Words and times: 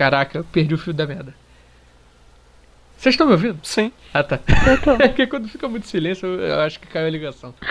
Caraca, 0.00 0.38
eu 0.38 0.44
perdi 0.44 0.72
o 0.72 0.78
fio 0.78 0.94
da 0.94 1.06
merda. 1.06 1.34
Vocês 2.96 3.12
estão 3.12 3.26
me 3.26 3.34
ouvindo? 3.34 3.58
Sim. 3.62 3.92
Ah, 4.14 4.22
tá. 4.22 4.40
Eu 4.66 4.80
tô. 4.80 4.92
É 5.04 5.08
que 5.08 5.26
quando 5.26 5.46
fica 5.46 5.68
muito 5.68 5.86
silêncio, 5.86 6.26
eu 6.26 6.58
acho 6.60 6.80
que 6.80 6.86
caiu 6.86 7.06
a 7.06 7.10
ligação. 7.10 7.54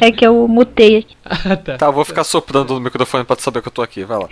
É 0.00 0.10
que 0.10 0.26
eu 0.26 0.48
mutei 0.48 0.98
aqui. 0.98 1.16
Ah, 1.24 1.56
tá. 1.56 1.78
Tá, 1.78 1.86
eu 1.86 1.92
vou 1.92 2.04
ficar 2.04 2.24
soprando 2.24 2.74
no 2.74 2.80
microfone 2.80 3.24
pra 3.24 3.36
tu 3.36 3.42
saber 3.42 3.62
que 3.62 3.68
eu 3.68 3.72
tô 3.72 3.80
aqui. 3.80 4.02
Vai 4.02 4.18
lá. 4.18 4.28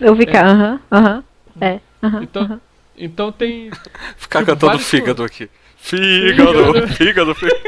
Eu 0.00 0.14
ficar, 0.14 0.46
aham, 0.46 0.80
aham. 0.92 1.24
É, 1.60 1.80
aham. 2.00 2.22
Então, 2.22 2.60
então 2.96 3.32
tem. 3.32 3.72
Ficar 4.16 4.38
Tipo, 4.38 4.52
cantando 4.52 4.66
vários 4.66 4.88
fígado 4.88 5.24
aqui. 5.24 5.50
Fígado, 5.78 6.86
fígado, 6.94 7.34
fígado. 7.34 7.60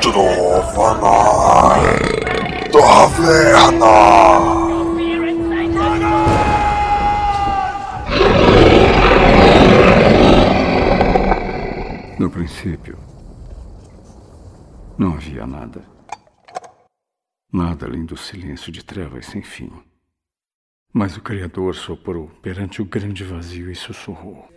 Trovanai 0.00 2.13
Taverna. 2.74 3.86
No 12.18 12.28
princípio, 12.28 12.98
não 14.98 15.14
havia 15.14 15.46
nada. 15.46 15.84
Nada 17.52 17.86
além 17.86 18.04
do 18.04 18.16
silêncio 18.16 18.72
de 18.72 18.84
trevas 18.84 19.26
sem 19.26 19.40
fim. 19.40 19.70
Mas 20.92 21.16
o 21.16 21.20
Criador 21.20 21.76
soprou 21.76 22.26
perante 22.42 22.82
o 22.82 22.84
grande 22.84 23.22
vazio 23.22 23.70
e 23.70 23.76
sussurrou. 23.76 24.48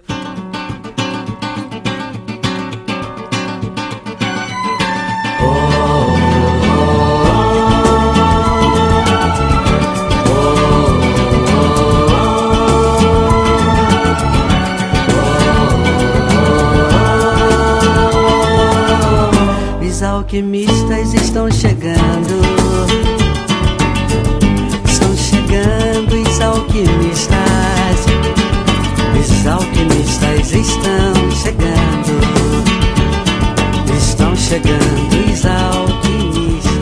Alquimistas 20.17 21.13
estão 21.13 21.49
chegando. 21.51 22.41
Estão 24.83 25.15
chegando 25.15 26.15
os 26.15 26.41
alquimistas. 26.41 27.37
Os 29.19 29.47
alquimistas 29.47 30.51
estão 30.53 31.31
chegando. 31.31 32.17
Estão 33.95 34.35
chegando 34.35 35.31
os 35.31 35.45
alquimistas. 35.45 36.77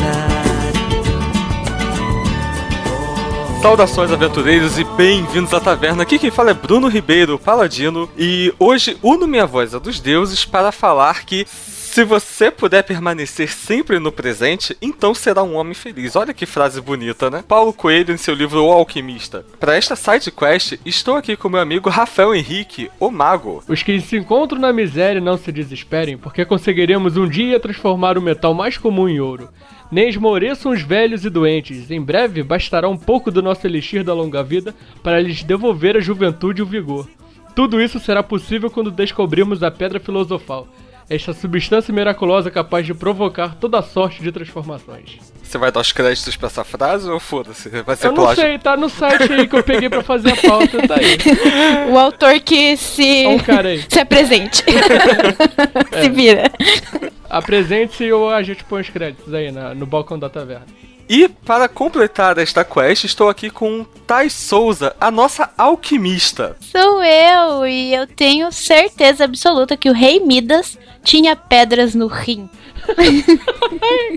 Saudações 3.62 4.12
aventureiros 4.12 4.80
e 4.80 4.86
bem-vindos 4.96 5.54
à 5.54 5.60
taverna. 5.60 6.04
Aqui 6.04 6.18
quem 6.18 6.32
fala 6.32 6.52
é 6.52 6.54
Bruno 6.54 6.88
Ribeiro, 6.88 7.38
paladino, 7.38 8.10
e 8.18 8.54
hoje 8.58 8.98
uno 9.04 9.28
minha 9.28 9.46
voz 9.46 9.76
a 9.76 9.80
dos 9.80 10.00
deuses 10.00 10.46
para 10.46 10.72
falar 10.72 11.26
que 11.26 11.46
se 11.96 12.04
você 12.04 12.52
puder 12.52 12.84
permanecer 12.84 13.50
sempre 13.50 14.00
no 14.00 14.12
presente, 14.12 14.76
então 14.82 15.16
será 15.16 15.42
um 15.42 15.56
homem 15.56 15.74
feliz. 15.74 16.18
Olha 16.18 16.34
que 16.34 16.46
frase 16.46 16.82
bonita, 16.82 17.30
né? 17.30 17.42
Paulo 17.48 17.72
Coelho 17.72 18.14
em 18.14 18.18
seu 18.18 18.36
livro 18.36 18.62
O 18.66 18.70
Alquimista. 18.70 19.46
Para 19.62 19.78
esta 19.78 19.96
side 19.96 20.30
quest, 20.30 20.78
estou 20.86 21.16
aqui 21.16 21.38
com 21.38 21.48
meu 21.48 21.62
amigo 21.62 21.90
Rafael 21.90 22.36
Henrique, 22.36 22.92
o 23.00 23.10
Mago. 23.10 23.64
Os 23.66 23.82
que 23.82 24.02
se 24.02 24.18
encontram 24.18 24.60
na 24.60 24.74
miséria 24.74 25.22
não 25.22 25.38
se 25.38 25.54
desesperem, 25.54 26.18
porque 26.18 26.44
conseguiremos 26.44 27.16
um 27.16 27.30
dia 27.30 27.62
transformar 27.62 28.18
o 28.18 28.22
metal 28.22 28.54
mais 28.54 28.78
comum 28.78 29.08
em 29.08 29.22
ouro. 29.22 29.48
Nem 29.90 30.10
esmoreçam 30.10 30.74
os 30.74 30.82
velhos 30.82 31.24
e 31.24 31.30
doentes. 31.30 31.90
Em 31.90 32.02
breve 32.02 32.44
bastará 32.44 32.90
um 32.90 32.98
pouco 32.98 33.32
do 33.32 33.42
nosso 33.42 33.66
elixir 33.66 34.04
da 34.04 34.14
longa 34.14 34.44
vida 34.44 34.76
para 35.02 35.22
lhes 35.22 35.44
devolver 35.44 35.96
a 35.96 36.02
juventude 36.02 36.60
e 36.60 36.62
o 36.62 36.68
vigor. 36.68 37.08
Tudo 37.56 37.80
isso 37.80 38.02
será 38.02 38.22
possível 38.22 38.70
quando 38.70 38.92
descobrirmos 38.92 39.64
a 39.64 39.72
pedra 39.72 39.98
filosofal. 39.98 40.68
Esta 41.08 41.34
substância 41.34 41.94
miraculosa 41.94 42.50
capaz 42.50 42.86
de 42.86 42.94
provocar 42.94 43.56
toda 43.56 43.82
sorte 43.84 44.24
de 44.24 44.32
transformações. 44.32 45.18
Você 45.44 45.58
vai 45.60 45.72
dar 45.72 45.82
os 45.82 45.92
créditos 45.92 46.36
pra 46.36 46.48
essa 46.48 46.64
frase 46.64 47.08
ou 47.08 47.20
foda-se? 47.20 47.70
Vai 47.84 47.96
ser 47.96 48.08
Eu 48.08 48.14
não 48.14 48.24
plágio? 48.24 48.44
sei, 48.44 48.58
tá 48.58 48.76
no 48.76 48.90
site 48.90 49.32
aí 49.32 49.48
que 49.48 49.56
eu 49.56 49.64
peguei 49.64 49.88
pra 49.88 50.02
fazer 50.02 50.32
a 50.34 50.36
pauta, 50.36 50.88
tá 50.88 50.96
aí. 50.96 51.18
O 51.94 52.00
autor 52.00 52.40
que 52.40 52.76
se, 52.76 53.28
um 53.28 53.38
cara 53.38 53.70
aí. 53.70 53.86
se 53.88 54.00
apresente. 54.00 54.64
se 56.02 56.10
vira. 56.10 56.52
Apresente-se 57.30 58.12
ou 58.12 58.32
a 58.32 58.42
gente 58.42 58.64
põe 58.64 58.82
os 58.82 58.90
créditos 58.90 59.32
aí 59.34 59.52
na- 59.52 59.76
no 59.76 59.86
balcão 59.86 60.18
da 60.18 60.30
taverna. 60.30 60.66
E 61.08 61.28
para 61.30 61.68
completar 61.68 62.36
esta 62.40 62.64
quest, 62.66 63.04
estou 63.04 63.30
aqui 63.30 63.52
com 63.52 63.84
Thais 64.08 64.34
Souza, 64.34 64.96
a 65.00 65.12
nossa 65.12 65.52
alquimista. 65.56 66.58
Sou 66.62 67.04
eu 67.04 67.68
e 67.68 67.94
eu 67.94 68.08
tenho 68.08 68.52
certeza 68.52 69.24
absoluta 69.24 69.78
que 69.78 69.88
o 69.88 69.94
rei 69.94 70.20
Midas 70.20 70.80
tinha 71.06 71.36
pedras 71.36 71.96
no 71.96 72.08
rim. 72.08 72.50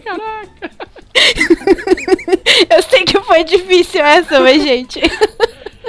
Caraca! 0.04 0.70
Eu 2.74 2.82
sei 2.82 3.04
que 3.04 3.20
foi 3.20 3.44
difícil 3.44 4.04
essa, 4.04 4.40
mas 4.40 4.62
gente. 4.62 5.00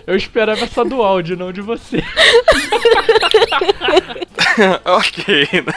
Eu 0.06 0.16
esperava 0.16 0.64
essa 0.64 0.84
do 0.84 1.02
áudio, 1.02 1.38
não 1.38 1.52
de 1.54 1.62
você. 1.62 2.04
ok, 4.86 5.48
né? 5.54 5.74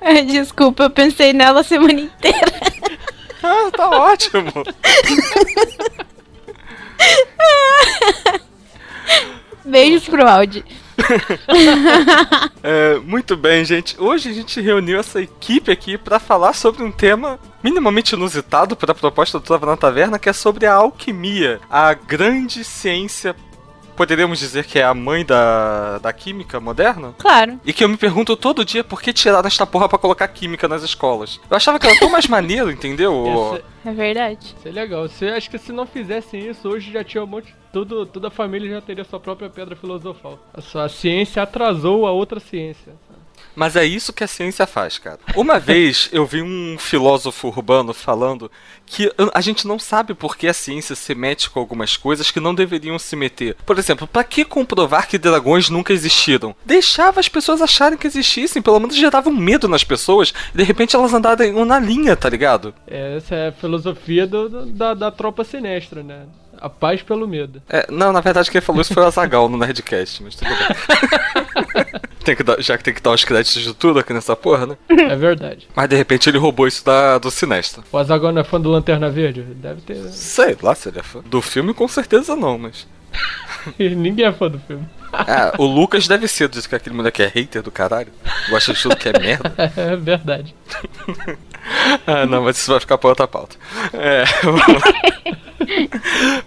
Ai, 0.00 0.22
Desculpa, 0.22 0.84
eu 0.84 0.90
pensei 0.90 1.32
nela 1.32 1.60
a 1.60 1.64
semana 1.64 2.00
inteira. 2.00 2.52
Ah, 3.42 3.70
tá 3.72 3.90
ótimo. 3.90 4.52
Beijos 9.64 10.08
pro 10.08 10.26
áudio. 10.26 10.64
É, 12.62 12.98
muito 12.98 13.36
bem, 13.36 13.64
gente. 13.64 13.96
Hoje 13.98 14.30
a 14.30 14.32
gente 14.32 14.60
reuniu 14.60 14.98
essa 14.98 15.20
equipe 15.22 15.70
aqui 15.70 15.96
para 15.96 16.18
falar 16.18 16.52
sobre 16.52 16.82
um 16.82 16.90
tema 16.90 17.38
minimamente 17.62 18.14
inusitado 18.14 18.76
para 18.76 18.92
a 18.92 18.94
proposta 18.94 19.38
do 19.38 19.44
Trava 19.44 19.66
na 19.66 19.76
Taverna, 19.76 20.18
que 20.18 20.28
é 20.28 20.32
sobre 20.32 20.66
a 20.66 20.74
alquimia, 20.74 21.60
a 21.70 21.94
grande 21.94 22.64
ciência. 22.64 23.34
Poderíamos 23.98 24.38
dizer 24.38 24.64
que 24.64 24.78
é 24.78 24.84
a 24.84 24.94
mãe 24.94 25.24
da, 25.24 25.98
da 25.98 26.12
química 26.12 26.60
moderna? 26.60 27.12
Claro. 27.18 27.58
E 27.66 27.72
que 27.72 27.82
eu 27.82 27.88
me 27.88 27.96
pergunto 27.96 28.36
todo 28.36 28.64
dia 28.64 28.84
por 28.84 29.02
que 29.02 29.12
tiraram 29.12 29.48
esta 29.48 29.66
porra 29.66 29.88
pra 29.88 29.98
colocar 29.98 30.28
química 30.28 30.68
nas 30.68 30.84
escolas. 30.84 31.40
Eu 31.50 31.56
achava 31.56 31.80
que 31.80 31.86
era 31.88 31.98
tão 31.98 32.08
mais 32.08 32.26
maneiro, 32.30 32.70
entendeu? 32.70 33.56
Esse, 33.56 33.64
É 33.88 33.92
verdade. 33.92 34.54
isso 34.56 34.68
é 34.68 34.70
legal. 34.70 35.08
Você 35.08 35.26
acha 35.26 35.50
que 35.50 35.58
se 35.58 35.72
não 35.72 35.84
fizessem 35.84 36.48
isso, 36.48 36.68
hoje 36.68 36.92
já 36.92 37.02
tinha 37.02 37.24
um 37.24 37.26
monte. 37.26 37.52
Tudo, 37.72 38.06
toda 38.06 38.28
a 38.28 38.30
família 38.30 38.70
já 38.70 38.80
teria 38.80 39.02
sua 39.02 39.18
própria 39.18 39.50
pedra 39.50 39.74
filosofal. 39.74 40.38
A 40.54 40.60
sua 40.60 40.88
ciência 40.88 41.42
atrasou 41.42 42.06
a 42.06 42.12
outra 42.12 42.38
ciência. 42.38 42.94
Mas 43.58 43.74
é 43.74 43.84
isso 43.84 44.12
que 44.12 44.22
a 44.22 44.28
ciência 44.28 44.68
faz, 44.68 44.98
cara. 44.98 45.18
Uma 45.34 45.58
vez 45.58 46.08
eu 46.12 46.24
vi 46.24 46.40
um 46.40 46.76
filósofo 46.78 47.48
urbano 47.48 47.92
falando 47.92 48.48
que 48.86 49.12
a 49.34 49.40
gente 49.40 49.66
não 49.66 49.80
sabe 49.80 50.14
por 50.14 50.36
que 50.36 50.46
a 50.46 50.54
ciência 50.54 50.94
se 50.94 51.12
mete 51.12 51.50
com 51.50 51.58
algumas 51.58 51.96
coisas 51.96 52.30
que 52.30 52.38
não 52.38 52.54
deveriam 52.54 52.96
se 53.00 53.16
meter. 53.16 53.56
Por 53.66 53.76
exemplo, 53.76 54.06
pra 54.06 54.22
que 54.22 54.44
comprovar 54.44 55.08
que 55.08 55.18
dragões 55.18 55.68
nunca 55.68 55.92
existiram? 55.92 56.54
Deixava 56.64 57.18
as 57.18 57.28
pessoas 57.28 57.60
acharem 57.60 57.98
que 57.98 58.06
existissem, 58.06 58.62
pelo 58.62 58.78
menos 58.78 58.94
gerava 58.94 59.28
um 59.28 59.36
medo 59.36 59.66
nas 59.66 59.82
pessoas, 59.82 60.32
e 60.54 60.56
de 60.58 60.62
repente 60.62 60.94
elas 60.94 61.12
andaram 61.12 61.64
na 61.64 61.80
linha, 61.80 62.14
tá 62.16 62.28
ligado? 62.30 62.72
Essa 62.86 63.34
é 63.34 63.48
a 63.48 63.52
filosofia 63.52 64.24
do- 64.24 64.66
da, 64.66 64.94
da 64.94 65.10
tropa 65.10 65.42
sinestra, 65.42 66.02
né? 66.04 66.26
A 66.60 66.68
paz 66.68 67.02
pelo 67.02 67.26
medo. 67.28 67.60
É, 67.68 67.86
não, 67.90 68.12
na 68.12 68.20
verdade 68.20 68.50
quem 68.50 68.60
falou 68.60 68.80
isso 68.82 68.94
foi 68.94 69.02
o 69.02 69.06
Azagal 69.06 69.48
no 69.48 69.56
Nerdcast, 69.58 70.22
mas 70.22 70.34
tudo 70.36 70.48
bem. 70.50 71.86
Tem 72.28 72.36
que 72.36 72.42
dar- 72.42 72.60
já 72.60 72.76
que 72.76 72.84
tem 72.84 72.92
que 72.92 73.00
dar 73.00 73.12
os 73.12 73.24
créditos 73.24 73.62
de 73.62 73.72
tudo 73.72 73.98
aqui 74.00 74.12
nessa 74.12 74.36
porra, 74.36 74.66
né? 74.66 74.76
É 74.90 75.16
verdade. 75.16 75.66
Mas 75.74 75.88
de 75.88 75.96
repente 75.96 76.28
ele 76.28 76.36
roubou 76.36 76.66
isso 76.66 76.84
da, 76.84 77.16
do 77.16 77.30
Sinestro. 77.30 77.82
O 77.90 77.96
Azaghal 77.96 78.32
não 78.32 78.42
é 78.42 78.44
fã 78.44 78.60
do 78.60 78.68
Lanterna 78.68 79.08
Verde? 79.08 79.40
Deve 79.40 79.80
ter. 79.80 79.96
Sei 80.10 80.54
lá 80.62 80.74
se 80.74 80.90
ele 80.90 80.98
é 80.98 81.02
fã. 81.02 81.20
Do 81.24 81.40
filme 81.40 81.72
com 81.72 81.88
certeza 81.88 82.36
não, 82.36 82.58
mas. 82.58 82.86
Ninguém 83.80 84.26
é 84.26 84.32
fã 84.32 84.50
do 84.50 84.58
filme. 84.58 84.86
Ah, 85.10 85.54
o 85.56 85.64
Lucas 85.64 86.06
deve 86.06 86.28
ser, 86.28 86.50
diz 86.50 86.66
que 86.66 86.74
aquele 86.74 86.94
moleque 86.94 87.22
é 87.22 87.26
hater 87.34 87.62
do 87.62 87.70
caralho. 87.70 88.12
Gosta 88.50 88.74
de 88.74 88.82
tudo 88.82 88.94
que 88.94 89.08
é 89.08 89.18
merda. 89.18 89.54
É 89.74 89.96
verdade. 89.96 90.54
Ah, 92.06 92.24
não, 92.24 92.44
mas 92.44 92.56
isso 92.56 92.70
vai 92.70 92.80
ficar 92.80 92.96
pra 92.96 93.10
outra 93.10 93.26
pauta. 93.28 93.56
É, 93.92 94.24
vamos 94.42 94.66
lá. 94.66 94.80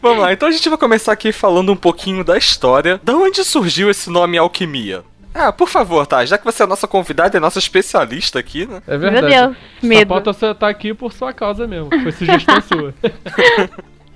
Vamos 0.02 0.20
lá, 0.24 0.34
então 0.34 0.48
a 0.50 0.52
gente 0.52 0.68
vai 0.68 0.78
começar 0.80 1.12
aqui 1.12 1.32
falando 1.32 1.72
um 1.72 1.76
pouquinho 1.76 2.24
da 2.24 2.38
história. 2.38 3.00
Da 3.04 3.14
onde 3.16 3.44
surgiu 3.44 3.90
esse 3.92 4.10
nome 4.10 4.38
alquimia? 4.38 5.04
Ah, 5.34 5.52
por 5.52 5.70
favor, 5.70 6.06
tá? 6.06 6.24
Já 6.26 6.38
que 6.38 6.44
você 6.46 6.62
é 6.64 6.66
a 6.66 6.68
nossa 6.70 6.88
convidada 6.88 7.36
e 7.36 7.40
a 7.40 7.42
nossa 7.42 7.60
especialista 7.60 8.38
aqui, 8.40 8.66
né? 8.66 8.82
É 8.88 8.92
Meu 8.98 9.12
verdade. 9.12 9.28
Deus, 9.28 9.58
Essa 9.78 9.88
medo. 9.88 10.34
só 10.34 10.54
tá 10.54 10.68
aqui 10.68 10.94
por 10.94 11.14
sua 11.14 11.32
causa 11.34 11.66
mesmo. 11.68 11.90
Foi 11.90 12.12
sugestão 12.12 12.62
sua. 12.68 12.94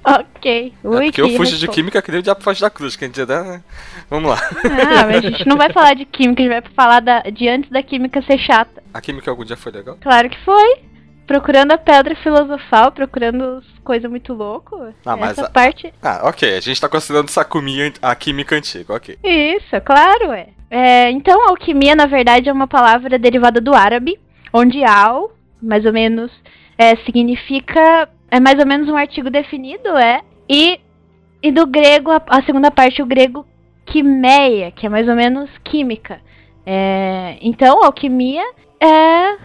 Ok. 0.04 0.74
É 0.84 0.88
Ui, 0.88 1.06
porque 1.06 1.22
eu 1.22 1.30
que 1.30 1.38
fujo 1.38 1.58
de 1.58 1.68
química 1.68 2.00
que 2.02 2.12
nem 2.12 2.20
o 2.20 2.24
diabo 2.24 2.44
faz 2.44 2.60
da 2.60 2.70
cruz, 2.70 2.96
quem 2.96 3.10
dizer, 3.10 3.26
né? 3.28 3.64
Vamos 4.10 4.30
lá. 4.30 4.38
Ah, 4.64 5.06
mas 5.08 5.26
a 5.26 5.30
gente 5.32 5.48
não 5.48 5.58
vai 5.58 5.72
falar 5.74 5.96
de 5.96 6.06
química, 6.06 6.44
a 6.44 6.46
gente 6.46 6.62
vai 6.62 6.74
falar 6.76 7.00
da, 7.00 7.22
de 7.22 7.48
antes 7.50 7.72
da 7.72 7.82
química 7.82 8.22
ser 8.22 8.38
chata. 8.38 8.84
A 8.94 9.02
química 9.02 9.32
algum 9.32 9.44
dia 9.44 9.58
foi 9.58 9.72
legal? 9.72 9.98
Claro 10.02 10.30
que 10.30 10.38
foi. 10.46 10.76
Procurando 11.28 11.72
a 11.72 11.78
pedra 11.78 12.16
filosofal, 12.18 12.92
procurando 12.92 13.62
coisa 13.84 14.08
muito 14.08 14.34
louco. 14.34 14.76
Ah, 15.06 15.16
mas 15.18 15.32
Essa 15.32 15.48
a- 15.48 15.50
parte. 15.50 15.94
Ah, 16.02 16.22
ok. 16.24 16.56
A 16.58 16.60
gente 16.60 16.80
tá 16.80 16.88
considerando 16.90 17.30
Sakumi 17.30 17.94
a 18.02 18.16
química 18.16 18.56
antiga, 18.56 18.94
ok. 18.94 19.18
Isso, 19.24 19.82
claro, 19.84 20.32
é. 20.32 20.48
É, 20.70 21.10
Então, 21.12 21.48
alquimia, 21.48 21.96
na 21.96 22.06
verdade, 22.06 22.50
é 22.50 22.54
uma 22.54 22.68
palavra 22.68 23.18
derivada 23.18 23.60
do 23.62 23.74
árabe, 23.74 24.20
onde 24.54 24.84
al, 24.84 25.32
mais 25.62 25.86
ou 25.86 25.94
menos, 25.94 26.32
é, 26.78 26.96
significa. 26.98 28.10
É 28.30 28.40
mais 28.40 28.60
ou 28.60 28.66
menos 28.66 28.90
um 28.90 28.98
artigo 28.98 29.30
definido, 29.30 29.90
é. 29.98 30.22
E, 30.50 30.80
e 31.42 31.52
do 31.52 31.66
grego, 31.66 32.12
a, 32.12 32.22
a 32.28 32.44
segunda 32.44 32.70
parte, 32.72 33.02
o 33.02 33.06
grego 33.06 33.46
quimeia, 33.86 34.72
que 34.72 34.86
é 34.86 34.90
mais 34.90 35.08
ou 35.08 35.16
menos 35.16 35.50
química. 35.64 36.20
É, 36.66 37.38
então, 37.42 37.84
alquimia 37.84 38.44
é 38.82 39.38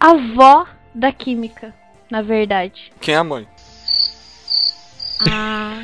a 0.00 0.10
avó 0.10 0.66
da 0.94 1.12
química, 1.12 1.74
na 2.10 2.22
verdade. 2.22 2.92
Quem 3.00 3.14
é 3.14 3.18
a 3.18 3.24
mãe? 3.24 3.46
Ah, 5.30 5.78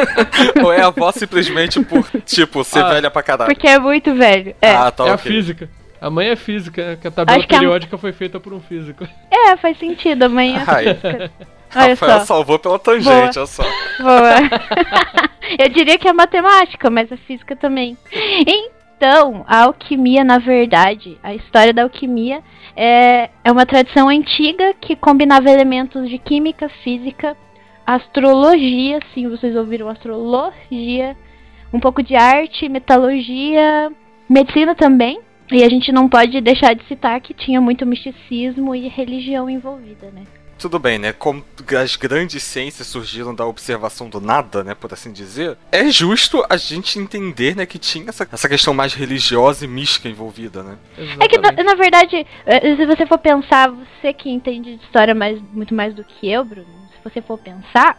Ou 0.62 0.72
é 0.72 0.80
a 0.82 0.86
avó 0.86 1.10
simplesmente 1.12 1.82
por, 1.84 2.08
tipo, 2.24 2.62
ser 2.64 2.84
Ah, 2.84 2.90
velha 2.94 3.10
pra 3.10 3.22
caralho? 3.22 3.52
porque 3.52 3.66
é 3.66 3.78
muito 3.78 4.14
velho. 4.14 4.54
É, 4.62 4.70
Ah, 4.74 4.90
tá 4.90 5.06
é 5.06 5.10
a 5.10 5.14
ok. 5.14 5.30
física. 5.32 5.68
A 6.00 6.08
mãe 6.08 6.28
é 6.28 6.36
física, 6.36 6.96
que 7.00 7.08
a 7.08 7.10
tabela 7.10 7.38
Acho 7.38 7.48
que 7.48 7.54
a- 7.54 7.58
periódica 7.58 7.98
foi 7.98 8.12
feita 8.12 8.38
por 8.38 8.52
um 8.52 8.60
físico. 8.60 9.06
é 9.30 9.56
faz 9.56 9.78
sentido, 9.78 10.22
amanhã. 10.24 10.62
Ai. 10.66 10.86
Olha 11.76 11.88
Rafael 11.90 12.20
só. 12.20 12.24
salvou 12.24 12.58
pela 12.58 12.78
tangente, 12.78 13.04
Boa. 13.04 13.30
olha 13.36 13.46
só. 13.46 13.62
Boa. 13.98 15.28
Eu 15.58 15.68
diria 15.68 15.98
que 15.98 16.08
é 16.08 16.12
matemática, 16.12 16.88
mas 16.88 17.10
a 17.12 17.16
física 17.16 17.54
também. 17.56 17.96
Então, 18.12 18.70
a 19.46 19.64
alquimia, 19.64 20.24
na 20.24 20.38
verdade, 20.38 21.18
a 21.22 21.34
história 21.34 21.72
da 21.72 21.82
alquimia 21.82 22.42
é, 22.76 23.30
é 23.44 23.52
uma 23.52 23.66
tradição 23.66 24.08
antiga 24.08 24.74
que 24.80 24.96
combinava 24.96 25.50
elementos 25.50 26.08
de 26.08 26.18
química, 26.18 26.68
física, 26.82 27.36
astrologia, 27.86 29.00
sim, 29.14 29.28
vocês 29.28 29.56
ouviram 29.56 29.88
astrologia, 29.88 31.16
um 31.72 31.80
pouco 31.80 32.02
de 32.02 32.14
arte, 32.14 32.68
metalurgia, 32.68 33.90
medicina 34.28 34.74
também. 34.74 35.20
E 35.50 35.64
a 35.64 35.68
gente 35.68 35.90
não 35.90 36.08
pode 36.08 36.40
deixar 36.42 36.74
de 36.74 36.84
citar 36.84 37.20
que 37.20 37.32
tinha 37.32 37.60
muito 37.60 37.86
misticismo 37.86 38.74
e 38.74 38.86
religião 38.88 39.48
envolvida, 39.48 40.10
né? 40.10 40.24
Tudo 40.58 40.78
bem, 40.78 40.98
né? 40.98 41.12
Como 41.12 41.44
as 41.80 41.94
grandes 41.94 42.42
ciências 42.42 42.88
surgiram 42.88 43.32
da 43.34 43.46
observação 43.46 44.08
do 44.08 44.20
nada, 44.20 44.64
né? 44.64 44.74
Por 44.74 44.92
assim 44.92 45.12
dizer, 45.12 45.56
é 45.70 45.88
justo 45.88 46.44
a 46.50 46.56
gente 46.56 46.98
entender, 46.98 47.54
né? 47.54 47.64
Que 47.64 47.78
tinha 47.78 48.08
essa, 48.08 48.28
essa 48.30 48.48
questão 48.48 48.74
mais 48.74 48.92
religiosa 48.92 49.64
e 49.64 49.68
mística 49.68 50.08
envolvida, 50.08 50.62
né? 50.64 50.76
É 51.20 51.28
que, 51.28 51.38
na, 51.38 51.48
Exatamente. 51.48 51.62
na 51.62 51.74
verdade, 51.74 52.26
eh, 52.44 52.76
se 52.76 52.86
você 52.86 53.06
for 53.06 53.18
pensar, 53.18 53.70
você 53.70 54.12
que 54.12 54.28
entende 54.28 54.76
de 54.76 54.84
história 54.84 55.14
mais, 55.14 55.40
muito 55.52 55.74
mais 55.74 55.94
do 55.94 56.02
que 56.02 56.28
eu, 56.28 56.44
Bruno, 56.44 56.66
se 56.90 57.08
você 57.08 57.22
for 57.22 57.38
pensar, 57.38 57.96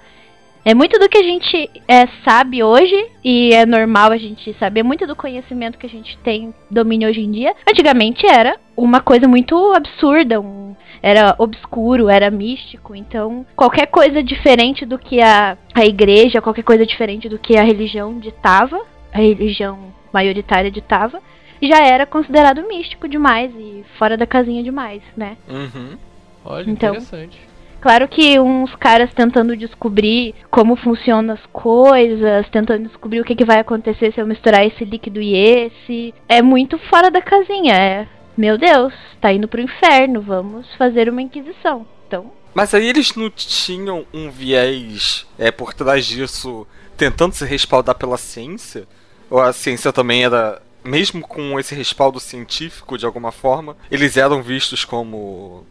é 0.70 0.74
muito 0.76 1.00
do 1.00 1.10
que 1.10 1.18
a 1.18 1.24
gente 1.24 1.70
é, 1.88 2.08
sabe 2.24 2.64
hoje, 2.64 2.96
e 3.24 3.52
é 3.54 3.66
normal 3.66 4.12
a 4.12 4.18
gente 4.18 4.54
saber, 4.60 4.84
muito 4.84 5.08
do 5.08 5.16
conhecimento 5.16 5.80
que 5.80 5.88
a 5.88 5.90
gente 5.90 6.16
tem, 6.20 6.54
domínio 6.70 7.10
hoje 7.10 7.22
em 7.22 7.32
dia, 7.32 7.56
antigamente 7.68 8.26
era 8.28 8.56
uma 8.78 9.00
coisa 9.02 9.28
muito 9.28 9.56
absurda, 9.74 10.40
um- 10.40 10.76
era 11.02 11.34
obscuro, 11.40 12.08
era 12.08 12.30
místico, 12.30 12.96
então 12.96 13.46
qualquer 13.56 13.88
coisa 13.88 14.22
diferente 14.22 14.86
do 14.86 15.00
que 15.00 15.20
a, 15.22 15.58
a 15.74 15.86
igreja, 15.86 16.40
qualquer 16.42 16.64
coisa 16.64 16.86
diferente 16.86 17.28
do 17.28 17.40
que 17.40 17.58
a 17.58 17.64
religião 17.64 18.20
ditava, 18.20 18.80
a 19.12 19.18
religião 19.18 19.92
maioritária 20.14 20.70
ditava, 20.70 21.20
já 21.62 21.80
era 21.84 22.06
considerado 22.06 22.68
místico 22.68 23.08
demais 23.08 23.52
e 23.58 23.84
fora 23.98 24.16
da 24.16 24.28
casinha 24.28 24.62
demais, 24.62 25.02
né? 25.18 25.36
Uhum. 25.50 25.98
Olha, 26.46 26.70
Então. 26.70 26.90
interessante. 26.96 27.49
Claro 27.82 28.08
que 28.08 28.40
uns 28.40 28.76
caras 28.76 29.14
tentando 29.14 29.56
descobrir 29.56 30.36
como 30.52 30.76
funcionam 30.76 31.34
as 31.34 31.46
coisas, 31.52 32.50
tentando 32.50 32.88
descobrir 32.88 33.22
o 33.22 33.24
que, 33.24 33.36
que 33.36 33.46
vai 33.46 33.60
acontecer 33.60 34.14
se 34.14 34.20
eu 34.20 34.28
misturar 34.28 34.66
esse 34.66 34.84
líquido 34.84 35.22
e 35.22 35.36
esse, 35.36 36.14
é 36.28 36.42
muito 36.42 36.78
fora 36.90 37.10
da 37.10 37.22
casinha. 37.22 37.74
É, 37.74 38.08
meu 38.38 38.58
Deus, 38.58 38.94
tá 39.22 39.32
indo 39.32 39.48
pro 39.48 39.62
inferno, 39.62 40.22
vamos 40.22 40.68
fazer 40.78 41.10
uma 41.10 41.22
inquisição. 41.22 41.86
Então, 42.08 42.32
Mas 42.54 42.74
aí 42.74 42.88
eles 42.88 43.16
não 43.16 43.30
tinham 43.30 44.06
um 44.14 44.30
viés 44.32 45.28
é, 45.38 45.52
por 45.52 45.74
trás 45.74 46.06
disso, 46.06 46.66
tentando 46.98 47.34
se 47.34 47.46
respaldar 47.46 47.96
pela 47.96 48.18
ciência? 48.18 48.88
Ou 49.30 49.40
a 49.40 49.54
ciência 49.54 49.94
também 49.94 50.26
era, 50.26 50.62
mesmo 50.84 51.22
com 51.22 51.60
esse 51.60 51.76
respaldo 51.76 52.20
científico 52.20 52.98
de 52.98 53.06
alguma 53.06 53.32
forma, 53.32 53.78
eles 53.92 54.18
eram 54.18 54.42
vistos 54.42 54.84
como. 54.84 55.66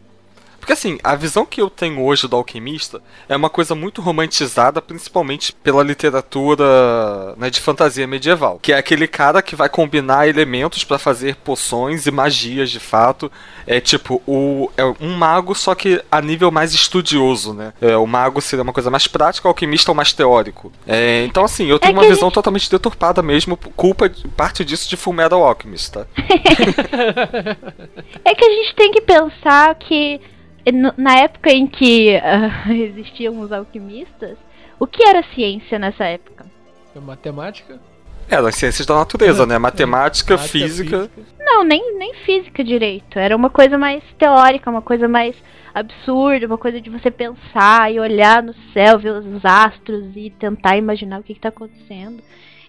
Porque 0.59 0.73
assim, 0.73 0.97
a 1.03 1.15
visão 1.15 1.45
que 1.45 1.61
eu 1.61 1.69
tenho 1.69 2.03
hoje 2.03 2.27
do 2.27 2.35
alquimista 2.35 3.01
é 3.27 3.35
uma 3.35 3.49
coisa 3.49 3.73
muito 3.73 4.01
romantizada, 4.01 4.81
principalmente 4.81 5.53
pela 5.53 5.83
literatura 5.83 7.35
né, 7.37 7.49
de 7.49 7.59
fantasia 7.59 8.05
medieval. 8.07 8.59
Que 8.61 8.73
é 8.73 8.77
aquele 8.77 9.07
cara 9.07 9.41
que 9.41 9.55
vai 9.55 9.69
combinar 9.69 10.27
elementos 10.27 10.83
pra 10.83 10.99
fazer 10.99 11.35
poções 11.37 12.05
e 12.05 12.11
magias 12.11 12.69
de 12.69 12.79
fato. 12.79 13.31
É 13.65 13.79
tipo, 13.79 14.21
o, 14.27 14.69
é 14.75 14.83
um 14.99 15.15
mago, 15.15 15.53
só 15.53 15.75
que 15.75 16.01
a 16.11 16.21
nível 16.21 16.51
mais 16.51 16.73
estudioso, 16.73 17.53
né? 17.53 17.73
É, 17.79 17.95
o 17.95 18.07
mago 18.07 18.41
seria 18.41 18.63
uma 18.63 18.73
coisa 18.73 18.89
mais 18.89 19.07
prática, 19.07 19.47
o 19.47 19.49
alquimista 19.49 19.91
é 19.91 19.93
o 19.93 19.95
mais 19.95 20.11
teórico. 20.11 20.71
É, 20.87 21.23
então, 21.25 21.43
assim, 21.45 21.67
eu 21.67 21.77
tenho 21.77 21.93
que 21.93 21.99
uma 21.99 22.07
visão 22.07 22.31
totalmente 22.31 22.69
deturpada 22.69 23.21
mesmo, 23.21 23.55
culpa, 23.57 24.11
parte 24.35 24.65
disso 24.65 24.89
de 24.89 24.97
Fullmetal 24.97 25.43
Alchemist, 25.43 25.91
tá? 25.91 26.07
é 28.25 28.35
que 28.35 28.45
a 28.45 28.49
gente 28.49 28.75
tem 28.75 28.91
que 28.91 29.01
pensar 29.01 29.75
que 29.75 30.19
na 30.71 31.17
época 31.19 31.51
em 31.51 31.67
que 31.67 32.15
ah, 32.17 32.71
existiam 32.73 33.39
os 33.39 33.51
alquimistas, 33.51 34.37
o 34.79 34.87
que 34.87 35.03
era 35.03 35.23
ciência 35.35 35.77
nessa 35.77 36.05
época? 36.05 36.45
É 36.95 36.99
matemática? 36.99 37.79
É, 38.29 38.35
as 38.35 38.55
ciências 38.55 38.85
da 38.85 38.95
natureza, 38.95 39.45
né? 39.45 39.57
Matemática, 39.57 40.35
Matemática, 40.35 40.59
física. 40.67 41.09
Não, 41.39 41.63
nem, 41.63 41.97
nem 41.97 42.13
física 42.25 42.63
direito. 42.63 43.17
Era 43.17 43.35
uma 43.35 43.49
coisa 43.49 43.75
mais 43.77 44.03
teórica, 44.19 44.69
uma 44.69 44.83
coisa 44.83 45.07
mais 45.07 45.35
absurda, 45.73 46.45
uma 46.45 46.57
coisa 46.57 46.79
de 46.79 46.89
você 46.91 47.09
pensar 47.09 47.91
e 47.91 47.99
olhar 47.99 48.43
no 48.43 48.53
céu, 48.71 48.99
ver 48.99 49.11
os 49.13 49.43
astros 49.43 50.15
e 50.15 50.29
tentar 50.29 50.77
imaginar 50.77 51.19
o 51.19 51.23
que 51.23 51.33
está 51.33 51.49
acontecendo. 51.49 52.21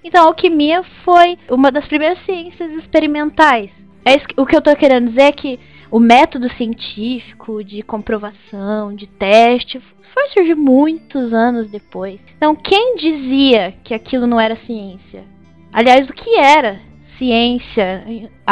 Então, 0.02 0.24
a 0.24 0.26
alquimia 0.28 0.82
foi 1.04 1.38
uma 1.50 1.70
das 1.70 1.86
primeiras 1.86 2.18
ciências 2.24 2.70
experimentais. 2.72 3.70
É 4.02 4.16
isso 4.16 4.26
que- 4.28 4.40
o 4.40 4.46
que 4.46 4.56
eu 4.56 4.62
tô 4.62 4.74
querendo 4.74 5.10
dizer 5.10 5.22
é 5.24 5.32
que 5.32 5.60
o 5.90 5.98
método 5.98 6.50
científico 6.54 7.62
de 7.64 7.82
comprovação, 7.82 8.94
de 8.94 9.06
teste, 9.06 9.80
foi 10.14 10.28
surgir 10.34 10.54
muitos 10.54 11.32
anos 11.32 11.70
depois. 11.70 12.20
Então, 12.36 12.54
quem 12.54 12.96
dizia 12.96 13.74
que 13.84 13.94
aquilo 13.94 14.26
não 14.26 14.40
era 14.40 14.56
ciência? 14.66 15.24
Aliás, 15.72 16.08
o 16.08 16.12
que 16.12 16.36
era 16.36 16.80
ciência, 17.18 18.04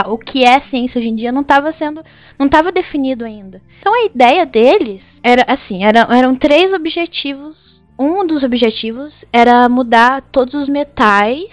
o 0.07 0.19
que 0.19 0.45
é 0.45 0.61
ciência 0.69 0.99
hoje 0.99 1.09
em 1.09 1.17
dia 1.17 1.33
não 1.33 1.41
estava 1.41 1.73
sendo, 1.73 2.03
não 2.39 2.47
estava 2.47 2.71
definido 2.71 3.25
ainda. 3.25 3.61
Então 3.81 3.93
a 3.95 4.05
ideia 4.05 4.45
deles 4.45 5.01
era 5.23 5.43
assim, 5.49 5.83
era- 5.85 6.07
eram 6.15 6.37
três 6.37 6.73
objetivos. 6.73 7.57
Um 7.99 8.27
dos 8.27 8.43
objetivos 8.45 9.13
era 9.33 9.69
mudar 9.69 10.23
todos 10.31 10.55
os 10.55 10.69
metais 10.69 11.49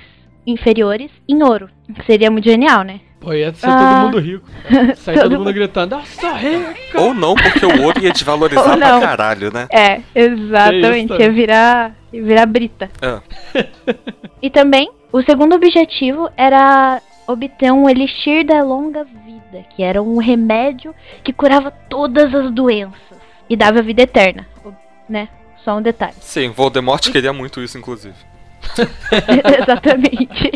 inferiores 0.45 1.09
em 1.27 1.41
ouro. 1.41 1.69
Seria 2.05 2.29
muito 2.29 2.47
genial, 2.49 2.83
né? 2.83 2.99
Pô, 3.19 3.33
ia 3.33 3.53
ser 3.53 3.67
Ah. 3.67 3.77
todo 3.77 4.05
mundo 4.05 4.19
rico. 4.19 4.45
Sair 4.97 5.15
todo 5.15 5.29
Todo 5.29 5.37
mundo 5.39 5.53
gritando, 5.53 5.95
nossa, 5.95 6.33
rica! 6.33 7.01
Ou 7.01 7.13
não, 7.13 7.33
porque 7.33 7.65
o 7.65 7.81
ouro 7.83 7.99
ia 8.03 8.11
desvalorizar 8.11 8.77
pra 8.77 8.99
caralho, 8.99 9.51
né? 9.51 9.67
É, 9.71 10.01
exatamente. 10.13 11.13
Ia 11.13 11.31
virar, 11.31 11.95
ia 12.13 12.23
virar 12.23 12.45
brita. 12.45 12.89
É. 13.01 13.19
E 14.41 14.49
também, 14.49 14.91
o 15.11 15.23
segundo 15.23 15.55
objetivo 15.55 16.29
era 16.37 17.01
obter 17.27 17.71
um 17.71 17.89
elixir 17.89 18.45
da 18.45 18.61
longa 18.61 19.03
vida, 19.03 19.65
que 19.75 19.81
era 19.81 20.03
um 20.03 20.17
remédio 20.17 20.93
que 21.23 21.33
curava 21.33 21.71
todas 21.71 22.31
as 22.35 22.51
doenças 22.53 22.99
e 23.49 23.55
dava 23.55 23.81
vida 23.81 24.03
eterna, 24.03 24.45
né? 25.09 25.29
Só 25.63 25.77
um 25.77 25.81
detalhe. 25.81 26.13
Sim, 26.19 26.49
Voldemort 26.49 27.09
queria 27.11 27.33
muito 27.33 27.59
isso, 27.59 27.75
inclusive. 27.75 28.13
Exatamente. 29.61 30.51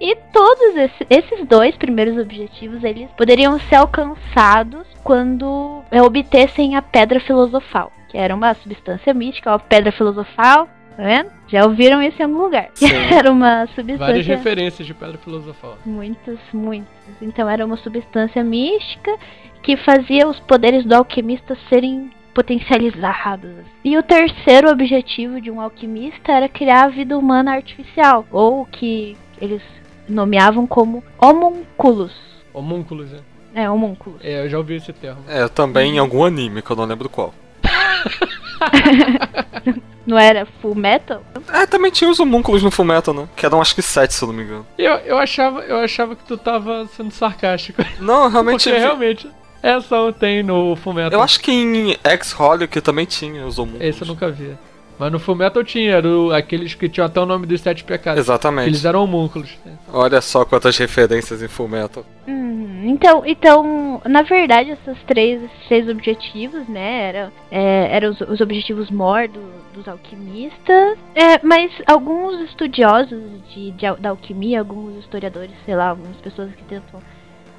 e 0.00 0.16
todos 0.32 0.76
esse- 0.76 1.06
esses 1.10 1.46
dois 1.46 1.76
primeiros 1.76 2.16
objetivos, 2.18 2.82
eles 2.84 3.10
poderiam 3.16 3.58
ser 3.60 3.76
alcançados 3.76 4.86
quando 5.02 5.82
obtessem 6.04 6.76
a 6.76 6.82
pedra 6.82 7.20
filosofal, 7.20 7.92
que 8.08 8.18
era 8.18 8.34
uma 8.34 8.54
substância 8.54 9.12
mística, 9.14 9.50
uma 9.50 9.58
pedra 9.58 9.92
filosofal, 9.92 10.66
tá 10.96 11.02
vendo? 11.02 11.30
Já 11.48 11.64
ouviram 11.64 12.02
isso 12.02 12.20
em 12.20 12.24
algum 12.24 12.38
lugar. 12.42 12.68
Sim. 12.74 12.88
era 13.12 13.30
uma 13.30 13.66
Várias 13.66 13.74
substância 13.74 14.36
referências 14.36 14.86
de 14.86 14.94
pedra 14.94 15.18
filosofal. 15.18 15.78
Muitas, 15.86 16.38
muitas. 16.52 16.88
Então 17.22 17.48
era 17.48 17.64
uma 17.64 17.76
substância 17.76 18.42
mística 18.42 19.16
que 19.62 19.76
fazia 19.76 20.28
os 20.28 20.38
poderes 20.40 20.84
do 20.84 20.94
alquimista 20.94 21.56
serem 21.68 22.10
potencializados. 22.36 23.64
E 23.82 23.96
o 23.96 24.02
terceiro 24.02 24.70
objetivo 24.70 25.40
de 25.40 25.50
um 25.50 25.58
alquimista 25.58 26.32
era 26.32 26.50
criar 26.50 26.84
a 26.84 26.88
vida 26.88 27.16
humana 27.16 27.54
artificial, 27.54 28.26
ou 28.30 28.60
o 28.60 28.66
que 28.66 29.16
eles 29.40 29.62
nomeavam 30.06 30.66
como 30.66 31.02
homúnculos. 31.18 32.12
Homúnculos, 32.52 33.10
né? 33.10 33.20
É, 33.54 33.70
homúnculos. 33.70 34.20
É, 34.22 34.44
eu 34.44 34.50
já 34.50 34.58
ouvi 34.58 34.74
esse 34.74 34.92
termo. 34.92 35.22
É, 35.26 35.48
também 35.48 35.94
em 35.94 35.98
algum 35.98 36.26
anime, 36.26 36.60
que 36.60 36.70
eu 36.70 36.76
não 36.76 36.84
lembro 36.84 37.08
qual. 37.08 37.32
Não 40.06 40.16
era 40.16 40.46
Full 40.62 40.76
Metal? 40.76 41.20
É, 41.52 41.66
também 41.66 41.90
tinha 41.90 42.08
os 42.08 42.20
homúnculos 42.20 42.62
no 42.62 42.70
Fullmetal, 42.70 43.12
né? 43.12 43.28
Que 43.34 43.44
eram 43.44 43.60
acho 43.60 43.74
que 43.74 43.82
sete, 43.82 44.14
se 44.14 44.22
eu 44.22 44.28
não 44.28 44.36
me 44.36 44.44
engano. 44.44 44.64
Eu, 44.78 44.92
eu, 44.98 45.18
achava, 45.18 45.62
eu 45.62 45.78
achava 45.78 46.14
que 46.14 46.22
tu 46.22 46.38
tava 46.38 46.86
sendo 46.96 47.10
sarcástico. 47.10 47.82
Não, 47.98 48.30
realmente. 48.30 48.70
Porque 48.70 48.78
realmente, 48.78 49.28
essa 49.62 50.12
tem 50.18 50.42
no 50.42 50.76
Fullmetal. 50.76 51.12
Eu 51.18 51.22
acho 51.22 51.40
que 51.40 51.50
em 51.52 51.96
X-Holic 52.04 52.80
também 52.80 53.04
tinha 53.06 53.46
os 53.46 53.58
homúnculos. 53.58 53.86
Esse 53.86 54.02
eu 54.02 54.08
nunca 54.08 54.30
vi. 54.30 54.56
Mas 54.98 55.12
no 55.12 55.18
Fullmetal 55.18 55.62
tinha, 55.62 55.96
era 55.96 56.08
o- 56.08 56.32
aqueles 56.32 56.74
que 56.74 56.88
tinham 56.88 57.04
até 57.06 57.20
o 57.20 57.26
nome 57.26 57.46
dos 57.46 57.60
sete 57.60 57.84
pecados. 57.84 58.18
Exatamente. 58.18 58.68
Eles 58.70 58.84
eram 58.84 59.04
homúnculos. 59.04 59.50
né? 59.64 59.72
Olha 59.92 60.22
só 60.22 60.42
quantas 60.44 60.78
referências 60.78 61.42
em 61.42 61.48
Fullmetal. 61.48 62.02
Hum, 62.26 62.82
então, 62.86 63.22
então, 63.26 64.00
na 64.06 64.22
verdade, 64.22 64.70
essas 64.70 64.96
três, 65.06 65.42
esses 65.42 65.66
três 65.68 65.86
objetivos, 65.88 66.66
né, 66.66 67.08
eram, 67.10 67.32
é, 67.50 67.88
eram 67.94 68.10
os, 68.12 68.20
os 68.22 68.40
objetivos 68.40 68.90
mor 68.90 69.28
do- 69.28 69.66
dos 69.74 69.86
alquimistas, 69.86 70.96
é, 71.14 71.38
mas 71.42 71.70
alguns 71.86 72.40
estudiosos 72.48 73.20
de, 73.54 73.72
de 73.72 73.94
da 73.98 74.08
alquimia, 74.08 74.60
alguns 74.60 74.98
historiadores, 75.00 75.50
sei 75.66 75.76
lá, 75.76 75.90
algumas 75.90 76.16
pessoas 76.16 76.50
que 76.54 76.62
tentam 76.64 77.00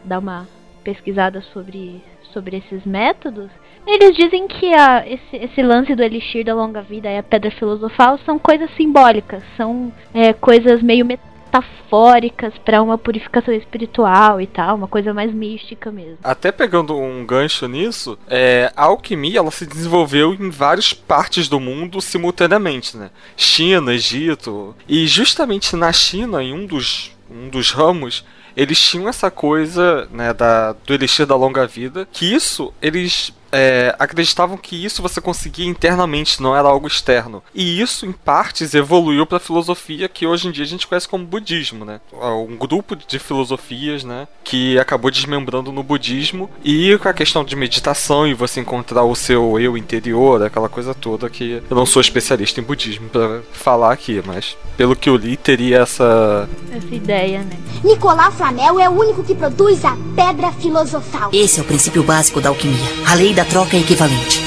dar 0.03 0.17
uma 0.17 0.47
pesquisada 0.87 1.43
sobre, 1.51 2.01
sobre 2.31 2.55
esses 2.55 2.85
métodos, 2.85 3.49
eles 3.85 4.15
dizem 4.15 4.47
que 4.47 4.73
a, 4.73 5.05
esse, 5.05 5.35
esse 5.35 5.61
lance 5.61 5.93
do 5.93 6.01
elixir 6.01 6.45
da 6.45 6.55
longa 6.55 6.81
vida 6.81 7.09
e 7.09 7.17
a 7.17 7.23
pedra 7.23 7.51
filosofal 7.51 8.17
são 8.25 8.39
coisas 8.39 8.69
simbólicas, 8.77 9.43
são 9.57 9.91
é, 10.13 10.31
coisas 10.31 10.81
meio 10.81 11.05
metafóricas 11.05 12.53
para 12.63 12.81
uma 12.81 12.97
purificação 12.97 13.53
espiritual 13.53 14.39
e 14.39 14.47
tal, 14.47 14.77
uma 14.77 14.87
coisa 14.87 15.13
mais 15.13 15.33
mística 15.33 15.91
mesmo. 15.91 16.19
Até 16.23 16.53
pegando 16.53 16.95
um 16.95 17.25
gancho 17.25 17.67
nisso, 17.67 18.17
é, 18.29 18.71
a 18.73 18.85
alquimia 18.85 19.39
ela 19.39 19.51
se 19.51 19.65
desenvolveu 19.65 20.33
em 20.33 20.49
várias 20.49 20.93
partes 20.93 21.49
do 21.49 21.59
mundo 21.59 21.99
simultaneamente, 21.99 22.95
né? 22.95 23.09
China, 23.35 23.93
Egito. 23.93 24.73
E 24.87 25.05
justamente 25.05 25.75
na 25.75 25.91
China, 25.91 26.41
em 26.41 26.53
um 26.53 26.65
dos, 26.65 27.11
um 27.29 27.49
dos 27.49 27.71
ramos, 27.71 28.23
eles 28.57 28.79
tinham 28.81 29.07
essa 29.07 29.29
coisa 29.29 30.09
né, 30.11 30.33
da, 30.33 30.73
do 30.73 30.91
elixir 30.91 31.27
da 31.27 31.35
longa 31.35 31.67
vida, 31.67 32.07
que 32.11 32.33
isso 32.33 32.73
eles 32.81 33.31
é, 33.51 33.95
acreditavam 33.99 34.57
que 34.57 34.83
isso 34.83 35.01
você 35.01 35.21
conseguia 35.21 35.65
internamente, 35.65 36.41
não 36.41 36.55
era 36.55 36.67
algo 36.67 36.87
externo. 36.87 37.43
E 37.53 37.81
isso, 37.81 38.05
em 38.05 38.11
partes, 38.11 38.73
evoluiu 38.73 39.25
para 39.25 39.37
a 39.37 39.41
filosofia 39.41 40.09
que 40.09 40.25
hoje 40.25 40.47
em 40.47 40.51
dia 40.51 40.63
a 40.63 40.67
gente 40.67 40.87
conhece 40.87 41.07
como 41.07 41.25
budismo, 41.25 41.85
né? 41.85 41.99
Um 42.13 42.55
grupo 42.57 42.95
de 42.95 43.19
filosofias, 43.19 44.03
né? 44.03 44.27
Que 44.43 44.77
acabou 44.79 45.11
desmembrando 45.11 45.71
no 45.71 45.83
budismo 45.83 46.49
e 46.63 46.97
com 46.97 47.09
a 47.09 47.13
questão 47.13 47.43
de 47.43 47.55
meditação 47.55 48.27
e 48.27 48.33
você 48.33 48.59
encontrar 48.59 49.03
o 49.03 49.15
seu 49.15 49.59
eu 49.59 49.77
interior, 49.77 50.43
aquela 50.43 50.69
coisa 50.69 50.93
toda 50.93 51.29
que 51.29 51.61
eu 51.69 51.75
não 51.75 51.85
sou 51.85 52.01
especialista 52.01 52.59
em 52.59 52.63
budismo 52.63 53.09
para 53.09 53.41
falar 53.51 53.91
aqui, 53.93 54.21
mas 54.25 54.57
pelo 54.75 54.95
que 54.95 55.09
eu 55.09 55.15
li 55.15 55.37
teria 55.37 55.79
essa 55.79 56.47
Essa 56.71 56.95
ideia, 56.95 57.39
né? 57.39 57.57
Nicolau 57.83 58.31
Flamel 58.31 58.79
é 58.79 58.89
o 58.89 58.93
único 58.93 59.23
que 59.23 59.35
produz 59.35 59.83
a 59.85 59.95
pedra 60.15 60.51
filosofal. 60.51 61.29
Esse 61.33 61.59
é 61.59 61.63
o 61.63 61.65
princípio 61.65 62.03
básico 62.03 62.41
da 62.41 62.49
alquimia, 62.49 62.87
a 63.07 63.13
lei 63.13 63.33
da 63.37 63.45
troca 63.45 63.77
equivalente. 63.77 64.41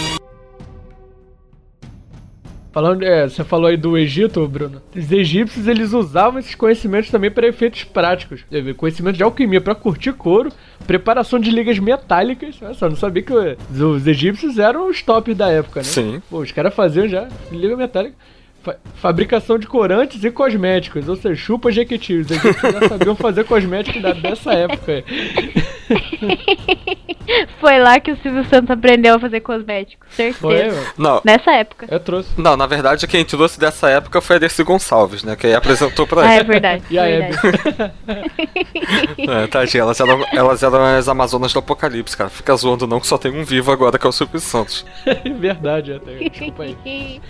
Falando, 2.73 3.05
é, 3.05 3.29
você 3.29 3.45
falou 3.45 3.69
aí 3.69 3.77
do 3.77 3.97
Egito, 3.97 4.45
Bruno. 4.49 4.83
Os 4.97 5.13
egípcios 5.13 5.69
eles 5.69 5.93
usavam 5.93 6.41
esses 6.41 6.57
conhecimentos 6.57 7.09
também 7.09 7.31
para 7.31 7.47
efeitos 7.47 7.85
práticos. 7.85 8.45
Conhecimento 8.77 9.17
de 9.17 9.23
alquimia 9.23 9.61
para 9.61 9.77
curtir 9.77 10.13
couro, 10.13 10.51
preparação 10.89 11.39
de 11.39 11.53
ligas 11.53 11.79
metálicas. 11.79 12.57
Olha 12.61 12.75
só, 12.75 12.89
não 12.89 12.97
sabia 12.97 13.23
que 13.23 13.33
os, 13.33 13.57
os 13.81 14.07
egípcios 14.09 14.59
eram 14.59 14.89
os 14.91 15.01
tops 15.03 15.37
da 15.37 15.49
época, 15.49 15.81
né? 15.81 15.85
Sim. 15.85 16.21
Pô, 16.29 16.39
os 16.41 16.51
caras 16.51 16.75
faziam 16.75 17.07
já 17.07 17.29
liga 17.53 17.77
metálica. 17.77 18.17
Fa- 18.65 18.77
fabricação 18.97 19.57
de 19.57 19.69
corantes 19.69 20.23
e 20.25 20.33
cosméticos, 20.33 21.09
ou 21.09 21.15
seja, 21.15 21.37
chupa 21.37 21.71
jequiti. 21.71 22.15
Os 22.15 22.29
egípcios 22.29 22.73
já 22.75 22.89
sabiam 22.89 23.15
fazer 23.15 23.45
cosméticos 23.45 24.03
da- 24.03 24.13
dessa 24.15 24.53
época. 24.53 25.05
Foi 27.61 27.79
lá 27.79 28.01
que 28.01 28.11
o 28.13 28.17
Silvio 28.23 28.45
Santos 28.47 28.71
aprendeu 28.71 29.15
a 29.15 29.19
fazer 29.21 29.41
cosméticos, 29.41 30.09
certeza. 30.13 30.39
Foi. 30.41 30.93
Não, 30.99 31.21
Nessa 31.25 31.53
época. 31.53 31.87
Eu 31.91 32.01
trouxe. 32.01 32.29
não, 32.41 32.57
na 32.57 32.67
verdade 32.67 33.07
quem 33.07 33.25
trouxe 33.25 33.59
dessa 33.61 33.89
época 33.89 34.21
foi 34.21 34.37
a 34.37 34.39
Dercy 34.41 34.63
Gonçalves, 34.65 35.23
né? 35.23 35.37
Que 35.37 35.47
aí 35.49 35.55
apresentou 35.55 36.07
pra 36.07 36.23
Ah, 36.23 36.33
ele. 36.35 36.41
é 36.41 36.45
verdade. 36.45 36.85
E 36.91 36.99
a 36.99 37.05
verdade. 37.05 37.37
É, 39.31 39.47
tadinha, 39.47 39.83
elas 39.83 40.01
eram, 40.01 40.25
elas 40.33 40.63
eram 40.63 40.83
as 40.85 41.09
Amazonas 41.09 41.53
do 41.53 41.59
Apocalipse, 41.59 42.17
cara. 42.17 42.31
Fica 42.31 42.55
zoando 42.57 42.87
não 42.87 42.99
que 43.01 43.07
só 43.07 43.17
tem 43.19 43.31
um 43.33 43.45
vivo 43.45 43.71
agora, 43.71 43.99
que 43.99 44.07
é 44.07 44.09
o 44.09 44.13
Silvio 44.13 44.41
Santos. 44.41 44.85
Verdade, 45.39 45.93
até. 45.93 46.29
Desculpa 46.29 46.63
aí. 46.65 47.21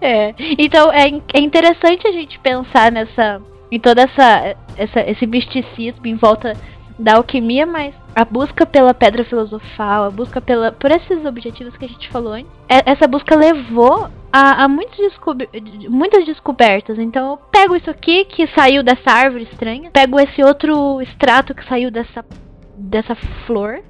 é. 0.00 0.34
Então 0.58 0.92
é, 0.92 1.08
é 1.34 1.40
interessante 1.40 2.06
a 2.06 2.12
gente 2.12 2.38
pensar 2.40 2.92
nessa. 2.92 3.40
em 3.70 3.80
toda 3.80 4.02
essa, 4.02 4.56
essa 4.76 5.00
esse 5.10 5.26
misticismo 5.26 6.06
em 6.06 6.16
volta 6.16 6.54
da 6.98 7.16
alquimia, 7.16 7.66
mas 7.66 7.94
a 8.14 8.24
busca 8.24 8.66
pela 8.66 8.92
pedra 8.94 9.24
filosofal, 9.24 10.04
a 10.04 10.10
busca 10.10 10.40
pela, 10.40 10.72
por 10.72 10.90
esses 10.90 11.24
objetivos 11.24 11.76
que 11.76 11.84
a 11.84 11.88
gente 11.88 12.08
falou 12.10 12.32
antes, 12.32 12.50
é- 12.68 12.90
essa 12.92 13.06
busca 13.06 13.34
levou 13.34 14.08
a, 14.32 14.64
a 14.64 14.68
descobe- 14.98 15.48
muitas 15.88 16.24
descobertas. 16.24 16.98
Então 16.98 17.30
eu 17.32 17.36
pego 17.50 17.76
isso 17.76 17.90
aqui 17.90 18.24
que 18.24 18.46
saiu 18.48 18.82
dessa 18.82 19.10
árvore 19.10 19.44
estranha, 19.50 19.90
pego 19.92 20.18
esse 20.20 20.42
outro 20.42 21.00
extrato 21.00 21.54
que 21.54 21.66
saiu 21.68 21.90
dessa, 21.90 22.24
dessa 22.76 23.14
flor, 23.46 23.80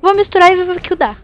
vou 0.00 0.14
misturar 0.14 0.52
e 0.52 0.56
ver 0.56 0.76
o 0.76 0.80
que 0.80 0.94
dá. 0.94 1.16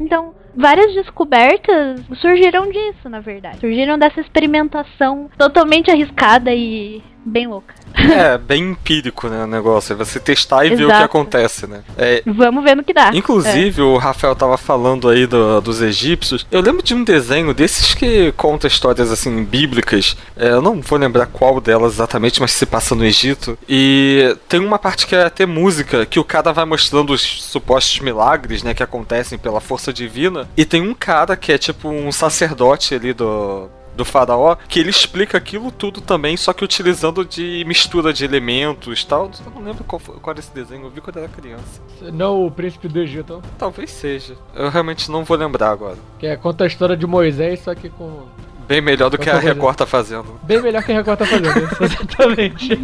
Então, 0.00 0.34
várias 0.56 0.92
descobertas 0.94 2.00
surgiram 2.16 2.70
disso, 2.70 3.08
na 3.08 3.20
verdade. 3.20 3.58
Surgiram 3.58 3.98
dessa 3.98 4.20
experimentação 4.20 5.30
totalmente 5.38 5.90
arriscada 5.90 6.52
e 6.52 7.02
bem 7.24 7.46
louca. 7.46 7.74
É, 7.94 8.36
bem 8.38 8.70
empírico, 8.70 9.28
né, 9.28 9.44
o 9.44 9.46
negócio. 9.46 9.92
É 9.92 9.96
você 9.96 10.18
testar 10.18 10.64
e 10.64 10.70
ver 10.70 10.74
o 10.74 10.78
que 10.78 10.84
Exato. 10.92 11.04
acontece, 11.04 11.66
né? 11.66 11.82
É, 11.96 12.22
Vamos 12.26 12.64
ver 12.64 12.74
no 12.74 12.82
que 12.82 12.92
dá. 12.92 13.10
Inclusive, 13.14 13.82
o 13.82 13.96
Rafael 13.98 14.34
tava 14.34 14.56
falando 14.56 15.08
aí 15.08 15.26
do- 15.26 15.60
dos 15.60 15.80
egípcios. 15.82 16.46
Eu 16.50 16.60
lembro 16.62 16.82
de 16.82 16.94
um 16.94 17.04
desenho 17.04 17.52
desses 17.54 17.94
que 17.94 18.32
conta 18.32 18.66
histórias 18.66 19.10
assim 19.12 19.44
bíblicas. 19.44 20.16
É, 20.36 20.48
eu 20.50 20.62
não 20.62 20.80
vou 20.80 20.98
lembrar 20.98 21.26
qual 21.26 21.60
delas 21.60 21.92
exatamente, 21.94 22.40
mas 22.40 22.52
se 22.52 22.64
passa 22.66 22.94
no 22.94 23.04
Egito. 23.04 23.58
E 23.68 24.36
tem 24.48 24.60
uma 24.60 24.78
parte 24.78 25.06
que 25.06 25.14
é 25.14 25.24
até 25.24 25.44
música, 25.46 26.06
que 26.06 26.18
o 26.18 26.24
cara 26.24 26.52
vai 26.52 26.64
mostrando 26.64 27.12
os 27.12 27.20
supostos 27.44 28.00
milagres, 28.00 28.62
né, 28.62 28.72
que 28.74 28.82
acontecem 28.82 29.38
pela 29.38 29.60
força 29.60 29.92
divina. 29.92 30.48
E 30.56 30.64
tem 30.64 30.80
um 30.82 30.94
cara 30.94 31.36
que 31.36 31.52
é 31.52 31.58
tipo 31.58 31.88
um 31.88 32.10
sacerdote 32.10 32.94
ali 32.94 33.12
do 33.12 33.68
do 33.96 34.04
faraó, 34.04 34.56
que 34.68 34.80
ele 34.80 34.90
explica 34.90 35.38
aquilo 35.38 35.70
tudo 35.70 36.00
também, 36.00 36.36
só 36.36 36.52
que 36.52 36.64
utilizando 36.64 37.24
de 37.24 37.64
mistura 37.66 38.12
de 38.12 38.24
elementos 38.24 39.00
e 39.02 39.06
tal. 39.06 39.30
Eu 39.44 39.52
não 39.52 39.62
lembro 39.62 39.84
qual, 39.84 39.98
foi, 39.98 40.16
qual 40.16 40.32
era 40.32 40.40
esse 40.40 40.52
desenho, 40.54 40.84
eu 40.84 40.90
vi 40.90 41.00
quando 41.00 41.18
era 41.18 41.28
criança. 41.28 41.80
Não 42.12 42.44
o 42.46 42.50
príncipe 42.50 42.88
do 42.88 42.98
Egito, 43.00 43.42
Talvez 43.58 43.90
seja. 43.90 44.34
Eu 44.54 44.68
realmente 44.70 45.10
não 45.10 45.24
vou 45.24 45.36
lembrar 45.36 45.70
agora. 45.70 45.96
que 46.18 46.26
é, 46.26 46.36
conta 46.36 46.64
a 46.64 46.66
história 46.66 46.96
de 46.96 47.06
Moisés, 47.06 47.60
só 47.60 47.74
que 47.74 47.88
com. 47.90 48.26
Bem 48.66 48.80
melhor 48.80 49.10
do 49.10 49.18
que 49.18 49.28
a. 49.28 49.38
Record 49.38 49.76
tá 49.76 49.86
fazendo. 49.86 50.40
Bem 50.42 50.62
melhor 50.62 50.82
que 50.82 50.92
a 50.92 50.96
Record 50.96 51.18
tá 51.18 51.26
fazendo, 51.26 51.68
exatamente. 51.82 52.72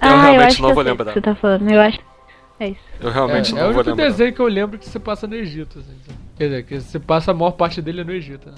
ah, 0.00 0.10
eu 0.10 0.20
realmente 0.20 0.46
acho 0.52 0.62
não 0.62 0.68
que 0.70 0.74
vou 0.74 0.82
eu 0.82 0.88
lembrar. 0.88 1.12
que 1.12 1.18
você 1.18 1.20
tá 1.20 1.34
falando. 1.34 1.70
Eu 1.70 1.80
acho. 1.80 1.98
É 2.58 2.68
isso. 2.68 2.80
Eu 3.00 3.10
realmente 3.10 3.52
é, 3.52 3.54
não 3.54 3.60
é 3.60 3.64
o 3.64 3.72
vou 3.72 3.76
único 3.82 3.90
lembrar. 3.90 4.06
desenho 4.10 4.32
que 4.32 4.40
eu 4.40 4.46
lembro 4.46 4.78
que 4.78 4.88
se 4.88 4.98
passa 4.98 5.26
no 5.26 5.34
Egito. 5.34 5.78
Assim, 5.78 5.96
quer 6.36 6.44
dizer, 6.44 6.62
que 6.64 6.80
se 6.80 6.98
passa 6.98 7.30
a 7.30 7.34
maior 7.34 7.52
parte 7.52 7.82
dele 7.82 8.02
no 8.02 8.12
Egito. 8.12 8.48
Né? 8.48 8.54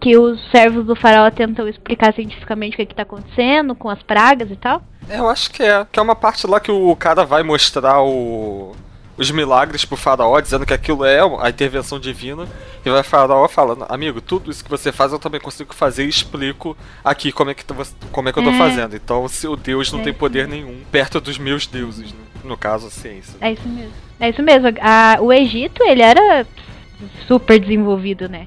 Que 0.00 0.16
os 0.18 0.40
servos 0.50 0.84
do 0.86 0.96
faraó 0.96 1.30
tentam 1.30 1.68
explicar 1.68 2.12
cientificamente 2.14 2.74
o 2.74 2.76
que, 2.78 2.86
que 2.86 2.94
tá 2.94 3.02
acontecendo 3.02 3.74
com 3.74 3.88
as 3.90 4.02
pragas 4.02 4.50
e 4.50 4.56
tal. 4.56 4.82
É, 5.08 5.18
eu 5.18 5.28
acho 5.28 5.50
que 5.50 5.62
é. 5.62 5.86
Que 5.90 5.98
é 5.98 6.02
uma 6.02 6.16
parte 6.16 6.46
lá 6.46 6.58
que 6.60 6.70
o 6.70 6.94
cara 6.96 7.24
vai 7.24 7.42
mostrar 7.42 8.02
o... 8.02 8.74
os 9.16 9.30
milagres 9.30 9.84
pro 9.84 9.96
faraó, 9.96 10.40
dizendo 10.40 10.64
que 10.66 10.72
aquilo 10.74 11.04
é 11.04 11.20
a 11.40 11.48
intervenção 11.50 12.00
divina. 12.00 12.46
E 12.84 12.90
vai 12.90 13.00
o 13.00 13.04
faraó 13.04 13.46
falando, 13.48 13.86
amigo, 13.88 14.20
tudo 14.20 14.50
isso 14.50 14.62
que 14.64 14.70
você 14.70 14.90
faz 14.92 15.12
eu 15.12 15.18
também 15.18 15.40
consigo 15.40 15.74
fazer 15.74 16.04
e 16.04 16.08
explico 16.08 16.76
aqui 17.02 17.32
como 17.32 17.50
é 17.50 17.54
que, 17.54 17.64
tu- 17.64 17.74
como 18.12 18.28
é 18.28 18.32
que 18.32 18.38
eu 18.38 18.42
tô 18.44 18.50
É. 18.50 18.58
fazendo. 18.58 18.94
Então, 18.96 19.26
se 19.28 19.46
o 19.48 19.56
Deus 19.56 19.90
não 19.92 20.00
É 20.00 20.04
tem 20.04 20.12
poder 20.14 20.46
nenhum 20.48 20.80
perto 20.92 21.18
dos 21.20 21.38
meus 21.38 21.66
deuses, 21.66 22.12
né? 22.12 22.18
No 22.44 22.56
caso, 22.56 22.86
a 22.86 22.90
ciência. 22.90 23.34
É 23.40 23.52
isso 23.52 23.68
mesmo. 23.68 23.92
É 24.20 24.28
isso 24.30 24.42
mesmo. 24.42 24.68
A- 24.80 25.18
o 25.20 25.32
Egito, 25.32 25.82
ele 25.84 26.02
era 26.02 26.46
super 27.26 27.58
desenvolvido, 27.58 28.28
né? 28.28 28.46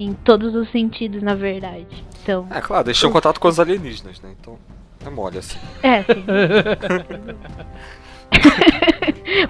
Em 0.00 0.12
todos 0.12 0.54
os 0.54 0.70
sentidos, 0.72 1.22
na 1.22 1.34
verdade. 1.34 1.86
Então. 2.22 2.46
É 2.50 2.60
claro, 2.60 2.84
deixou 2.84 3.10
contato 3.10 3.38
com 3.38 3.48
os 3.48 3.60
alienígenas, 3.60 4.20
né? 4.20 4.30
Então, 4.40 4.58
é 5.06 5.10
mole 5.10 5.38
assim. 5.38 5.58
É, 5.82 6.02
sim. 6.02 6.24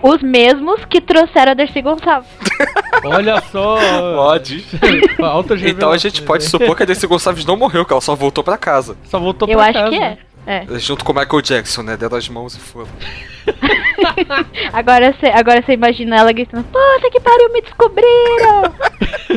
Os 0.03 0.23
mesmos 0.23 0.85
que 0.85 1.01
trouxeram 1.01 1.53
a 1.53 1.55
Dercy 1.55 1.81
Gonçalves. 1.83 2.29
Olha 3.05 3.41
só! 3.51 3.79
Pode. 4.15 4.65
Então 5.67 5.93
a 5.93 5.97
gente 5.97 6.23
pode 6.23 6.45
né? 6.45 6.51
supor 6.51 6.77
que 6.77 6.83
a 6.83 6.87
Dercy 6.87 7.07
Gonçalves 7.07 7.45
não 7.45 7.57
morreu, 7.57 7.85
que 7.85 7.93
ela 7.93 8.01
só 8.01 8.15
voltou 8.15 8.45
pra 8.45 8.57
casa. 8.59 8.97
Só 9.05 9.19
voltou 9.19 9.49
Eu 9.49 9.57
pra 9.57 9.65
acho 9.67 9.75
casa. 9.75 9.91
que 9.91 9.97
é. 9.97 10.19
É. 10.47 10.65
Junto 10.79 11.05
com 11.05 11.13
o 11.13 11.15
Michael 11.15 11.43
Jackson, 11.43 11.83
né? 11.83 11.97
Deram 11.97 12.17
as 12.17 12.29
mãos 12.29 12.55
e 12.55 12.61
foram. 12.61 12.89
Agora 14.73 15.13
você 15.13 15.27
agora 15.27 15.63
você 15.63 15.73
imagina 15.73 16.17
ela 16.17 16.33
gritando: 16.33 16.65
Puta 16.65 17.11
que 17.11 17.21
pariu, 17.21 17.53
me 17.53 17.61
descobriram! 17.61 18.75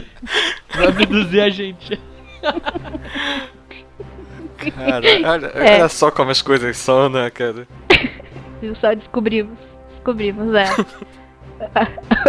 Pra 0.72 0.88
abduzir 0.90 1.42
a 1.42 1.50
gente. 1.50 2.00
Cara, 4.58 5.06
olha, 5.26 5.48
É. 5.56 5.76
olha 5.76 5.90
só 5.90 6.12
como 6.12 6.32
as 6.32 6.42
coisas 6.42 6.78
são, 6.78 7.10
né, 7.10 7.30
cara? 7.30 7.68
Só 8.80 8.94
descobrimos. 8.94 9.58
Descobrimos, 9.94 10.54
é. 10.54 10.66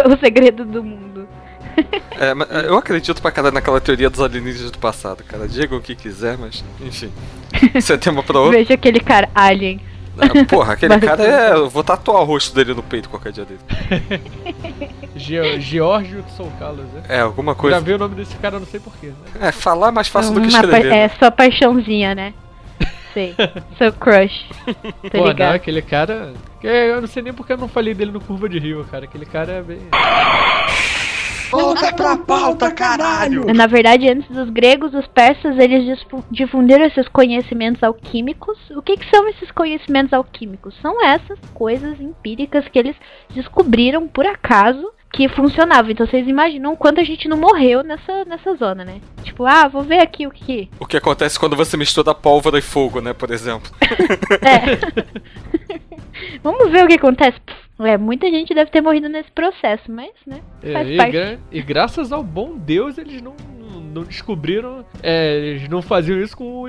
o 0.07 0.17
segredo 0.19 0.65
do 0.65 0.83
mundo. 0.83 1.10
É, 2.19 2.33
mas 2.33 2.47
eu 2.65 2.77
acredito 2.77 3.21
pra 3.21 3.31
caralho 3.31 3.53
naquela 3.53 3.79
teoria 3.81 4.09
dos 4.09 4.19
alienígenas 4.21 4.71
do 4.71 4.77
passado, 4.77 5.23
cara. 5.23 5.47
Diga 5.47 5.75
o 5.75 5.81
que 5.81 5.95
quiser, 5.95 6.37
mas 6.37 6.63
enfim. 6.81 7.11
Isso 7.75 7.91
é 7.93 7.97
tema 7.97 8.21
pra 8.23 8.39
outro. 8.39 8.57
Veja 8.57 8.73
aquele 8.73 8.99
cara, 8.99 9.29
Alien. 9.33 9.79
Ah, 10.17 10.45
Porra, 10.45 10.73
aquele 10.73 10.93
Mas- 10.95 11.03
cara 11.03 11.23
é. 11.23 11.51
Eu 11.53 11.69
vou 11.69 11.83
tatuar 11.83 12.21
o 12.21 12.25
rosto 12.25 12.53
dele 12.53 12.73
no 12.73 12.83
peito 12.83 13.09
qualquer 13.09 13.31
dia 13.31 13.45
dele. 13.45 13.59
Ge 15.15 15.59
Georgio 15.61 16.23
São 16.35 16.49
Carlos, 16.59 16.85
né? 16.93 17.03
É, 17.07 17.19
alguma 17.21 17.53
Já 17.53 17.57
coisa. 17.59 17.79
vi 17.79 17.93
o 17.93 17.97
nome 17.97 18.15
desse 18.15 18.35
cara, 18.35 18.59
não 18.59 18.65
sei 18.67 18.79
porquê. 18.79 19.07
Né? 19.07 19.47
É, 19.47 19.51
falar 19.51 19.87
é 19.87 19.91
mais 19.91 20.07
fácil 20.09 20.33
do 20.33 20.41
que 20.41 20.47
Uma 20.49 20.59
pa- 20.61 20.65
escrever. 20.67 20.87
é 20.93 21.07
né? 21.07 21.11
sua 21.17 21.31
paixãozinha, 21.31 22.13
né? 22.13 22.33
Sei. 23.13 23.35
Seu 23.77 23.91
crush. 23.93 24.45
Tô 25.01 25.09
Pô, 25.11 25.17
não, 25.19 25.27
ligado. 25.27 25.55
aquele 25.55 25.81
cara. 25.81 26.33
que 26.59 26.67
Eu 26.67 26.99
não 27.01 27.07
sei 27.07 27.23
nem 27.23 27.33
porque 27.33 27.53
eu 27.53 27.57
não 27.57 27.67
falei 27.69 27.93
dele 27.93 28.11
no 28.11 28.19
Curva 28.21 28.47
de 28.49 28.59
Rio, 28.59 28.85
cara. 28.91 29.05
Aquele 29.05 29.25
cara 29.25 29.51
é 29.53 29.61
bem. 29.61 29.79
Volta 31.51 31.93
pra 31.93 32.17
pauta, 32.17 32.71
caralho! 32.71 33.45
Na 33.53 33.67
verdade, 33.67 34.09
antes 34.09 34.29
dos 34.29 34.49
gregos, 34.49 34.93
os 34.93 35.05
persas, 35.07 35.57
eles 35.57 35.99
difundiram 36.31 36.85
esses 36.85 37.07
conhecimentos 37.09 37.83
alquímicos. 37.83 38.57
O 38.71 38.81
que, 38.81 38.97
que 38.97 39.09
são 39.09 39.27
esses 39.27 39.51
conhecimentos 39.51 40.13
alquímicos? 40.13 40.73
São 40.81 41.03
essas 41.03 41.37
coisas 41.53 41.99
empíricas 41.99 42.67
que 42.67 42.79
eles 42.79 42.95
descobriram 43.33 44.07
por 44.07 44.25
acaso 44.25 44.91
que 45.11 45.27
funcionavam. 45.27 45.91
Então 45.91 46.07
vocês 46.07 46.27
imaginam 46.27 46.75
quanto 46.75 47.01
a 47.01 47.03
gente 47.03 47.27
não 47.27 47.37
morreu 47.37 47.83
nessa, 47.83 48.23
nessa 48.25 48.55
zona, 48.55 48.85
né? 48.85 49.01
Tipo, 49.23 49.45
ah, 49.45 49.67
vou 49.67 49.83
ver 49.83 49.99
aqui 49.99 50.25
o 50.25 50.31
que. 50.31 50.69
O 50.79 50.85
que 50.85 50.97
acontece 50.97 51.37
quando 51.37 51.55
você 51.55 51.75
mistura 51.75 52.15
pólvora 52.15 52.57
e 52.57 52.61
fogo, 52.61 53.01
né, 53.01 53.13
por 53.13 53.31
exemplo. 53.31 53.71
É. 54.41 55.71
Vamos 56.43 56.71
ver 56.71 56.83
o 56.83 56.87
que 56.87 56.95
acontece. 56.95 57.39
Pff, 57.39 57.57
É, 57.83 57.97
muita 57.97 58.29
gente 58.29 58.53
deve 58.53 58.71
ter 58.71 58.81
morrido 58.81 59.09
nesse 59.09 59.31
processo, 59.31 59.91
mas, 59.91 60.11
né? 60.25 60.41
É, 60.63 60.73
Faz 60.73 60.89
e, 60.89 60.97
parte. 60.97 61.11
gra- 61.11 61.39
e 61.51 61.61
graças 61.61 62.11
ao 62.11 62.23
bom 62.23 62.55
Deus 62.57 62.97
eles 62.97 63.21
não, 63.21 63.33
não 63.93 64.03
descobriram. 64.03 64.85
é, 65.01 65.35
eles 65.37 65.67
não 65.69 65.81
faziam 65.81 66.19
isso 66.21 66.35
com, 66.37 66.63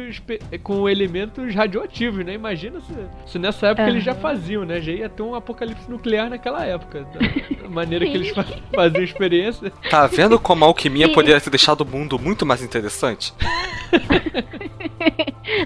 com 0.62 0.88
elementos 0.88 1.54
radioativos, 1.54 2.24
né? 2.24 2.34
Imagina 2.34 2.80
se, 2.80 2.92
se 3.26 3.38
nessa 3.38 3.68
época 3.68 3.88
eles 3.88 4.02
já 4.04 4.14
faziam, 4.14 4.64
né? 4.64 4.80
Já 4.80 4.92
ia 4.92 5.08
ter 5.08 5.22
um 5.22 5.34
apocalipse 5.34 5.90
nuclear 5.90 6.30
naquela 6.30 6.64
época. 6.64 7.06
Da, 7.12 7.62
da 7.62 7.68
maneira 7.68 8.06
que 8.06 8.14
eles 8.14 8.30
fa 8.30 8.44
faziam 8.74 9.02
experiência. 9.04 9.70
Tá 9.90 10.06
vendo 10.06 10.38
como 10.40 10.64
a 10.64 10.68
alquimia 10.68 11.06
Sim. 11.08 11.12
poderia 11.12 11.40
ter 11.40 11.50
deixado 11.50 11.82
o 11.82 11.86
mundo 11.86 12.18
muito 12.18 12.46
mais 12.46 12.62
interessante? 12.62 13.34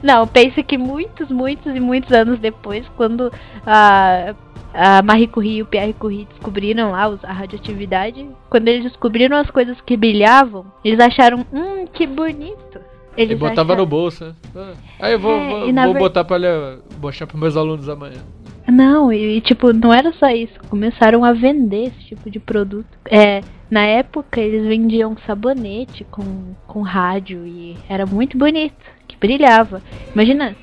Não, 0.03 0.27
pense 0.27 0.63
que 0.63 0.77
muitos, 0.79 1.29
muitos 1.31 1.75
e 1.75 1.81
muitos 1.81 2.13
anos 2.13 2.39
depois, 2.39 2.87
quando 2.97 3.33
a, 3.65 4.35
a 4.77 5.03
Marie 5.03 5.27
Curie 5.27 5.57
e 5.59 5.63
o 5.63 5.67
Pierre 5.67 5.93
Curie 5.95 6.27
descobriram 6.31 6.91
lá 6.93 7.05
a 7.23 7.33
radioatividade, 7.33 8.27
quando 8.51 8.69
eles 8.69 8.85
descobriram 8.85 9.37
as 9.39 9.51
coisas 9.51 9.81
que 9.81 9.97
brilhavam, 9.97 10.67
eles 10.85 11.01
acharam, 11.01 11.45
hum, 11.53 11.87
que 11.93 12.07
bonito. 12.07 12.79
Ele 13.17 13.33
Eles 13.33 13.39
botava 13.39 13.73
acharam- 13.73 13.81
no 13.85 13.87
bolso, 13.87 14.25
né? 14.27 14.35
Ah, 14.55 14.73
Aí 15.01 15.13
eu 15.15 15.19
vou, 15.19 15.33
É, 15.33 15.49
vou, 15.49 15.69
e 15.69 15.73
vou 15.73 15.93
ver- 15.95 15.99
botar 15.99 16.37
le- 16.37 16.79
mostrar 17.01 17.27
pros 17.27 17.41
meus 17.41 17.57
alunos 17.57 17.89
amanhã. 17.89 18.21
Não, 18.69 19.11
e, 19.13 19.39
e, 19.39 19.41
tipo, 19.41 19.73
não 19.73 19.95
era 19.95 20.13
só 20.13 20.29
isso. 20.29 20.53
Começaram 20.69 21.25
a 21.25 21.33
vender 21.33 21.87
esse 21.87 22.09
tipo 22.09 22.29
de 22.31 22.39
produto. 22.39 22.87
É, 23.11 23.41
na 23.71 23.83
época 23.87 24.39
eles 24.41 24.67
vendiam 24.67 25.17
sabonete 25.27 26.05
com, 26.11 26.53
com 26.67 26.83
rádio 26.83 27.47
e 27.47 27.77
era 27.89 28.05
muito 28.05 28.37
bonito, 28.37 28.75
que 29.09 29.17
brilhava. 29.17 29.81
Imagina, 30.13 30.55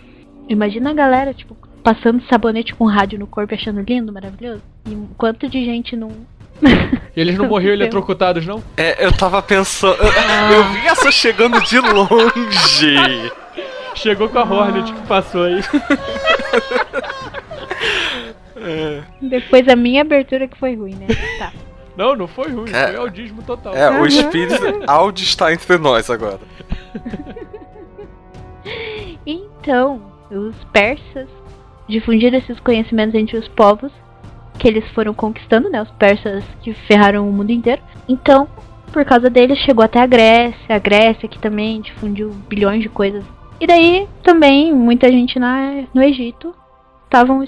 imagina 0.47 0.91
a 0.91 0.93
galera, 0.93 1.33
tipo, 1.33 1.55
passando 1.83 2.23
sabonete 2.27 2.73
com 2.73 2.85
rádio 2.85 3.19
no 3.19 3.27
corpo 3.27 3.53
e 3.53 3.57
achando 3.57 3.81
lindo, 3.81 4.11
maravilhoso. 4.13 4.61
E 4.85 4.91
um 4.95 5.07
quanto 5.17 5.47
de 5.49 5.63
gente 5.63 5.95
não. 5.95 6.09
E 7.15 7.19
eles 7.19 7.37
não 7.37 7.45
morriam 7.49 7.75
Meu. 7.75 7.81
eletrocutados, 7.81 8.45
não? 8.45 8.63
É, 8.77 9.05
eu 9.05 9.11
tava 9.11 9.41
pensando. 9.41 9.97
Eu, 10.01 10.57
eu 10.57 10.63
vi 10.71 10.87
essa 10.87 11.11
chegando 11.11 11.61
de 11.61 11.79
longe. 11.79 12.95
Chegou 13.95 14.27
com 14.29 14.39
a 14.39 14.43
Hornet 14.43 14.91
que 14.91 15.07
passou 15.07 15.43
aí. 15.43 15.61
Depois 19.21 19.67
a 19.67 19.75
minha 19.75 20.01
abertura 20.01 20.47
que 20.47 20.57
foi 20.57 20.75
ruim, 20.75 20.95
né? 20.95 21.07
Tá. 21.37 21.51
Não, 21.97 22.15
não 22.15 22.27
foi 22.27 22.49
ruim, 22.49 22.71
É. 22.71 22.87
foi 22.87 22.95
audismo 22.95 23.43
total. 23.43 23.75
É, 23.75 23.89
o 23.99 24.05
espírito 24.05 24.55
Audi 24.87 25.23
está 25.23 25.51
entre 25.53 25.77
nós 25.77 26.09
agora. 26.09 26.39
Então, 29.25 30.01
os 30.31 30.55
persas 30.71 31.27
difundiram 31.93 32.37
esses 32.37 32.59
conhecimentos 32.59 33.15
entre 33.15 33.37
os 33.37 33.47
povos 33.47 33.91
que 34.59 34.67
eles 34.67 34.87
foram 34.89 35.13
conquistando, 35.13 35.69
né? 35.69 35.81
Os 35.81 35.91
persas 35.91 36.43
que 36.61 36.73
ferraram 36.73 37.27
o 37.27 37.31
mundo 37.31 37.51
inteiro. 37.51 37.81
Então, 38.07 38.47
por 38.91 39.03
causa 39.05 39.29
deles, 39.29 39.57
chegou 39.59 39.83
até 39.83 39.99
a 39.99 40.05
Grécia. 40.05 40.75
A 40.75 40.79
Grécia 40.79 41.27
que 41.27 41.39
também 41.39 41.81
difundiu 41.81 42.29
bilhões 42.49 42.81
de 42.81 42.89
coisas. 42.89 43.23
E 43.59 43.67
daí, 43.67 44.07
também, 44.23 44.73
muita 44.73 45.11
gente 45.11 45.39
na, 45.39 45.83
no 45.93 46.03
Egito 46.03 46.53
estavam... 47.05 47.43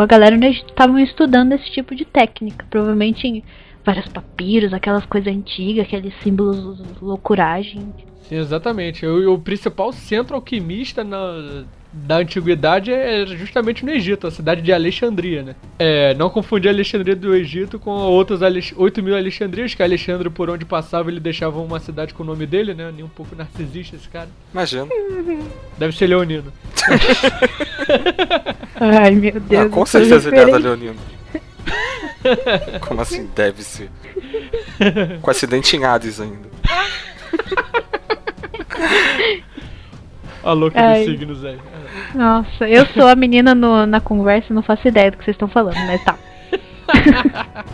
A 0.00 0.06
galera 0.06 0.36
no 0.36 0.44
Egito 0.44 0.70
estavam 0.70 0.98
estudando 0.98 1.52
esse 1.52 1.70
tipo 1.70 1.94
de 1.94 2.04
técnica. 2.04 2.66
Provavelmente 2.70 3.44
vários 3.84 4.08
papiros, 4.08 4.72
aquelas 4.72 5.04
coisas 5.06 5.32
antigas, 5.32 5.86
aqueles 5.86 6.14
símbolos 6.22 6.80
loucuragem. 7.00 7.92
Sim, 8.28 8.36
exatamente. 8.36 9.06
O, 9.06 9.34
o 9.34 9.38
principal 9.38 9.92
centro 9.92 10.36
alquimista 10.36 11.02
na, 11.02 11.64
da 11.92 12.16
antiguidade 12.16 12.90
é 12.90 13.26
justamente 13.26 13.84
no 13.84 13.90
Egito, 13.90 14.26
a 14.26 14.30
cidade 14.30 14.62
de 14.62 14.72
Alexandria, 14.72 15.42
né? 15.42 15.54
É, 15.78 16.14
não 16.14 16.30
confundir 16.30 16.68
a 16.68 16.72
Alexandria 16.72 17.14
do 17.14 17.34
Egito 17.34 17.78
com 17.78 17.90
outras 17.90 18.42
Alex 18.42 18.72
8 18.74 19.02
mil 19.02 19.14
Alexandrias, 19.14 19.74
que 19.74 19.82
Alexandre, 19.82 20.30
por 20.30 20.48
onde 20.48 20.64
passava, 20.64 21.10
ele 21.10 21.20
deixava 21.20 21.60
uma 21.60 21.78
cidade 21.78 22.14
com 22.14 22.22
o 22.22 22.26
nome 22.26 22.46
dele, 22.46 22.72
né? 22.72 22.90
Nem 22.94 23.04
um 23.04 23.08
pouco 23.08 23.36
narcisista 23.36 23.96
esse 23.96 24.08
cara. 24.08 24.28
Imagina. 24.52 24.86
Deve 25.76 25.94
ser 25.94 26.06
leonino. 26.06 26.50
Ai, 28.80 29.10
meu 29.10 29.38
Deus. 29.38 29.66
Ah, 29.66 29.68
com 29.68 29.84
certeza 29.84 30.30
ele 30.30 30.36
referência. 30.36 30.58
Leonino. 30.58 30.96
Como 32.86 33.00
assim 33.00 33.28
deve 33.34 33.62
ser? 33.62 33.90
Com 35.20 35.30
acidente 35.30 35.76
em 35.76 35.84
Hades 35.84 36.20
ainda. 36.20 36.50
A 40.42 40.52
louca 40.52 40.80
Ai. 40.80 41.04
dos 41.04 41.12
signos 41.12 41.44
aí. 41.44 41.58
Nossa, 42.14 42.68
eu 42.68 42.84
sou 42.86 43.06
a 43.06 43.14
menina 43.14 43.54
no- 43.54 43.86
na 43.86 44.00
conversa 44.00 44.48
e 44.50 44.54
não 44.54 44.62
faço 44.62 44.88
ideia 44.88 45.10
do 45.10 45.16
que 45.16 45.24
vocês 45.24 45.34
estão 45.34 45.48
falando, 45.48 45.76
mas 45.86 46.02
tá. 46.04 46.18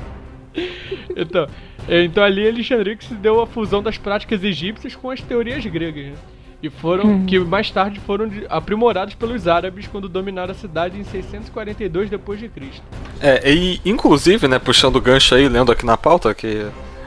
Então, 1.17 1.47
é, 1.89 2.03
então 2.05 2.23
ali 2.23 2.49
Alexandria 2.49 2.95
que 2.97 3.05
se 3.05 3.15
deu 3.15 3.41
a 3.41 3.47
fusão 3.47 3.83
das 3.83 3.97
práticas 3.99 4.43
egípcias 4.45 4.95
com 4.95 5.11
as 5.11 5.21
teorias 5.21 5.65
gregas, 5.67 6.07
né? 6.07 6.13
E 6.61 6.69
foram, 6.69 7.05
Hum. 7.07 7.27
que 7.27 7.39
mais 7.39 7.71
tarde 7.71 8.01
foram 8.01 8.29
aprimorados 8.49 9.15
pelos 9.15 9.47
árabes 9.47 9.87
quando 9.87 10.09
dominaram 10.09 10.51
a 10.51 10.55
cidade 10.55 10.99
em 10.99 11.05
642 11.05 12.11
depois 12.11 12.41
de 12.41 12.49
Cristo. 12.49 12.83
É, 13.21 13.49
e 13.53 13.81
inclusive, 13.85 14.49
né, 14.49 14.59
puxando 14.59 14.97
o 14.97 15.01
gancho 15.01 15.35
aí, 15.37 15.49
lendo 15.49 15.71
aqui 15.71 15.87
na 15.87 15.97
pauta, 15.97 16.35
que 16.35 16.67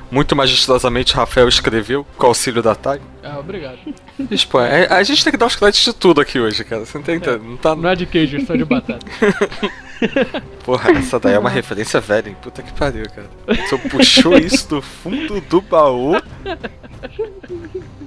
muito 0.10 0.36
magistrosamente 0.36 1.14
Rafael 1.16 1.48
escreveu 1.50 2.06
com 2.18 2.26
o 2.26 2.28
auxílio 2.28 2.62
da 2.62 2.76
TAG. 2.76 3.02
Ah, 3.24 3.40
obrigado. 3.40 3.78
Tipo, 4.36 4.60
é, 4.60 4.86
a 4.88 5.02
gente 5.04 5.24
tem 5.24 5.32
que 5.32 5.38
dar 5.38 5.48
os 5.48 5.56
créditos 5.56 5.84
de 5.84 5.94
tudo 6.00 6.22
aqui 6.22 6.40
hoje, 6.40 6.64
cara. 6.64 6.86
Você 6.86 6.98
não 6.98 7.04
tem 7.04 7.20
não 7.20 7.58
tá. 7.58 7.76
Não 7.76 7.90
é 7.90 7.96
de 7.96 8.06
queijo, 8.06 8.38
é 8.38 8.42
só 8.42 8.56
de 8.56 8.64
batata. 8.64 9.06
Porra, 10.64 10.92
essa 10.92 11.20
daí 11.20 11.34
é 11.34 11.40
uma 11.40 11.50
referência 11.50 12.00
velha, 12.00 12.30
hein? 12.30 12.36
Puta 12.42 12.62
que 12.62 12.72
pariu, 12.74 13.06
cara. 13.10 13.30
Você 13.68 13.78
puxou 13.90 14.38
isso 14.38 14.70
do 14.70 14.82
fundo 14.82 15.42
do 15.42 15.60
baú. 15.62 16.14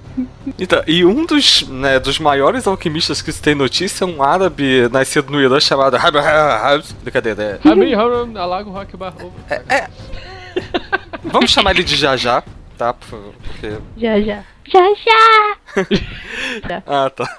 Então, 0.59 0.83
e 0.87 1.04
um 1.04 1.24
dos, 1.24 1.66
né, 1.68 1.98
dos 1.98 2.18
maiores 2.18 2.66
alquimistas 2.66 3.22
que 3.22 3.33
se 3.33 3.40
tem 3.40 3.54
notícia 3.54 4.04
é 4.04 4.07
um 4.07 4.22
árabe 4.22 4.88
nascido 4.92 5.30
no 5.33 5.40
Irã 5.40 5.59
chamado 5.59 5.96
Hab- 5.96 6.16
Hab- 6.18 6.85
Brincadeira, 7.02 7.61
é. 7.64 7.68
Alago 8.38 8.70
Rock 8.70 8.96
Bar. 8.96 9.14
Vamos 11.24 11.50
chamar 11.50 11.70
ele 11.72 11.83
de 11.85 11.96
Jajá, 11.96 12.42
tá? 12.76 12.92
Porque 12.92 13.78
Já, 13.96 14.20
já. 14.20 14.42
Já, 14.66 14.80
já! 14.94 15.57
Ah, 16.87 17.11
tá. 17.11 17.37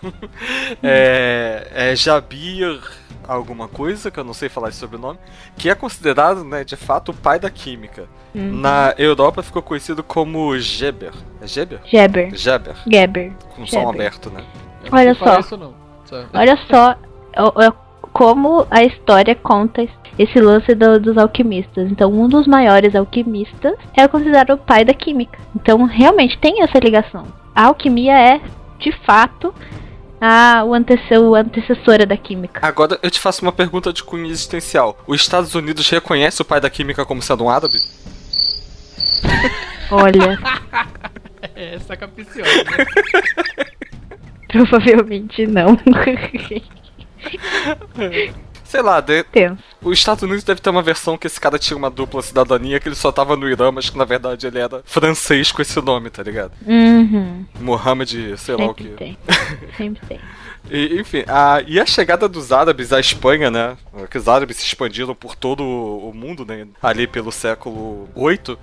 É, 0.83 1.67
é 1.73 1.95
Jabir 1.95 2.79
alguma 3.27 3.67
coisa, 3.67 4.09
que 4.11 4.19
eu 4.19 4.23
não 4.23 4.33
sei 4.33 4.49
falar 4.49 4.69
esse 4.69 4.77
sobrenome, 4.79 5.19
que 5.57 5.69
é 5.69 5.75
considerado, 5.75 6.43
né, 6.43 6.63
de 6.63 6.75
fato, 6.75 7.09
o 7.11 7.13
pai 7.13 7.39
da 7.39 7.49
química. 7.49 8.05
Uhum. 8.33 8.51
Na 8.53 8.93
Europa 8.97 9.41
ficou 9.43 9.61
conhecido 9.61 10.03
como 10.03 10.57
Geber. 10.59 11.13
É 11.41 11.47
Geber? 11.47 11.79
Geber. 11.85 12.35
Geber. 12.35 12.75
Geber. 12.91 13.33
Com 13.55 13.65
som 13.65 13.79
Geber. 13.79 13.93
aberto, 13.93 14.29
né? 14.29 14.43
Olha 14.91 15.15
só. 15.15 15.39
Isso 15.39 15.59
Olha 16.33 16.57
só 16.69 16.95
como 18.13 18.65
a 18.71 18.83
história 18.83 19.35
conta 19.35 19.85
esse 20.17 20.39
lance 20.39 20.73
do- 20.73 20.99
dos 20.99 21.17
alquimistas. 21.17 21.91
Então, 21.91 22.11
um 22.13 22.29
dos 22.29 22.47
maiores 22.47 22.95
alquimistas 22.95 23.75
é 23.93 24.07
considerado 24.07 24.51
o 24.51 24.57
pai 24.57 24.85
da 24.85 24.93
química. 24.93 25.37
Então, 25.53 25.83
realmente 25.83 26.37
tem 26.37 26.61
essa 26.63 26.79
ligação. 26.79 27.25
A 27.53 27.65
alquimia 27.65 28.17
é, 28.17 28.39
de 28.79 28.91
fato, 29.05 29.53
a 30.21 30.63
o 30.65 30.73
antece- 30.73 31.17
o 31.17 31.35
antecessora 31.35 32.05
da 32.05 32.15
química. 32.17 32.59
Agora 32.65 32.97
eu 33.03 33.11
te 33.11 33.19
faço 33.19 33.41
uma 33.41 33.51
pergunta 33.51 33.91
de 33.93 34.03
cunho 34.03 34.25
existencial. 34.27 34.97
Os 35.07 35.21
Estados 35.21 35.53
Unidos 35.55 35.89
reconhece 35.89 36.41
o 36.41 36.45
pai 36.45 36.59
da 36.61 36.69
química 36.69 37.05
como 37.05 37.21
sendo 37.21 37.43
um 37.43 37.49
árabe? 37.49 37.77
Olha, 39.91 40.39
É, 41.55 41.75
essa 41.75 41.95
capiciosa. 41.95 42.63
né? 42.63 42.85
provavelmente 44.49 45.45
não. 45.47 45.77
Sei 48.75 48.81
lá, 48.83 48.99
de- 48.99 49.25
os 49.81 49.97
Estados 49.97 50.21
Unidos 50.23 50.43
deve 50.43 50.59
ter 50.59 50.69
uma 50.69 50.81
versão 50.81 51.17
que 51.17 51.27
esse 51.27 51.39
cara 51.39 51.57
tinha 51.57 51.77
uma 51.77 51.89
dupla 51.89 52.21
cidadania, 52.21 52.77
que 52.77 52.89
ele 52.89 52.95
só 52.95 53.09
tava 53.09 53.37
no 53.37 53.49
Irã, 53.49 53.71
mas 53.71 53.89
que 53.89 53.97
na 53.97 54.03
verdade 54.03 54.45
ele 54.45 54.59
era 54.59 54.81
francês 54.83 55.49
com 55.49 55.61
esse 55.61 55.79
nome, 55.81 56.09
tá 56.09 56.21
ligado? 56.21 56.51
Uhum. 56.67 57.45
Mohammed, 57.61 58.37
sei 58.37 58.55
lá 58.57 58.65
o 58.65 58.67
Sempre 58.67 58.83
que. 58.83 58.89
tem. 58.89 59.17
Sempre 59.77 60.05
tem. 60.07 60.19
E, 60.69 60.99
enfim, 60.99 61.23
a, 61.27 61.63
e 61.65 61.79
a 61.79 61.85
chegada 61.85 62.27
dos 62.27 62.51
árabes 62.51 62.91
à 62.91 62.99
Espanha, 62.99 63.49
né? 63.49 63.77
Que 64.09 64.17
os 64.17 64.27
árabes 64.27 64.57
se 64.57 64.65
expandiram 64.65 65.15
por 65.15 65.35
todo 65.35 65.63
o 65.63 66.11
mundo, 66.13 66.43
né? 66.45 66.67
Ali 66.81 67.07
pelo 67.07 67.31
século 67.31 68.09
VIII. 68.15 68.57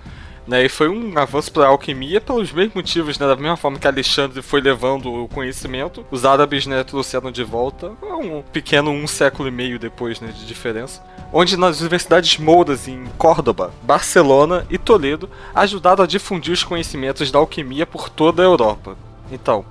Né, 0.45 0.65
e 0.65 0.67
foi 0.69 0.89
um 0.89 1.17
avanço 1.17 1.49
para 1.53 1.63
a 1.63 1.69
alquimia 1.69 2.19
pelos 2.19 2.51
mesmos 2.51 2.75
motivos, 2.75 3.17
né, 3.17 3.25
da 3.25 3.35
mesma 3.37 3.55
forma 3.55 3.79
que 3.79 3.87
Alexandre 3.87 4.41
foi 4.41 4.59
levando 4.59 5.05
o 5.23 5.27
conhecimento, 5.29 6.05
os 6.11 6.25
árabes 6.25 6.65
né, 6.67 6.83
trouxeram 6.83 7.31
de 7.31 7.43
volta 7.45 7.93
um 8.01 8.41
pequeno 8.51 8.91
um 8.91 9.07
século 9.07 9.47
e 9.47 9.51
meio 9.51 9.79
depois 9.79 10.19
né, 10.19 10.33
de 10.37 10.45
diferença, 10.45 11.01
onde 11.31 11.55
nas 11.55 11.79
universidades 11.79 12.37
mouras 12.37 12.89
em 12.89 13.05
Córdoba, 13.17 13.71
Barcelona 13.83 14.65
e 14.69 14.77
Toledo 14.77 15.29
ajudaram 15.55 16.03
a 16.03 16.07
difundir 16.07 16.53
os 16.53 16.63
conhecimentos 16.63 17.31
da 17.31 17.39
alquimia 17.39 17.85
por 17.85 18.09
toda 18.09 18.41
a 18.41 18.45
Europa. 18.45 18.97
Então, 19.31 19.63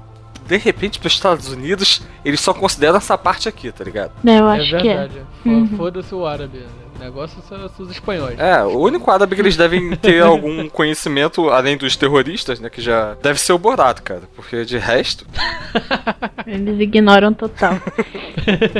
de 0.47 0.57
repente, 0.57 0.99
para 0.99 1.07
os 1.09 1.13
Estados 1.13 1.49
Unidos, 1.53 2.01
eles 2.25 2.41
só 2.41 2.53
consideram 2.55 2.97
essa 2.97 3.17
parte 3.19 3.47
aqui, 3.49 3.71
tá 3.71 3.85
ligado? 3.85 4.13
Não, 4.25 4.33
eu 4.33 4.49
É 4.51 4.61
acho 4.61 4.71
que 4.71 4.89
é. 4.89 4.97
verdade. 4.97 5.21
Fo- 5.43 5.49
Uhum. 5.51 5.77
Foda-se 5.77 6.15
o 6.15 6.27
árabe. 6.27 6.65
O 7.03 7.05
negócio 7.05 7.43
são, 7.43 7.59
são 7.71 7.85
os 7.85 7.91
espanhóis. 7.91 8.39
É, 8.39 8.63
o 8.63 8.79
único 8.79 9.11
árabe 9.11 9.35
que 9.35 9.43
eles 9.43 9.57
devem 9.57 9.91
ter 9.97 10.23
algum 10.23 10.69
conhecimento, 10.69 11.51
além 11.51 11.77
dos 11.77 11.97
terroristas, 11.97 12.61
né? 12.61 12.71
Que 12.71 12.81
já 12.81 13.15
deve 13.21 13.41
ser 13.41 13.53
o 13.53 13.59
Borat, 13.59 14.01
cara. 14.03 14.23
Porque 14.37 14.65
de 14.65 14.79
resto. 14.79 15.27
Eles 16.47 16.79
ignoram 16.79 17.35
total. 17.35 17.75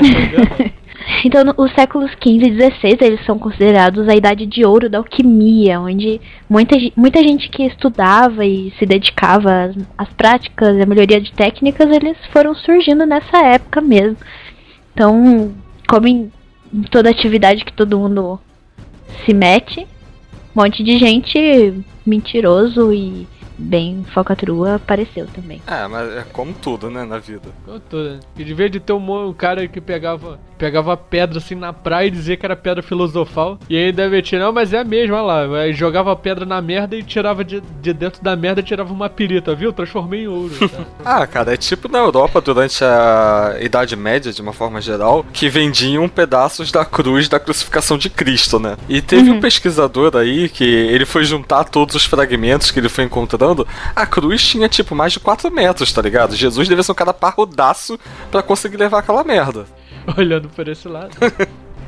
então, 1.25 1.41
os 1.57 1.73
séculos 1.73 2.11
XV 2.11 2.47
e 2.47 2.71
XVI, 2.71 2.97
eles 3.01 3.25
são 3.25 3.37
considerados 3.37 4.07
a 4.07 4.15
idade 4.15 4.45
de 4.45 4.65
ouro 4.65 4.89
da 4.89 4.99
alquimia, 4.99 5.79
onde 5.81 6.21
muita, 6.49 6.77
muita 6.95 7.21
gente 7.21 7.49
que 7.49 7.63
estudava 7.63 8.45
e 8.45 8.71
se 8.79 8.85
dedicava 8.85 9.65
às, 9.65 9.75
às 9.97 10.09
práticas 10.13 10.77
e 10.77 10.81
à 10.81 10.85
melhoria 10.85 11.19
de 11.19 11.33
técnicas, 11.33 11.89
eles 11.89 12.17
foram 12.31 12.53
surgindo 12.55 13.05
nessa 13.05 13.37
época 13.45 13.81
mesmo. 13.81 14.17
Então, 14.93 15.53
como 15.87 16.07
em 16.07 16.31
toda 16.89 17.09
atividade 17.09 17.63
que 17.65 17.73
todo 17.73 17.99
mundo 17.99 18.39
se 19.25 19.33
mete, 19.33 19.81
um 20.55 20.61
monte 20.61 20.83
de 20.83 20.97
gente 20.97 21.83
mentiroso 22.05 22.91
e 22.93 23.27
bem 23.57 24.03
falcatrua 24.13 24.75
apareceu 24.75 25.27
também. 25.27 25.61
É, 25.67 25.87
mas 25.87 26.09
é 26.17 26.25
como 26.33 26.53
tudo, 26.53 26.89
né, 26.89 27.05
na 27.05 27.19
vida. 27.19 27.49
Ficou 27.59 27.79
tudo, 27.79 28.09
né? 28.15 28.19
E 28.37 28.43
devia 28.43 28.69
de 28.69 28.79
ter 28.79 28.93
um, 28.93 28.99
mo- 28.99 29.27
um 29.29 29.33
cara 29.33 29.67
que 29.67 29.79
pegava, 29.79 30.39
pegava 30.63 30.95
pedra 30.95 31.39
assim 31.39 31.55
na 31.55 31.73
praia 31.73 32.07
e 32.07 32.11
dizia 32.11 32.37
que 32.37 32.45
era 32.45 32.55
pedra 32.55 32.81
filosofal. 32.81 33.59
E 33.69 33.75
aí 33.75 33.91
deve 33.91 34.21
tirar, 34.21 34.45
não, 34.45 34.53
mas 34.53 34.71
é 34.71 34.79
a 34.79 34.83
mesma 34.85 35.21
olha 35.21 35.47
lá. 35.49 35.59
Aí 35.59 35.73
jogava 35.73 36.13
a 36.13 36.15
pedra 36.15 36.45
na 36.45 36.61
merda 36.61 36.95
e 36.95 37.03
tirava 37.03 37.43
de, 37.43 37.61
de 37.81 37.91
dentro 37.91 38.23
da 38.23 38.33
merda 38.33 38.63
tirava 38.63 38.93
uma 38.93 39.09
pirita, 39.09 39.53
viu? 39.53 39.73
Transformei 39.73 40.23
em 40.23 40.27
ouro. 40.29 40.53
tá? 40.69 40.85
Ah, 41.03 41.27
cara, 41.27 41.53
é 41.53 41.57
tipo 41.57 41.89
na 41.89 41.99
Europa 41.99 42.39
durante 42.39 42.81
a 42.81 43.57
Idade 43.59 43.97
Média, 43.97 44.31
de 44.31 44.41
uma 44.41 44.53
forma 44.53 44.79
geral, 44.79 45.25
que 45.33 45.49
vendiam 45.49 46.07
pedaços 46.07 46.71
da 46.71 46.85
cruz 46.85 47.27
da 47.27 47.41
crucificação 47.41 47.97
de 47.97 48.09
Cristo, 48.09 48.57
né? 48.57 48.77
E 48.87 49.01
teve 49.01 49.29
um 49.29 49.41
pesquisador 49.41 50.15
aí 50.15 50.47
que 50.47 50.63
ele 50.63 51.05
foi 51.05 51.25
juntar 51.25 51.65
todos 51.65 51.93
os 51.93 52.05
fragmentos 52.05 52.71
que 52.71 52.79
ele 52.79 52.87
foi 52.87 53.03
encontrando. 53.03 53.67
A 53.93 54.05
cruz 54.05 54.41
tinha 54.47 54.69
tipo 54.69 54.95
mais 54.95 55.11
de 55.11 55.19
4 55.19 55.51
metros, 55.51 55.91
tá 55.91 56.01
ligado? 56.01 56.37
Jesus 56.37 56.69
devia 56.69 56.83
ser 56.83 56.93
um 56.93 56.95
cara 56.95 57.13
parrudaço 57.13 57.99
pra 58.31 58.41
conseguir 58.41 58.77
levar 58.77 58.99
aquela 58.99 59.25
merda. 59.25 59.65
Olhando 60.17 60.49
por 60.49 60.67
esse 60.67 60.87
lado. 60.87 61.15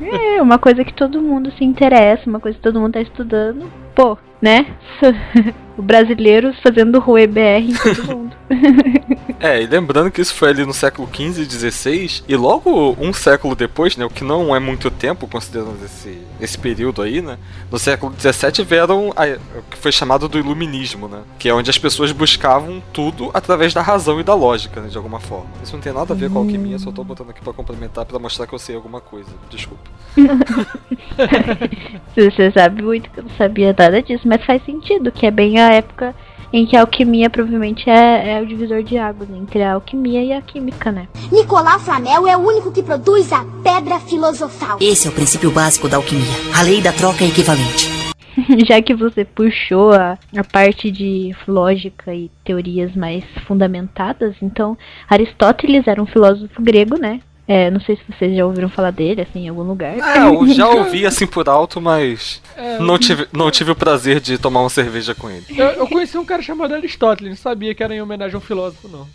É, 0.02 0.42
uma 0.42 0.60
coisa 0.60 0.84
que 0.84 0.94
todo 0.94 1.22
mundo 1.22 1.52
se 1.52 1.64
interessa, 1.64 2.30
uma 2.30 2.40
coisa 2.40 2.58
que 2.58 2.64
todo 2.64 2.80
mundo 2.80 2.94
tá 2.94 3.02
estudando. 3.02 3.72
Pô, 3.96 4.18
né? 4.42 4.66
o 5.78 5.82
brasileiro 5.82 6.54
fazendo 6.62 7.00
Rue 7.00 7.28
BR 7.28 7.40
em 7.70 7.74
todo 7.74 8.18
mundo. 8.18 8.36
É, 9.38 9.62
e 9.62 9.68
lembrando 9.68 10.10
que 10.10 10.22
isso 10.22 10.34
foi 10.34 10.50
ali 10.50 10.66
no 10.66 10.74
século 10.74 11.08
XV 11.14 11.42
e 11.42 11.46
XVI, 11.46 12.24
e 12.28 12.36
logo 12.36 12.96
um 13.00 13.12
século 13.14 13.54
depois, 13.54 13.96
né, 13.98 14.06
o 14.06 14.10
que 14.10 14.24
não 14.24 14.56
é 14.56 14.60
muito 14.60 14.90
tempo, 14.90 15.28
considerando 15.28 15.78
esse, 15.84 16.18
esse 16.40 16.58
período 16.58 17.02
aí, 17.02 17.22
né, 17.22 17.38
no 17.70 17.78
século 17.78 18.16
XVII 18.18 18.64
vieram 18.66 19.12
a- 19.16 19.38
o 19.60 19.62
que 19.70 19.78
foi 19.78 19.92
chamado 19.92 20.28
do 20.28 20.40
iluminismo, 20.40 21.08
né, 21.08 21.20
que 21.38 21.50
é 21.50 21.54
onde 21.54 21.70
as 21.70 21.78
pessoas 21.78 22.12
buscavam 22.12 22.82
tudo 22.94 23.30
através 23.36 23.74
da 23.74 23.82
razão 23.84 24.20
e 24.20 24.24
da 24.24 24.34
lógica, 24.34 24.82
né, 24.82 24.88
de 24.88 24.98
alguma 24.98 25.20
forma. 25.20 25.48
Isso 25.62 25.74
não 25.76 25.82
tem 25.82 25.94
nada 25.94 26.14
a 26.14 26.18
ver 26.18 26.30
com 26.32 26.40
a 26.40 26.42
alquimia, 26.42 26.80
só 26.80 26.92
tô 26.92 27.04
botando 27.04 27.30
aqui 27.30 27.42
pra 27.42 27.54
complementar, 27.54 28.06
pra 28.06 28.18
mostrar 28.18 28.48
que 28.48 28.54
eu 28.54 28.60
sei 28.60 28.76
alguma 28.76 29.02
coisa. 29.02 29.30
Desculpa. 29.52 29.84
Você 32.16 32.52
sabe 32.52 32.82
muito 32.82 33.10
que 33.10 33.20
eu 33.20 33.24
não 33.26 33.32
sabia 33.32 33.74
nada 33.86 34.02
disso, 34.02 34.28
mas 34.28 34.44
faz 34.44 34.64
sentido, 34.66 35.12
que 35.12 35.26
é 35.26 35.32
bem 35.32 35.60
a 35.60 35.72
época 35.72 36.16
em 36.52 36.66
que 36.66 36.76
a 36.76 36.82
alquimia 36.82 37.30
provavelmente 37.30 37.90
é, 37.90 38.38
é 38.38 38.42
o 38.42 38.46
divisor 38.46 38.82
de 38.82 38.98
águas 38.98 39.30
entre 39.30 39.62
a 39.62 39.74
alquimia 39.74 40.24
e 40.24 40.32
a 40.32 40.42
química, 40.42 40.92
né? 40.92 41.08
Nicolau 41.32 41.80
Flamel 41.80 42.28
é 42.28 42.38
o 42.38 42.40
único 42.40 42.72
que 42.72 42.82
produz 42.82 43.32
a 43.34 43.44
pedra 43.64 44.00
filosofal. 44.00 44.78
Esse 44.80 45.08
é 45.08 45.12
o 45.12 45.14
princípio 45.14 45.52
básico 45.52 45.90
da 45.90 45.98
alquimia, 45.98 46.26
a 46.58 46.62
lei 46.62 46.82
da 46.82 46.94
troca 46.94 47.24
equivalente. 47.24 47.90
Já 48.68 48.82
que 48.82 48.94
você 48.94 49.24
puxou 49.24 49.94
a, 49.94 50.18
a 50.36 50.44
parte 50.44 50.92
de 50.92 51.36
lógica 51.48 52.14
e 52.14 52.30
teorias 52.44 52.96
mais 52.96 53.24
fundamentadas, 53.48 54.36
então 54.42 54.78
Aristóteles 55.10 55.88
era 55.88 56.02
um 56.02 56.06
filósofo 56.06 56.62
grego, 56.62 56.98
né? 56.98 57.22
É, 57.48 57.70
não 57.70 57.80
sei 57.80 57.96
se 57.96 58.02
vocês 58.12 58.36
já 58.36 58.44
ouviram 58.44 58.68
falar 58.70 58.90
dele, 58.92 59.22
assim, 59.22 59.46
em 59.46 59.50
algum 59.50 59.62
lugar. 59.62 59.96
Ah, 60.02 60.28
eu 60.28 60.48
já 60.54 60.68
ouvi 60.68 61.06
assim 61.06 61.28
por 61.28 61.48
alto, 61.48 61.80
mas 61.80 62.42
É, 62.58 62.80
não 62.80 62.98
tive, 62.98 63.28
não 63.32 63.52
tive 63.52 63.70
o 63.72 63.76
prazer 63.76 64.20
de 64.20 64.38
tomar 64.38 64.62
uma 64.62 64.70
cerveja 64.70 65.14
com 65.14 65.30
ele. 65.30 65.46
Eu, 65.50 65.68
eu 65.68 65.88
conheci 65.88 66.18
um 66.18 66.26
cara 66.26 66.42
chamado 66.42 66.74
Aristóteles, 66.74 67.30
não 67.30 67.38
sabia 67.38 67.76
que 67.76 67.84
era 67.84 67.94
em 67.94 68.02
homenagem 68.02 68.34
a 68.36 68.38
um 68.40 68.42
filósofo, 68.42 68.88
não. 68.88 69.08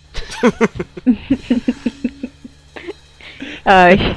Ai. 3.65 4.17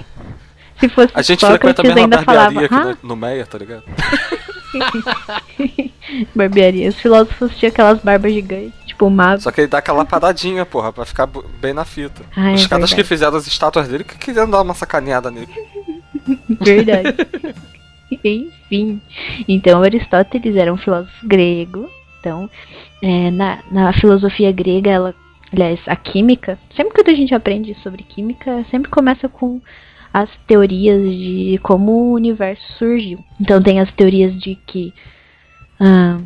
Se 0.80 0.90
fosse 0.90 1.12
A 1.14 1.22
gente 1.22 1.40
Sócrates, 1.40 1.60
frequenta 1.60 1.82
a 1.82 1.86
mesma 1.86 2.02
ainda 2.02 2.22
barbearia 2.22 2.70
falava, 2.70 2.92
aqui 2.92 3.00
no, 3.04 3.10
no 3.10 3.16
Meia, 3.16 3.46
tá 3.46 3.58
ligado? 3.58 3.84
"Ah, 5.28 5.42
barbearia. 6.36 6.90
Os 6.90 6.96
filósofos 7.00 7.56
tinham 7.58 7.72
aquelas 7.72 8.00
barbas 8.02 8.34
gigantes, 8.34 8.74
tipo 8.86 9.10
mago. 9.10 9.42
Só 9.42 9.52
que 9.52 9.62
ele 9.62 9.68
dá 9.68 9.78
aquela 9.80 10.06
paradinha, 10.06 10.66
porra, 10.66 10.92
pra 10.94 11.06
ficar 11.06 11.28
bem 11.60 11.74
na 11.74 11.86
fita. 11.86 12.24
Ah, 12.36 12.52
é 12.52 12.56
Os 12.56 12.68
caras 12.68 12.90
verdade. 12.90 12.96
que 12.96 13.04
fizeram 13.04 13.38
as 13.38 13.48
estátuas 13.48 13.88
dele 13.88 14.04
que 14.04 14.18
queriam 14.18 14.50
dar 14.50 14.62
uma 14.62 14.74
sacaneada 14.74 15.30
nele. 15.32 15.50
Verdade. 16.62 17.16
Enfim. 18.24 19.02
Então, 19.48 19.82
Aristóteles 19.82 20.56
era 20.56 20.72
um 20.74 20.78
filósofo 20.78 21.28
grego. 21.28 21.90
Então, 22.20 22.50
é, 23.02 23.32
na, 23.32 23.60
na 23.72 23.94
filosofia 23.94 24.52
grega, 24.52 24.92
ela. 24.92 25.16
Aliás, 25.52 25.80
a 25.86 25.96
química. 25.96 26.58
Sempre 26.76 27.04
que 27.04 27.12
a 27.12 27.16
gente 27.16 27.36
aprende 27.36 27.76
sobre 27.84 28.02
química, 28.04 28.66
sempre 28.72 28.90
começa 28.90 29.30
com 29.30 29.62
as 30.14 30.30
teorias 30.48 31.02
de 31.02 31.60
como 31.64 31.92
o 31.92 32.14
universo 32.14 32.64
surgiu. 32.78 33.20
Então, 33.42 33.62
tem 33.62 33.80
as 33.80 33.92
teorias 33.94 34.40
de 34.40 34.56
que. 34.68 34.94
ah, 35.80 36.20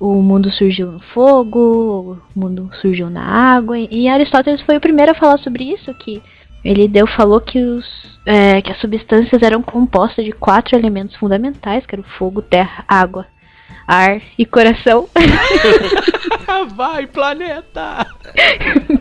o 0.00 0.20
mundo 0.20 0.50
surgiu 0.50 0.92
no 0.92 1.00
fogo, 1.00 2.18
o 2.34 2.38
mundo 2.38 2.70
surgiu 2.80 3.08
na 3.08 3.22
água, 3.22 3.78
e 3.78 4.08
Aristóteles 4.08 4.60
foi 4.62 4.76
o 4.76 4.80
primeiro 4.80 5.12
a 5.12 5.14
falar 5.14 5.38
sobre 5.38 5.64
isso, 5.64 5.94
que 5.94 6.20
ele 6.64 6.88
deu, 6.88 7.06
falou 7.06 7.40
que, 7.40 7.58
os, 7.58 7.86
é, 8.26 8.60
que 8.60 8.72
as 8.72 8.80
substâncias 8.80 9.42
eram 9.42 9.62
compostas 9.62 10.24
de 10.24 10.32
quatro 10.32 10.76
elementos 10.76 11.16
fundamentais, 11.16 11.86
que 11.86 11.94
eram 11.94 12.04
fogo, 12.18 12.42
terra, 12.42 12.84
água, 12.88 13.26
ar 13.86 14.20
e 14.38 14.44
coração. 14.44 15.08
Vai, 16.74 17.06
planeta! 17.06 18.06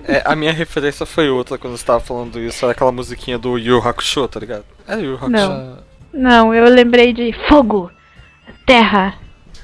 É, 0.08 0.22
a 0.26 0.36
minha 0.36 0.52
referência 0.52 1.06
foi 1.06 1.30
outra 1.30 1.58
quando 1.58 1.78
você 1.78 1.86
tava 1.86 2.00
falando 2.00 2.40
isso, 2.40 2.64
era 2.66 2.72
aquela 2.74 2.92
musiquinha 2.92 3.38
do 3.38 3.58
Yu 3.58 3.78
Hakusho, 3.80 4.28
tá 4.28 4.40
ligado? 4.40 4.66
É 4.88 4.96
Yu 5.00 5.16
Hakusho. 5.16 5.30
Não. 5.32 5.78
Não, 6.14 6.54
eu 6.54 6.66
lembrei 6.70 7.12
de 7.14 7.34
fogo, 7.48 7.90
terra, 8.68 9.16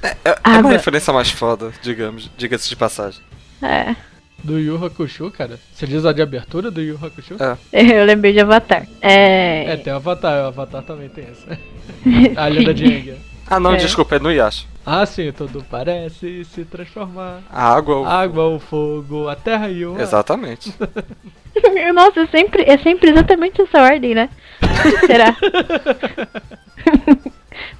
É, 0.02 0.16
é 0.24 0.34
Água. 0.42 0.60
uma 0.62 0.70
referência 0.72 1.12
mais 1.12 1.30
foda, 1.30 1.70
digamos, 1.82 2.28
diga-se 2.36 2.68
de 2.68 2.76
passagem. 2.76 3.20
é. 3.62 3.94
Do 4.42 4.58
Yu 4.58 4.82
Hakusho, 4.82 5.30
cara? 5.30 5.60
Você 5.74 5.86
diz 5.86 6.02
a 6.06 6.14
de 6.14 6.22
abertura 6.22 6.70
do 6.70 6.80
Yu 6.80 6.98
Hakusho? 7.02 7.36
É. 7.38 7.58
Eu 8.00 8.06
lembrei 8.06 8.32
de 8.32 8.40
Avatar. 8.40 8.86
É. 9.02 9.64
É, 9.72 9.76
tem 9.76 9.92
o 9.92 9.96
Avatar, 9.96 10.44
o 10.44 10.46
Avatar 10.46 10.82
também 10.82 11.10
tem 11.10 11.26
essa. 11.26 11.58
a 12.40 12.46
lenda 12.48 12.72
de 12.72 12.84
Aang. 12.86 13.16
Ah, 13.50 13.58
não, 13.60 13.74
É. 13.74 13.76
desculpa, 13.76 14.14
é 14.14 14.18
no 14.20 14.30
Yasha. 14.30 14.64
Ah, 14.86 15.04
sim, 15.04 15.30
tudo 15.32 15.62
parece 15.68 16.44
se 16.44 16.64
transformar. 16.64 17.40
A 17.50 17.74
água. 17.74 18.00
o- 18.00 18.06
Água, 18.06 18.46
o 18.46 18.58
fogo, 18.60 19.28
a 19.28 19.34
terra 19.36 19.68
e 19.68 19.84
o 19.84 19.94
ar. 19.96 20.00
Exatamente. 20.00 20.72
Nossa, 21.94 22.20
é 22.20 22.26
sempre, 22.28 22.62
é 22.62 22.78
sempre 22.78 23.10
exatamente 23.10 23.60
essa 23.60 23.82
ordem, 23.82 24.14
né? 24.14 24.30
Será? 25.06 25.36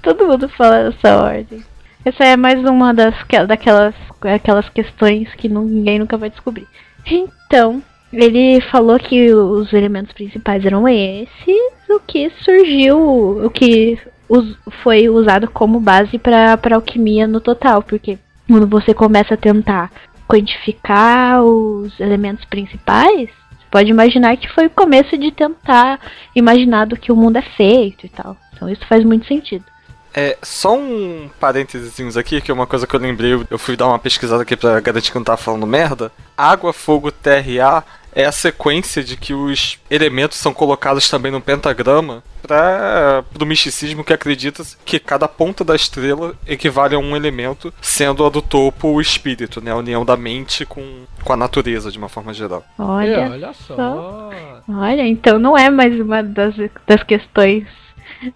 Todo 0.03 0.27
mundo 0.27 0.49
fala 0.51 0.89
essa 0.89 1.17
ordem. 1.23 1.63
Essa 2.05 2.25
é 2.25 2.37
mais 2.37 2.59
uma 2.65 2.95
das 2.95 3.15
que- 3.25 3.45
daquelas 3.47 3.95
aquelas 4.23 4.69
questões 4.69 5.29
que 5.35 5.49
ninguém 5.49 5.99
nunca 5.99 6.17
vai 6.17 6.31
descobrir. 6.31 6.67
Então, 7.07 7.83
ele 8.13 8.61
falou 8.71 8.99
que 8.99 9.33
os 9.33 9.73
elementos 9.73 10.13
principais 10.13 10.65
eram 10.65 10.87
esses, 10.89 11.73
o 11.89 12.01
que 12.07 12.31
surgiu, 12.43 13.45
o 13.47 13.51
que 13.51 13.99
us- 14.31 14.57
foi 14.83 15.09
usado 15.09 15.51
como 15.51 15.81
base 15.81 16.19
para 16.19 16.59
alquimia 16.75 17.27
no 17.27 17.41
total, 17.41 17.83
porque 17.83 18.19
quando 18.49 18.67
você 18.67 18.95
começa 18.95 19.35
a 19.35 19.37
tentar 19.37 19.91
quantificar 20.27 21.43
os 21.43 21.99
elementos 22.01 22.45
principais, 22.45 23.29
você 23.51 23.67
pode 23.71 23.91
imaginar 23.91 24.37
que 24.37 24.49
foi 24.49 24.67
o 24.67 24.71
começo 24.71 25.19
de 25.19 25.31
tentar 25.33 26.01
imaginar 26.35 26.87
do 26.87 26.97
que 26.97 27.13
o 27.13 27.17
mundo 27.17 27.37
é 27.37 27.43
feito 27.43 28.07
e 28.07 28.09
tal. 28.09 28.37
Então 28.55 28.69
isso 28.69 28.87
faz 28.89 29.05
muito 29.05 29.27
sentido. 29.27 29.65
É, 30.13 30.37
só 30.43 30.77
um 30.77 31.31
parênteses 31.39 32.17
aqui, 32.17 32.41
que 32.41 32.51
é 32.51 32.55
uma 32.55 32.67
coisa 32.67 32.85
que 32.85 32.95
eu 32.95 32.99
lembrei, 33.01 33.33
eu 33.49 33.59
fui 33.59 33.77
dar 33.77 33.87
uma 33.87 33.99
pesquisada 33.99 34.43
aqui 34.43 34.57
pra 34.57 34.81
garantir 34.81 35.13
que 35.13 35.17
eu 35.17 35.21
não 35.21 35.25
tava 35.25 35.39
falando 35.39 35.67
merda. 35.67 36.11
Água, 36.37 36.73
fogo, 36.73 37.13
terra 37.13 37.49
e 37.49 37.61
ar 37.61 37.85
é 38.15 38.25
a 38.25 38.33
sequência 38.33 39.03
de 39.03 39.17
que 39.17 39.33
os 39.35 39.79
elementos 39.91 40.39
são 40.39 40.53
colocados 40.53 41.09
também 41.09 41.31
no 41.33 41.41
pentagrama 41.41 42.23
para 42.43 43.23
pro 43.33 43.47
misticismo 43.47 44.03
que 44.03 44.13
acredita 44.13 44.63
que 44.85 44.99
cada 44.99 45.29
ponta 45.29 45.63
da 45.63 45.77
estrela 45.77 46.35
equivale 46.47 46.95
a 46.95 46.99
um 46.99 47.15
elemento, 47.15 47.73
sendo 47.81 48.25
a 48.25 48.31
do 48.31 48.41
topo 48.43 48.89
o 48.89 49.01
espírito, 49.01 49.61
né? 49.61 49.71
A 49.71 49.77
união 49.77 50.05
da 50.05 50.17
mente 50.17 50.65
com, 50.65 51.03
com 51.23 51.33
a 51.33 51.37
natureza, 51.37 51.91
de 51.91 51.99
uma 51.99 52.09
forma 52.09 52.33
geral. 52.33 52.65
Olha, 52.79 53.11
É, 53.17 53.31
olha 53.31 53.53
só. 53.53 54.31
olha, 54.69 55.07
então 55.07 55.39
não 55.39 55.57
é 55.57 55.69
mais 55.71 55.99
uma 56.01 56.23
das, 56.23 56.55
das 56.87 57.03
questões. 57.03 57.65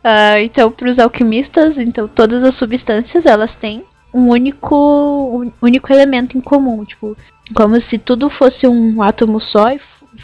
Ah, 0.02 0.40
então, 0.40 0.70
para 0.70 0.90
os 0.90 0.98
alquimistas, 0.98 1.76
então 1.76 2.06
todas 2.08 2.42
as 2.44 2.56
substâncias 2.56 3.26
elas 3.26 3.50
têm 3.60 3.84
um 4.14 4.29
único, 4.29 5.42
um 5.42 5.53
único 5.61 5.92
elemento 5.92 6.38
em 6.38 6.40
comum, 6.40 6.85
tipo, 6.85 7.16
como 7.53 7.81
se 7.83 7.98
tudo 7.98 8.31
fosse 8.31 8.64
um 8.66 9.03
átomo 9.03 9.40
só 9.40 9.72
e 9.72 9.81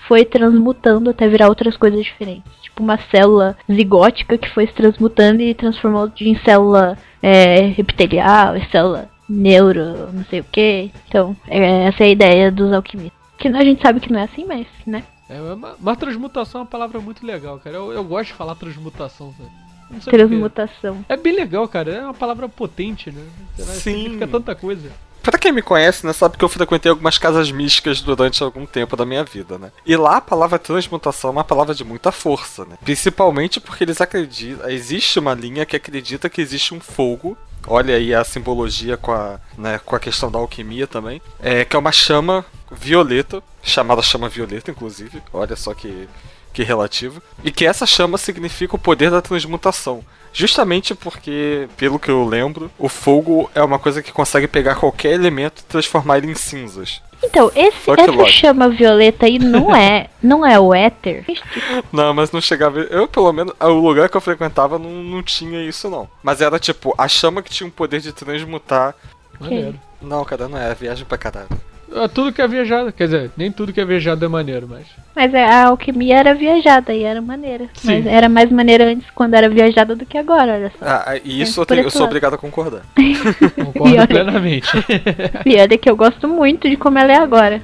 foi 0.07 0.25
transmutando 0.25 1.11
até 1.11 1.29
virar 1.29 1.49
outras 1.49 1.77
coisas 1.77 2.05
diferentes. 2.05 2.53
Tipo 2.63 2.85
uma 2.85 2.99
célula 3.11 3.57
zigótica 3.71 4.39
que 4.39 4.49
foi 4.51 4.69
se 4.69 4.73
transmutando 4.73 5.43
e 5.43 5.53
transformou 5.53 6.11
em 6.21 6.39
célula 6.45 6.97
é, 7.21 7.71
epitelial, 7.77 8.55
célula 8.71 9.11
neuro, 9.29 10.13
não 10.13 10.25
sei 10.25 10.41
o 10.41 10.45
que. 10.45 10.93
Então, 11.09 11.37
é, 11.49 11.87
essa 11.87 12.05
é 12.05 12.07
a 12.07 12.11
ideia 12.11 12.53
dos 12.53 12.73
alquimistas. 12.73 13.19
Que 13.37 13.49
a 13.49 13.65
gente 13.65 13.83
sabe 13.83 13.99
que 13.99 14.13
não 14.13 14.21
é 14.21 14.25
assim, 14.25 14.45
mas, 14.45 14.67
né? 14.87 15.03
É, 15.29 15.39
mas, 15.57 15.75
mas 15.81 15.99
transmutação 15.99 16.61
é 16.61 16.65
uma 16.65 16.71
palavra 16.71 17.01
muito 17.01 17.27
legal, 17.27 17.59
cara. 17.59 17.77
Eu, 17.77 17.93
eu 17.93 18.05
gosto 18.05 18.29
de 18.29 18.35
falar 18.35 18.55
transmutação, 18.55 19.31
velho. 19.31 19.70
Transmutação. 20.05 21.05
É 21.09 21.17
bem 21.17 21.35
legal, 21.35 21.67
cara. 21.69 21.93
É 21.93 22.05
uma 22.05 22.15
palavra 22.15 22.49
potente, 22.49 23.11
né? 23.11 23.23
Sei 23.57 23.65
lá, 23.65 23.73
Sim. 23.73 23.81
Significa 23.81 24.27
tanta 24.27 24.55
coisa. 24.55 24.91
Pra 25.23 25.39
quem 25.39 25.53
me 25.53 25.61
conhece, 25.61 26.07
né, 26.07 26.13
sabe 26.13 26.39
que 26.39 26.45
eu 26.45 26.49
frequentei 26.49 26.91
algumas 26.91 27.19
casas 27.19 27.51
místicas 27.51 28.01
durante 28.01 28.43
algum 28.43 28.65
tempo 28.65 28.97
da 28.97 29.05
minha 29.05 29.23
vida, 29.23 29.59
né? 29.59 29.71
E 29.85 29.95
lá 29.95 30.17
a 30.17 30.21
palavra 30.21 30.59
transmutação 30.59 31.29
é 31.29 31.33
uma 31.35 31.45
palavra 31.45 31.75
de 31.75 31.85
muita 31.85 32.11
força, 32.11 32.65
né? 32.65 32.79
Principalmente 32.83 33.61
porque 33.61 33.85
eles 33.85 34.01
acreditam. 34.01 34.69
Existe 34.71 35.19
uma 35.19 35.35
linha 35.35 35.67
que 35.67 35.77
acredita 35.77 36.31
que 36.31 36.41
existe 36.41 36.75
um 36.75 36.81
fogo. 36.81 37.37
Olha 37.67 37.97
aí 37.97 38.15
a 38.15 38.25
simbologia 38.25 38.97
com 38.97 39.13
a, 39.13 39.39
né, 39.59 39.79
com 39.85 39.95
a 39.95 40.01
questão 40.01 40.31
da 40.31 40.39
alquimia 40.39 40.87
também. 40.87 41.21
É, 41.39 41.67
que 41.67 41.77
é 41.77 41.79
uma 41.79 41.93
chama 41.93 42.45
violeta, 42.73 43.43
chamada 43.63 44.01
chama 44.01 44.29
violeta, 44.29 44.71
inclusive. 44.71 45.23
Olha 45.35 45.55
só 45.55 45.75
que, 45.75 46.09
que 46.53 46.63
relativo. 46.63 47.23
E 47.45 47.51
que 47.51 47.67
essa 47.67 47.87
chama 47.87 48.19
significa 48.19 48.77
o 48.77 48.79
poder 48.79 49.11
da 49.11 49.23
transmutação. 49.23 50.05
Justamente 50.33 50.95
porque, 50.95 51.69
pelo 51.77 51.99
que 51.99 52.11
eu 52.11 52.25
lembro, 52.25 52.71
o 52.79 52.89
fogo 52.89 53.51
é 53.55 53.63
uma 53.63 53.79
coisa 53.79 54.03
que 54.03 54.13
consegue 54.13 54.47
pegar 54.47 54.77
qualquer 54.77 55.13
elemento 55.13 55.61
e 55.61 55.65
transformar 55.65 56.19
ele 56.19 56.31
em 56.31 56.35
cinzas. 56.35 57.03
Então, 57.23 57.51
esse, 57.55 57.91
essa 57.91 58.11
lógico. 58.11 58.31
chama 58.31 58.69
violeta 58.69 59.27
aí 59.27 59.39
não 59.39 59.75
é, 59.75 60.09
não 60.23 60.47
é 60.47 60.59
o 60.59 60.73
éter. 60.73 61.25
Não, 61.93 62.15
mas 62.15 62.31
não 62.31 62.41
chegava. 62.41 62.81
Eu, 62.81 63.07
pelo 63.07 63.33
menos, 63.33 63.53
o 63.61 63.69
lugar 63.69 64.09
que 64.09 64.17
eu 64.17 64.21
frequentava 64.21 64.79
não, 64.79 64.91
não 64.91 65.23
tinha 65.23 65.63
isso, 65.63 65.91
não. 65.91 66.09
Mas 66.23 66.41
era 66.41 66.59
tipo, 66.59 66.95
a 66.97 67.07
chama 67.09 67.43
que 67.43 67.51
tinha 67.51 67.69
o 67.69 67.73
poder 67.73 68.01
de 68.01 68.13
transmutar. 68.13 68.95
Maneiro. 69.39 69.79
Não, 70.01 70.25
cara, 70.25 70.49
não 70.49 70.59
é. 70.59 70.75
Viagem 70.75 71.05
pra 71.05 71.19
caralho. 71.19 71.49
É 71.93 72.09
tudo 72.09 72.33
que 72.33 72.41
é 72.41 72.47
viajado. 72.49 72.93
Quer 72.93 73.05
dizer, 73.07 73.31
nem 73.37 73.51
tudo 73.51 73.73
que 73.73 73.81
é 73.81 73.85
viajado 73.85 74.25
é 74.25 74.29
maneiro, 74.29 74.67
mas. 74.71 74.87
Mas 75.15 75.35
é, 75.35 75.45
a 75.45 75.67
alquimia 75.67 76.19
era 76.19 76.35
viajada 76.35 76.93
e 76.95 77.03
era 77.03 77.21
maneira. 77.21 77.67
Sim. 77.75 77.87
Mas 78.03 78.07
era 78.07 78.29
mais 78.29 78.51
maneira 78.51 78.85
antes 78.87 79.09
quando 79.15 79.35
era 79.35 79.49
viajada 79.49 79.97
do 79.97 80.07
que 80.07 80.17
agora, 80.17 80.55
olha 80.55 80.73
só. 80.79 80.85
Ah, 80.87 81.17
e 81.25 81.43
isso 81.43 81.61
É, 81.61 81.63
eu, 81.63 81.67
tenho- 81.67 81.83
eu 81.83 81.91
sou 81.91 82.05
obrigado 82.07 82.35
a 82.35 82.39
concordar. 82.39 82.83
Concordo 83.57 83.89
E 83.95 83.99
olha- 83.99 84.07
plenamente. 84.07 84.69
E 85.45 85.57
olha 85.61 85.77
que 85.79 85.91
eu 85.91 85.97
gosto 85.97 86.29
muito 86.29 86.69
de 86.69 86.77
como 86.77 86.99
ela 86.99 87.13
é 87.13 87.17
agora. 87.17 87.61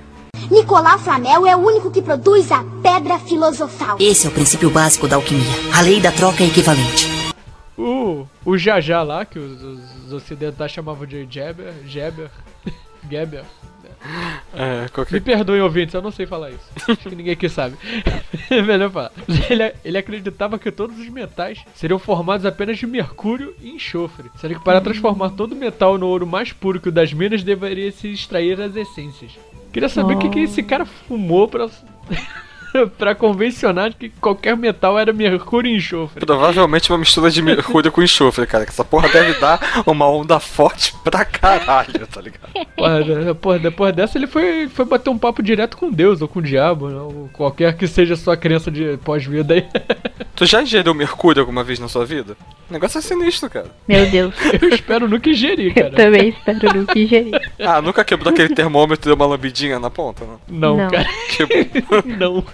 Nicolau 0.51 0.99
Flamel 0.99 1.47
é 1.47 1.57
o 1.57 1.61
único 1.61 1.91
que 1.91 2.03
produz 2.03 2.51
a 2.53 2.63
pedra 2.83 3.19
filosofal. 3.19 3.97
Esse 3.99 4.27
é 4.27 4.31
o 4.31 4.33
princípio 4.33 4.71
básico 4.71 5.09
da 5.09 5.17
alquimia. 5.17 5.45
A 5.75 5.81
lei 5.81 6.01
da 6.01 6.13
troca 6.13 6.43
é 6.43 6.47
equivalente. 6.47 7.09
o, 7.77 8.27
o 8.45 8.59
Jajá 8.59 9.03
lá, 9.03 9.25
que 9.25 9.39
os, 9.39 9.63
os 9.63 10.13
ocidentais 10.13 10.71
chamavam 10.73 11.07
de 11.07 11.27
Jeber, 11.31 11.73
Jeber, 11.87 12.29
Geber. 13.11 13.45
É, 14.59 14.85
Me 14.85 14.89
qualquer... 14.89 15.21
perdoem, 15.21 15.61
ouvintes, 15.61 15.95
eu 15.95 16.01
não 16.01 16.11
sei 16.11 16.25
falar 16.25 16.51
isso. 16.51 16.65
Acho 16.89 16.97
que 16.97 17.15
ninguém 17.15 17.35
aqui 17.35 17.47
sabe. 17.47 17.77
É 18.49 18.63
melhor 18.63 18.91
falar. 18.91 19.13
Ele, 19.51 19.75
ele 19.85 19.99
acreditava 19.99 20.59
que 20.59 20.71
todos 20.71 20.99
os 20.99 21.09
metais 21.11 21.63
seriam 21.75 21.99
formados 21.99 22.47
apenas 22.47 22.79
de 22.79 22.87
mercúrio 22.87 23.55
e 23.61 23.71
enxofre. 23.71 24.31
Sendo 24.37 24.55
que 24.55 24.65
para 24.65 24.81
transformar 24.81 25.31
todo 25.31 25.55
metal 25.55 25.99
no 25.99 26.07
ouro 26.07 26.27
mais 26.27 26.53
puro 26.53 26.81
que 26.81 26.89
o 26.89 26.93
das 26.93 27.13
minas, 27.13 27.43
deveria 27.43 27.93
se 27.93 28.09
extrair 28.09 28.59
as 28.61 28.75
essências. 28.75 29.33
Queria 29.73 29.91
saber 29.91 30.15
o 30.15 30.19
que, 30.19 30.31
que 30.31 30.39
esse 30.41 30.63
cara 30.63 30.87
fumou 30.87 31.47
pra, 31.49 31.69
pra 32.99 33.15
convencionar 33.15 33.91
de 33.91 33.97
que 33.97 34.09
qualquer 34.21 34.57
metal 34.57 34.99
era 34.99 35.13
mercúrio 35.13 35.71
e 35.71 35.77
enxofre. 35.77 36.25
Provavelmente 36.25 36.91
uma 36.91 36.99
mistura 36.99 37.31
de 37.31 37.41
mercúrio 37.43 37.91
com 37.93 38.03
enxofre, 38.03 38.47
cara. 38.47 38.65
Que 38.65 38.71
essa 38.71 38.85
porra 38.85 39.09
deve 39.09 39.39
dar 39.41 39.83
uma 39.87 40.09
onda 40.09 40.39
forte 40.41 40.95
pra 41.05 41.25
caralho, 41.25 42.07
tá 42.07 42.21
ligado? 42.21 42.67
Porra, 42.77 43.03
depois, 43.03 43.63
depois 43.63 43.95
dessa 43.95 44.19
ele 44.19 44.27
foi, 44.27 44.69
foi 44.69 44.85
bater 44.85 45.11
um 45.11 45.19
papo 45.19 45.43
direto 45.43 45.77
com 45.77 45.91
Deus 45.91 46.21
ou 46.21 46.29
com 46.29 46.41
o 46.41 46.43
diabo, 46.43 46.89
né? 46.89 46.97
ou 47.01 47.31
qualquer 47.33 47.77
que 47.77 47.87
seja 47.87 48.15
a 48.15 48.17
sua 48.17 48.37
crença 48.37 48.71
de 48.71 48.97
pós-vida 48.99 49.55
aí. 49.55 49.65
Tu 50.37 50.45
já 50.45 50.61
ingeriu 50.61 50.93
mercúrio 50.93 51.41
alguma 51.41 51.65
vez 51.65 51.79
na 51.79 51.89
sua 51.89 52.05
vida? 52.05 52.37
O 52.69 52.73
negócio 52.75 52.99
é 52.99 53.01
sinistro, 53.01 53.49
cara. 53.49 53.71
Meu 53.89 54.05
Deus. 54.05 54.35
Eu 54.61 54.69
espero 54.69 55.09
nunca 55.09 55.31
ingerir, 55.31 55.73
Eu 55.75 55.85
cara. 55.85 55.97
também 55.97 56.29
espero 56.29 56.79
nunca 56.79 56.99
ingerir. 56.99 57.36
Ah, 57.59 57.81
nunca 57.81 58.05
quebrou 58.05 58.33
aquele 58.33 58.55
termômetro 58.55 59.05
e 59.05 59.09
deu 59.09 59.17
uma 59.17 59.27
lambidinha 59.27 59.79
na 59.79 59.91
ponta, 59.91 60.25
não? 60.25 60.41
Não, 60.49 60.77
Não. 60.77 60.91
cara. 60.91 61.09
Não. 62.05 62.45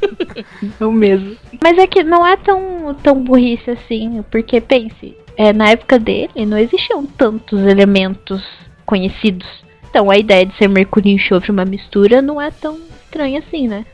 Não 0.78 0.92
mesmo. 0.92 1.36
Mas 1.62 1.78
é 1.78 1.86
que 1.86 2.02
não 2.02 2.26
é 2.26 2.36
tão, 2.36 2.94
tão 3.02 3.22
burrice 3.22 3.70
assim, 3.70 4.22
porque 4.30 4.60
pense, 4.60 5.16
é, 5.36 5.52
na 5.52 5.70
época 5.70 5.98
dele 5.98 6.46
não 6.46 6.58
existiam 6.58 7.04
tantos 7.04 7.60
elementos 7.60 8.42
conhecidos. 8.86 9.46
Então 9.90 10.10
a 10.10 10.16
ideia 10.16 10.46
de 10.46 10.56
ser 10.56 10.68
mercúrio 10.68 11.10
e 11.10 11.14
enxofre 11.14 11.50
uma 11.50 11.64
mistura 11.64 12.22
não 12.22 12.40
é 12.40 12.50
tão 12.50 12.78
estranha 13.04 13.40
assim, 13.40 13.68
né? 13.68 13.84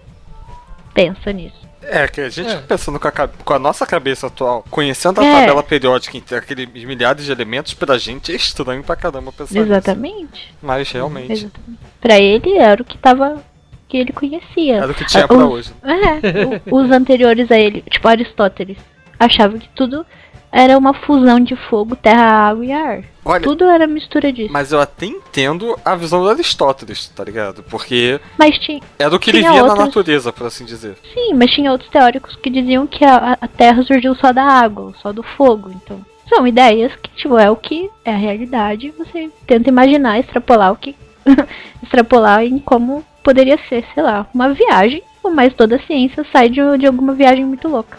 Pensa 0.94 1.32
nisso. 1.32 1.67
É, 1.90 2.06
que 2.06 2.20
a 2.20 2.28
gente 2.28 2.50
É. 2.50 2.56
pensando 2.56 3.00
com 3.00 3.08
a, 3.08 3.12
com 3.12 3.52
a 3.54 3.58
nossa 3.58 3.86
cabeça 3.86 4.26
atual, 4.26 4.64
conhecendo 4.70 5.20
a 5.20 5.24
É. 5.24 5.40
tabela 5.40 5.62
periódica 5.62 6.16
entre 6.16 6.36
aqueles 6.36 6.68
milhares 6.84 7.24
de 7.24 7.32
elementos, 7.32 7.72
pra 7.74 7.96
gente 7.98 8.30
é 8.32 8.36
estranho 8.36 8.82
pra 8.82 8.94
caramba 8.96 9.32
pensar 9.32 9.54
nisso. 9.54 9.66
Exatamente. 9.72 10.54
Mas 10.62 10.90
realmente, 10.90 11.32
Exatamente. 11.32 11.78
Pra 12.00 12.18
ele 12.18 12.56
era 12.58 12.82
o 12.82 12.84
que 12.84 12.98
tava. 12.98 13.42
que 13.88 13.96
ele 13.96 14.12
conhecia. 14.12 14.76
era 14.76 14.92
o 14.92 14.94
que 14.94 15.04
tinha 15.06 15.24
Ah, 15.24 15.28
pra 15.28 15.36
os- 15.38 15.50
hoje. 15.50 15.72
É, 15.82 16.60
os 16.70 16.90
anteriores 16.90 17.50
a 17.50 17.58
ele, 17.58 17.80
tipo 17.90 18.06
Aristóteles, 18.06 18.76
achavam 19.18 19.58
que 19.58 19.68
tudo 19.74 20.04
era 20.50 20.76
uma 20.78 20.94
fusão 20.94 21.38
de 21.40 21.54
fogo, 21.54 21.94
terra, 21.96 22.48
água 22.48 22.64
e 22.64 22.72
ar. 22.72 23.04
Olha, 23.24 23.42
Tudo 23.42 23.64
era 23.64 23.86
mistura 23.86 24.32
disso. 24.32 24.50
mas 24.52 24.72
eu 24.72 24.80
até 24.80 25.04
entendo 25.06 25.78
a 25.84 25.94
visão 25.94 26.22
do 26.22 26.30
Aristóteles, 26.30 27.08
tá 27.08 27.22
ligado? 27.22 27.62
Porque 27.64 28.18
Mas 28.38 28.58
tinha, 28.58 28.80
é 28.98 29.08
do 29.10 29.18
que 29.18 29.30
ele 29.30 29.40
via 29.40 29.50
na 29.52 29.62
outros- 29.64 29.78
natureza, 29.78 30.32
por 30.32 30.46
assim 30.46 30.64
dizer. 30.64 30.96
sim, 31.12 31.34
mas 31.34 31.50
tinha 31.50 31.70
outros 31.70 31.90
teóricos 31.90 32.34
que 32.36 32.48
diziam 32.48 32.86
que 32.86 33.04
a, 33.04 33.36
a 33.40 33.46
Terra 33.48 33.82
surgiu 33.82 34.14
só 34.14 34.32
da 34.32 34.42
água, 34.44 34.94
só 35.02 35.12
do 35.12 35.22
fogo. 35.22 35.70
Então, 35.70 36.00
são 36.28 36.46
ideias 36.46 36.92
que, 36.96 37.10
tipo, 37.16 37.36
é 37.38 37.50
o 37.50 37.56
que 37.56 37.90
é 38.04 38.12
a 38.12 38.16
realidade. 38.16 38.92
Você 38.98 39.30
tenta 39.46 39.68
imaginar, 39.68 40.18
extrapolar 40.18 40.72
o 40.72 40.76
que. 40.76 40.96
extrapolar 41.82 42.42
em 42.44 42.58
como 42.58 43.04
poderia 43.22 43.58
ser, 43.68 43.84
sei 43.94 44.02
lá, 44.02 44.26
uma 44.34 44.52
viagem, 44.54 45.02
mas 45.34 45.52
toda 45.54 45.76
a 45.76 45.82
ciência 45.86 46.24
sai 46.32 46.48
de, 46.48 46.60
de 46.78 46.86
alguma 46.86 47.12
viagem 47.12 47.44
muito 47.44 47.68
louca. 47.68 47.98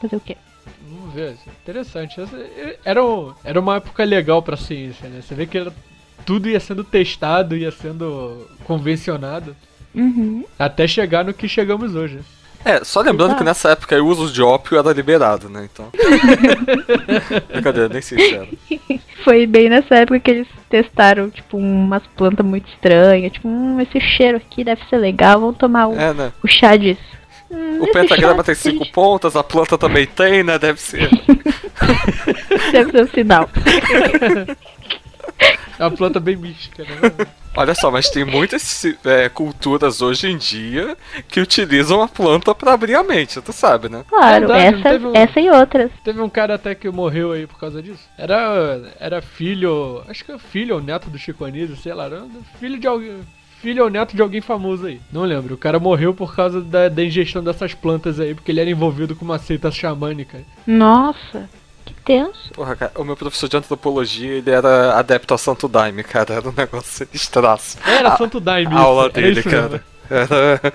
Fazer 0.00 0.16
o 0.16 0.20
quê? 0.20 0.36
Assim, 1.22 1.50
interessante. 1.62 2.20
Essa- 2.20 2.46
Era, 2.84 3.04
um- 3.04 3.32
era 3.44 3.58
uma 3.60 3.76
época 3.76 4.04
legal 4.04 4.42
pra 4.42 4.56
ciência, 4.56 5.08
né? 5.08 5.20
Você 5.22 5.34
vê 5.34 5.46
que 5.46 5.58
era, 5.58 5.72
tudo 6.26 6.48
ia 6.48 6.60
sendo 6.60 6.84
testado, 6.84 7.56
ia 7.56 7.70
sendo 7.70 8.46
convencionado, 8.64 9.54
Uhum. 9.94 10.44
até 10.58 10.86
chegar 10.86 11.24
no 11.24 11.32
que 11.34 11.48
chegamos 11.48 11.94
hoje. 11.94 12.20
É, 12.64 12.82
só 12.84 13.00
lembrando 13.00 13.30
Exato. 13.30 13.38
que 13.38 13.44
nessa 13.44 13.70
época 13.70 14.02
o 14.02 14.06
uso 14.06 14.32
de 14.32 14.42
ópio 14.42 14.76
era 14.78 14.92
liberado, 14.92 15.48
né? 15.48 15.68
Então. 15.72 15.90
Brincadeira, 17.52 17.88
nem 17.88 18.02
sei 18.02 18.18
se 18.18 18.34
era. 18.34 18.48
Foi 19.24 19.46
bem 19.46 19.68
nessa 19.68 19.94
época 19.96 20.18
que 20.20 20.30
eles 20.30 20.48
testaram, 20.68 21.30
tipo, 21.30 21.56
umas 21.56 22.02
plantas 22.16 22.44
muito 22.44 22.68
estranhas. 22.68 23.32
Tipo, 23.32 23.48
hum, 23.48 23.80
esse 23.80 24.00
cheiro 24.00 24.36
aqui 24.38 24.64
deve 24.64 24.82
ser 24.88 24.96
legal, 24.98 25.40
vamos 25.40 25.56
tomar 25.56 25.86
o, 25.88 25.98
É, 25.98 26.12
né? 26.14 26.32
o 26.42 26.48
chá 26.48 26.76
disso. 26.76 27.00
Hum, 27.50 27.82
O 27.82 27.90
pentagrama 27.92 28.36
chá 28.38 28.42
tem 28.44 28.54
cinco 28.54 28.90
pontas, 28.92 29.34
a 29.36 29.42
planta 29.42 29.78
também 29.78 30.06
tem, 30.06 30.42
né? 30.42 30.58
Deve 30.58 30.80
ser. 30.80 31.08
Deve 32.72 32.90
ser 32.90 33.02
um 33.04 33.08
sinal. 33.08 33.48
É 35.78 35.84
uma 35.84 35.90
planta 35.96 36.18
bem 36.18 36.36
mística, 36.36 36.82
né? 36.82 37.26
Olha 37.56 37.74
só, 37.74 37.90
mas 37.90 38.10
tem 38.10 38.24
muitas 38.24 38.84
é, 39.04 39.28
culturas 39.28 40.02
hoje 40.02 40.28
em 40.28 40.36
dia 40.36 40.96
que 41.28 41.40
utilizam 41.40 42.02
a 42.02 42.08
planta 42.08 42.54
pra 42.54 42.72
abrir 42.72 42.94
a 42.96 43.02
mente, 43.04 43.40
tu 43.40 43.52
sabe, 43.52 43.88
né? 43.88 44.04
Claro, 44.08 44.52
essa, 44.52 44.90
um- 44.98 45.14
essa 45.14 45.40
e 45.40 45.48
outras. 45.50 45.90
Teve 46.04 46.20
um 46.20 46.28
cara 46.28 46.54
até 46.54 46.74
que 46.74 46.88
morreu 46.90 47.32
aí 47.32 47.46
por 47.46 47.58
causa 47.58 47.80
disso. 47.80 48.02
Era, 48.18 48.92
era 48.98 49.22
filho, 49.22 50.02
acho 50.08 50.24
que 50.24 50.32
é 50.32 50.38
filho 50.38 50.74
ou 50.76 50.82
neto 50.82 51.08
do 51.10 51.18
Chico 51.18 51.44
Anísio, 51.44 51.76
sei 51.76 51.94
lá, 51.94 52.06
era 52.06 52.24
filho 52.58 52.78
de 52.78 52.86
alguém, 52.86 53.20
filho 53.60 53.84
ou 53.84 53.90
neto 53.90 54.14
de 54.14 54.22
alguém 54.22 54.40
famoso 54.40 54.86
aí. 54.86 55.00
Não 55.12 55.22
lembro. 55.22 55.54
O 55.54 55.58
cara 55.58 55.78
morreu 55.78 56.14
por 56.14 56.34
causa 56.34 56.60
da, 56.60 56.88
da 56.88 57.04
ingestão 57.04 57.42
dessas 57.42 57.74
plantas 57.74 58.18
aí, 58.20 58.34
porque 58.34 58.50
ele 58.52 58.60
era 58.60 58.70
envolvido 58.70 59.14
com 59.16 59.24
uma 59.24 59.38
seita 59.38 59.70
xamânica. 59.70 60.38
Nossa, 60.66 61.48
que 61.84 61.94
tenso. 62.04 62.50
Porra, 62.54 62.76
cara, 62.76 62.92
o 62.96 63.04
meu 63.04 63.16
professor 63.16 63.48
de 63.48 63.56
antropologia, 63.56 64.32
ele 64.32 64.50
era 64.50 64.94
adepto 64.98 65.34
a 65.34 65.38
Santo 65.38 65.68
Daime, 65.68 66.02
cara. 66.04 66.34
Era 66.34 66.48
um 66.48 66.54
negócio 66.56 67.06
sinistraço. 67.06 67.78
Era 67.86 68.10
A- 68.10 68.16
Santo 68.16 68.40
Daime. 68.40 68.74
A 68.74 68.78
aula 68.78 69.06
é 69.06 69.10
dele, 69.10 69.40
isso 69.40 69.48
cara. 69.50 69.84
Era... 70.10 70.72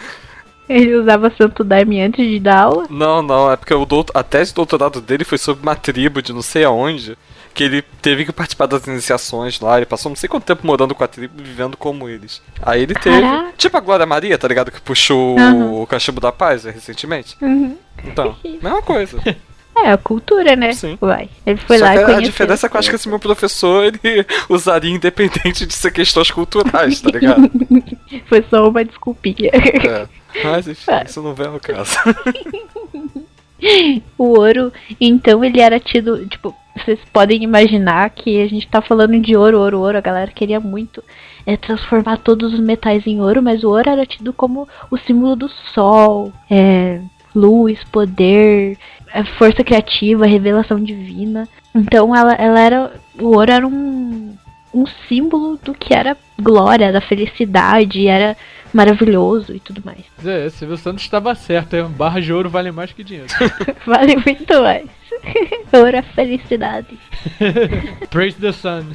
Ele 0.70 0.96
usava 0.96 1.30
Santo 1.38 1.64
Daime 1.64 2.02
antes 2.02 2.26
de 2.26 2.40
dar 2.40 2.62
aula. 2.64 2.86
Não, 2.90 3.22
não, 3.22 3.52
é 3.52 3.58
porque 3.58 3.74
o 3.74 3.86
doutor, 3.86 4.18
a 4.18 4.24
tese 4.24 4.52
de 4.52 4.56
doutorado 4.56 5.02
dele 5.02 5.26
foi 5.26 5.38
sobre 5.38 5.62
uma 5.62 5.76
tribo 5.76 6.22
de 6.22 6.32
não 6.32 6.42
sei 6.42 6.64
aonde, 6.64 7.18
que 7.54 7.64
ele 7.64 7.82
teve 8.02 8.26
que 8.26 8.32
participar 8.32 8.66
das 8.66 8.86
iniciações 8.88 9.60
lá, 9.60 9.78
ele 9.78 9.86
passou 9.86 10.10
não 10.10 10.16
sei 10.16 10.28
quanto 10.28 10.46
tempo 10.46 10.66
morando 10.66 10.96
com 10.96 11.04
a 11.04 11.08
tribo 11.08 11.42
vivendo 11.42 11.78
como 11.78 12.10
eles. 12.10 12.42
Aí 12.62 12.82
ele 12.82 12.96
teve. 12.96 13.22
Caraca. 13.22 13.54
Tipo 13.58 13.78
a 13.78 13.80
Glória 13.80 14.06
Maria, 14.06 14.38
tá 14.38 14.48
ligado? 14.48 14.72
Que 14.72 14.82
puxou 14.82 15.38
Aham. 15.38 15.82
o 15.82 15.88
cachimbo 15.88 16.20
da 16.20 16.32
paz 16.32 16.64
né, 16.64 16.72
recentemente. 16.72 17.38
Uhum. 17.42 17.78
Então, 18.04 18.36
mesma 18.44 18.82
coisa. 18.82 19.20
É, 19.76 19.92
a 19.92 19.98
cultura, 19.98 20.56
né? 20.56 20.72
Sim. 20.74 20.98
Vai. 21.02 21.30
Ele 21.46 21.58
foi 21.58 21.80
Só 21.80 21.86
lá 21.86 21.94
que 21.94 22.12
a 22.12 22.20
diferença 22.20 22.66
é 22.66 22.70
que 22.70 22.76
eu 22.76 22.80
acho 22.80 22.90
que 22.90 22.96
esse 22.96 23.10
meu 23.10 23.20
professor 23.20 23.86
ele 23.86 24.26
usaria 24.50 24.92
independente 24.92 25.66
de 25.66 25.74
ser 25.74 25.92
questões 25.92 26.30
culturais, 26.32 27.02
tá 27.02 27.10
ligado? 27.10 27.50
Foi 28.30 28.46
só 28.50 28.70
uma 28.70 28.86
desculpinha. 28.86 29.50
É. 29.54 30.08
Mas 30.44 30.68
enfim, 30.68 30.92
isso 31.06 31.22
não 31.24 31.34
vem 31.34 31.48
ao 31.48 31.60
caso. 31.60 31.98
o 34.18 34.40
ouro, 34.40 34.72
então 35.02 35.44
ele 35.44 35.60
era 35.60 35.80
tido, 35.80 36.26
tipo, 36.28 36.56
vocês 36.76 37.00
podem 37.12 37.44
imaginar 37.44 38.10
que 38.10 38.42
a 38.42 38.48
gente 38.48 38.68
tá 38.68 38.82
falando 38.82 39.20
de 39.20 39.36
ouro, 39.36 39.60
ouro, 39.60 39.80
ouro, 39.80 39.98
a 39.98 40.02
galera 40.02 40.32
queria 40.32 40.60
muito 40.60 41.04
é, 41.46 41.56
transformar 41.56 42.18
todos 42.18 42.54
os 42.54 42.60
metais 42.60 43.06
em 43.06 43.22
ouro, 43.22 43.42
mas 43.42 43.64
o 43.64 43.70
ouro 43.70 43.90
era 43.90 44.06
tido 44.06 44.34
como 44.34 44.68
o 44.90 44.98
símbolo 44.98 45.36
do 45.36 45.50
sol, 45.74 46.32
é, 46.50 47.00
luz, 47.36 47.84
poder, 47.92 48.78
é, 49.14 49.24
força 49.38 49.64
criativa, 49.64 50.26
revelação 50.26 50.80
divina. 50.80 51.48
Então 51.76 52.16
ela, 52.16 52.34
ela 52.34 52.60
era, 52.60 52.92
o 53.20 53.28
ouro 53.36 53.52
era 53.52 53.68
um, 53.68 54.34
um 54.74 54.86
símbolo 55.08 55.58
do 55.58 55.74
que 55.74 55.94
era 55.94 56.18
glória, 56.42 56.92
da 56.92 57.02
felicidade, 57.02 58.08
era 58.08 58.36
maravilhoso 58.74 59.54
e 59.54 59.60
tudo 59.60 59.82
mais. 59.86 60.04
É, 60.26 60.50
Silvio 60.50 60.78
Santos 60.78 61.04
estava 61.04 61.36
certo, 61.36 61.76
é, 61.76 61.84
barra 61.84 62.20
de 62.20 62.34
ouro 62.34 62.50
vale 62.50 62.72
mais 62.72 62.92
que 62.92 63.04
dinheiro. 63.04 63.28
Vale 63.86 64.16
muito 64.16 64.62
mais. 64.62 64.90
ouro 65.72 65.96
é 65.96 66.02
felicidade. 66.02 66.98
Praise 68.10 68.38
the 68.38 68.52
sun. 68.52 68.86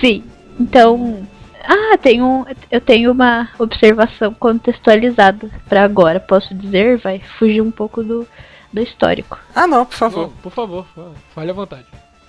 Sim. 0.00 0.22
Então, 0.60 1.26
ah, 1.64 1.96
tem 1.98 2.22
um, 2.22 2.44
eu 2.70 2.80
tenho 2.80 3.12
uma 3.12 3.48
observação 3.58 4.34
contextualizada 4.34 5.50
pra 5.68 5.84
agora. 5.84 6.20
Posso 6.20 6.54
dizer, 6.54 6.98
vai 6.98 7.20
fugir 7.38 7.62
um 7.62 7.70
pouco 7.70 8.02
do, 8.02 8.26
do 8.72 8.80
histórico. 8.82 9.38
Ah 9.54 9.66
não, 9.66 9.86
por 9.86 9.96
favor. 9.96 10.26
Bom, 10.26 10.32
por 10.42 10.52
favor, 10.52 10.86
fale 11.34 11.50
à 11.50 11.54
vontade. 11.54 11.86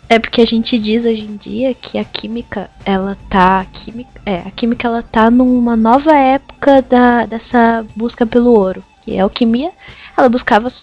É 0.10 0.18
porque 0.18 0.42
a 0.42 0.46
gente 0.46 0.80
diz 0.80 1.06
hoje 1.06 1.22
em 1.22 1.38
dia 1.38 1.72
que 1.76 2.00
a 2.00 2.04
química, 2.04 2.68
ela 2.84 3.16
tá, 3.30 3.60
a 3.60 3.66
química, 3.66 4.20
é, 4.26 4.38
a 4.40 4.50
química 4.50 4.88
ela 4.88 5.04
tá 5.04 5.30
numa 5.30 5.78
nova 5.78 6.16
época 6.16 6.82
da, 6.82 7.28
dessa 7.28 7.86
busca 7.96 8.26
pelo 8.26 8.52
ouro, 8.52 8.84
que 9.04 9.14
é 9.14 9.20
a 9.20 9.24
alquimia. 9.24 9.72
Ela 10.18 10.28
buscava 10.28 10.74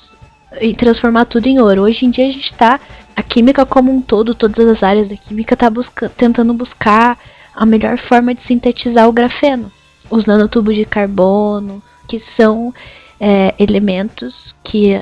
transformar 0.78 1.24
tudo 1.24 1.48
em 1.48 1.58
ouro. 1.58 1.82
Hoje 1.82 2.06
em 2.06 2.10
dia 2.10 2.28
a 2.28 2.30
gente 2.30 2.54
tá 2.54 2.78
a 3.16 3.22
química 3.22 3.66
como 3.66 3.92
um 3.92 4.00
todo, 4.00 4.32
todas 4.32 4.64
as 4.68 4.80
áreas 4.80 5.08
da 5.08 5.16
química 5.16 5.56
tá 5.56 5.68
busca, 5.68 6.08
tentando 6.08 6.54
buscar 6.54 7.18
a 7.52 7.66
melhor 7.66 7.98
forma 7.98 8.32
de 8.32 8.46
sintetizar 8.46 9.08
o 9.08 9.12
grafeno, 9.12 9.72
os 10.08 10.24
nanotubos 10.24 10.76
de 10.76 10.84
carbono, 10.84 11.82
que 12.08 12.22
são 12.36 12.72
é, 13.18 13.54
elementos 13.58 14.54
que 14.62 15.00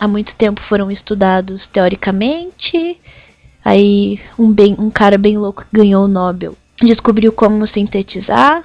há 0.00 0.08
muito 0.08 0.32
tempo 0.36 0.62
foram 0.68 0.90
estudados 0.90 1.60
teoricamente. 1.70 2.98
Aí 3.64 4.20
um, 4.38 4.50
bem, 4.50 4.76
um 4.78 4.90
cara 4.90 5.18
bem 5.18 5.36
louco 5.36 5.64
ganhou 5.72 6.04
o 6.04 6.08
Nobel 6.08 6.56
descobriu 6.86 7.32
como 7.32 7.66
sintetizar, 7.66 8.64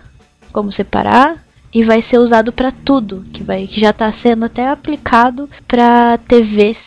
como 0.52 0.72
separar 0.72 1.44
e 1.74 1.84
vai 1.84 2.04
ser 2.04 2.20
usado 2.20 2.52
para 2.52 2.72
tudo, 2.72 3.26
que 3.34 3.44
vai 3.44 3.66
que 3.66 3.82
já 3.82 3.90
está 3.90 4.14
sendo 4.22 4.46
até 4.46 4.68
aplicado 4.68 5.50
para 5.68 6.20
TVs, 6.20 6.78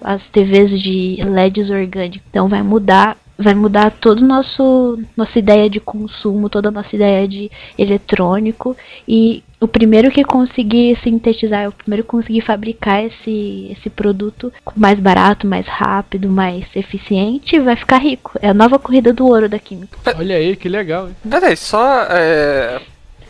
as 0.00 0.22
TVs 0.28 0.80
de 0.80 1.18
LEDs 1.24 1.68
orgânicos. 1.70 2.22
Então 2.30 2.48
vai 2.48 2.62
mudar, 2.62 3.16
vai 3.38 3.54
mudar 3.54 3.90
todo 3.90 4.20
o 4.20 4.26
nosso 4.26 4.98
nossa 5.16 5.38
ideia 5.38 5.68
de 5.68 5.78
consumo, 5.80 6.48
toda 6.48 6.68
a 6.68 6.72
nossa 6.72 6.94
ideia 6.94 7.28
de 7.28 7.50
eletrônico 7.78 8.76
e 9.06 9.42
o 9.60 9.66
primeiro 9.66 10.10
que 10.10 10.24
conseguir 10.24 10.98
sintetizar, 11.02 11.68
o 11.68 11.72
primeiro 11.72 12.02
que 12.02 12.10
conseguir 12.10 12.42
fabricar 12.42 13.04
esse, 13.04 13.74
esse 13.76 13.88
produto 13.88 14.52
mais 14.74 14.98
barato, 14.98 15.46
mais 15.46 15.66
rápido, 15.66 16.28
mais 16.28 16.64
eficiente, 16.74 17.58
vai 17.58 17.76
ficar 17.76 17.98
rico. 17.98 18.32
É 18.40 18.50
a 18.50 18.54
nova 18.54 18.78
corrida 18.78 19.12
do 19.12 19.26
ouro 19.26 19.48
da 19.48 19.58
química. 19.58 19.98
Olha 20.18 20.36
aí, 20.36 20.56
que 20.56 20.68
legal, 20.68 21.08
hein? 21.08 21.16
Peraí, 21.28 21.56
só 21.56 22.02
é, 22.10 22.80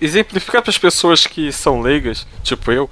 exemplificar 0.00 0.62
para 0.62 0.70
as 0.70 0.78
pessoas 0.78 1.26
que 1.26 1.52
são 1.52 1.80
leigas, 1.80 2.26
tipo 2.42 2.72
eu. 2.72 2.90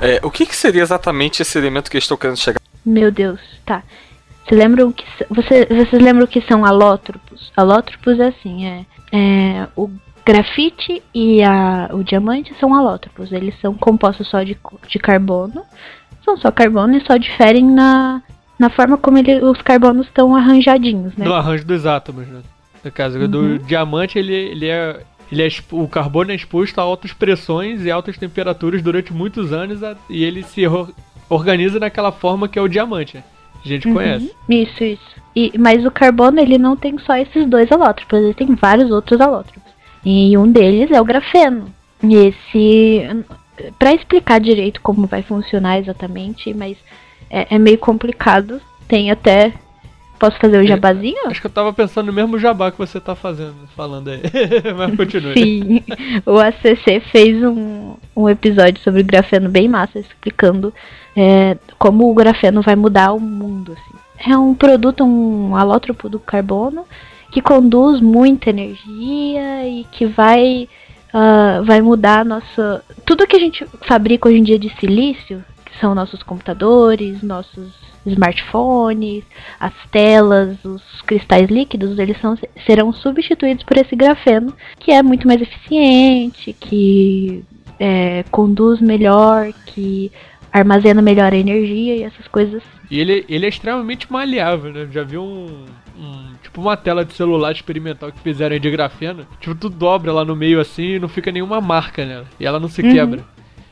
É, 0.00 0.20
o 0.22 0.30
que, 0.30 0.46
que 0.46 0.54
seria 0.54 0.82
exatamente 0.82 1.42
esse 1.42 1.58
elemento 1.58 1.90
que 1.90 1.96
eu 1.96 2.00
estou 2.00 2.16
querendo 2.16 2.36
chegar? 2.36 2.60
Meu 2.86 3.10
Deus, 3.10 3.40
tá. 3.66 3.82
Vocês 4.48 4.58
lembram 4.60 4.90
que 4.92 5.04
s- 5.04 5.26
você, 5.30 5.66
vocês 5.66 6.02
lembram 6.02 6.26
que 6.26 6.40
são 6.42 6.64
alótropos? 6.64 7.52
Alótropos 7.56 8.18
é 8.18 8.28
assim, 8.28 8.64
é, 8.66 8.86
é 9.12 9.68
o 9.76 9.90
grafite 10.24 11.02
e 11.14 11.42
a, 11.42 11.90
o 11.92 12.02
diamante 12.02 12.54
são 12.58 12.74
alótropos. 12.74 13.30
Eles 13.32 13.54
são 13.60 13.74
compostos 13.74 14.28
só 14.28 14.42
de, 14.42 14.56
de 14.88 14.98
carbono. 14.98 15.62
São 16.24 16.36
só 16.36 16.50
carbono 16.50 16.96
e 16.96 17.04
só 17.06 17.16
diferem 17.16 17.64
na, 17.64 18.22
na 18.58 18.70
forma 18.70 18.96
como 18.98 19.18
ele, 19.18 19.42
os 19.44 19.60
carbonos 19.62 20.06
estão 20.06 20.34
arranjadinhos, 20.34 21.14
né? 21.16 21.24
No 21.24 21.34
arranjo 21.34 21.64
dos 21.64 21.86
átomos, 21.86 22.26
né? 22.28 22.40
No 22.84 22.92
caso 22.92 23.18
Uhum. 23.18 23.28
do 23.28 23.58
diamante, 23.58 24.18
ele, 24.18 24.34
ele 24.34 24.66
é. 24.66 25.02
Ele 25.30 25.42
é, 25.42 25.48
o 25.72 25.86
carbono 25.86 26.30
é 26.30 26.34
exposto 26.34 26.78
a 26.78 26.82
altas 26.82 27.12
pressões 27.12 27.84
e 27.84 27.90
altas 27.90 28.16
temperaturas 28.16 28.80
durante 28.80 29.12
muitos 29.12 29.52
anos 29.52 29.80
e 30.08 30.24
ele 30.24 30.42
se 30.42 30.66
or- 30.66 30.90
organiza 31.28 31.78
naquela 31.78 32.10
forma 32.10 32.48
que 32.48 32.58
é 32.58 32.62
o 32.62 32.68
diamante. 32.68 33.18
né? 33.18 33.24
A 33.68 33.74
gente 33.74 33.88
Uhum. 33.88 33.94
conhece. 33.94 34.32
Isso, 34.48 34.84
isso. 34.84 35.18
E, 35.36 35.52
mas 35.58 35.84
o 35.84 35.90
carbono, 35.90 36.40
ele 36.40 36.58
não 36.58 36.76
tem 36.76 36.98
só 36.98 37.16
esses 37.16 37.46
dois 37.46 37.70
alótropos, 37.70 38.18
ele 38.18 38.34
tem 38.34 38.54
vários 38.54 38.90
outros 38.90 39.20
alótropos. 39.20 39.62
E 40.04 40.36
um 40.38 40.50
deles 40.50 40.90
é 40.90 41.00
o 41.00 41.04
grafeno. 41.04 41.72
E 42.02 42.14
esse. 42.16 43.24
Pra 43.78 43.92
explicar 43.92 44.38
direito 44.40 44.80
como 44.80 45.06
vai 45.06 45.22
funcionar 45.22 45.78
exatamente, 45.78 46.54
mas 46.54 46.76
é, 47.28 47.54
é 47.54 47.58
meio 47.58 47.78
complicado. 47.78 48.60
Tem 48.86 49.10
até. 49.10 49.52
Posso 50.18 50.38
fazer 50.38 50.58
o 50.58 50.66
jabazinho? 50.66 51.26
Acho 51.26 51.40
que 51.40 51.46
eu 51.46 51.50
tava 51.50 51.72
pensando 51.72 52.06
no 52.06 52.12
mesmo 52.12 52.38
jabá 52.38 52.70
que 52.70 52.78
você 52.78 53.00
tá 53.00 53.14
fazendo, 53.14 53.54
falando 53.76 54.08
aí. 54.08 54.20
Mas 54.76 54.96
continue. 54.96 55.34
Sim. 55.34 55.82
O 56.26 56.38
ACC 56.38 57.00
fez 57.12 57.42
um, 57.42 57.94
um 58.16 58.28
episódio 58.28 58.82
sobre 58.82 59.02
o 59.02 59.04
grafeno 59.04 59.48
bem 59.48 59.68
massa, 59.68 59.98
explicando 59.98 60.74
é, 61.16 61.56
como 61.78 62.10
o 62.10 62.14
grafeno 62.14 62.62
vai 62.62 62.74
mudar 62.74 63.12
o 63.12 63.20
mundo. 63.20 63.72
Assim. 63.72 64.30
É 64.30 64.36
um 64.36 64.54
produto, 64.54 65.04
um 65.04 65.54
alótropo 65.54 66.08
do 66.08 66.18
carbono, 66.18 66.84
que 67.30 67.40
conduz 67.40 68.00
muita 68.00 68.50
energia 68.50 69.68
e 69.68 69.86
que 69.92 70.06
vai 70.06 70.68
ah, 71.12 71.62
vai 71.64 71.80
mudar 71.80 72.20
a 72.20 72.24
nossa. 72.24 72.84
Tudo 73.04 73.26
que 73.26 73.36
a 73.36 73.40
gente 73.40 73.66
fabrica 73.86 74.28
hoje 74.28 74.38
em 74.38 74.42
dia 74.42 74.58
de 74.58 74.68
silício, 74.78 75.42
são 75.80 75.94
nossos 75.94 76.22
computadores, 76.22 77.22
nossos 77.22 77.68
smartphones, 78.06 79.24
as 79.58 79.72
telas, 79.90 80.56
os 80.64 80.82
cristais 81.02 81.48
líquidos, 81.50 81.98
eles 81.98 82.18
são, 82.20 82.36
serão 82.66 82.92
substituídos 82.92 83.64
por 83.64 83.76
esse 83.76 83.94
grafeno, 83.96 84.54
que 84.78 84.90
é 84.92 85.02
muito 85.02 85.26
mais 85.26 85.40
eficiente, 85.40 86.52
que 86.52 87.44
é, 87.78 88.24
conduz 88.30 88.80
melhor, 88.80 89.52
que 89.66 90.10
armazena 90.52 91.02
melhor 91.02 91.32
a 91.32 91.36
energia 91.36 91.96
e 91.96 92.02
essas 92.02 92.26
coisas. 92.28 92.62
E 92.90 92.98
ele, 92.98 93.24
ele 93.28 93.44
é 93.46 93.48
extremamente 93.48 94.10
maleável, 94.10 94.72
né? 94.72 94.88
Já 94.90 95.02
viu 95.04 95.22
um, 95.22 95.64
um- 95.98 96.28
Tipo 96.42 96.62
uma 96.62 96.76
tela 96.76 97.04
de 97.04 97.12
celular 97.12 97.52
experimental 97.52 98.10
que 98.10 98.20
fizeram 98.20 98.58
de 98.58 98.70
grafeno. 98.70 99.26
Tipo, 99.38 99.54
tu 99.54 99.68
dobra 99.68 100.10
lá 100.12 100.24
no 100.24 100.34
meio 100.34 100.60
assim 100.60 100.94
e 100.94 100.98
não 100.98 101.08
fica 101.08 101.30
nenhuma 101.30 101.60
marca 101.60 102.06
nela. 102.06 102.24
E 102.40 102.46
ela 102.46 102.58
não 102.58 102.68
se 102.68 102.80
Uhum. 102.80 102.90
quebra. 102.90 103.24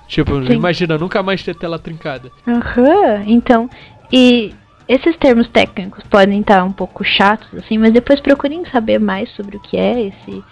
Tipo, 0.06 0.44
Sim. 0.44 0.52
imagina 0.52 0.96
nunca 0.96 1.22
mais 1.22 1.42
ter 1.42 1.54
tela 1.54 1.78
trincada. 1.78 2.30
Aham, 2.46 3.24
então, 3.26 3.68
e 4.12 4.54
esses 4.88 5.16
termos 5.16 5.48
técnicos 5.48 6.04
podem 6.04 6.40
estar 6.40 6.62
um 6.64 6.72
pouco 6.72 7.04
chatos, 7.04 7.48
assim, 7.54 7.76
mas 7.76 7.92
depois 7.92 8.20
procurem 8.20 8.64
saber 8.66 9.00
mais 9.00 9.28
sobre 9.30 9.56
o 9.56 9.60
que 9.60 9.76
é 9.76 10.08
esse, 10.08 10.44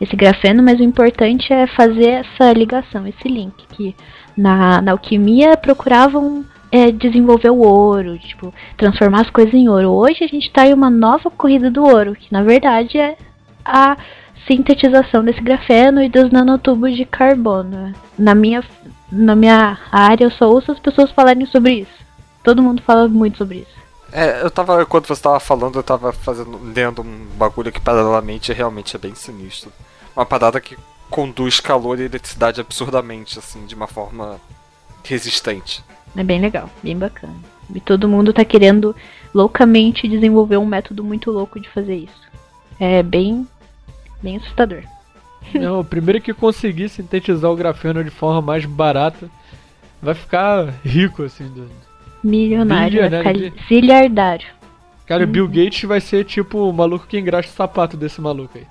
esse 0.00 0.16
grafeno, 0.16 0.62
mas 0.62 0.80
o 0.80 0.82
importante 0.82 1.52
é 1.52 1.66
fazer 1.66 2.24
essa 2.24 2.52
ligação, 2.52 3.06
esse 3.06 3.28
link, 3.28 3.54
que 3.72 3.94
na, 4.36 4.80
na 4.80 4.92
alquimia 4.92 5.56
procuravam 5.56 6.44
é, 6.70 6.90
desenvolver 6.90 7.50
o 7.50 7.58
ouro, 7.58 8.18
tipo, 8.18 8.52
transformar 8.78 9.20
as 9.20 9.30
coisas 9.30 9.52
em 9.52 9.68
ouro. 9.68 9.90
Hoje 9.90 10.24
a 10.24 10.26
gente 10.26 10.46
está 10.46 10.66
em 10.66 10.72
uma 10.72 10.88
nova 10.88 11.30
corrida 11.30 11.70
do 11.70 11.84
ouro, 11.84 12.14
que 12.14 12.32
na 12.32 12.42
verdade 12.42 12.96
é 12.96 13.16
a 13.62 13.96
sintetização 14.46 15.24
desse 15.24 15.40
grafeno 15.40 16.02
e 16.02 16.08
dos 16.08 16.30
nanotubos 16.30 16.96
de 16.96 17.04
carbono. 17.04 17.94
Na 18.18 18.34
minha, 18.34 18.64
na 19.10 19.34
minha 19.34 19.78
área 19.90 20.24
eu 20.24 20.30
só 20.30 20.48
ouço 20.50 20.72
as 20.72 20.78
pessoas 20.78 21.10
falarem 21.10 21.46
sobre 21.46 21.80
isso. 21.80 22.02
Todo 22.42 22.62
mundo 22.62 22.82
fala 22.82 23.08
muito 23.08 23.38
sobre 23.38 23.58
isso. 23.58 23.82
É, 24.12 24.42
eu 24.42 24.50
tava, 24.50 24.84
quando 24.84 25.06
você 25.06 25.22
tava 25.22 25.40
falando, 25.40 25.78
eu 25.78 25.82
tava 25.82 26.12
fazendo, 26.12 26.60
lendo 26.62 27.00
um 27.00 27.26
bagulho 27.36 27.72
que 27.72 27.80
paralelamente 27.80 28.52
realmente 28.52 28.94
é 28.94 28.98
bem 28.98 29.14
sinistro. 29.14 29.72
Uma 30.14 30.26
parada 30.26 30.60
que 30.60 30.76
conduz 31.08 31.60
calor 31.60 31.98
e 31.98 32.04
eletricidade 32.04 32.60
absurdamente, 32.60 33.38
assim, 33.38 33.64
de 33.64 33.74
uma 33.74 33.86
forma 33.86 34.38
resistente. 35.02 35.82
É 36.14 36.22
bem 36.22 36.40
legal, 36.40 36.68
bem 36.82 36.96
bacana. 36.96 37.34
E 37.74 37.80
todo 37.80 38.08
mundo 38.08 38.32
tá 38.34 38.44
querendo 38.44 38.94
loucamente 39.34 40.06
desenvolver 40.06 40.58
um 40.58 40.66
método 40.66 41.02
muito 41.02 41.30
louco 41.30 41.58
de 41.58 41.68
fazer 41.70 41.96
isso. 41.96 42.30
É 42.78 43.02
bem, 43.02 43.46
bem 44.22 44.36
assustador. 44.36 44.82
Não, 45.54 45.80
o 45.80 45.84
primeiro 45.84 46.20
que 46.20 46.32
conseguir 46.32 46.88
sintetizar 46.88 47.50
o 47.50 47.56
grafeno 47.56 48.02
de 48.02 48.10
forma 48.10 48.40
mais 48.40 48.64
barata 48.64 49.28
vai 50.00 50.14
ficar 50.14 50.72
rico, 50.84 51.24
assim. 51.24 51.48
Do... 51.48 51.68
Milionário, 52.22 53.10
vai 53.10 53.34
ficar 53.34 53.66
zilhardário. 53.68 54.46
Cara, 55.06 55.26
Bill 55.26 55.48
Gates 55.48 55.82
vai 55.82 56.00
ser 56.00 56.24
tipo 56.24 56.58
o 56.58 56.72
maluco 56.72 57.06
que 57.06 57.18
engraxa 57.18 57.48
o 57.48 57.52
sapato 57.52 57.96
desse 57.96 58.20
maluco 58.20 58.56
aí. 58.56 58.66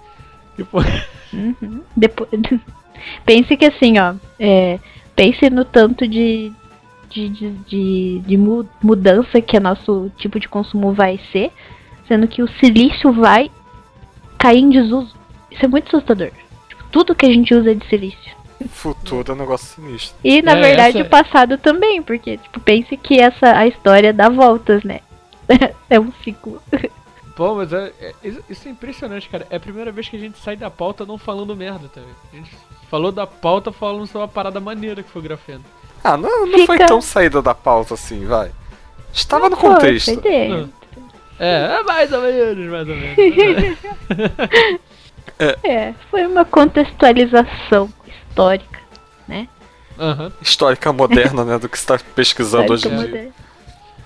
Tipo, 0.56 0.78
Uhum. 1.34 1.82
Depois, 1.96 2.30
pense 3.26 3.56
que 3.56 3.66
assim, 3.66 3.98
ó, 4.00 4.16
é, 4.40 4.80
pense 5.16 5.50
no 5.50 5.64
tanto 5.64 6.08
de, 6.08 6.52
de, 7.10 7.30
de, 7.30 7.52
de, 7.52 8.20
de 8.20 8.38
mu- 8.38 8.68
mudança 8.82 9.42
que 9.42 9.58
o 9.58 9.62
nosso 9.62 10.12
tipo 10.18 10.40
de 10.40 10.48
consumo 10.50 10.94
vai 10.94 11.20
ser, 11.32 11.52
sendo 12.08 12.28
que 12.28 12.44
o 12.44 12.50
silício 12.60 13.12
vai 13.14 13.50
cair 14.38 14.60
em 14.60 14.70
desuso. 14.70 15.16
Isso 15.52 15.66
é 15.66 15.68
muito 15.68 15.88
assustador. 15.96 16.32
Tipo, 16.70 16.84
tudo 16.92 17.14
que 17.16 17.26
a 17.26 17.30
gente 17.30 17.54
usa 17.54 17.72
é 17.72 17.74
de 17.76 17.86
silício. 17.88 18.32
Futuro 18.70 19.32
é 19.32 19.36
um 19.36 19.38
negócio 19.40 19.68
sinistro. 19.76 20.16
E 20.24 20.42
na 20.42 20.54
É, 20.54 20.62
verdade 20.62 20.98
essa- 21.00 21.08
o 21.08 21.10
passado 21.10 21.58
também, 21.58 22.02
porque 22.02 22.38
tipo, 22.38 22.60
pense 22.60 22.96
que 22.96 23.20
essa 23.20 23.58
a 23.58 23.66
história 23.68 24.14
dá 24.14 24.30
voltas, 24.30 24.84
né? 24.84 25.00
é 25.90 26.00
um 26.00 26.12
ciclo. 26.24 26.62
pô, 27.36 27.56
mas 27.56 27.74
é, 27.74 27.92
é- 28.00 28.14
isso- 28.50 28.68
é 28.68 28.72
impressionante, 28.72 29.28
cara. 29.30 29.48
É 29.50 29.56
a 29.56 29.60
primeira 29.60 29.92
vez 29.92 30.08
que 30.08 30.16
a 30.16 30.20
gente 30.20 30.38
sai 30.40 30.56
da 30.56 30.70
pauta 30.70 31.06
não 31.06 31.18
falando 31.18 31.56
merda, 31.56 31.88
tá 31.94 32.02
vendo? 32.02 32.16
A 32.32 32.36
gente 32.36 32.56
falou 32.90 33.12
da 33.12 33.26
pauta 33.26 33.72
falando 33.72 34.06
sobre 34.06 34.20
uma 34.20 34.28
parada 34.28 34.60
maneira 34.60 35.02
que 35.02 35.10
foi 35.10 35.22
o 35.22 35.24
grafeno. 35.24 35.64
Ah, 36.04 36.16
não, 36.18 36.46
não 36.46 36.66
foi 36.66 36.78
Fica- 36.78 36.88
tão 36.88 37.02
saída 37.02 37.42
da 37.42 37.56
pauta 37.56 37.96
assim, 37.96 38.26
vai. 38.26 38.52
Estava 39.14 39.50
no 39.50 39.58
Pô, 39.58 39.70
contexto. 39.70 40.10
essa 40.12 40.20
ideia. 40.20 40.70
É, 41.40 41.78
é 41.80 41.84
mais 41.84 42.12
ou 42.14 42.22
menos, 42.22 42.70
mais 42.72 42.88
ou 42.88 42.96
menos. 42.96 43.18
É, 45.64 45.94
foi 46.10 46.26
uma 46.26 46.46
contextualização 46.46 47.92
histórica, 48.08 48.80
né? 49.28 49.48
Aham. 50.00 50.32
Histórica 50.42 50.92
moderna, 50.94 51.44
né, 51.44 51.58
do 51.60 51.68
que 51.70 51.78
você 51.78 51.86
tá 51.86 52.00
pesquisando 52.16 52.74
hoje 52.74 52.88
Histórica 52.88 53.04
em 53.04 53.12
dia. 53.12 53.18
moderna. 53.18 53.34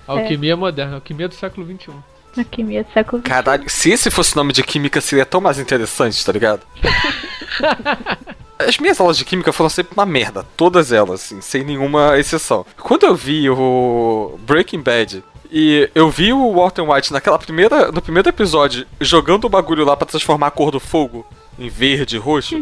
Alquimia 0.06 0.56
moderna, 0.56 0.94
alquimia 0.96 1.28
do 1.28 1.34
século 1.34 1.66
XXI. 1.66 1.92
Alquimia 2.38 2.84
do 2.84 2.92
século 2.92 3.22
XX. 3.22 3.28
Caralho, 3.28 3.64
se 3.68 3.90
esse 3.90 4.10
fosse 4.10 4.36
nome 4.36 4.52
de 4.52 4.62
química 4.62 5.00
seria 5.00 5.26
tão 5.26 5.40
mais 5.40 5.58
interessante, 5.58 6.24
tá 6.24 6.32
ligado? 6.32 6.62
As 8.58 8.78
minhas 8.78 8.98
aulas 8.98 9.18
de 9.18 9.24
química 9.24 9.52
foram 9.52 9.68
sempre 9.68 9.92
uma 9.94 10.06
merda, 10.06 10.44
todas 10.56 10.90
elas, 10.90 11.22
assim, 11.24 11.40
sem 11.42 11.62
nenhuma 11.62 12.18
exceção. 12.18 12.64
Quando 12.78 13.04
eu 13.04 13.14
vi 13.14 13.50
o 13.50 14.38
Breaking 14.46 14.80
Bad 14.80 15.22
e 15.52 15.88
eu 15.94 16.10
vi 16.10 16.32
o 16.32 16.52
Walter 16.54 16.82
White 16.82 17.12
naquela 17.12 17.38
primeira, 17.38 17.90
no 17.92 18.00
primeiro 18.02 18.28
episódio 18.28 18.86
jogando 19.00 19.44
o 19.44 19.48
bagulho 19.48 19.84
lá 19.84 19.96
pra 19.96 20.06
transformar 20.06 20.48
a 20.48 20.50
cor 20.50 20.70
do 20.70 20.80
fogo 20.80 21.26
em 21.58 21.68
verde 21.68 22.18
roxo, 22.18 22.54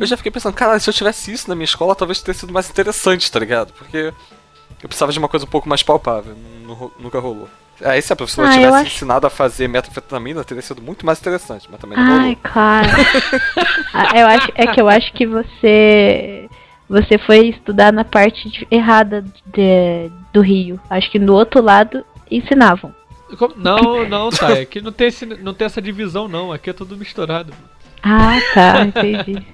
eu 0.00 0.06
já 0.06 0.16
fiquei 0.16 0.30
pensando, 0.30 0.54
cara, 0.54 0.78
se 0.78 0.88
eu 0.88 0.94
tivesse 0.94 1.32
isso 1.32 1.48
na 1.48 1.54
minha 1.54 1.64
escola, 1.64 1.94
talvez 1.96 2.20
teria 2.22 2.38
sido 2.38 2.52
mais 2.52 2.70
interessante, 2.70 3.30
tá 3.30 3.40
ligado? 3.40 3.72
Porque 3.72 4.12
eu 4.82 4.88
precisava 4.88 5.10
de 5.12 5.18
uma 5.18 5.28
coisa 5.28 5.44
um 5.44 5.48
pouco 5.48 5.68
mais 5.68 5.82
palpável, 5.82 6.34
nunca 7.00 7.18
rolou. 7.18 7.48
Aí 7.84 8.00
se 8.00 8.12
a 8.12 8.16
professora 8.16 8.48
Ah, 8.48 8.52
tivesse 8.52 8.76
acho- 8.76 8.86
ensinado 8.86 9.26
a 9.26 9.30
fazer 9.30 9.68
metanfetamina, 9.68 10.42
teria 10.44 10.62
sido 10.62 10.80
muito 10.80 11.04
mais 11.04 11.18
interessante, 11.20 11.66
mas 11.70 11.78
também 11.80 11.98
não 11.98 12.06
rolou. 12.06 12.20
Ai, 12.20 12.38
claro. 12.42 12.88
Ah, 13.92 14.18
eu 14.20 14.26
acho, 14.26 14.52
é 14.54 14.66
que 14.68 14.80
eu 14.80 14.88
acho 14.88 15.12
que 15.12 15.26
você 15.26 16.48
você 16.88 17.18
foi 17.18 17.48
estudar 17.48 17.92
na 17.92 18.04
parte 18.04 18.48
de- 18.48 18.66
errada 18.70 19.22
de- 19.46 20.08
do 20.32 20.40
Rio. 20.40 20.78
Acho 20.88 21.10
que 21.10 21.18
no 21.18 21.34
outro 21.34 21.60
lado 21.60 22.04
ensinavam. 22.30 22.94
Como- 23.38 23.54
Não, 23.56 24.08
não, 24.08 24.30
tá. 24.30 24.48
Aqui 24.52 24.80
não 24.80 24.92
tem, 24.92 25.08
esse- 25.08 25.26
não 25.26 25.52
tem 25.54 25.66
essa 25.66 25.82
divisão, 25.82 26.28
não. 26.28 26.52
Aqui 26.52 26.70
é 26.70 26.72
tudo 26.72 26.96
misturado. 26.96 27.52
Ah, 28.02 28.38
tá, 28.54 28.82
entendi. 28.84 29.44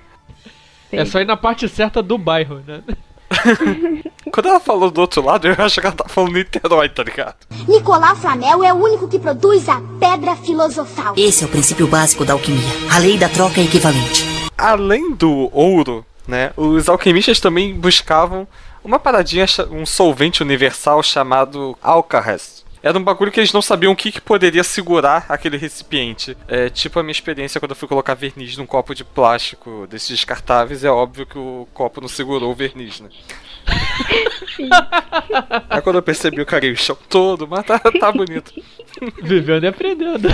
É 0.91 1.05
só 1.07 1.21
ir 1.21 1.25
na 1.25 1.37
parte 1.39 1.67
certa 1.69 2.03
do 2.03 2.19
bairro, 2.19 2.61
né? 2.67 2.83
Quando 4.31 4.47
ela 4.49 4.61
falou 4.61 4.91
do 4.91 5.01
outro 5.01 5.25
lado, 5.25 5.49
eu 5.49 5.55
acho 5.59 5.81
que 5.81 5.87
ela 5.87 5.97
tá 5.97 6.05
falando 6.07 6.33
Niterói, 6.35 6.89
tá 6.91 7.03
ligado? 7.03 7.37
Nicolau 7.67 8.15
Flamel 8.15 8.63
é 8.63 8.73
o 8.73 8.77
único 8.77 9.09
que 9.09 9.19
produz 9.19 9.69
a 9.71 9.81
pedra 9.99 10.37
filosofal. 10.37 11.15
Esse 11.17 11.43
é 11.45 11.47
o 11.47 11.51
princípio 11.51 11.87
básico 11.87 12.25
da 12.27 12.35
alquimia, 12.35 12.69
a 12.93 12.99
lei 12.99 13.17
da 13.17 13.29
troca 13.29 13.61
equivalente. 13.61 14.25
Além 14.57 15.15
do 15.15 15.49
ouro, 15.57 16.05
né, 16.29 16.53
os 16.57 16.89
alquimistas 16.89 17.41
também 17.41 17.75
buscavam 17.75 18.47
uma 18.85 18.99
paradinha, 18.99 19.47
um 19.71 19.87
solvente 19.87 20.43
universal 20.43 21.03
chamado 21.03 21.77
Alcahest. 21.83 22.62
Era 22.83 22.99
um 22.99 23.05
bagulho 23.05 23.31
que 23.31 23.39
eles 23.39 23.53
não 23.53 23.63
sabiam 23.63 23.93
o 23.93 23.97
que, 23.97 24.11
que 24.11 24.21
poderia 24.21 24.65
segurar 24.65 25.27
aquele 25.29 25.57
recipiente. 25.57 26.37
É 26.49 26.69
tipo 26.69 26.99
a 26.99 27.03
minha 27.03 27.13
experiência 27.13 27.61
quando 27.61 27.71
eu 27.71 27.77
fui 27.77 27.89
colocar 27.89 28.15
verniz 28.15 28.57
num 28.57 28.67
copo 28.67 28.95
de 28.95 29.05
plástico 29.05 29.87
desses 29.89 30.09
descartáveis. 30.09 30.83
É 30.83 30.91
óbvio 30.91 31.25
que 31.25 31.39
o 31.39 31.69
copo 31.73 32.01
não 32.01 32.09
segurou 32.09 32.51
o 32.51 32.55
verniz, 32.55 33.01
né? 33.01 33.09
Aí 35.71 35.81
quando 35.81 35.97
eu 35.97 36.03
percebi, 36.03 36.39
eu 36.39 36.47
caguei 36.47 36.73
o 36.73 36.77
chão 36.77 36.99
todo, 37.09 37.47
mas 37.47 37.65
tá, 37.65 37.79
tá 37.79 38.11
bonito. 38.11 38.53
Vivendo 39.23 39.65
e 39.65 39.69
aprendendo. 39.69 40.29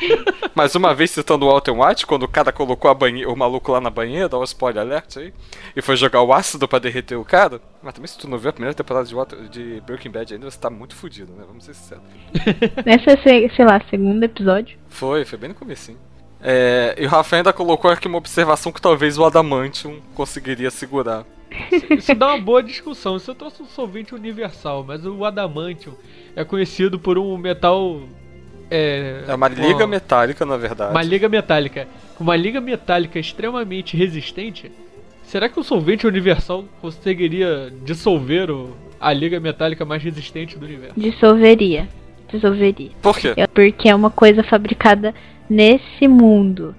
Mais 0.54 0.74
uma 0.74 0.94
vez 0.94 1.10
citando 1.10 1.46
o 1.46 1.48
Walter 1.50 1.72
White, 1.72 2.06
quando 2.06 2.24
o 2.24 2.28
cara 2.28 2.52
colocou 2.52 2.90
a 2.90 2.94
banhe- 2.94 3.26
o 3.26 3.36
maluco 3.36 3.70
lá 3.72 3.80
na 3.80 3.90
banheira, 3.90 4.28
dá 4.28 4.38
um 4.38 4.44
spoiler 4.44 4.82
alert 4.82 5.16
aí, 5.18 5.32
e 5.76 5.80
foi 5.82 5.96
jogar 5.96 6.22
o 6.22 6.32
ácido 6.32 6.66
pra 6.66 6.78
derreter 6.78 7.16
o 7.16 7.24
cara. 7.24 7.60
Mas 7.82 7.94
também 7.94 8.08
se 8.08 8.18
tu 8.18 8.28
não 8.28 8.38
viu 8.38 8.50
a 8.50 8.52
primeira 8.52 8.74
temporada 8.74 9.06
de, 9.06 9.14
Walter, 9.14 9.36
de 9.48 9.80
Breaking 9.86 10.10
Bad 10.10 10.34
ainda, 10.34 10.50
você 10.50 10.58
tá 10.58 10.70
muito 10.70 10.94
fudido, 10.96 11.32
né? 11.32 11.44
Vamos 11.46 11.64
ser 11.64 11.74
sinceros. 11.74 12.04
Esse 12.86 13.10
é, 13.10 13.16
sei- 13.22 13.50
sei 13.50 13.64
lá, 13.64 13.80
segundo 13.88 14.22
episódio. 14.24 14.78
Foi, 14.88 15.24
foi 15.24 15.38
bem 15.38 15.48
no 15.50 15.54
comecinho. 15.54 15.98
É, 16.42 16.94
e 16.98 17.04
o 17.04 17.08
Rafael 17.08 17.40
ainda 17.40 17.52
colocou 17.52 17.90
aqui 17.90 18.08
uma 18.08 18.16
observação 18.18 18.72
que 18.72 18.80
talvez 18.80 19.18
o 19.18 19.24
Adamantium 19.24 20.00
conseguiria 20.14 20.70
segurar. 20.70 21.24
Isso 21.90 22.14
dá 22.14 22.28
uma 22.28 22.40
boa 22.40 22.62
discussão. 22.62 23.16
Isso 23.16 23.30
eu 23.30 23.34
trouxe 23.34 23.60
um 23.62 23.66
solvente 23.66 24.14
universal, 24.14 24.84
mas 24.86 25.04
o 25.04 25.24
adamantium 25.24 25.92
é 26.36 26.44
conhecido 26.44 26.98
por 26.98 27.18
um 27.18 27.36
metal. 27.36 28.00
É, 28.70 29.24
É 29.28 29.34
uma 29.34 29.48
liga 29.48 29.78
uma, 29.78 29.86
metálica, 29.86 30.46
na 30.46 30.56
verdade. 30.56 30.90
uma 30.92 31.02
liga 31.02 31.28
metálica. 31.28 31.88
Uma 32.18 32.36
liga 32.36 32.60
metálica 32.60 33.18
extremamente 33.18 33.96
resistente. 33.96 34.70
Será 35.24 35.48
que 35.48 35.58
o 35.60 35.62
solvente 35.64 36.06
universal 36.06 36.64
conseguiria 36.80 37.72
dissolver 37.84 38.50
o, 38.50 38.74
a 39.00 39.12
liga 39.12 39.38
metálica 39.40 39.84
mais 39.84 40.02
resistente 40.02 40.58
do 40.58 40.64
universo? 40.66 40.98
Dissolveria. 40.98 41.88
Dissolveria. 42.32 42.90
Por 43.02 43.18
quê? 43.18 43.32
É 43.36 43.46
porque 43.46 43.88
é 43.88 43.94
uma 43.94 44.10
coisa 44.10 44.42
fabricada 44.42 45.14
nesse 45.48 46.06
mundo. 46.08 46.74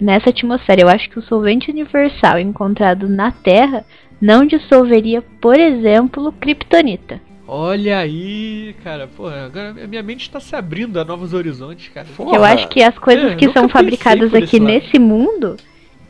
nessa 0.00 0.30
atmosfera. 0.30 0.82
Eu 0.82 0.88
acho 0.88 1.08
que 1.10 1.18
o 1.18 1.22
solvente 1.22 1.70
universal 1.70 2.38
encontrado 2.38 3.08
na 3.08 3.30
Terra 3.32 3.84
não 4.20 4.46
dissolveria, 4.46 5.22
por 5.40 5.58
exemplo, 5.58 6.32
kryptonita. 6.32 7.20
Olha 7.46 7.98
aí, 7.98 8.74
cara, 8.82 9.06
porra, 9.06 9.44
agora 9.46 9.70
a 9.70 9.86
minha 9.86 10.02
mente 10.02 10.30
tá 10.30 10.40
se 10.40 10.56
abrindo 10.56 10.98
a 10.98 11.04
novos 11.04 11.34
horizontes, 11.34 11.88
cara. 11.92 12.06
Porra. 12.16 12.36
Eu 12.36 12.44
acho 12.44 12.68
que 12.68 12.82
as 12.82 12.98
coisas 12.98 13.32
É, 13.32 13.34
que 13.36 13.52
são 13.52 13.68
fabricadas 13.68 14.32
aqui 14.34 14.58
nesse 14.58 14.98
mundo, 14.98 15.56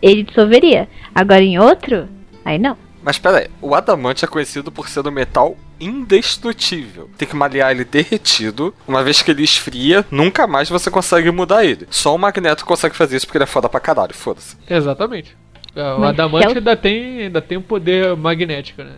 ele 0.00 0.22
dissolveria. 0.22 0.88
Agora 1.14 1.42
em 1.42 1.58
outro, 1.58 2.08
aí 2.44 2.58
não. 2.58 2.76
Mas 3.02 3.18
pera 3.18 3.38
aí, 3.38 3.48
o 3.60 3.74
adamante 3.74 4.24
é 4.24 4.28
conhecido 4.28 4.70
por 4.72 4.88
ser 4.88 5.06
um 5.06 5.10
metal 5.10 5.56
indestrutível. 5.80 7.10
Tem 7.18 7.26
que 7.28 7.36
malear 7.36 7.70
ele 7.72 7.84
derretido. 7.84 8.72
Uma 8.86 9.02
vez 9.02 9.20
que 9.20 9.30
ele 9.30 9.42
esfria, 9.42 10.06
nunca 10.10 10.46
mais 10.46 10.68
você 10.70 10.90
consegue 10.90 11.30
mudar 11.30 11.64
ele. 11.64 11.86
Só 11.90 12.14
o 12.14 12.18
magneto 12.18 12.64
consegue 12.64 12.94
fazer 12.96 13.16
isso 13.16 13.26
porque 13.26 13.38
ele 13.38 13.44
é 13.44 13.48
foda 13.48 13.68
pra 13.68 13.80
caralho, 13.80 14.14
foda-se. 14.14 14.56
Exatamente. 14.70 15.36
É, 15.76 15.82
O 15.94 16.00
Mas 16.00 16.10
adamante 16.10 16.46
é 16.46 16.48
o- 16.50 16.56
ainda 16.58 16.76
tem, 16.76 17.22
ainda 17.22 17.42
tem 17.42 17.58
um 17.58 17.62
poder 17.62 18.16
magnético, 18.16 18.82
né? 18.82 18.92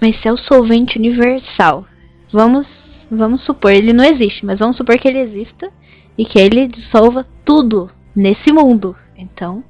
Mas 0.00 0.20
se 0.20 0.28
é 0.28 0.32
o 0.32 0.38
solvente 0.38 0.98
universal, 0.98 1.84
vamos, 2.32 2.66
vamos 3.10 3.42
supor, 3.44 3.72
ele 3.72 3.92
não 3.92 4.04
existe, 4.04 4.44
mas 4.46 4.58
vamos 4.58 4.76
supor 4.76 4.98
que 4.98 5.08
ele 5.08 5.18
exista 5.18 5.70
e 6.16 6.24
que 6.24 6.38
ele 6.38 6.66
dissolva 6.68 7.26
tudo 7.44 7.90
nesse 8.14 8.52
mundo. 8.52 8.96
Então, 9.16 9.62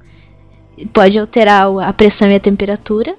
pode 0.93 1.17
alterar 1.17 1.67
a 1.83 1.93
pressão 1.93 2.29
e 2.29 2.35
a 2.35 2.39
temperatura, 2.39 3.15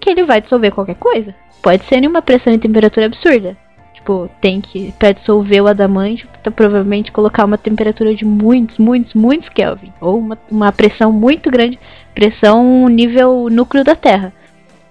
que 0.00 0.10
ele 0.10 0.24
vai 0.24 0.40
dissolver 0.40 0.72
qualquer 0.72 0.96
coisa. 0.96 1.34
Pode 1.62 1.84
ser 1.84 2.00
nenhuma 2.00 2.22
pressão 2.22 2.52
e 2.52 2.58
temperatura 2.58 3.06
absurda. 3.06 3.56
Tipo, 3.94 4.28
tem 4.40 4.60
que, 4.60 4.92
pra 4.98 5.12
dissolver 5.12 5.62
o 5.62 5.68
adamante, 5.68 6.26
tá, 6.42 6.50
provavelmente 6.50 7.12
colocar 7.12 7.44
uma 7.44 7.56
temperatura 7.56 8.14
de 8.14 8.24
muitos, 8.24 8.76
muitos, 8.78 9.14
muitos 9.14 9.48
Kelvin. 9.50 9.92
Ou 10.00 10.18
uma, 10.18 10.36
uma 10.50 10.72
pressão 10.72 11.12
muito 11.12 11.50
grande, 11.50 11.78
pressão 12.12 12.88
nível 12.88 13.48
núcleo 13.48 13.84
da 13.84 13.94
Terra. 13.94 14.32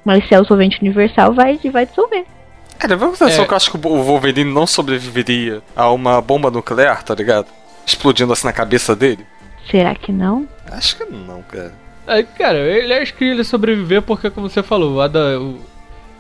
Mas 0.04 0.28
se 0.28 0.34
é 0.34 0.40
o 0.40 0.46
solvente 0.46 0.80
universal, 0.82 1.34
vai, 1.34 1.60
vai 1.72 1.86
dissolver. 1.86 2.26
É, 2.80 2.86
em 2.92 2.98
consideração 2.98 3.44
É. 3.44 3.48
que 3.48 3.54
eu 3.54 3.58
acho 3.58 3.72
que 3.72 3.78
o 3.88 4.04
Wolverine 4.04 4.52
não 4.52 4.66
sobreviveria 4.66 5.62
a 5.76 5.90
uma 5.92 6.20
bomba 6.22 6.50
nuclear, 6.50 7.04
tá 7.04 7.14
ligado? 7.14 7.46
Explodindo 7.86 8.34
assim 8.34 8.48
na 8.48 8.54
cabeça 8.54 8.96
dele. 8.96 9.26
Será 9.70 9.94
que 9.96 10.12
não? 10.12 10.48
Acho 10.72 10.98
que 10.98 11.06
não, 11.06 11.44
cara. 11.44 11.74
Aí, 12.08 12.24
cara, 12.24 12.58
ele 12.58 12.94
acho 12.94 13.14
que 13.14 13.24
ele 13.24 13.44
sobreviver 13.44 14.02
porque, 14.02 14.30
como 14.32 14.50
você 14.50 14.64
falou, 14.64 14.96
o, 14.96 15.02
ada, 15.02 15.40
o, 15.40 15.60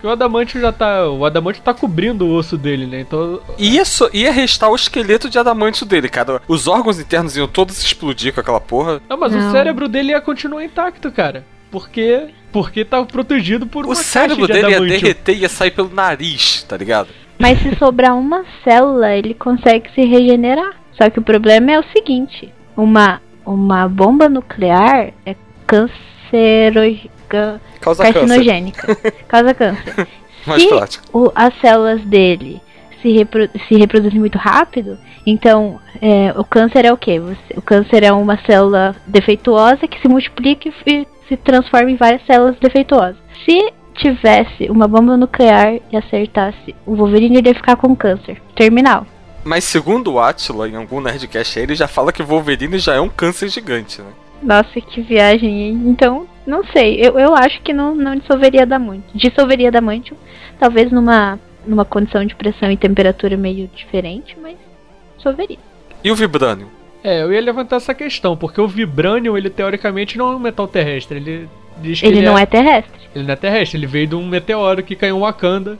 o 0.04 0.10
adamante 0.10 0.60
já 0.62 0.72
tá. 0.72 1.10
O 1.10 1.26
adamante 1.26 1.60
tá 1.62 1.74
cobrindo 1.74 2.28
o 2.28 2.34
osso 2.36 2.56
dele, 2.58 2.86
né? 2.86 3.00
Então. 3.00 3.42
Ia, 3.58 3.84
so- 3.84 4.10
ia 4.14 4.32
restar 4.32 4.70
o 4.70 4.76
esqueleto 4.76 5.28
de 5.30 5.40
adamante 5.40 5.84
dele, 5.84 6.08
cara. 6.08 6.40
Os 6.48 6.68
órgãos 6.68 7.00
internos 7.00 7.36
iam 7.36 7.48
todos 7.48 7.84
explodir 7.84 8.32
com 8.34 8.40
aquela 8.40 8.62
porra. 8.62 9.02
Não, 9.10 9.18
mas 9.18 9.34
o 9.34 9.38
Não. 9.40 9.52
cérebro 9.52 9.88
dele 9.88 10.12
ia 10.12 10.22
continuar 10.22 10.64
intacto, 10.64 11.12
cara. 11.12 11.44
Porque. 11.72 12.28
Porque 12.52 12.84
tá 12.84 13.04
protegido 13.06 13.66
por 13.66 13.86
uma 13.86 13.94
O 13.94 13.96
cérebro 13.96 14.48
caixa 14.48 14.62
de 14.62 14.68
dele 14.68 14.74
ia 14.94 15.00
derreter 15.00 15.36
e 15.36 15.40
ia 15.42 15.50
sair 15.50 15.72
pelo 15.72 15.90
nariz, 15.94 16.64
tá 16.64 16.76
ligado? 16.78 17.08
Mas 17.40 17.60
se 17.62 17.76
sobrar 17.78 18.16
uma 18.18 18.44
célula, 18.64 19.16
ele 19.16 19.34
consegue 19.34 19.90
se 19.96 20.02
regenerar. 20.06 20.76
Só 20.98 21.10
que 21.10 21.18
o 21.20 21.22
problema 21.24 21.72
é 21.72 21.80
o 21.80 21.84
seguinte: 21.96 22.54
uma, 22.78 23.22
uma 23.46 23.88
bomba 23.88 24.28
nuclear 24.30 25.12
é 25.26 25.36
cancerogênica. 25.66 27.62
Causa 27.80 28.04
câncer. 28.04 28.20
carcinogênica. 28.20 28.96
Causa 29.28 29.54
câncer. 29.54 30.08
Mais 30.46 30.62
Se 30.62 30.68
prático. 30.70 31.06
o- 31.18 31.32
as 31.36 31.54
células 31.62 32.02
dele 32.02 32.62
se, 33.02 33.12
repro- 33.12 33.50
se 33.68 33.76
reproduzem 33.76 34.20
muito 34.20 34.38
rápido, 34.38 34.98
então 35.26 35.80
é, 36.02 36.34
o 36.38 36.44
câncer 36.44 36.86
é 36.86 36.92
o 36.94 36.98
quê? 36.98 37.20
Você- 37.20 37.54
o 37.58 37.62
câncer 37.62 38.04
é 38.04 38.12
uma 38.12 38.38
célula 38.46 38.96
defeituosa 39.08 39.88
que 39.88 40.00
se 40.02 40.08
multiplica 40.08 40.68
e 40.70 40.74
se 41.32 41.38
transforma 41.38 41.90
em 41.90 41.96
várias 41.96 42.26
células 42.26 42.58
defeituosas. 42.60 43.16
Se 43.46 43.74
tivesse 43.96 44.70
uma 44.70 44.86
bomba 44.86 45.16
nuclear 45.16 45.80
e 45.90 45.96
acertasse 45.96 46.76
o 46.86 46.94
Wolverine, 46.94 47.38
ele 47.38 47.50
ia 47.50 47.56
ficar 47.56 47.78
com 47.78 47.96
câncer 47.96 48.42
terminal. 48.54 49.08
Mas 49.44 49.64
segundo 49.64 50.14
o 50.14 50.20
Atila, 50.20 50.68
em 50.68 50.76
algum 50.76 51.00
Nerdcast 51.00 51.58
aí, 51.58 51.66
ele 51.66 51.76
já 51.76 51.88
fala 51.88 52.12
que 52.12 52.22
o 52.22 52.26
Wolverine 52.26 52.78
já 52.78 52.96
é 52.96 53.00
um 53.00 53.08
câncer 53.08 53.48
gigante, 53.48 54.02
né? 54.02 54.10
Nossa, 54.44 54.82
que 54.82 55.02
viagem, 55.02 55.62
hein? 55.62 55.84
Então, 55.86 56.28
não 56.46 56.66
sei. 56.66 57.00
Eu, 57.00 57.18
eu 57.18 57.34
acho 57.34 57.62
que 57.62 57.74
não, 57.74 57.96
não 57.96 58.16
dissolveria 58.16 58.64
Adamantium. 58.64 59.04
Dissolveria 59.16 59.70
Adamantium, 59.70 60.18
talvez 60.60 60.92
numa, 60.92 61.40
numa 61.66 61.86
condição 61.86 62.26
de 62.26 62.36
pressão 62.36 62.70
e 62.72 62.78
temperatura 62.78 63.38
meio 63.38 63.70
diferente, 63.74 64.38
mas 64.42 64.58
dissolveria. 65.16 65.60
E 66.04 66.12
o 66.12 66.16
Vibranium? 66.16 66.81
É, 67.04 67.24
eu 67.24 67.34
ia 67.34 67.42
levantar 67.42 67.78
essa 67.78 67.94
questão, 67.94 68.38
porque 68.38 68.62
o 68.62 68.68
Vibranium, 68.68 69.38
ele 69.38 69.50
teoricamente 69.50 70.18
não 70.18 70.32
é 70.32 70.36
um 70.36 70.40
metal 70.40 70.68
terrestre. 70.68 71.18
Ele 71.18 71.50
diz 71.78 72.00
que 72.00 72.06
Ele, 72.06 72.22
não 72.22 72.38
é... 72.38 72.46
terrestre. 72.46 73.02
Ele 73.16 73.26
não 73.26 73.34
é 73.34 73.36
terrestre, 73.36 73.78
ele 73.80 73.88
veio 73.88 74.08
de 74.08 74.16
um 74.16 74.28
meteoro 74.28 74.84
que 74.84 74.96
caiu 74.96 75.18
em 75.18 75.20
Wakanda. 75.20 75.78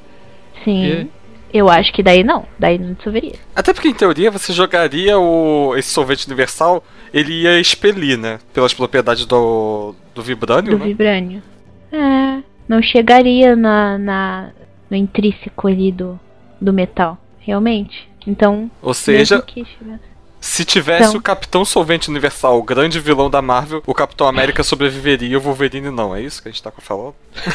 Sim. 0.64 0.84
E- 0.86 1.08
Eu 1.54 1.70
acho 1.70 1.92
que 1.94 2.02
daí 2.02 2.24
não. 2.24 2.46
Daí 2.58 2.78
não 2.80 2.94
dissolveria. 2.94 3.36
Até 3.56 3.74
porque, 3.74 3.88
em 3.90 3.94
teoria, 3.94 4.32
você 4.32 4.52
jogaria 4.54 5.20
o 5.20 5.76
esse 5.78 5.90
sorvete 5.90 6.26
universal, 6.26 6.84
ele 7.14 7.42
ia 7.44 7.60
expelir, 7.60 8.18
né? 8.18 8.40
Pelas 8.54 8.74
propriedades 8.74 9.26
do, 9.26 9.94
do 10.16 10.22
Vibranium, 10.24 10.72
Do 10.72 10.80
né? 10.80 10.86
vibrânio. 10.86 11.44
É. 11.92 12.42
Não 12.68 12.82
chegaria 12.82 13.54
na, 13.56 13.98
na, 13.98 14.50
no 14.90 14.96
intrínseco 14.96 15.68
ali 15.68 15.92
do, 15.92 16.18
do 16.60 16.72
metal. 16.72 17.18
Realmente. 17.40 18.08
Então. 18.26 18.72
Ou 18.82 18.94
seja, 18.94 19.36
mesmo 19.36 19.46
que 19.48 19.66
chegasse- 19.66 20.11
se 20.42 20.66
tivesse 20.66 21.10
Então. 21.10 21.20
o 21.20 21.24
Capitão 21.24 21.64
Solvente 21.64 22.10
Universal, 22.10 22.58
o 22.58 22.64
grande 22.64 23.00
vilão 23.00 23.30
da 23.30 23.42
Marvel, 23.42 23.82
o 23.86 23.94
Capitão 23.94 24.28
América 24.28 24.64
sobreviveria 24.64 25.30
e 25.30 25.38
o 25.38 25.42
Wolverine 25.42 25.92
não. 25.92 26.16
É 26.16 26.22
isso 26.22 26.42
que 26.42 26.50
a 26.50 26.52
gente 26.52 26.64
tá 26.64 26.72
falando? 26.80 27.14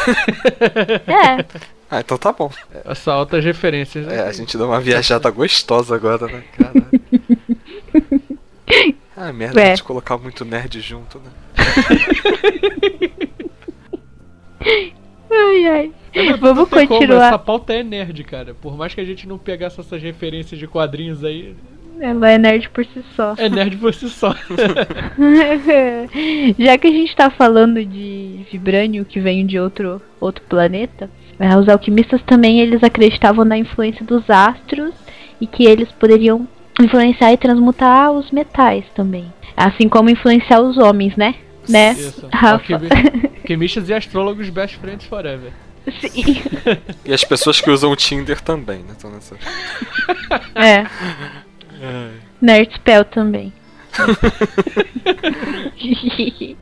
É. 1.06 1.44
Ah, 1.90 2.00
então 2.00 2.16
tá 2.18 2.32
bom. 2.32 2.50
Essa 2.84 3.12
altas 3.12 3.44
referências. 3.44 4.06
né? 4.06 4.16
É, 4.16 4.20
a 4.22 4.32
gente 4.32 4.56
deu 4.58 4.66
uma 4.66 4.80
viajada 4.80 5.30
gostosa 5.30 5.94
agora, 5.94 6.26
né? 6.26 6.42
Caralho. 6.56 6.86
Ah, 9.18 9.32
merda, 9.32 9.58
É. 9.60 9.66
a 9.66 9.68
gente 9.70 9.82
colocar 9.84 10.18
muito 10.18 10.44
nerd 10.44 10.78
junto, 10.80 11.18
né? 11.18 11.30
Ai, 15.30 15.66
ai. 15.66 15.92
Não 16.14 16.36
Vamos 16.38 16.68
tem 16.68 16.86
como, 16.86 17.00
continuar. 17.00 17.26
essa 17.28 17.38
pauta 17.38 17.72
é 17.72 17.82
nerd, 17.82 18.22
cara. 18.24 18.54
Por 18.54 18.76
mais 18.76 18.94
que 18.94 19.00
a 19.00 19.04
gente 19.04 19.26
não 19.26 19.38
pegasse 19.38 19.80
essas 19.80 20.02
referências 20.02 20.58
de 20.58 20.66
quadrinhos 20.66 21.24
aí, 21.24 21.54
Ela 22.00 22.30
é 22.32 22.38
nerd 22.38 22.68
por 22.70 22.84
si 22.84 23.02
só. 23.14 23.34
é 23.38 23.48
nerd 23.48 23.76
por 23.78 23.94
si 23.94 24.08
só. 24.10 24.34
Já 26.58 26.78
que 26.78 26.86
a 26.86 26.90
gente 26.90 27.14
tá 27.16 27.30
falando 27.30 27.84
de 27.84 28.40
vibrânio 28.50 29.04
que 29.04 29.20
vem 29.20 29.46
de 29.46 29.58
outro, 29.58 30.00
outro 30.20 30.44
planeta, 30.48 31.10
eh, 31.38 31.56
os 31.56 31.68
alquimistas 31.68 32.22
também 32.22 32.60
eles 32.60 32.82
acreditavam 32.82 33.44
na 33.44 33.56
influência 33.58 34.04
dos 34.04 34.28
astros 34.28 34.94
e 35.40 35.46
que 35.46 35.64
eles 35.64 35.90
poderiam 35.92 36.46
influenciar 36.80 37.32
e 37.32 37.36
transmutar 37.36 38.10
os 38.12 38.30
metais 38.30 38.84
também. 38.94 39.32
Assim 39.56 39.88
como 39.88 40.10
influenciar 40.10 40.60
os 40.60 40.76
homens, 40.76 41.16
né? 41.16 41.34
Né? 41.68 41.92
Isso. 41.92 42.28
Rafa? 42.32 42.74
Alquimi- 42.74 43.30
Alquimistas 43.38 43.88
e 43.88 43.94
astrólogos 43.94 44.48
best 44.50 44.76
friends 44.76 45.06
forever. 45.06 45.52
Sim. 46.00 46.42
E 47.04 47.12
as 47.14 47.24
pessoas 47.24 47.60
que 47.60 47.70
usam 47.70 47.90
o 47.92 47.96
Tinder 47.96 48.40
também, 48.40 48.78
né? 48.80 48.92
Então, 48.96 49.10
nessa... 49.10 49.36
É. 50.54 50.84
Nerd 52.40 52.74
Spell 52.74 53.04
também. 53.04 53.52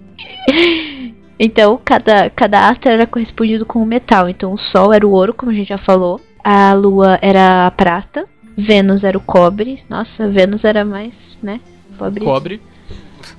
então, 1.38 1.80
cada, 1.84 2.30
cada 2.30 2.68
astro 2.68 2.90
era 2.90 3.06
correspondido 3.06 3.66
com 3.66 3.82
um 3.82 3.86
metal. 3.86 4.28
Então, 4.28 4.52
o 4.52 4.58
Sol 4.58 4.92
era 4.92 5.06
o 5.06 5.10
ouro, 5.10 5.34
como 5.34 5.50
a 5.50 5.54
gente 5.54 5.68
já 5.68 5.78
falou. 5.78 6.20
A 6.42 6.72
Lua 6.74 7.18
era 7.22 7.66
a 7.66 7.70
prata. 7.70 8.26
Vênus 8.56 9.02
era 9.02 9.18
o 9.18 9.20
cobre. 9.20 9.82
Nossa, 9.88 10.28
Vênus 10.28 10.64
era 10.64 10.84
mais, 10.84 11.12
né? 11.42 11.60
Pobre. 11.98 12.24
Cobre. 12.24 12.60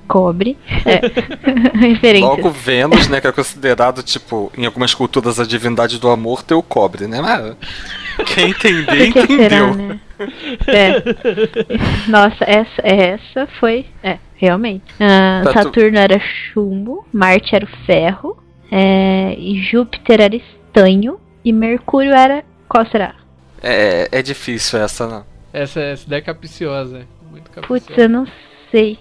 Cobre. 0.06 0.58
É. 0.84 1.00
Referência. 1.78 2.26
Logo 2.26 2.50
Vênus, 2.50 3.08
né? 3.08 3.20
Que 3.20 3.28
é 3.28 3.32
considerado, 3.32 4.02
tipo, 4.02 4.52
em 4.56 4.66
algumas 4.66 4.94
culturas 4.94 5.40
a 5.40 5.44
divindade 5.44 5.98
do 5.98 6.08
amor, 6.08 6.42
ter 6.42 6.54
o 6.54 6.62
cobre, 6.62 7.06
né? 7.06 7.20
Mas 7.20 7.56
quem 8.26 8.50
entender, 8.50 9.12
que 9.12 9.26
será, 9.26 9.34
entendeu. 9.34 9.74
né? 9.74 10.00
É. 10.66 12.08
Nossa, 12.08 12.44
essa, 12.44 12.82
essa 12.82 13.46
foi. 13.60 13.86
É, 14.02 14.18
realmente. 14.36 14.84
Ah, 15.00 15.42
Tá 15.44 15.50
tu- 15.50 15.62
Saturno 15.64 15.98
era 15.98 16.18
chumbo, 16.18 17.06
Marte 17.12 17.54
era 17.54 17.64
o 17.64 17.84
ferro, 17.86 18.36
é, 18.70 19.34
e 19.38 19.60
Júpiter 19.62 20.20
era 20.20 20.36
estanho, 20.36 21.18
e 21.44 21.52
Mercúrio 21.52 22.12
era. 22.12 22.44
Qual 22.68 22.84
será? 22.86 23.14
É, 23.62 24.08
é 24.10 24.22
difícil 24.22 24.78
essa, 24.80 25.06
não. 25.06 25.24
Essa, 25.52 25.80
essa 25.80 26.08
daí 26.08 26.18
é 26.18 26.22
capiciosa. 26.22 27.06
Muito 27.30 27.50
Putz, 27.50 27.84
capiciosa. 27.86 28.00
eu 28.02 28.08
não 28.08 28.26
sei. 28.70 28.98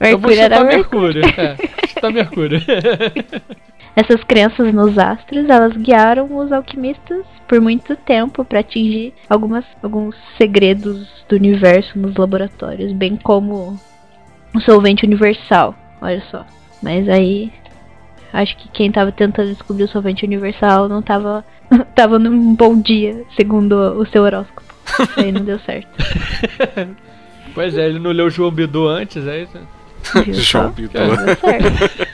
Eu 0.00 0.18
vou 0.18 0.30
Mercúrio 0.30 0.40
era 0.40 0.64
Mercúrio. 0.64 1.22
Mercúrio. 1.22 1.40
É, 1.40 1.56
chutar 1.88 2.10
Mercúrio. 2.12 2.60
Essas 3.96 4.22
crenças 4.24 4.74
nos 4.74 4.98
astros, 4.98 5.48
elas 5.48 5.74
guiaram 5.74 6.36
os 6.36 6.52
alquimistas 6.52 7.24
por 7.48 7.60
muito 7.62 7.96
tempo 7.96 8.44
para 8.44 8.60
atingir 8.60 9.14
algumas, 9.28 9.64
alguns 9.82 10.14
segredos 10.36 11.08
do 11.26 11.36
universo 11.36 11.98
nos 11.98 12.14
laboratórios, 12.14 12.92
bem 12.92 13.16
como 13.16 13.80
o 14.54 14.60
solvente 14.60 15.06
universal. 15.06 15.74
Olha 16.00 16.22
só. 16.30 16.44
Mas 16.82 17.08
aí. 17.08 17.50
Acho 18.32 18.54
que 18.58 18.68
quem 18.68 18.92
tava 18.92 19.10
tentando 19.10 19.48
descobrir 19.48 19.84
o 19.84 19.88
solvente 19.88 20.26
universal 20.26 20.88
não 20.88 21.00
tava. 21.00 21.42
tava 21.96 22.18
num 22.18 22.54
bom 22.54 22.78
dia, 22.78 23.24
segundo 23.34 23.72
o 23.98 24.06
seu 24.06 24.22
horóscopo. 24.22 24.62
aí 25.16 25.32
não 25.32 25.42
deu 25.42 25.58
certo. 25.60 25.88
Pois 27.54 27.74
é, 27.74 27.86
ele 27.86 27.98
não 27.98 28.10
leu 28.10 28.28
João 28.28 28.50
Bidu 28.50 28.86
antes, 28.86 29.26
é 29.26 29.44
isso? 29.44 29.58
João? 30.30 30.70
Bidu. 30.72 30.92
Não 30.92 31.24
deu 31.24 31.36
certo. 31.36 32.06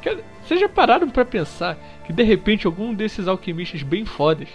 Cara, 0.00 0.18
Vocês 0.44 0.60
já 0.60 0.68
pararam 0.68 1.08
pra 1.08 1.24
pensar 1.24 1.76
que 2.06 2.12
de 2.12 2.22
repente 2.22 2.66
algum 2.66 2.92
desses 2.94 3.26
alquimistas 3.28 3.82
bem 3.82 4.04
fodas, 4.04 4.48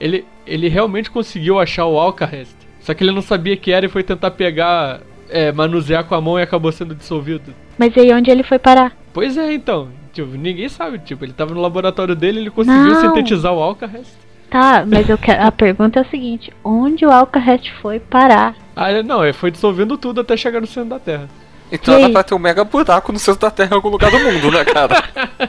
ele, 0.00 0.24
ele 0.46 0.68
realmente 0.68 1.10
conseguiu 1.10 1.58
achar 1.58 1.86
o 1.86 1.98
Alcahest. 1.98 2.54
Só 2.80 2.94
que 2.94 3.02
ele 3.02 3.12
não 3.12 3.22
sabia 3.22 3.56
que 3.56 3.72
era 3.72 3.86
e 3.86 3.88
foi 3.88 4.02
tentar 4.02 4.30
pegar, 4.32 5.00
é, 5.28 5.50
manusear 5.52 6.04
com 6.04 6.14
a 6.14 6.20
mão 6.20 6.38
e 6.38 6.42
acabou 6.42 6.70
sendo 6.72 6.94
dissolvido. 6.94 7.52
Mas 7.78 7.96
aí 7.96 8.12
onde 8.12 8.30
ele 8.30 8.42
foi 8.42 8.58
parar? 8.58 8.96
Pois 9.12 9.36
é, 9.36 9.52
então. 9.52 9.88
Tipo, 10.12 10.36
ninguém 10.36 10.68
sabe. 10.68 10.98
Tipo, 11.00 11.24
ele 11.24 11.32
tava 11.32 11.52
no 11.54 11.60
laboratório 11.60 12.14
dele 12.14 12.40
ele 12.40 12.50
conseguiu 12.50 12.80
Não. 12.82 13.00
sintetizar 13.00 13.52
o 13.52 13.60
Alcahest. 13.60 14.14
Tá, 14.48 14.84
mas 14.86 15.08
eu 15.08 15.18
quero, 15.18 15.42
a 15.42 15.50
pergunta 15.50 15.98
é 15.98 16.02
a 16.02 16.08
seguinte: 16.08 16.52
onde 16.64 17.04
o 17.04 17.10
Alcahest 17.10 17.70
foi 17.82 17.98
parar? 17.98 18.54
Ah, 18.74 18.90
ele- 18.92 19.02
não, 19.02 19.22
ele 19.24 19.32
foi 19.32 19.50
dissolvendo 19.50 19.98
tudo 19.98 20.20
até 20.20 20.36
chegar 20.36 20.60
no 20.60 20.66
centro 20.66 20.90
da 20.90 20.98
Terra. 21.00 21.28
Então 21.70 21.94
E 21.96 22.00
dá 22.00 22.06
aí? 22.06 22.12
pra 22.12 22.22
ter 22.22 22.34
um 22.34 22.38
mega 22.38 22.62
buraco 22.64 23.12
no 23.12 23.18
centro 23.18 23.40
da 23.40 23.50
Terra 23.50 23.70
em 23.72 23.74
algum 23.74 23.88
lugar 23.88 24.10
do 24.10 24.18
mundo, 24.20 24.50
né, 24.52 24.64
cara? 24.64 25.02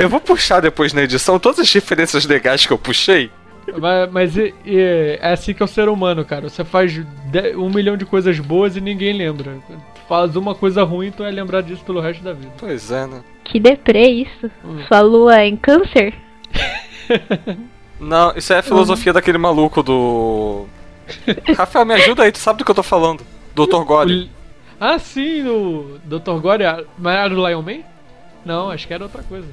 Eu 0.00 0.08
vou 0.08 0.18
puxar 0.18 0.58
depois 0.60 0.92
na 0.92 1.02
edição 1.04 1.38
todas 1.38 1.60
as 1.60 1.72
referências 1.72 2.26
legais 2.26 2.66
que 2.66 2.72
eu 2.72 2.78
puxei. 2.78 3.30
Mas, 3.78 4.10
mas 4.10 4.36
e- 4.36 4.52
e 4.64 4.78
é 5.20 5.32
assim 5.32 5.54
que 5.54 5.62
é 5.62 5.64
o 5.64 5.68
ser 5.68 5.88
humano, 5.88 6.24
cara. 6.24 6.48
Você 6.48 6.64
faz 6.64 6.92
de- 6.92 7.56
um 7.56 7.70
milhão 7.70 7.96
de 7.96 8.04
coisas 8.04 8.36
boas 8.40 8.74
e 8.76 8.80
ninguém 8.80 9.12
lembra. 9.12 9.52
Tu 9.68 10.00
faz 10.08 10.34
uma 10.34 10.56
coisa 10.56 10.82
ruim, 10.82 11.12
tu 11.12 11.22
vai 11.22 11.30
lembrar 11.30 11.60
disso 11.60 11.84
pelo 11.84 12.00
resto 12.00 12.24
da 12.24 12.32
vida. 12.32 12.50
Pois 12.58 12.90
é, 12.90 13.06
né? 13.06 13.20
Que 13.44 13.60
deprê 13.60 14.08
isso. 14.08 14.50
Hum. 14.64 14.80
Sua 14.88 15.00
lua 15.02 15.38
é 15.40 15.46
em 15.46 15.56
câncer? 15.56 16.14
Não, 18.00 18.32
isso 18.36 18.52
é 18.52 18.58
a 18.58 18.62
filosofia 18.62 19.12
daquele 19.12 19.38
maluco 19.38 19.82
do. 19.82 20.66
Rafael, 21.56 21.84
me 21.84 21.94
ajuda 21.94 22.22
aí, 22.22 22.32
tu 22.32 22.38
sabe 22.38 22.58
do 22.60 22.64
que 22.64 22.70
eu 22.70 22.74
tô 22.74 22.82
falando. 22.82 23.24
Dr. 23.54 23.84
God. 23.84 24.10
O- 24.10 24.28
Ah, 24.80 24.98
sim, 24.98 25.46
o 25.46 25.98
Dr. 26.04 26.40
Gore. 26.40 26.64
Mas 26.96 27.14
era 27.14 27.28
do 27.28 27.46
Lion 27.46 27.60
Man? 27.62 27.80
Não, 28.44 28.70
acho 28.70 28.86
que 28.86 28.94
era 28.94 29.04
outra 29.04 29.22
coisa. 29.22 29.48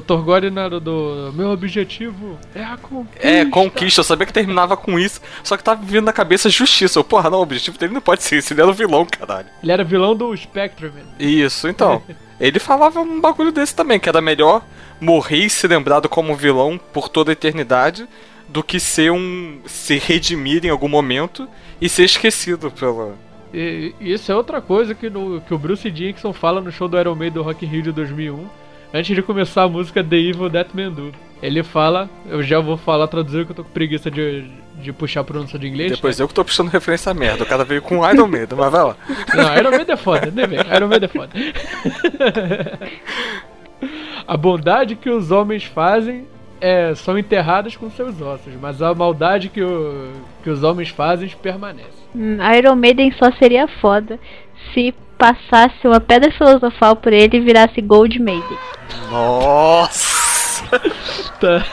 Dr. 0.00 0.22
Gore 0.22 0.46
era 0.46 0.80
do. 0.80 1.30
Meu 1.34 1.50
objetivo 1.50 2.38
é 2.54 2.64
a 2.64 2.78
conquista. 2.78 3.28
É, 3.28 3.44
conquista, 3.44 4.00
eu 4.00 4.04
sabia 4.04 4.26
que 4.26 4.32
terminava 4.32 4.74
com 4.74 4.98
isso, 4.98 5.20
só 5.44 5.54
que 5.54 5.62
tava 5.62 5.82
vindo 5.84 6.04
na 6.04 6.12
cabeça 6.14 6.48
justiça. 6.48 6.98
Eu, 6.98 7.04
porra, 7.04 7.28
não, 7.28 7.40
o 7.40 7.42
objetivo 7.42 7.76
dele 7.76 7.92
não 7.92 8.00
pode 8.00 8.22
ser 8.22 8.38
isso, 8.38 8.54
ele 8.54 8.62
era 8.62 8.70
o 8.70 8.74
vilão, 8.74 9.04
caralho. 9.04 9.48
Ele 9.62 9.72
era 9.72 9.84
vilão 9.84 10.16
do 10.16 10.34
Spectrum. 10.34 10.90
Isso, 11.18 11.68
então. 11.68 12.02
Ele 12.40 12.58
falava 12.58 13.00
um 13.00 13.20
bagulho 13.20 13.52
desse 13.52 13.72
também, 13.72 14.00
que 14.00 14.08
era 14.08 14.20
melhor 14.20 14.64
morrer 15.00 15.44
e 15.44 15.50
ser 15.50 15.68
lembrado 15.68 16.08
como 16.08 16.34
vilão 16.34 16.76
por 16.92 17.08
toda 17.08 17.30
a 17.30 17.34
eternidade 17.34 18.08
do 18.48 18.64
que 18.64 18.80
ser 18.80 19.12
um. 19.12 19.60
se 19.64 19.96
redimir 19.96 20.66
em 20.66 20.70
algum 20.70 20.88
momento 20.88 21.48
e 21.80 21.88
ser 21.88 22.02
esquecido 22.02 22.68
pela. 22.68 23.14
E 23.54 23.94
isso 24.00 24.32
é 24.32 24.34
outra 24.34 24.60
coisa 24.60 24.92
que, 24.92 25.08
no, 25.08 25.40
que 25.42 25.54
o 25.54 25.58
Bruce 25.58 25.88
Dickinson 25.88 26.32
fala 26.32 26.60
no 26.60 26.72
show 26.72 26.88
do 26.88 26.98
Iron 26.98 27.14
Maiden 27.14 27.34
do 27.34 27.42
Rock 27.42 27.64
in 27.64 27.68
Rio 27.68 27.82
de 27.82 27.92
2001, 27.92 28.48
antes 28.92 29.14
de 29.14 29.22
começar 29.22 29.62
a 29.62 29.68
música 29.68 30.02
The 30.02 30.16
Evil 30.16 30.50
That 30.50 30.70
Man 30.74 30.90
Do. 30.90 31.12
Ele 31.42 31.62
fala, 31.62 32.08
eu 32.28 32.42
já 32.42 32.60
vou 32.60 32.76
falar 32.76 33.08
traduzir 33.08 33.44
que 33.44 33.50
eu 33.50 33.56
tô 33.56 33.64
com 33.64 33.70
preguiça 33.70 34.08
de, 34.08 34.44
de 34.76 34.92
puxar 34.92 35.22
a 35.22 35.24
pronúncia 35.24 35.58
de 35.58 35.66
inglês. 35.66 35.90
Depois 35.92 36.20
eu 36.20 36.28
que 36.28 36.34
tô 36.34 36.44
puxando 36.44 36.68
referência 36.68 37.10
a 37.10 37.14
merda. 37.14 37.42
O 37.42 37.46
cara 37.46 37.64
veio 37.64 37.82
com 37.82 38.08
Iron 38.08 38.28
Maiden, 38.28 38.56
mas 38.56 38.70
vai 38.70 38.84
lá. 38.84 38.96
Não, 39.34 39.56
Iron 39.56 39.70
Maiden 39.70 39.94
é 39.94 39.96
foda, 39.96 40.30
nem 40.32 40.46
vem. 40.46 40.60
Iron 40.60 40.86
Maiden 40.86 41.08
é 41.08 41.12
foda. 41.12 41.32
a 44.26 44.36
bondade 44.36 44.94
que 44.94 45.10
os 45.10 45.32
homens 45.32 45.64
fazem 45.64 46.28
é, 46.60 46.94
são 46.94 47.18
enterradas 47.18 47.76
com 47.76 47.90
seus 47.90 48.20
ossos, 48.22 48.54
mas 48.60 48.80
a 48.80 48.94
maldade 48.94 49.48
que, 49.48 49.60
o, 49.60 50.12
que 50.44 50.48
os 50.48 50.62
homens 50.62 50.90
fazem 50.90 51.28
permanece. 51.42 51.90
Hum, 52.14 52.38
Iron 52.56 52.76
Maiden 52.76 53.10
só 53.18 53.32
seria 53.32 53.66
foda 53.66 54.16
se 54.72 54.94
passasse 55.22 55.86
uma 55.86 56.00
pedra 56.00 56.32
filosofal 56.32 56.96
por 56.96 57.12
ele 57.12 57.36
e 57.36 57.40
virasse 57.40 57.80
Gold 57.80 58.18
Maiden. 58.20 58.58
Nossa! 59.08 60.80
Tá. 61.38 61.64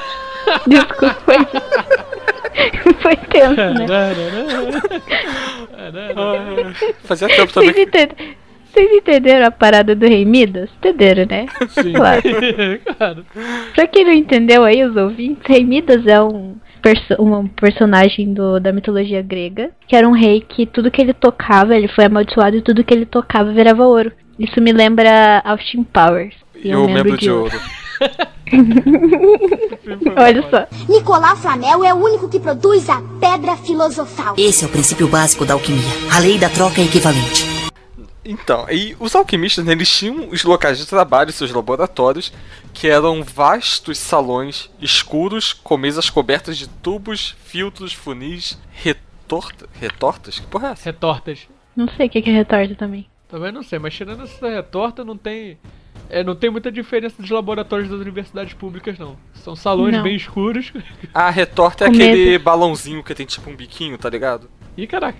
Desculpa, 0.67 1.15
foi, 1.25 2.93
foi 3.01 3.15
tenso, 3.15 3.55
né? 3.55 3.85
Fazia 7.03 7.27
tempo 7.27 7.51
Vocês, 7.51 7.67
também. 7.71 7.83
entend- 7.83 8.15
Vocês 8.71 8.91
entenderam 8.91 9.47
a 9.47 9.51
parada 9.51 9.95
do 9.95 10.05
Rei 10.05 10.25
Midas? 10.25 10.69
Entenderam, 10.77 11.25
né? 11.29 11.47
Sim. 11.69 11.93
Claro. 11.93 12.21
Cara, 12.99 13.25
Pra 13.73 13.87
quem 13.87 14.05
não 14.05 14.13
entendeu 14.13 14.63
aí, 14.63 14.83
os 14.83 14.95
ouvintes, 14.95 15.41
Rei 15.47 15.63
Midas 15.63 16.05
é 16.05 16.21
um, 16.21 16.55
perso 16.81 17.15
um 17.19 17.47
personagem 17.47 18.33
do, 18.33 18.59
da 18.59 18.71
mitologia 18.71 19.21
grega, 19.21 19.71
que 19.87 19.95
era 19.95 20.07
um 20.07 20.13
rei 20.13 20.41
que 20.41 20.65
tudo 20.65 20.91
que 20.91 21.01
ele 21.01 21.13
tocava, 21.13 21.75
ele 21.75 21.87
foi 21.87 22.05
amaldiçoado 22.05 22.57
e 22.57 22.61
tudo 22.61 22.83
que 22.83 22.93
ele 22.93 23.05
tocava 23.05 23.51
virava 23.51 23.85
ouro. 23.85 24.11
Isso 24.37 24.61
me 24.61 24.71
lembra 24.71 25.41
Austin 25.43 25.83
Powers. 25.83 26.35
E 26.63 26.73
o 26.75 26.87
membro 26.87 27.17
de 27.17 27.29
ouro. 27.29 27.57
Olha 30.17 30.49
só. 30.49 30.67
Nicolau 30.87 31.35
Flamel 31.35 31.83
é 31.83 31.93
o 31.93 31.97
único 31.97 32.27
que 32.29 32.39
produz 32.39 32.89
a 32.89 33.01
pedra 33.19 33.55
filosofal. 33.57 34.35
Esse 34.37 34.63
é 34.63 34.67
o 34.67 34.71
princípio 34.71 35.07
básico 35.07 35.45
da 35.45 35.53
alquimia. 35.53 35.83
A 36.13 36.19
lei 36.19 36.37
da 36.37 36.49
troca 36.49 36.81
equivalente. 36.81 37.48
Então, 38.31 38.67
e 38.69 38.95
os 38.99 39.15
alquimistas, 39.15 39.65
né, 39.65 39.71
eles 39.71 39.89
tinham 39.89 40.29
os 40.29 40.43
locais 40.43 40.77
de 40.77 40.85
trabalho, 40.85 41.31
seus 41.31 41.51
laboratórios, 41.51 42.31
que 42.73 42.87
eram 42.87 43.23
vastos 43.23 43.97
salões 43.97 44.69
escuros 44.79 45.51
com 45.51 45.75
mesas 45.77 46.11
cobertas 46.11 46.55
de 46.55 46.67
tubos, 46.69 47.35
filtros, 47.43 47.91
funis, 47.91 48.59
retorta, 48.71 49.67
retortas? 49.79 50.37
Que 50.39 50.45
porra 50.45 50.69
é 50.69 50.71
essa? 50.73 50.85
retortas. 50.85 51.47
Não 51.75 51.87
sei 51.89 52.05
o 52.05 52.09
que 52.09 52.19
é 52.19 52.31
retorta 52.31 52.75
também. 52.75 53.07
Também 53.27 53.51
não 53.51 53.63
sei, 53.63 53.79
mas 53.79 53.95
tirando 53.95 54.23
essa 54.23 54.47
retorta, 54.47 55.03
não 55.03 55.17
tem. 55.17 55.57
É, 56.07 56.23
não 56.23 56.35
tem 56.35 56.49
muita 56.49 56.71
diferença 56.71 57.21
dos 57.21 57.29
laboratórios 57.31 57.89
das 57.89 57.99
universidades 57.99 58.53
públicas, 58.53 58.97
não. 58.99 59.15
São 59.33 59.55
salões 59.55 59.95
Não. 59.95 60.03
bem 60.03 60.15
escuros. 60.15 60.71
A 61.13 61.29
retorta 61.29 61.85
é 61.85 61.87
Com 61.87 61.93
aquele 61.95 62.25
mesas. 62.25 62.41
balãozinho 62.43 63.03
que 63.03 63.13
tem 63.15 63.25
tipo 63.25 63.49
um 63.49 63.55
biquinho, 63.55 63.97
tá 63.97 64.09
ligado? 64.09 64.49
Ih, 64.77 64.87
caraca. 64.87 65.19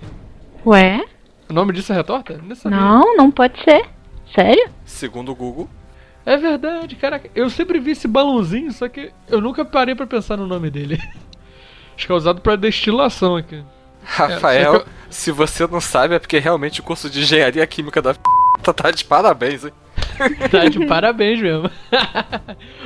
Ué? 0.65 1.03
O 1.49 1.53
nome 1.53 1.73
disso 1.73 1.91
é 1.91 1.95
retorta? 1.95 2.39
Não. 2.65 2.69
Não, 2.69 3.17
não 3.17 3.31
pode 3.31 3.61
ser. 3.63 3.85
Sério? 4.35 4.69
Segundo 4.85 5.31
o 5.31 5.35
Google. 5.35 5.67
É 6.25 6.37
verdade, 6.37 6.95
caraca. 6.95 7.29
Eu 7.33 7.49
sempre 7.49 7.79
vi 7.79 7.91
esse 7.91 8.07
balãozinho, 8.07 8.71
só 8.71 8.87
que 8.87 9.11
eu 9.27 9.41
nunca 9.41 9.65
parei 9.65 9.95
pra 9.95 10.05
pensar 10.05 10.37
no 10.37 10.45
nome 10.45 10.69
dele. 10.69 10.99
Acho 11.97 12.05
que 12.05 12.11
é 12.11 12.15
usado 12.15 12.39
pra 12.39 12.55
destilação 12.55 13.35
aqui. 13.35 13.63
Rafael, 14.03 14.73
só 14.73 14.79
que 14.79 14.89
se 15.09 15.31
você 15.31 15.67
não 15.67 15.81
sabe, 15.81 16.15
é 16.15 16.19
porque 16.19 16.37
realmente 16.39 16.79
o 16.79 16.83
curso 16.83 17.09
de 17.09 17.21
engenharia 17.21 17.65
química 17.65 18.01
da 18.01 18.13
tá, 18.61 18.71
tá 18.71 18.91
de 18.91 19.03
parabéns, 19.03 19.65
hein? 19.65 19.73
Tá 20.51 20.65
de 20.67 20.85
parabéns 20.85 21.41
mesmo. 21.41 21.69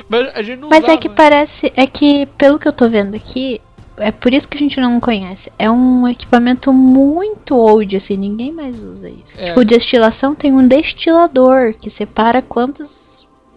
Mas 0.08 0.34
a 0.34 0.42
gente 0.42 0.60
não 0.60 0.68
Mas 0.68 0.80
é 0.80 0.86
usava. 0.86 0.98
que 1.00 1.08
parece. 1.08 1.72
É 1.76 1.86
que, 1.86 2.26
pelo 2.38 2.58
que 2.58 2.68
eu 2.68 2.72
tô 2.72 2.88
vendo 2.88 3.14
aqui, 3.14 3.60
é 3.98 4.10
por 4.10 4.32
isso 4.32 4.48
que 4.48 4.56
a 4.56 4.60
gente 4.60 4.80
não 4.80 5.00
conhece. 5.00 5.52
É 5.58 5.70
um 5.70 6.06
equipamento 6.08 6.72
muito 6.72 7.54
old, 7.56 7.96
assim, 7.96 8.16
ninguém 8.16 8.52
mais 8.52 8.78
usa 8.78 9.08
isso. 9.08 9.24
É. 9.36 9.48
Tipo, 9.48 9.64
destilação 9.64 10.34
tem 10.34 10.52
um 10.52 10.66
destilador 10.66 11.74
que 11.80 11.90
separa 11.90 12.42
quantos 12.42 12.88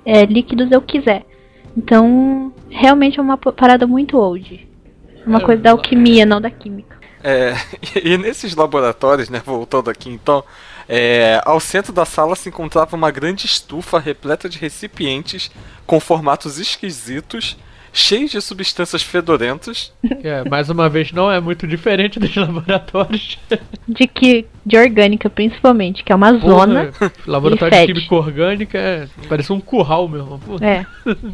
é, 0.06 0.26
líquidos 0.26 0.72
eu 0.72 0.82
quiser. 0.82 1.26
Então, 1.76 2.54
realmente 2.70 3.20
é 3.20 3.22
uma 3.22 3.38
parada 3.38 3.86
muito 3.88 4.18
old. 4.18 4.68
Uma 5.26 5.40
É, 5.40 5.42
coisa 5.42 5.62
da 5.62 5.72
alquimia, 5.72 6.26
não 6.26 6.40
da 6.42 6.50
química. 6.50 6.98
É, 7.24 7.54
e, 7.96 8.14
e 8.14 8.18
nesses 8.18 8.56
laboratórios, 8.56 9.30
né, 9.30 9.42
voltando 9.46 9.90
aqui 9.90 10.10
então, 10.10 10.44
é, 10.88 11.42
ao 11.46 11.60
centro 11.60 11.92
da 11.92 12.06
sala 12.06 12.36
se 12.36 12.50
encontrava 12.50 12.96
uma 12.96 13.12
grande 13.12 13.46
estufa 13.46 14.00
repleta 14.00 14.48
de 14.48 14.58
recipientes 14.58 15.52
com 15.86 16.00
formatos 16.00 16.58
esquisitos, 16.60 17.58
cheios 18.00 18.32
de 18.32 18.42
substâncias 18.42 19.02
fedorentas. 19.02 19.94
É, 20.24 20.48
mais 20.48 20.70
uma 20.70 20.90
vez, 20.90 21.12
não 21.12 21.32
é 21.32 21.40
muito 21.40 21.68
diferente 21.68 22.20
dos 22.20 22.34
laboratórios. 22.38 23.38
De 23.88 24.08
que 24.08 24.46
de 24.66 24.78
orgânica, 24.78 25.30
principalmente, 25.30 26.04
que 26.04 26.12
é 26.12 26.16
uma 26.16 26.34
zona. 26.38 26.92
Porra, 26.98 27.12
laboratório 27.26 27.76
e 27.76 27.88
de 27.88 27.94
química 27.94 28.16
orgânica 28.16 28.78
é, 28.78 29.08
parece 29.28 29.52
um 29.52 29.60
curral 29.60 30.08
mesmo. 30.08 30.40
É. 30.62 30.86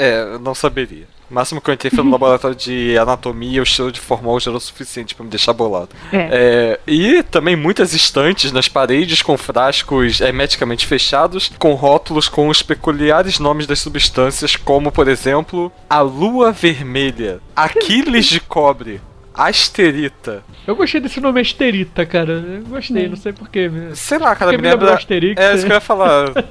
É, 0.00 0.20
eu 0.20 0.38
não 0.38 0.54
saberia. 0.54 1.08
O 1.30 1.34
máximo 1.34 1.60
que 1.60 1.68
eu 1.68 1.74
entrei 1.74 1.90
foi 1.90 2.02
no 2.02 2.10
laboratório 2.10 2.56
de 2.56 2.96
anatomia, 2.96 3.62
o 3.62 3.66
cheiro 3.66 3.92
de 3.92 4.00
formol 4.00 4.40
já 4.40 4.50
era 4.50 4.56
o 4.56 4.60
suficiente 4.60 5.14
pra 5.14 5.24
me 5.24 5.30
deixar 5.30 5.52
bolado. 5.52 5.90
É. 6.12 6.28
É, 6.30 6.80
e 6.86 7.22
também 7.22 7.54
muitas 7.54 7.92
estantes 7.92 8.50
nas 8.50 8.68
paredes 8.68 9.20
com 9.20 9.36
frascos 9.36 10.20
hermeticamente 10.20 10.86
fechados, 10.86 11.50
com 11.58 11.74
rótulos 11.74 12.28
com 12.28 12.48
os 12.48 12.62
peculiares 12.62 13.38
nomes 13.38 13.66
das 13.66 13.80
substâncias, 13.80 14.56
como 14.56 14.90
por 14.90 15.06
exemplo, 15.08 15.70
a 15.88 16.00
lua 16.00 16.50
vermelha, 16.50 17.40
Aquiles 17.54 18.26
de 18.26 18.40
cobre, 18.40 19.00
asterita. 19.46 20.42
Eu 20.66 20.74
gostei 20.76 21.00
desse 21.00 21.20
nome 21.20 21.40
Asterita, 21.40 22.04
cara. 22.04 22.32
Eu 22.32 22.62
gostei, 22.68 23.08
não 23.08 23.16
sei 23.16 23.32
porquê. 23.32 23.70
Sei 23.94 24.18
lá, 24.18 24.34
cara, 24.34 24.50
Porque 24.52 24.62
me 24.62 24.68
lembra. 24.70 24.94
Asterix, 24.94 25.40
É 25.40 25.54
isso 25.54 25.64
que 25.66 25.72
eu 25.72 25.76
ia 25.76 25.80
falar. 25.80 26.32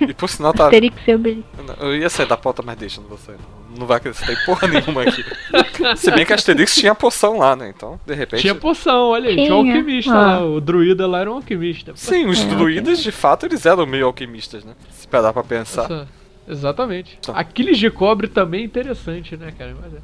E 0.00 0.14
por 0.14 0.28
sinal 0.28 0.52
tá. 0.54 0.66
Asterix 0.66 0.96
e 1.08 1.14
Obelix. 1.14 1.44
Eu 1.80 1.96
ia 1.96 2.08
sair 2.08 2.26
da 2.28 2.36
pauta, 2.36 2.62
mas 2.64 2.76
deixa, 2.78 3.00
não 3.00 3.08
vou 3.08 3.18
sair. 3.18 3.36
Não, 3.76 3.84
vai 3.84 3.96
acrescentar 3.96 4.32
em 4.34 4.46
porra 4.46 4.68
nenhuma 4.68 5.02
aqui. 5.02 5.24
Se 5.98 6.10
bem 6.12 6.24
que 6.24 6.32
Asterix 6.32 6.72
tinha 6.76 6.94
poção 6.94 7.38
lá, 7.38 7.56
né? 7.56 7.72
Então, 7.76 7.98
de 8.06 8.14
repente. 8.14 8.40
Tinha 8.42 8.54
poção, 8.54 9.08
olha 9.08 9.28
aí. 9.28 9.34
Tinha 9.34 9.56
um 9.56 9.62
Tinha. 9.64 9.74
alquimista 9.76 10.12
Ah. 10.12 10.38
lá. 10.38 10.44
O 10.44 10.60
druida 10.60 11.04
lá 11.06 11.20
era 11.20 11.30
um 11.30 11.34
alquimista. 11.34 11.92
Sim, 11.96 12.26
os 12.26 12.40
É, 12.40 12.44
druidas, 12.46 13.02
de 13.02 13.10
fato, 13.10 13.44
eles 13.46 13.66
eram 13.66 13.84
meio 13.86 14.06
alquimistas, 14.06 14.64
né? 14.64 14.72
Se 14.92 15.06
parar 15.08 15.32
pra 15.32 15.42
pensar. 15.42 15.84
Essa- 15.86 16.08
exatamente. 16.48 17.18
Tá. 17.20 17.32
Aquiles 17.32 17.76
de 17.76 17.90
cobre 17.90 18.28
também 18.28 18.62
é 18.62 18.64
interessante, 18.64 19.36
né, 19.36 19.52
cara? 19.58 19.74
Mas, 19.82 19.94
é- 19.94 19.98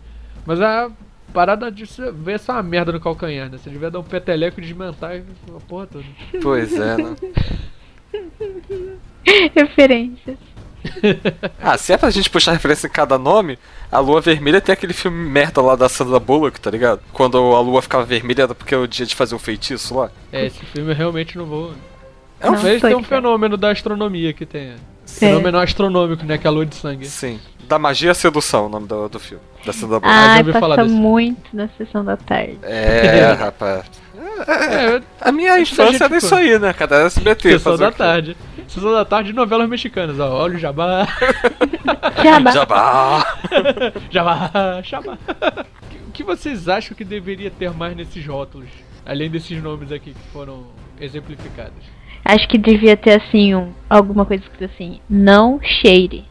mas 0.45 0.61
a 0.61 0.91
parada 1.35 1.71
de 1.71 1.85
você 1.85 2.13
ver 2.13 2.37
essa 2.37 2.53
uma 2.53 2.63
merda 2.63 2.93
no 2.93 3.01
calcanhar, 3.01 3.51
né? 3.51 3.59
Você 3.59 3.69
devia 3.69 3.91
dar 3.91 3.99
um 3.99 4.05
peteleco 4.05 4.61
e 4.61 4.63
desmentar 4.63 5.17
a 5.17 5.61
porra 5.69 5.89
toda. 5.89 6.05
Pois 6.41 6.73
é, 6.73 6.97
né? 6.97 7.17
Referências. 9.55 10.39
Ah, 11.61 11.77
se 11.77 11.93
é 11.93 11.97
pra 11.97 12.11
gente 12.11 12.31
puxar 12.31 12.53
referência 12.53 12.87
em 12.87 12.91
cada 12.91 13.19
nome, 13.19 13.59
a 13.91 13.99
Lua 13.99 14.21
Vermelha 14.21 14.61
tem 14.61 14.73
aquele 14.73 14.93
filme 14.93 15.29
merda 15.29 15.61
lá 15.61 15.75
da 15.75 15.89
Sandra 15.89 16.21
Bullock, 16.21 16.61
tá 16.61 16.71
ligado? 16.71 17.01
Quando 17.13 17.39
a 17.39 17.61
lua 17.61 17.83
ficava 17.83 18.05
vermelha 18.05 18.43
era 18.43 18.55
porque 18.55 18.75
é 18.75 18.79
o 18.79 18.87
dia 18.87 19.07
de 19.07 19.15
fazer 19.15 19.35
o 19.35 19.39
feitiço 19.39 19.97
lá. 19.97 20.11
É, 20.31 20.47
esse 20.47 20.65
filme 20.67 20.93
eu 20.93 20.95
realmente 20.95 21.37
não 21.39 21.47
vou. 21.47 21.75
É 22.39 22.51
um 22.51 22.81
tem 22.81 22.95
um 22.95 23.03
fenômeno 23.03 23.57
da 23.57 23.71
astronomia 23.71 24.33
que 24.35 24.45
tem. 24.45 24.75
Fenômeno 25.07 25.59
astronômico, 25.59 26.25
né? 26.25 26.39
Que 26.39 26.47
é 26.47 26.51
a 26.51 26.53
lua 26.53 26.67
de 26.67 26.75
sangue. 26.75 27.07
Sim. 27.07 27.41
Da 27.69 27.79
Magia 27.79 28.11
à 28.11 28.15
Sedução, 28.15 28.67
o 28.67 28.69
nome 28.69 28.87
do, 28.87 29.09
do 29.09 29.19
filme. 29.19 29.43
Da 29.65 29.73
já 29.73 29.87
Ai, 30.03 30.39
ouvi 30.41 30.53
falar 30.53 30.77
passa 30.77 30.89
desse. 30.89 31.01
muito 31.01 31.57
na 31.57 31.69
sessão 31.79 32.05
da 32.05 32.17
tarde. 32.19 32.59
É, 32.63 33.33
rapaz. 33.33 33.85
É, 34.47 35.01
A 35.21 35.33
minha 35.33 35.59
infância 35.59 36.05
era 36.05 36.17
isso 36.17 36.35
aí, 36.35 36.59
né? 36.59 36.73
Cada 36.75 36.97
SBT. 37.07 37.53
sessão 37.53 37.79
da 37.79 37.91
tarde. 37.91 38.37
Sessão 38.69 38.93
da 38.93 39.05
tarde 39.05 39.31
de 39.31 39.35
novelas 39.35 39.69
mexicanas, 39.69 40.19
ó. 40.21 40.43
Olha 40.43 40.57
o 40.57 40.59
jabá. 40.59 41.07
Jabá. 42.23 42.51
Jabá. 42.53 43.37
Jabá, 44.11 44.51
jabá. 44.83 45.19
O 46.09 46.11
que 46.13 46.23
vocês 46.23 46.69
acham 46.69 46.95
que 46.97 47.05
deveria 47.05 47.51
ter 47.51 47.71
mais 47.73 47.97
nesses 47.97 48.25
rótulos? 48.27 48.69
Além 49.07 49.31
desses 49.31 49.63
nomes 49.63 49.91
aqui 49.93 50.13
que 50.13 50.29
foram 50.33 50.67
exemplificados. 51.01 51.83
Acho 52.25 52.49
que 52.49 52.57
devia 52.57 52.97
ter 52.97 53.21
assim 53.23 53.55
um, 53.55 53.73
alguma 53.89 54.25
coisa 54.25 54.43
escrita 54.43 54.73
assim, 54.73 55.01
não 55.09 55.61
cheire. 55.63 56.25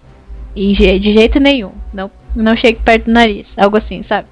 E 0.56 0.76
de 1.00 1.14
jeito 1.14 1.40
nenhum. 1.40 1.72
Não, 1.94 2.10
não 2.36 2.56
chegue 2.56 2.80
perto 2.84 3.06
do 3.06 3.12
nariz. 3.12 3.48
Algo 3.58 3.78
assim, 3.78 4.04
sabe? 4.08 4.28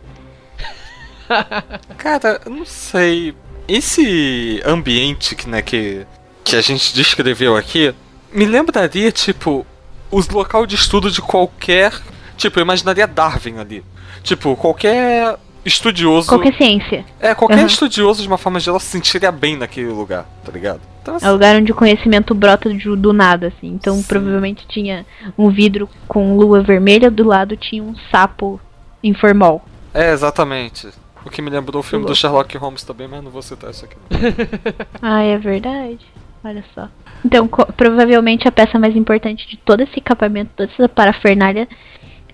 Cara, 1.98 2.42
eu 2.46 2.52
não 2.52 2.66
sei. 2.66 3.34
Esse 3.68 4.62
ambiente 4.66 5.36
que, 5.36 5.48
né, 5.48 5.62
que, 5.62 6.06
que 6.44 6.56
a 6.56 6.62
gente 6.62 6.94
descreveu 6.94 7.56
aqui 7.56 7.94
me 8.34 8.46
lembraria, 8.46 9.12
tipo, 9.12 9.66
os 10.10 10.28
local 10.30 10.66
de 10.66 10.76
estudo 10.76 11.10
de 11.12 11.22
qualquer. 11.22 11.94
Tipo, 12.38 12.60
eu 12.60 12.64
imaginaria 12.64 13.08
Darwin 13.08 13.60
ali. 13.60 13.84
Tipo, 14.24 14.56
qualquer 14.56 15.38
estudioso. 15.66 16.28
Qualquer 16.28 16.56
ciência. 16.56 17.06
É, 17.20 17.34
qualquer 17.36 17.60
Uhum. 17.60 17.66
estudioso 17.68 18.22
de 18.22 18.28
uma 18.28 18.38
forma 18.38 18.60
geral 18.60 18.80
se 18.80 18.88
sentiria 18.88 19.32
bem 19.32 19.56
naquele 19.58 19.90
lugar, 19.90 20.26
tá 20.44 20.52
ligado? 20.52 20.82
Assim, 21.06 21.26
É 21.26 21.30
o 21.30 21.34
lugar 21.34 21.56
onde 21.56 21.72
o 21.72 21.76
conhecimento 21.76 22.34
brota 22.36 22.72
de- 22.74 22.96
do 22.96 23.12
nada, 23.14 23.48
assim. 23.48 23.68
Então 23.70 23.96
Sim. 23.96 24.04
provavelmente 24.08 24.66
tinha 24.68 25.06
um 25.38 25.50
vidro 25.50 25.90
com 26.08 26.36
lua 26.38 26.62
vermelha, 26.62 27.10
do 27.10 27.24
lado 27.24 27.56
tinha 27.58 27.84
um 27.84 27.96
sapo 28.12 28.60
em 29.04 29.14
formol. 29.14 29.64
é, 29.94 30.12
exatamente. 30.12 30.88
O 31.26 31.30
que 31.30 31.42
me 31.42 31.50
lembrou 31.52 31.80
o 31.82 31.84
filme 31.84 32.06
do. 32.06 32.16
Sherlock 32.16 32.58
Holmes 32.58 32.84
também, 32.84 33.08
mas 33.08 33.24
não 33.24 33.30
vou 33.30 33.42
citar 33.44 33.70
isso 33.72 33.86
aqui. 33.86 33.96
Ah, 35.02 35.22
é 35.22 35.38
verdade. 35.38 36.00
Olha 36.44 36.64
só. 36.74 36.88
Então, 37.24 37.48
provavelmente 37.48 38.48
a 38.48 38.52
peça 38.52 38.80
mais 38.80 38.96
importante 38.96 39.48
de 39.48 39.56
todo 39.58 39.82
esse 39.82 40.00
equipamento, 40.00 40.50
toda 40.56 40.72
essa 40.72 40.90
parafernália, 40.90 41.68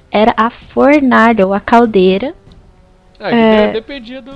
era 0.09 0.33
a 0.37 0.49
fornalha 0.73 1.45
ou 1.45 1.53
a 1.53 1.59
caldeira. 1.59 2.33
Ah, 3.19 3.29
que 3.29 3.35
É. 3.35 3.71
dependia 3.73 4.21
do, 4.21 4.31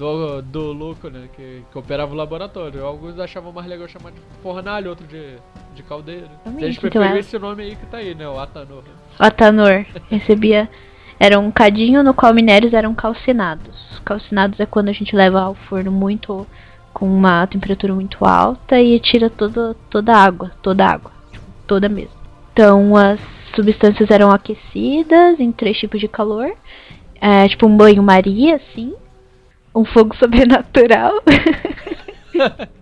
do, 0.00 0.42
do 0.42 0.72
louco, 0.72 1.08
né? 1.10 1.28
Que, 1.36 1.62
que 1.70 1.78
operava 1.78 2.12
o 2.12 2.16
laboratório. 2.16 2.84
Alguns 2.84 3.18
achavam 3.18 3.52
mais 3.52 3.66
legal 3.68 3.86
chamar 3.86 4.10
de 4.12 4.20
fornalha, 4.42 4.88
outro 4.88 5.06
de, 5.06 5.36
de 5.74 5.82
caldeira. 5.82 6.24
Exatamente, 6.24 6.64
Eles 6.64 6.76
então 6.78 6.90
preferiam 6.90 7.16
é- 7.16 7.20
esse 7.20 7.38
nome 7.38 7.62
aí 7.62 7.76
que 7.76 7.86
tá 7.86 7.98
aí, 7.98 8.14
né? 8.14 8.26
O 8.26 8.38
Atanor. 8.38 8.82
O 9.18 9.22
Atanor 9.22 9.84
recebia. 10.08 10.68
Era 11.18 11.38
um 11.38 11.50
cadinho 11.50 12.02
no 12.02 12.14
qual 12.14 12.32
minérios 12.32 12.72
eram 12.72 12.94
calcinados. 12.94 14.00
Calcinados 14.04 14.58
é 14.58 14.64
quando 14.64 14.88
a 14.88 14.92
gente 14.92 15.14
leva 15.14 15.40
ao 15.42 15.54
forno 15.54 15.92
muito. 15.92 16.46
com 16.94 17.06
uma 17.06 17.46
temperatura 17.46 17.94
muito 17.94 18.24
alta 18.24 18.80
e 18.80 18.98
tira 18.98 19.28
toda, 19.28 19.76
toda 19.90 20.12
a 20.14 20.24
água. 20.24 20.50
Toda 20.62 20.84
a 20.84 20.90
água. 20.90 21.12
tipo, 21.30 21.44
toda 21.66 21.88
mesmo. 21.88 22.18
Então 22.52 22.96
as 22.96 23.20
substâncias 23.54 24.10
eram 24.10 24.30
aquecidas 24.30 25.38
em 25.38 25.52
três 25.52 25.76
tipos 25.78 26.00
de 26.00 26.08
calor. 26.08 26.50
É, 27.20 27.46
tipo 27.48 27.66
um 27.66 27.76
banho-maria, 27.76 28.56
assim. 28.56 28.94
Um 29.74 29.84
fogo 29.84 30.16
sobrenatural. 30.16 31.22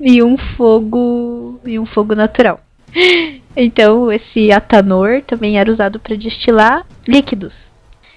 e 0.00 0.22
um 0.22 0.36
fogo. 0.56 1.60
E 1.64 1.78
um 1.78 1.86
fogo 1.86 2.14
natural. 2.14 2.60
Então, 3.56 4.10
esse 4.10 4.50
atanor 4.52 5.22
também 5.26 5.58
era 5.58 5.70
usado 5.70 5.98
para 6.00 6.16
destilar 6.16 6.86
líquidos. 7.06 7.52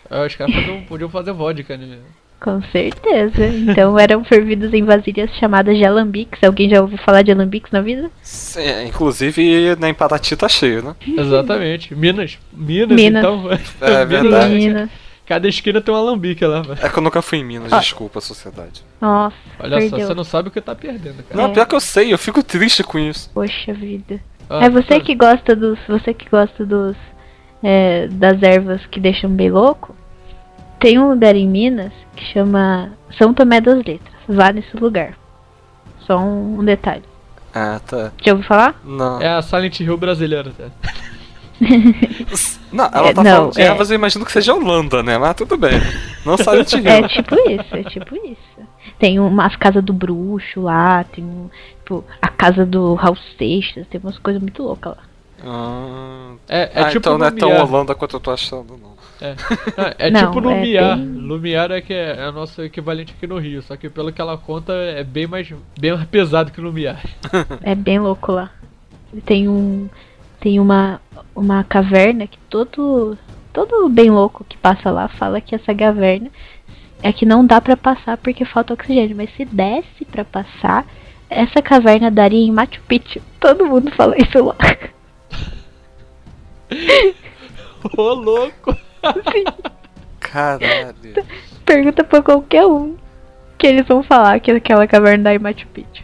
Ah, 0.10 0.24
Os 0.26 0.36
caras 0.36 0.54
faziam- 0.54 0.82
podiam 0.84 1.10
fazer 1.10 1.32
vodka, 1.34 1.76
né? 1.78 1.98
Com 2.40 2.62
certeza. 2.72 3.46
Então, 3.46 4.00
eram 4.00 4.24
fervidos 4.24 4.74
em 4.74 4.84
vasilhas 4.84 5.30
chamadas 5.36 5.78
de 5.78 5.86
alambiques. 5.86 6.44
Alguém 6.44 6.70
já 6.70 6.82
ouviu 6.82 6.98
falar 6.98 7.22
de 7.22 7.32
alambiques 7.32 7.72
na 7.72 7.82
vida? 7.82 8.10
Sim, 8.24 8.86
inclusive, 8.88 9.76
na 9.80 9.90
Empatati 9.90 10.36
tá 10.36 10.50
cheio, 10.50 10.82
né? 10.84 10.96
Exatamente. 11.08 11.94
Minas. 11.94 12.40
Minas, 12.52 12.96
Minas. 12.96 13.24
então. 13.24 13.44
É 13.82 14.06
verdade. 14.06 14.56
Minas. 14.56 14.90
Cada 15.32 15.48
esquina 15.48 15.80
tem 15.80 15.94
um 15.94 15.98
alambique 15.98 16.46
lá, 16.46 16.62
velho. 16.62 16.78
É 16.82 16.90
que 16.90 16.98
eu 17.00 17.02
nunca 17.02 17.22
fui 17.22 17.38
em 17.38 17.44
Minas, 17.46 17.72
Ah. 17.72 17.80
desculpa, 17.80 18.20
sociedade. 18.20 18.84
Nossa, 19.00 19.34
Olha 19.58 19.80
só, 19.82 19.90
perdeu. 19.90 20.08
você 20.08 20.14
não 20.14 20.24
sabe 20.26 20.50
o 20.50 20.52
que 20.52 20.60
tá 20.60 20.76
perdendo, 20.76 21.24
cara. 21.24 21.42
Não, 21.42 21.54
pior 21.54 21.66
que 21.66 21.74
eu 21.74 21.80
sei, 21.80 22.12
eu 22.14 22.18
fico 22.18 22.44
triste 22.44 22.84
com 22.84 23.00
isso. 23.00 23.30
Poxa 23.34 23.74
vida. 23.74 24.20
Ah, 24.50 24.66
é 24.66 24.70
você 24.70 25.00
que 25.00 25.16
gosta 25.16 25.56
dos. 25.56 25.80
Você 25.88 26.14
que 26.14 26.30
gosta 26.30 26.66
dos. 26.66 26.98
é, 27.64 28.08
das 28.08 28.44
ervas 28.44 28.86
que 28.88 29.00
deixam 29.00 29.30
bem 29.30 29.50
louco. 29.50 29.96
Tem 30.82 31.00
um 31.00 31.10
lugar 31.12 31.34
em 31.36 31.48
Minas 31.48 31.94
que 32.16 32.26
chama 32.34 32.92
São 33.18 33.34
Tomé 33.34 33.62
das 33.62 33.78
Letras. 33.78 34.14
Vá 34.28 34.52
nesse 34.52 34.76
lugar. 34.76 35.14
Só 36.06 36.18
um, 36.18 36.60
um 36.60 36.66
detalhe. 36.66 37.04
Ah, 37.54 37.80
tá. 37.88 38.12
Já 38.22 38.34
ouviu 38.34 38.48
falar? 38.48 38.82
Não. 38.84 39.22
É 39.22 39.30
a 39.30 39.42
Silent 39.42 39.80
Hill 39.80 39.96
brasileira, 39.98 40.52
tá? 40.58 40.66
Não, 42.72 42.86
ela 42.86 43.10
É, 43.10 43.14
tá 43.14 43.24
não, 43.24 43.32
falando 43.32 43.54
de 43.54 43.62
é. 43.62 43.66
ervas, 43.66 43.92
eu 43.92 43.96
imagino 43.96 44.26
que 44.26 44.32
seja 44.32 44.54
Holanda, 44.54 45.04
né? 45.04 45.18
Mas 45.18 45.36
tudo 45.36 45.58
bem. 45.58 45.74
Não 46.26 46.38
Silent 46.40 46.72
Hill. 46.74 46.88
É 46.88 47.08
tipo 47.08 47.36
isso, 47.50 47.76
é 47.76 47.84
tipo 47.84 48.16
isso. 48.16 48.62
Tem 48.98 49.20
umas 49.20 49.56
casas 49.56 49.84
do 49.84 49.94
bruxo 49.94 50.62
lá, 50.62 51.04
tem 51.04 51.24
um, 51.24 51.50
tipo, 51.80 52.04
a 52.22 52.28
casa 52.30 52.66
do 52.66 52.94
Raul 52.96 53.18
Seixas, 53.38 53.86
tem 53.88 54.00
umas 54.02 54.18
coisas 54.20 54.42
muito 54.42 54.64
loucas 54.64 54.96
lá. 54.96 55.04
Ah, 55.44 56.34
É, 56.48 56.72
é 56.74 56.84
ah, 56.84 56.86
tipo 56.88 57.00
então 57.00 57.18
não 57.18 57.26
é 57.26 57.32
tão. 57.32 57.50
Holanda 57.50 57.96
quanto 57.96 58.16
eu 58.16 58.20
tô 58.20 58.32
achando, 58.32 58.78
não. 58.78 58.92
É, 59.20 59.36
Ah, 59.78 59.96
é 59.98 60.10
Não, 60.12 60.32
tipo 60.32 60.50
é 60.50 60.54
Lumiar. 60.56 60.98
bem- 60.98 61.06
Lumiar 61.16 61.72
é 61.72 61.82
que 61.82 61.94
é, 61.94 62.16
é 62.20 62.30
o 62.30 62.32
nosso 62.32 62.62
equivalente 62.64 63.14
aqui 63.18 63.26
no 63.28 63.38
Rio, 63.40 63.62
só 63.64 63.76
que 63.76 63.90
pelo 63.90 64.12
que 64.14 64.22
ela 64.22 64.38
conta 64.38 64.72
é 64.74 65.04
bem 65.04 65.26
mais, 65.28 65.52
bem 65.80 65.94
mais 65.94 66.06
pesado 66.08 66.52
que 66.52 66.62
Lumiar. 66.62 67.02
É 67.64 67.74
bem 67.76 68.00
louco 68.00 68.32
lá. 68.32 68.52
Tem 69.26 69.48
um. 69.50 69.90
Tem 70.42 70.60
uma. 70.60 71.00
Uma 71.34 71.64
caverna 71.64 72.28
que 72.28 72.38
todo. 72.50 73.18
Todo 73.54 73.88
bem 73.88 74.10
louco 74.10 74.44
que 74.44 74.58
passa 74.58 74.92
lá 74.92 75.08
fala 75.08 75.40
que 75.40 75.56
essa 75.56 75.74
caverna 75.74 76.30
é 77.04 77.12
que 77.12 77.26
não 77.26 77.46
dá 77.46 77.60
pra 77.62 77.78
passar 77.78 78.18
porque 78.18 78.44
falta 78.44 78.74
oxigênio. 78.74 79.16
Mas 79.16 79.34
se 79.36 79.46
desse 79.46 80.04
pra 80.06 80.26
passar, 80.26 80.86
essa 81.30 81.62
caverna 81.62 82.12
daria 82.12 82.46
em 82.46 82.52
Machu 82.52 82.82
Picchu. 82.88 83.22
Todo 83.40 83.66
mundo 83.66 83.92
fala 83.92 84.16
isso 84.18 84.44
lá. 84.44 84.56
Ô 87.98 88.14
louco! 88.14 88.76
Caralho. 90.20 91.26
Pergunta 91.66 92.04
pra 92.04 92.22
qualquer 92.22 92.66
um 92.66 92.98
que 93.58 93.68
eles 93.68 93.88
vão 93.88 94.04
falar 94.04 94.40
que 94.40 94.52
aquela 94.52 94.88
caverna 94.88 95.26
dá 95.26 95.36
em 95.36 95.40
Machu 95.40 95.68
Picchu. 95.68 96.04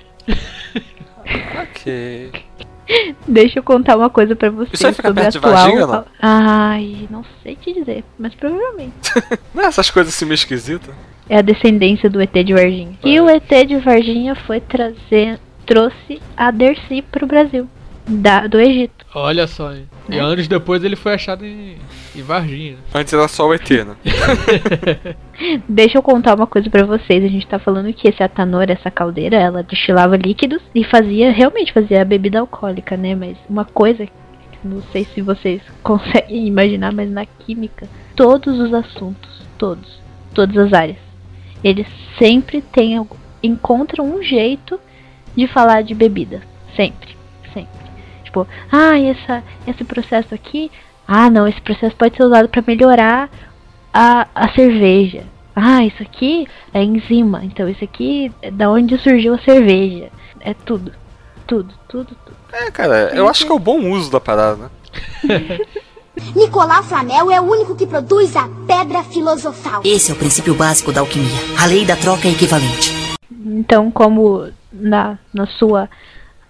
ok. 1.62 2.47
Deixa 3.28 3.60
eu 3.60 3.64
contar 3.64 3.98
uma 3.98 4.10
coisa 4.10 4.36
pra 4.36 4.50
vocês 4.50 4.74
Isso 4.74 4.88
aí 4.88 4.94
fica 4.94 5.10
sobre 5.10 5.22
perto 5.24 5.32
de 5.34 5.38
atual. 5.40 5.54
Varginha, 5.54 5.88
não? 5.88 6.06
Ai, 6.22 7.08
não 7.10 7.26
sei 7.44 7.56
te 7.56 7.74
dizer, 7.74 8.04
mas 8.18 8.34
provavelmente. 8.36 8.94
Não 9.54 9.64
é 9.64 9.68
essas 9.68 9.90
coisas 9.90 10.14
assim 10.14 10.26
meio 10.26 10.36
esquisitas? 10.36 10.94
É 11.30 11.38
a 11.38 11.42
descendência 11.42 12.10
do 12.10 12.22
ET 12.22 12.32
de 12.32 12.54
Varginha. 12.54 12.98
E 13.04 13.20
o 13.20 13.30
ET 13.30 13.50
de 13.68 13.78
Varginha 13.78 14.36
foi 14.36 14.62
trazer, 14.62 15.40
trouxe 15.66 16.22
a 16.36 16.52
Dercy 16.52 17.02
pro 17.02 17.28
Brasil, 17.28 17.68
da, 18.08 18.48
do 18.48 18.60
Egito. 18.60 19.06
Olha 19.14 19.48
só, 19.48 19.74
hein? 19.74 19.88
E 20.08 20.12
Né? 20.12 20.20
anos 20.20 20.48
depois 20.48 20.84
ele 20.84 20.96
foi 20.96 21.14
achado 21.14 21.46
em, 21.46 21.76
em 22.16 22.22
Varginha. 22.22 22.74
né? 22.74 22.78
Antes 22.94 23.14
era 23.14 23.28
só 23.28 23.48
o 23.48 23.54
ET, 23.54 23.70
né? 23.70 23.96
Deixa 25.68 25.98
eu 25.98 26.02
contar 26.04 26.36
uma 26.36 26.48
coisa 26.48 26.70
pra 26.70 26.86
vocês. 26.86 27.24
A 27.24 27.28
gente 27.28 27.46
tá 27.48 27.60
falando 27.60 27.92
que 27.94 28.08
esse 28.08 28.24
Atanor, 28.24 28.66
essa 28.70 28.90
caldeira, 28.90 29.36
ela 29.38 29.62
destilava 29.64 30.16
líquidos 30.16 30.62
e 30.74 30.84
fazia, 30.84 31.32
realmente 31.32 31.74
fazia 31.74 32.04
bebida 32.06 32.40
alcoólica, 32.40 32.96
né? 32.98 33.16
Mas 33.16 33.38
uma 33.50 33.66
coisa, 33.66 34.06
que 34.06 34.12
não 34.64 34.82
sei 34.92 35.06
se 35.06 35.22
vocês 35.22 35.62
conseguem 35.84 36.48
imaginar, 36.48 36.94
mas 36.94 37.10
na 37.10 37.26
química, 37.26 37.88
todos 38.16 38.60
os 38.60 38.74
assuntos, 38.74 39.42
todos, 39.58 40.00
todas 40.34 40.58
as 40.58 40.74
áreas, 40.74 40.98
eles 41.64 41.88
sempre 42.18 42.62
têm, 42.62 43.06
encontram 43.44 44.06
um 44.06 44.24
jeito 44.24 44.80
de 45.36 45.48
falar 45.48 45.82
de 45.82 45.94
bebida. 45.94 46.42
Sempre. 46.76 47.17
Tipo, 48.28 48.46
ah, 48.72 49.00
essa, 49.00 49.44
esse 49.66 49.84
processo 49.86 50.36
aqui, 50.36 50.70
ah, 51.08 51.30
não, 51.30 51.48
esse 51.48 51.62
processo 51.62 51.96
pode 51.96 52.16
ser 52.16 52.24
usado 52.24 52.50
pra 52.50 52.62
melhorar 52.66 53.30
a, 53.94 54.28
a 54.36 54.54
cerveja. 54.54 55.24
Ah, 55.56 55.84
isso 55.84 56.04
aqui 56.04 56.46
é 56.74 56.84
enzima. 56.84 57.44
Então 57.44 57.68
isso 57.70 57.84
aqui 57.84 58.32
é 58.42 58.52
da 58.52 58.70
onde 58.70 58.98
surgiu 59.00 59.34
a 59.34 59.40
cerveja. 59.40 60.10
É 60.42 60.54
tudo. 60.54 60.92
Tudo, 61.48 61.74
tudo, 61.88 62.16
tudo. 62.26 62.38
É, 62.52 62.70
cara, 62.70 63.12
eu 63.16 63.28
acho 63.30 63.46
que 63.46 63.52
é 63.52 63.56
o 63.56 63.60
bom 63.60 63.90
uso 63.92 64.12
da 64.12 64.20
parada, 64.20 64.70
né? 65.24 65.60
Nicolau 66.36 66.84
Flamel 66.84 67.32
é 67.32 67.40
o 67.40 67.44
único 67.44 67.76
que 67.76 67.88
produz 67.88 68.36
a 68.36 68.50
Pedra 68.68 69.04
Filosofal. 69.04 69.82
Esse 69.86 70.12
é 70.12 70.14
o 70.14 70.18
princípio 70.18 70.54
básico 70.54 70.92
da 70.92 71.00
alquimia. 71.00 71.38
A 71.62 71.66
lei 71.66 71.86
da 71.86 71.96
troca 71.96 72.28
equivalente. 72.28 72.92
Então, 73.32 73.90
como 73.90 74.50
na, 74.74 75.18
na 75.34 75.48
sua 75.48 75.90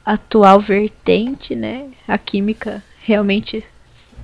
atual 0.08 0.62
vertente, 0.62 1.54
né, 1.54 1.90
a 2.08 2.18
química 2.18 2.82
realmente 3.04 3.62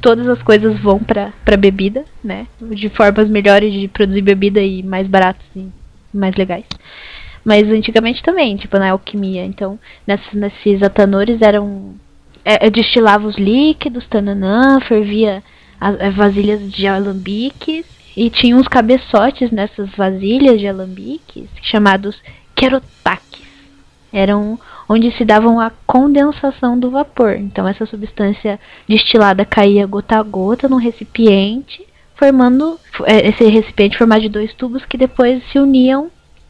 todas 0.01 0.27
as 0.29 0.41
coisas 0.41 0.79
vão 0.79 0.97
para 0.99 1.57
bebida, 1.57 2.05
né, 2.23 2.47
de 2.61 2.87
formas 2.87 3.29
melhores 3.29 3.73
de 3.73 3.89
produzir 3.89 4.21
bebida 4.21 4.61
e 4.61 4.81
mais 4.81 5.07
baratas 5.07 5.45
e 5.53 5.67
mais 6.13 6.35
legais. 6.35 6.65
Mas 7.43 7.67
antigamente 7.67 8.23
também, 8.23 8.55
tipo 8.55 8.77
na 8.77 8.91
alquimia, 8.91 9.45
então 9.45 9.77
nessas, 10.07 10.33
nesses 10.33 10.81
atanores 10.81 11.41
eram 11.41 11.95
é, 12.45 12.67
é, 12.67 12.69
destilava 12.69 13.27
os 13.27 13.37
líquidos, 13.37 14.07
tananã, 14.07 14.79
fervia 14.81 15.43
as, 15.79 15.99
as 15.99 16.15
vasilhas 16.15 16.71
de 16.71 16.87
alambiques 16.87 17.85
e 18.15 18.29
tinha 18.29 18.55
uns 18.55 18.69
cabeçotes 18.69 19.51
nessas 19.51 19.89
vasilhas 19.91 20.59
de 20.59 20.67
alambiques 20.67 21.49
chamados 21.61 22.15
querotaques. 22.55 23.43
Eram 24.13 24.59
onde 24.93 25.11
se 25.17 25.25
davam 25.25 25.59
a 25.59 25.71
condensação 25.85 26.77
do 26.79 26.89
vapor. 26.91 27.31
Então 27.33 27.67
essa 27.67 27.85
substância 27.85 28.59
destilada 28.87 29.43
caía 29.45 29.85
gota 29.87 30.17
a 30.17 30.23
gota 30.23 30.69
num 30.69 30.77
recipiente, 30.77 31.85
formando 32.15 32.79
é, 33.05 33.27
esse 33.29 33.43
recipiente 33.45 33.97
formado 33.97 34.21
de 34.21 34.29
dois 34.29 34.53
tubos 34.53 34.85
que 34.85 34.97
depois 34.97 35.41
se 35.51 35.59
uniam 35.59 36.09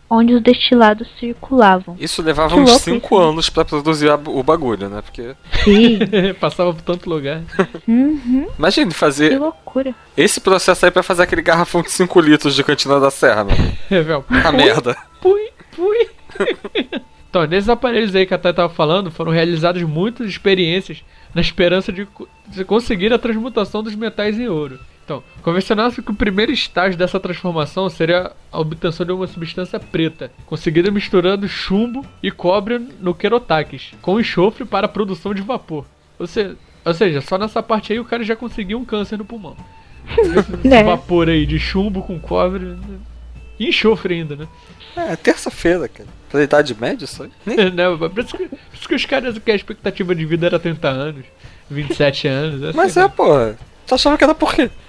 onde 0.10 0.32
os 0.36 0.44
destilados 0.44 1.08
circulavam. 1.20 1.96
Isso 2.00 2.22
levava 2.22 2.54
Que 2.54 2.60
uns 2.62 2.70
louco 2.70 2.84
5 2.84 3.06
isso, 3.08 3.20
né? 3.24 3.30
anos 3.30 3.50
pra 3.50 3.66
produzir 3.66 4.10
a- 4.12 4.20
o 4.28 4.44
bagulho, 4.44 4.88
né? 4.88 5.02
Porque. 5.02 5.34
Sim. 5.64 5.98
Passava 6.40 6.72
por 6.72 6.84
tanto 6.84 7.10
lugar. 7.10 7.42
uhum, 7.88 8.48
Imagine 8.60 8.92
que 8.92 8.96
fazer 8.98 9.40
loucura. 9.40 9.96
esse 10.16 10.40
processo 10.40 10.86
aí 10.86 10.92
pra 10.92 11.02
fazer 11.02 11.24
aquele 11.24 11.42
garrafão 11.42 11.82
de 11.82 11.90
5 11.92 12.20
litros 12.20 12.54
de 12.54 12.64
cantina 12.64 13.00
da 13.00 13.10
serra, 13.10 13.44
mano. 13.46 13.58
É, 13.90 14.02
velho. 14.02 14.24
A 14.46 14.52
merda. 14.52 14.96
Pui, 15.20 15.42
pui. 15.76 16.08
então, 17.34 17.48
nesses 17.48 17.68
aparelhos 17.68 18.14
aí 18.16 18.28
que 18.28 18.34
a 18.36 18.38
Thay 18.38 18.54
tava 18.54 18.72
falando, 18.72 19.10
foram 19.10 19.32
realizadas 19.32 19.82
muitas 19.82 20.28
experiências 20.30 21.04
na 21.34 21.42
esperança 21.42 21.92
de, 21.92 22.06
co- 22.06 22.28
de 22.48 22.64
conseguir 22.64 23.12
a 23.12 23.18
transmutação 23.18 23.82
dos 23.82 23.96
metais 23.96 24.38
em 24.40 24.48
ouro. 24.48 24.78
Então, 25.04 25.24
convencionava-se 25.42 26.00
que 26.04 26.12
o 26.12 26.16
primeiro 26.16 26.52
estágio 26.52 26.96
dessa 26.96 27.20
transformação 27.20 27.90
seria 27.90 28.32
a 28.52 28.60
obtenção 28.60 29.04
de 29.04 29.12
uma 29.12 29.26
substância 29.26 29.80
preta, 29.80 30.32
conseguida 30.46 30.92
misturando 30.92 31.48
chumbo 31.48 32.06
e 32.22 32.30
cobre 32.30 32.78
no 33.02 33.16
querotaques, 33.16 33.94
com 34.00 34.20
enxofre 34.20 34.64
para 34.64 34.86
a 34.86 34.90
produção 34.90 35.34
de 35.34 35.42
vapor. 35.42 35.86
Ou 36.20 36.28
seja, 36.28 36.56
ou 36.86 36.94
seja, 36.94 37.20
só 37.20 37.40
nessa 37.40 37.64
parte 37.64 37.92
aí 37.94 38.00
o 38.00 38.06
cara 38.06 38.24
já 38.24 38.36
conseguiu 38.36 38.78
um 38.78 38.86
câncer 38.86 39.18
no 39.18 39.26
pulmão. 39.26 39.58
Esse, 40.20 40.38
esse 40.54 40.68
É. 40.72 40.84
vapor 40.84 41.28
aí 41.30 41.48
de 41.48 41.58
chumbo 41.58 42.04
com 42.04 42.20
cobre 42.20 42.78
e 43.60 43.70
enxofre 43.70 44.14
ainda, 44.14 44.36
né? 44.36 44.48
É, 44.96 45.16
terça-feira, 45.16 45.88
cara. 45.88 46.08
Pra 46.34 46.42
Idade 46.42 46.76
Média? 46.82 47.08
Nem- 47.46 47.58
né? 47.70 47.84
Por 47.96 48.24
isso, 48.24 48.36
que, 48.36 48.48
por 48.48 48.58
isso 48.74 48.88
que 48.88 48.96
os 48.96 49.06
caras 49.06 49.38
que 49.38 49.52
a 49.52 49.56
expectativa 49.56 50.16
de 50.16 50.26
vida 50.26 50.48
era 50.48 50.58
30 50.58 50.88
anos, 50.90 51.26
27 51.70 52.28
anos. 52.28 52.64
assim, 52.64 52.76
Mas 52.76 52.96
né? 52.96 53.04
é, 53.04 53.08
porra. 53.08 53.56
Tu 53.86 53.94
achava 53.94 54.18
que 54.18 54.24
era 54.24 54.34
por 54.34 54.52
quê? 54.56 54.70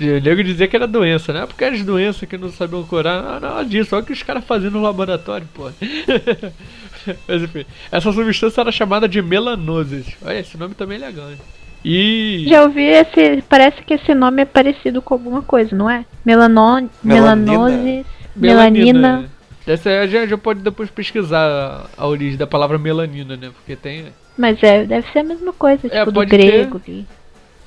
O 0.00 0.24
nego 0.24 0.42
dizia 0.42 0.66
que 0.66 0.74
era 0.74 0.86
doença, 0.88 1.32
né? 1.34 1.44
Porque 1.46 1.62
as 1.62 1.80
doenças 1.82 2.26
que 2.28 2.36
não 2.38 2.50
sabiam 2.50 2.82
curar, 2.82 3.22
não, 3.22 3.40
nada 3.40 3.62
disso, 3.64 3.94
olha 3.94 4.02
o 4.02 4.06
que 4.06 4.12
os 4.12 4.22
caras 4.22 4.42
faziam 4.42 4.72
no 4.72 4.80
laboratório, 4.82 5.46
pô. 5.54 5.70
Mas 7.28 7.42
enfim, 7.42 7.64
essa 7.92 8.10
substância 8.10 8.62
era 8.62 8.72
chamada 8.72 9.06
de 9.06 9.20
melanoses. 9.22 10.06
Olha, 10.24 10.40
esse 10.40 10.56
nome 10.58 10.74
também 10.74 10.96
é 10.96 11.06
legal, 11.06 11.30
hein? 11.30 11.36
E. 11.84 12.46
Já 12.48 12.62
ouvi 12.64 12.82
esse. 12.82 13.42
Parece 13.48 13.82
que 13.82 13.94
esse 13.94 14.12
nome 14.14 14.42
é 14.42 14.44
parecido 14.46 15.00
com 15.00 15.14
alguma 15.14 15.42
coisa, 15.42 15.76
não 15.76 15.88
é? 15.88 16.04
Melanon, 16.24 16.88
Melanina. 17.04 17.36
melanose, 17.36 18.06
melanina. 18.34 19.30
Essa 19.66 19.90
aí 19.90 20.08
já, 20.08 20.26
já 20.26 20.38
pode 20.38 20.60
depois 20.60 20.90
pesquisar 20.90 21.88
a, 21.96 22.02
a 22.02 22.06
origem 22.06 22.36
da 22.38 22.46
palavra 22.46 22.78
melanina, 22.78 23.36
né? 23.36 23.50
Porque 23.54 23.74
tem. 23.74 24.06
Mas 24.38 24.62
é, 24.62 24.84
deve 24.84 25.10
ser 25.10 25.20
a 25.20 25.24
mesma 25.24 25.52
coisa, 25.52 25.86
É, 25.88 26.00
tipo 26.00 26.12
do 26.12 26.24
grego. 26.26 26.80
ali. 26.86 27.06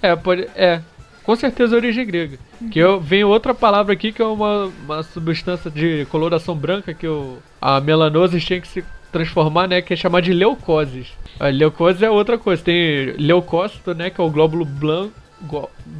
É, 0.02 0.16
pode. 0.16 0.48
É. 0.56 0.82
Com 1.24 1.36
certeza 1.36 1.76
origem 1.76 2.06
grega. 2.08 2.40
Que 2.72 2.80
eu, 2.80 3.00
vem 3.00 3.24
outra 3.24 3.54
palavra 3.54 3.94
aqui 3.94 4.12
que 4.12 4.22
é 4.22 4.26
uma, 4.26 4.72
uma 4.86 5.04
substância 5.04 5.70
de 5.70 6.06
coloração 6.10 6.56
branca 6.56 6.94
que 6.94 7.08
o, 7.08 7.38
a 7.62 7.80
melanose 7.80 8.40
tinha 8.40 8.60
que 8.60 8.68
se 8.68 8.84
transformar, 9.12 9.68
né? 9.68 9.82
Que 9.82 9.94
é 9.94 9.98
chamada 9.98 10.24
de 10.24 10.34
leucoses. 10.34 11.08
A 11.40 11.48
leucose 11.48 12.04
é 12.04 12.10
outra 12.10 12.38
coisa. 12.38 12.64
Tem 12.64 13.14
leucócito, 13.18 13.94
né? 13.94 14.10
Que 14.10 14.20
é 14.20 14.24
o 14.24 14.30
glóbulo 14.30 14.66
branco, 14.66 15.14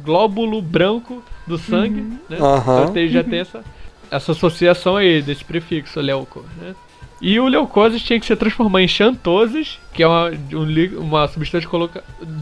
glóbulo 0.04 0.60
branco 0.60 1.22
do 1.46 1.58
sangue, 1.58 2.00
né? 2.28 2.38
Aham. 2.40 2.82
Então 2.82 2.92
tem, 2.92 3.08
já 3.08 3.22
tem 3.22 3.40
essa, 3.40 3.62
essa 4.10 4.32
associação 4.32 4.96
aí 4.96 5.22
desse 5.22 5.44
prefixo 5.44 6.00
leuco, 6.00 6.44
né? 6.60 6.74
E 7.20 7.38
o 7.38 7.46
leucoses 7.46 8.02
tinha 8.02 8.18
que 8.18 8.24
se 8.24 8.34
transformar 8.34 8.80
em 8.80 8.88
xantoses, 8.88 9.78
que 9.92 10.02
é 10.02 10.08
uma, 10.08 10.30
um 10.30 11.00
uma 11.00 11.28
substância 11.28 11.68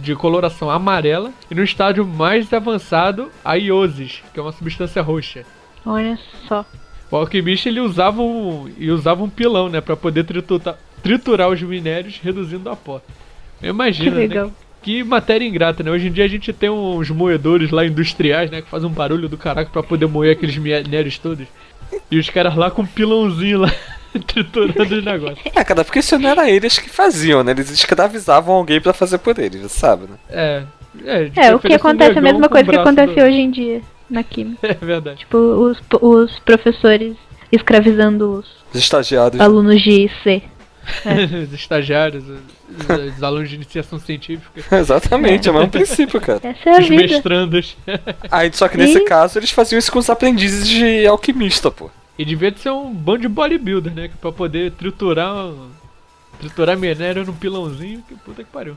de, 0.02 0.14
coloração 0.14 0.70
amarela, 0.70 1.32
e 1.50 1.54
no 1.54 1.64
estágio 1.64 2.06
mais 2.06 2.52
avançado, 2.52 3.28
a 3.44 3.56
ioses, 3.56 4.22
que 4.32 4.38
é 4.38 4.42
uma 4.42 4.52
substância 4.52 5.02
roxa. 5.02 5.44
Olha 5.84 6.16
só. 6.46 6.64
O 7.10 7.16
alquimista 7.16 7.68
ele 7.68 7.80
usava 7.80 8.22
um, 8.22 8.70
e 8.78 8.88
usava 8.90 9.24
um 9.24 9.28
pilão, 9.28 9.68
né, 9.68 9.80
para 9.80 9.96
poder 9.96 10.22
triturar, 10.24 10.78
triturar 11.02 11.48
os 11.48 11.60
minérios, 11.60 12.20
reduzindo 12.22 12.70
a 12.70 12.76
pó. 12.76 13.00
Imagina, 13.60 14.20
Que 14.20 14.28
né? 14.28 14.50
Que 14.83 15.03
matéria 15.03 15.47
ingrata, 15.47 15.83
né? 15.83 15.91
Hoje 15.91 16.09
em 16.09 16.12
dia 16.12 16.24
a 16.24 16.29
gente 16.29 16.53
tem 16.53 16.70
uns 16.70 17.11
moedores 17.11 17.70
lá 17.70 17.85
industriais, 17.85 18.51
né? 18.51 18.62
Que 18.62 18.68
fazem 18.70 18.89
um 18.89 18.93
barulho 18.93 19.29
do 19.29 19.37
caraca 19.37 19.70
pra 19.70 19.83
poder 19.83 20.07
moer 20.07 20.33
aqueles 20.33 20.57
minérios 20.57 21.18
todos. 21.18 21.47
E 22.11 22.18
os 22.18 22.31
caras 22.31 22.55
lá 22.57 22.70
com 22.70 22.83
um 22.83 22.87
pilãozinho 22.87 23.61
lá. 23.61 23.72
triturando 24.26 24.97
os 24.97 25.05
negócios. 25.05 25.41
É, 25.55 25.62
cara, 25.62 25.85
porque 25.85 25.99
isso 25.99 26.18
não 26.18 26.31
era 26.31 26.49
eles 26.51 26.79
que 26.79 26.89
faziam, 26.89 27.45
né? 27.45 27.53
Eles 27.53 27.70
escravizavam 27.70 28.55
alguém 28.55 28.81
pra 28.81 28.95
fazer 28.95 29.18
por 29.18 29.39
eles, 29.39 29.70
sabe, 29.70 30.05
né? 30.05 30.16
É. 30.31 30.62
É, 31.05 31.24
de 31.24 31.39
É, 31.39 31.55
o 31.55 31.59
que 31.59 31.72
acontece, 31.74 32.12
a 32.12 32.14
negão 32.14 32.33
mesma 32.33 32.49
coisa 32.49 32.70
que 32.70 32.76
acontece 32.76 33.14
do- 33.14 33.20
hoje 33.22 33.37
em 33.37 33.51
dia 33.51 33.83
na 34.09 34.22
química. 34.22 34.59
É 34.66 34.72
verdade. 34.74 35.18
Tipo, 35.18 35.37
os, 35.37 35.79
os 36.01 36.39
professores 36.41 37.14
escravizando 37.53 38.39
os 38.39 38.47
Os 38.72 38.81
estagiários. 38.81 39.41
alunos 39.41 39.81
de 39.83 40.09
C. 41.03 41.09
os 41.45 41.53
estagiários, 41.53 42.24
os, 42.28 43.14
os 43.16 43.22
alunos 43.22 43.49
de 43.49 43.55
iniciação 43.57 43.99
científica, 43.99 44.62
Exatamente, 44.76 45.49
é 45.49 45.51
o 45.51 45.55
mesmo 45.55 45.70
princípio, 45.70 46.20
cara. 46.20 46.41
Essa 46.43 46.70
é 46.70 46.76
a 46.76 46.80
os 46.80 46.89
vida. 46.89 47.03
mestrandos. 47.03 47.76
Aí, 48.30 48.51
só 48.53 48.68
que 48.68 48.76
nesse 48.76 48.99
E- 48.99 49.05
caso 49.05 49.39
eles 49.39 49.51
faziam 49.51 49.78
isso 49.78 49.91
com 49.93 49.99
os 49.99 50.09
aprendizes 50.11 50.66
de 50.68 51.07
alquimista, 51.07 51.70
pô. 51.70 51.91
E 52.18 52.24
devia 52.24 52.51
de 52.51 52.59
ser 52.61 52.70
um 52.70 52.93
bando 52.93 53.20
de 53.20 53.28
bodybuilder, 53.28 53.93
né? 53.95 54.09
que 54.09 54.16
Pra 54.16 54.32
poder 54.32 54.72
triturar 54.72 55.34
um- 55.47 55.68
Triturar 56.41 56.76
minério 56.76 57.24
num 57.24 57.32
pilãozinho, 57.34 58.03
que 58.09 58.14
puta 58.14 58.45
que 58.45 58.51
pariu. 58.51 58.76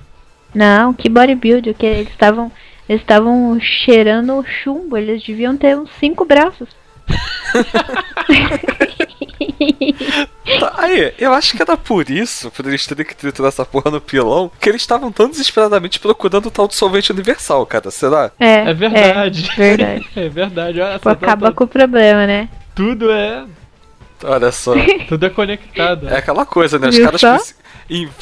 Não, 0.53 0.93
que 0.93 1.07
bodybuilder, 1.07 1.73
que 1.75 1.85
eles 1.85 2.09
estavam. 2.09 2.51
Eles 2.89 3.01
estavam 3.03 3.57
cheirando 3.61 4.43
chumbo, 4.63 4.97
eles 4.97 5.23
deviam 5.23 5.55
ter 5.55 5.77
uns 5.77 5.89
cinco 5.99 6.25
braços. 6.25 6.67
Tá, 10.59 10.73
aí, 10.77 11.13
eu 11.17 11.33
acho 11.33 11.55
que 11.55 11.61
era 11.61 11.77
por 11.77 12.09
isso, 12.09 12.51
por 12.51 12.65
eles 12.65 12.85
terem 12.85 13.05
que 13.05 13.15
triturar 13.15 13.49
essa 13.49 13.65
porra 13.65 13.89
no 13.91 14.01
pilão, 14.01 14.51
que 14.59 14.69
eles 14.69 14.81
estavam 14.81 15.11
tão 15.11 15.29
desesperadamente 15.29 15.99
procurando 15.99 16.47
o 16.47 16.51
tal 16.51 16.67
do 16.67 16.73
solvente 16.73 17.11
universal, 17.11 17.65
cara. 17.65 17.89
Será? 17.91 18.31
É, 18.39 18.69
É 18.69 18.73
verdade. 18.73 19.49
É, 19.51 19.55
verdade. 19.75 20.09
É 20.15 20.29
verdade. 20.29 20.81
Olha 20.81 20.93
Tipo, 20.93 21.03
só, 21.03 21.09
acaba 21.11 21.47
tá- 21.47 21.53
com 21.55 21.63
o 21.63 21.67
problema, 21.67 22.25
né? 22.27 22.49
Tudo 22.75 23.11
é. 23.11 23.45
Olha 24.23 24.51
só. 24.51 24.73
Tudo 25.09 25.25
é 25.25 25.29
conectado. 25.29 26.07
É 26.07 26.17
aquela 26.17 26.45
coisa, 26.45 26.77
né? 26.77 26.89
Os 26.89 26.95
Viu 26.95 27.05
caras 27.05 27.21
só? 27.21 27.37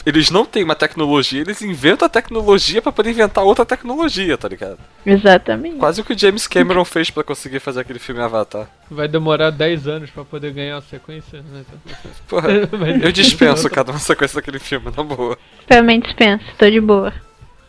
Eles 0.03 0.31
não 0.31 0.45
têm 0.45 0.63
uma 0.63 0.75
tecnologia, 0.75 1.41
eles 1.41 1.61
inventam 1.61 2.05
a 2.05 2.09
tecnologia 2.09 2.81
pra 2.81 2.91
poder 2.91 3.11
inventar 3.11 3.43
outra 3.43 3.63
tecnologia, 3.63 4.35
tá 4.35 4.47
ligado? 4.47 4.79
Exatamente. 5.05 5.77
Quase 5.77 6.01
o 6.01 6.03
que 6.03 6.13
o 6.13 6.17
James 6.17 6.47
Cameron 6.47 6.83
fez 6.83 7.11
pra 7.11 7.23
conseguir 7.23 7.59
fazer 7.59 7.81
aquele 7.81 7.99
filme 7.99 8.19
Avatar. 8.19 8.67
Vai 8.89 9.07
demorar 9.07 9.51
10 9.51 9.87
anos 9.87 10.09
pra 10.09 10.25
poder 10.25 10.53
ganhar 10.53 10.77
a 10.77 10.81
sequência, 10.81 11.43
né? 11.51 11.63
Porra, 12.27 12.49
eu 13.03 13.11
dispenso 13.11 13.69
cada 13.69 13.91
uma 13.91 13.99
sequência 13.99 14.37
daquele 14.37 14.59
filme, 14.59 14.91
na 14.95 15.03
boa. 15.03 15.37
Realmente 15.69 16.05
dispensa, 16.05 16.43
tô 16.57 16.67
de 16.67 16.81
boa. 16.81 17.13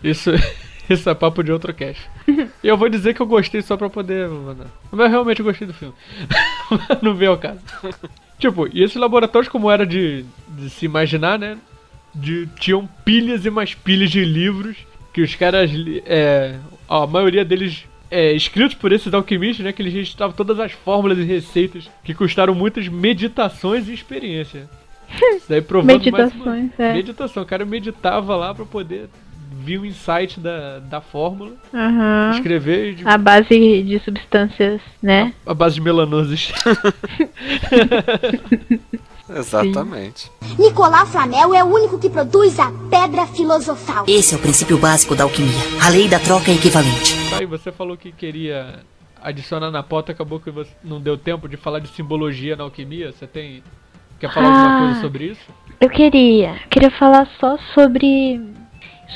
Isso, 0.03 0.31
isso 0.89 1.11
é 1.11 1.15
papo 1.15 1.43
de 1.43 1.53
outro 1.53 1.75
cast. 1.75 2.03
E 2.27 2.69
eu 2.69 2.79
vou 2.79 2.89
dizer 2.89 3.13
que 3.13 3.21
eu 3.21 3.27
gostei 3.27 3.61
só 3.61 3.77
pra 3.77 3.91
poder. 3.91 4.27
mandar. 4.29 4.69
Mas 4.91 5.01
eu 5.01 5.11
realmente 5.11 5.43
gostei 5.43 5.67
do 5.67 5.75
filme. 5.75 5.95
Não 7.03 7.15
veio 7.15 7.33
ao 7.33 7.39
caso. 7.39 7.61
Tipo, 8.39 8.67
e 8.73 8.83
esses 8.83 8.97
laboratórios, 8.97 9.51
como 9.53 9.71
era 9.71 9.87
de, 9.87 10.25
de 10.49 10.71
se 10.71 10.87
imaginar, 10.87 11.39
né? 11.39 11.59
De, 12.15 12.47
tinham 12.59 12.89
pilhas 13.05 13.45
e 13.47 13.51
mais 13.51 13.75
pilhas 13.75 14.11
de 14.11 14.25
livros 14.25 14.77
que 15.13 15.23
os 15.23 15.35
caras. 15.35 15.71
É, 16.07 16.57
a 16.89 17.07
maioria 17.07 17.45
deles. 17.45 17.85
É, 18.11 18.33
escritos 18.33 18.75
por 18.75 18.91
esses 18.91 19.15
alquimistas, 19.15 19.65
né? 19.65 19.73
Que 19.73 19.81
eles 19.83 19.95
registravam 19.95 20.35
todas 20.35 20.59
as 20.59 20.73
fórmulas 20.73 21.17
e 21.19 21.23
receitas 21.23 21.89
que 22.03 22.13
custaram 22.13 22.53
muitas 22.55 22.89
meditações 22.89 23.89
e 23.89 23.93
experiência. 23.95 24.69
Isso 25.37 25.47
daí 25.49 25.61
provando 25.63 25.89
mais 25.89 26.07
uma- 26.07 26.19
Meditações, 26.55 26.71
é. 26.79 26.93
Meditação. 26.93 27.43
O 27.43 27.47
cara 27.47 27.65
meditava 27.65 28.35
lá 28.35 28.53
pra 28.53 28.65
poder 28.65 29.09
vir 29.63 29.79
o 29.79 29.87
insight 29.87 30.41
da, 30.41 30.79
da 30.81 31.01
fórmula, 31.01 31.53
Aham. 31.75 32.31
escrever 32.35 32.95
de, 32.95 33.07
A 33.07 33.17
base 33.19 33.83
de 33.83 33.99
substâncias, 34.01 34.81
né? 35.03 35.33
a 35.47 35.53
base 35.55 35.75
de 35.77 35.81
melanoses. 35.81 36.51
Exatamente. 39.35 40.31
Nicolau 40.59 41.07
Flamel 41.07 41.55
é 41.55 41.63
o 41.63 41.67
único 41.67 41.99
que 41.99 42.09
produz 42.11 42.59
a 42.59 42.71
pedra 42.91 43.27
filosofal. 43.27 44.05
Esse 44.09 44.35
é 44.35 44.37
o 44.39 44.41
princípio 44.41 44.79
básico 44.79 45.15
da 45.15 45.25
alquimia, 45.25 45.59
a 45.85 45.89
lei 45.89 46.09
da 46.09 46.19
troca 46.19 46.51
equivalente. 46.51 47.15
Aí 47.39 47.47
você 47.47 47.71
falou 47.71 47.97
que 47.97 48.11
queria 48.13 48.81
adicionar 49.23 49.71
na 49.71 49.83
pauta, 49.83 50.13
acabou 50.13 50.41
que 50.41 50.51
você 50.51 50.71
não 50.83 51.01
deu 51.01 51.17
tempo 51.17 51.49
de 51.49 51.57
falar 51.57 51.79
de 51.79 51.89
simbologia 51.89 52.57
na 52.57 52.65
alquimia. 52.65 53.13
Você 53.13 53.27
tem. 53.27 53.63
Quer 54.19 54.33
falar 54.33 54.49
alguma 54.49 54.77
Ah. 54.77 54.85
coisa 54.87 55.01
sobre 55.01 55.25
isso? 55.25 55.41
Eu 55.81 55.89
queria, 55.89 56.55
queria 56.71 56.91
falar 56.91 57.27
só 57.39 57.57
sobre 57.75 58.41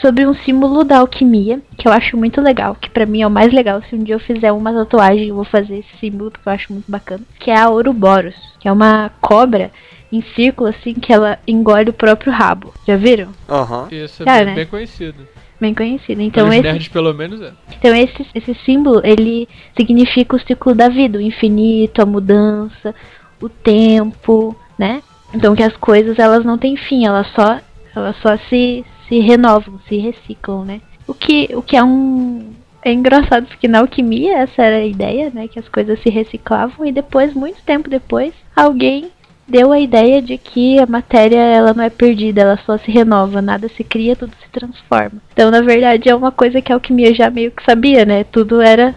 sobre 0.01 0.27
um 0.27 0.35
símbolo 0.35 0.83
da 0.83 0.99
alquimia, 0.99 1.63
que 1.79 1.87
eu 1.87 1.93
acho 1.93 2.17
muito 2.17 2.41
legal, 2.41 2.75
que 2.75 2.91
pra 2.91 3.07
mim 3.07 3.23
é 3.23 3.27
o 3.27 3.31
mais 3.31 3.53
legal. 3.53 3.81
Se 3.89 3.95
um 3.95 4.03
dia 4.03 4.17
eu 4.17 4.19
fizer 4.21 4.51
uma 4.51 4.73
tatuagem, 4.73 5.29
eu 5.29 5.37
vou 5.37 5.45
fazer 5.45 5.79
esse 5.79 5.99
símbolo 6.01 6.33
porque 6.33 6.49
eu 6.49 6.53
acho 6.53 6.73
muito 6.73 6.91
bacana, 6.91 7.23
que 7.39 7.49
é 7.51 7.57
a 7.61 7.69
Ouroboros, 7.69 8.35
que 8.59 8.67
é 8.67 8.73
uma 8.73 9.11
cobra 9.21 9.71
em 10.17 10.23
círculo 10.35 10.71
assim 10.71 10.95
que 10.95 11.13
ela 11.13 11.39
engole 11.47 11.91
o 11.91 11.95
próprio 11.95 12.33
rabo. 12.33 12.73
Já 12.87 12.97
viram? 12.97 13.29
Aham. 13.49 13.89
Isso 13.91 14.23
é 14.23 14.27
Tá, 14.27 14.37
bem, 14.37 14.47
né? 14.47 14.55
bem 14.55 14.67
conhecido. 14.67 15.27
Bem 15.61 15.75
conhecido. 15.75 16.21
Então 16.21 16.49
Pelos 16.49 16.57
esse 16.57 16.73
nerds, 16.73 16.89
pelo 16.89 17.15
menos, 17.15 17.41
é. 17.41 17.53
Então 17.79 17.95
esse, 17.95 18.27
esse 18.35 18.55
símbolo, 18.65 19.01
ele 19.05 19.49
significa 19.77 20.37
o 20.37 20.41
ciclo 20.41 20.75
da 20.75 20.89
vida, 20.89 21.19
o 21.19 21.23
infinito, 21.23 22.03
a 22.03 22.07
mudança, 22.07 22.95
o 23.41 23.49
tempo, 23.49 24.57
né? 24.79 25.03
Então 25.33 25.55
que 25.55 25.63
as 25.63 25.77
coisas 25.77 26.19
elas 26.19 26.45
não 26.45 26.59
têm 26.59 26.77
fim, 26.77 27.07
elas 27.07 27.27
só 27.29 27.61
elas 27.95 28.17
só 28.21 28.37
se, 28.49 28.85
se 29.09 29.21
renovam, 29.21 29.79
se 29.89 29.97
reciclam, 29.97 30.65
né? 30.65 30.81
O 31.07 31.15
que 31.15 31.49
o 31.55 31.63
que 31.63 31.77
é 31.77 31.85
um 31.85 32.53
é 32.85 32.93
engraçado 32.93 33.47
porque 33.47 33.67
na 33.67 33.79
alquimia 33.81 34.39
essa 34.39 34.63
era 34.63 34.77
a 34.77 34.87
ideia, 34.87 35.31
né, 35.33 35.49
que 35.49 35.59
as 35.59 35.69
coisas 35.69 35.99
se 36.03 36.11
reciclavam 36.11 36.85
e 36.85 36.93
depois 36.93 37.33
muito 37.33 37.63
tempo 37.63 37.89
depois 37.89 38.35
alguém 38.55 39.11
deu 39.47 39.73
a 39.73 39.79
ideia 39.79 40.21
de 40.23 40.39
que 40.39 40.79
a 40.79 40.87
matéria 40.87 41.39
ela 41.39 41.73
não 41.75 41.85
é 41.85 41.91
perdida, 41.91 42.41
ela 42.43 42.59
só 42.65 42.79
se 42.79 42.91
renova, 42.91 43.41
nada 43.43 43.69
se 43.69 43.85
cria, 43.85 44.17
tudo 44.17 44.33
se 44.43 44.49
transforma. 44.51 45.21
Então, 45.33 45.51
na 45.51 45.61
verdade, 45.61 46.09
é 46.09 46.15
uma 46.15 46.33
coisa 46.33 46.61
que 46.63 46.73
a 46.73 46.77
alquimia 46.77 47.15
já 47.15 47.31
meio 47.31 47.51
que 47.51 47.63
sabia, 47.65 48.05
né? 48.05 48.25
Tudo 48.25 48.61
era 48.61 48.95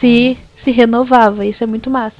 se 0.00 0.36
se 0.64 0.70
renovava, 0.70 1.44
isso 1.44 1.62
é 1.64 1.66
muito 1.66 1.90
massa. 1.90 2.16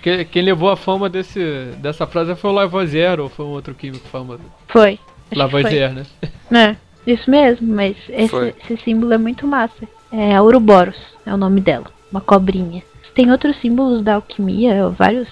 Que- 0.00 0.24
Quem 0.24 0.42
levou 0.42 0.70
a 0.70 0.76
fama 0.76 1.08
desse, 1.08 1.40
dessa 1.78 2.06
frase 2.06 2.34
foi 2.36 2.50
o 2.50 2.54
Lavoisier, 2.54 3.18
ou 3.20 3.28
foi 3.28 3.44
um 3.44 3.50
outro 3.50 3.74
químico 3.74 4.06
famoso? 4.08 4.40
Foi. 4.68 4.98
Lavoisier, 5.34 5.92
né? 5.92 6.04
foi. 6.20 6.28
É, 6.58 6.76
isso 7.06 7.28
mesmo, 7.30 7.66
mas 7.74 7.96
esse, 8.08 8.54
esse 8.64 8.76
símbolo 8.84 9.12
é 9.14 9.18
muito 9.18 9.46
massa. 9.46 9.88
É 10.12 10.34
a 10.36 10.42
Ouroboros, 10.42 10.96
é 11.26 11.32
o 11.34 11.36
nome 11.36 11.60
dela, 11.60 11.86
uma 12.10 12.20
cobrinha. 12.20 12.82
Tem 13.14 13.30
outros 13.32 13.56
símbolos 13.60 14.02
da 14.02 14.14
alquimia, 14.14 14.88
vários 14.90 15.28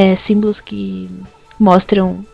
é, 0.00 0.16
símbolos 0.26 0.60
que 0.60 1.10
mostram 1.58 2.24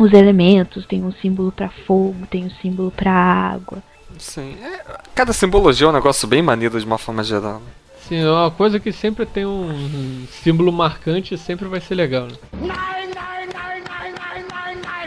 os 0.00 0.12
elementos. 0.12 0.86
Tem 0.86 1.04
um 1.04 1.12
símbolo 1.12 1.52
para 1.52 1.68
fogo, 1.68 2.26
tem 2.30 2.44
um 2.46 2.50
símbolo 2.62 2.90
para 2.90 3.12
água. 3.12 3.82
Sim. 4.18 4.56
É, 4.62 4.80
cada 5.14 5.32
simbologia 5.32 5.86
é 5.86 5.90
um 5.90 5.92
negócio 5.92 6.26
bem 6.26 6.40
maneiro 6.42 6.78
de 6.80 6.86
uma 6.86 6.96
forma 6.98 7.22
geral. 7.22 7.60
Sim, 8.08 8.16
é 8.24 8.30
uma 8.30 8.50
coisa 8.50 8.78
que 8.80 8.92
sempre 8.92 9.26
tem 9.26 9.44
um 9.44 10.24
símbolo 10.42 10.72
marcante 10.72 11.36
sempre 11.36 11.66
vai 11.68 11.80
ser 11.80 11.96
legal, 11.96 12.28
né? 12.28 12.36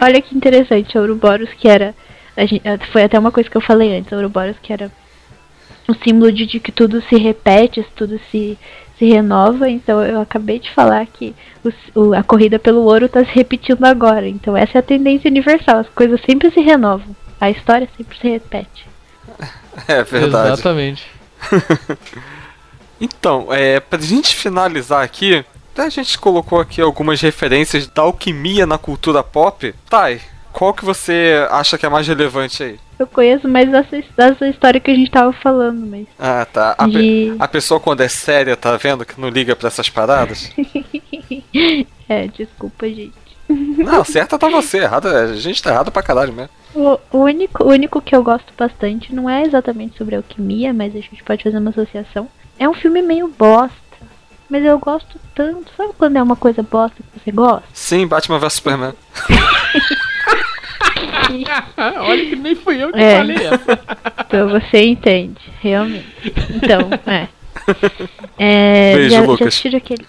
Olha 0.02 0.22
que 0.22 0.36
interessante, 0.36 0.98
Ouroboros 0.98 1.50
que 1.58 1.68
era. 1.68 1.94
a 2.38 2.46
gen- 2.46 2.62
eh, 2.64 2.78
foi 2.92 3.04
até 3.04 3.18
uma 3.20 3.32
coisa 3.32 3.50
que 3.50 3.58
eu 3.58 3.62
falei 3.62 3.98
antes, 3.98 4.12
Ouroboros 4.12 4.56
que 4.62 4.72
era 4.72 4.92
o 5.88 5.94
símbolo 6.04 6.32
de, 6.32 6.46
de 6.46 6.60
que 6.60 6.72
tudo 6.72 7.02
se 7.02 7.18
repete, 7.18 7.86
tudo 7.96 8.20
se, 8.32 8.58
se 9.00 9.06
renova. 9.06 9.68
Então 9.70 10.04
eu 10.04 10.22
acabei 10.22 10.60
de 10.60 10.70
falar 10.72 11.06
que 11.08 11.34
o 11.64 11.72
o- 12.00 12.14
a 12.14 12.22
corrida 12.22 12.60
pelo 12.60 12.82
ouro 12.82 13.06
está 13.06 13.24
se 13.26 13.32
repetindo 13.32 13.84
agora. 13.86 14.28
Então 14.28 14.56
essa 14.56 14.78
é 14.78 14.80
a 14.80 14.84
tendência 14.84 15.30
universal, 15.32 15.78
as 15.80 15.90
coisas 15.90 16.22
sempre 16.26 16.52
se 16.52 16.60
renovam. 16.62 17.16
A 17.42 17.50
história 17.50 17.88
sempre 17.98 18.18
se 18.20 18.28
repete. 18.28 18.86
É 19.88 20.04
verdade. 20.04 20.54
Exatamente. 20.54 21.08
Então, 23.02 23.48
é, 23.54 23.80
pra 23.80 23.98
gente 24.00 24.36
finalizar 24.36 25.04
aqui, 25.04 25.46
a 25.78 25.88
gente 25.90 26.20
colocou 26.20 26.60
aqui 26.60 26.82
algumas 26.82 27.22
referências 27.22 27.88
da 27.88 28.02
alquimia 28.02 28.66
na 28.66 28.78
cultura 28.78 29.24
pop. 29.24 29.74
Thay, 29.90 30.20
qual 30.52 30.74
que 30.74 30.84
você 30.86 31.46
acha 31.52 31.78
que 31.78 31.86
é 31.86 31.90
mais 31.90 32.08
relevante 32.08 32.64
aí? 32.64 32.80
Eu 32.98 33.08
conheço 33.08 33.48
mais 33.48 33.74
essa, 33.74 34.04
essa 34.18 34.48
história 34.48 34.80
que 34.80 34.92
a 34.92 34.96
gente 34.96 35.10
tava 35.12 35.32
falando, 35.32 35.86
mas. 35.86 36.06
Ah, 36.20 36.46
tá. 36.52 36.76
A, 36.78 36.86
pe- 36.86 36.92
De- 36.92 37.36
a 37.40 37.48
pessoa 37.48 37.80
quando 37.80 38.02
é 38.02 38.08
séria, 38.10 38.58
tá 38.58 38.76
vendo, 38.76 39.06
que 39.06 39.20
não 39.20 39.30
liga 39.30 39.56
pra 39.56 39.68
essas 39.68 39.90
paradas? 39.90 40.52
é, 42.10 42.28
desculpa, 42.28 42.88
gente. 42.88 43.14
não, 43.50 44.04
certa 44.04 44.38
tá 44.38 44.48
você, 44.50 44.80
errado, 44.80 45.08
a 45.08 45.34
gente 45.36 45.62
tá 45.64 45.72
errado 45.72 45.92
pra 45.92 46.04
caralho 46.04 46.34
mesmo. 46.34 46.50
O, 46.76 47.00
o 47.12 47.18
único, 47.24 47.64
o 47.64 47.70
único 47.70 48.02
que 48.02 48.16
eu 48.16 48.22
gosto 48.22 48.54
bastante 48.58 49.14
não 49.16 49.30
é 49.30 49.44
exatamente 49.44 49.98
sobre 49.98 50.16
alquimia, 50.16 50.74
mas 50.74 50.96
a 50.96 51.00
gente 51.00 51.24
pode 51.24 51.44
fazer 51.44 51.58
uma 51.58 51.72
associação. 51.72 52.28
É 52.60 52.68
um 52.70 52.74
filme 52.74 53.02
meio 53.02 53.28
bosta, 53.30 53.74
mas 54.50 54.64
eu 54.64 54.78
gosto 54.78 55.20
tanto. 55.34 55.72
Sabe 55.78 55.94
quando 55.98 56.18
é 56.18 56.22
uma 56.22 56.36
coisa 56.36 56.62
bosta 56.62 56.98
que 57.02 57.20
você 57.24 57.32
gosta? 57.32 57.64
Sim, 57.74 58.06
Batman 58.06 58.38
vs 58.40 58.54
Superman. 58.54 58.94
Olha 62.00 62.26
que 62.26 62.36
nem 62.36 62.56
fui 62.56 62.82
eu 62.84 62.92
que 62.92 63.00
É. 63.00 63.18
falei 63.18 63.36
essa. 63.38 63.80
Então 64.30 64.48
você 64.50 64.84
entende, 64.84 65.42
realmente. 65.60 66.06
Então, 66.54 66.88
é. 67.08 67.28
é 68.38 68.94
Beijo, 68.96 69.10
já, 69.10 69.22
já 69.22 69.26
Lucas. 69.26 69.48
assistiram 69.48 69.78
aquele. 69.78 70.06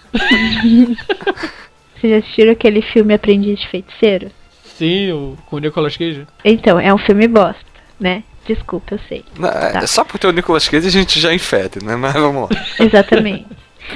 Vocês 1.95 2.11
já 2.13 2.17
assistiram 2.17 2.51
aquele 2.51 2.81
filme 2.83 3.13
Aprendiz 3.15 3.59
de 3.59 3.67
Feiticeiro? 3.67 4.31
Sim, 4.63 5.11
o, 5.11 5.37
com 5.47 5.55
o 5.55 5.59
Nicolas 5.59 5.97
Cage. 5.97 6.27
Então, 6.45 6.79
é 6.79 6.93
um 6.93 6.97
filme 6.99 7.27
bosta, 7.27 7.65
né? 7.99 8.23
Desculpa, 8.47 8.93
eu 8.95 8.99
sei. 9.09 9.23
Não, 9.39 9.49
é, 9.49 9.71
Tá. 9.71 9.87
Só 9.87 10.03
por 10.03 10.19
ter 10.19 10.27
o 10.27 10.31
Nicolas 10.31 10.67
Cage 10.67 10.87
a 10.87 10.91
gente 10.91 11.19
já 11.19 11.33
infere, 11.33 11.83
né? 11.83 11.95
Mas 11.95 12.13
vamos 12.13 12.49
lá. 12.49 12.65
Exatamente. 12.79 13.45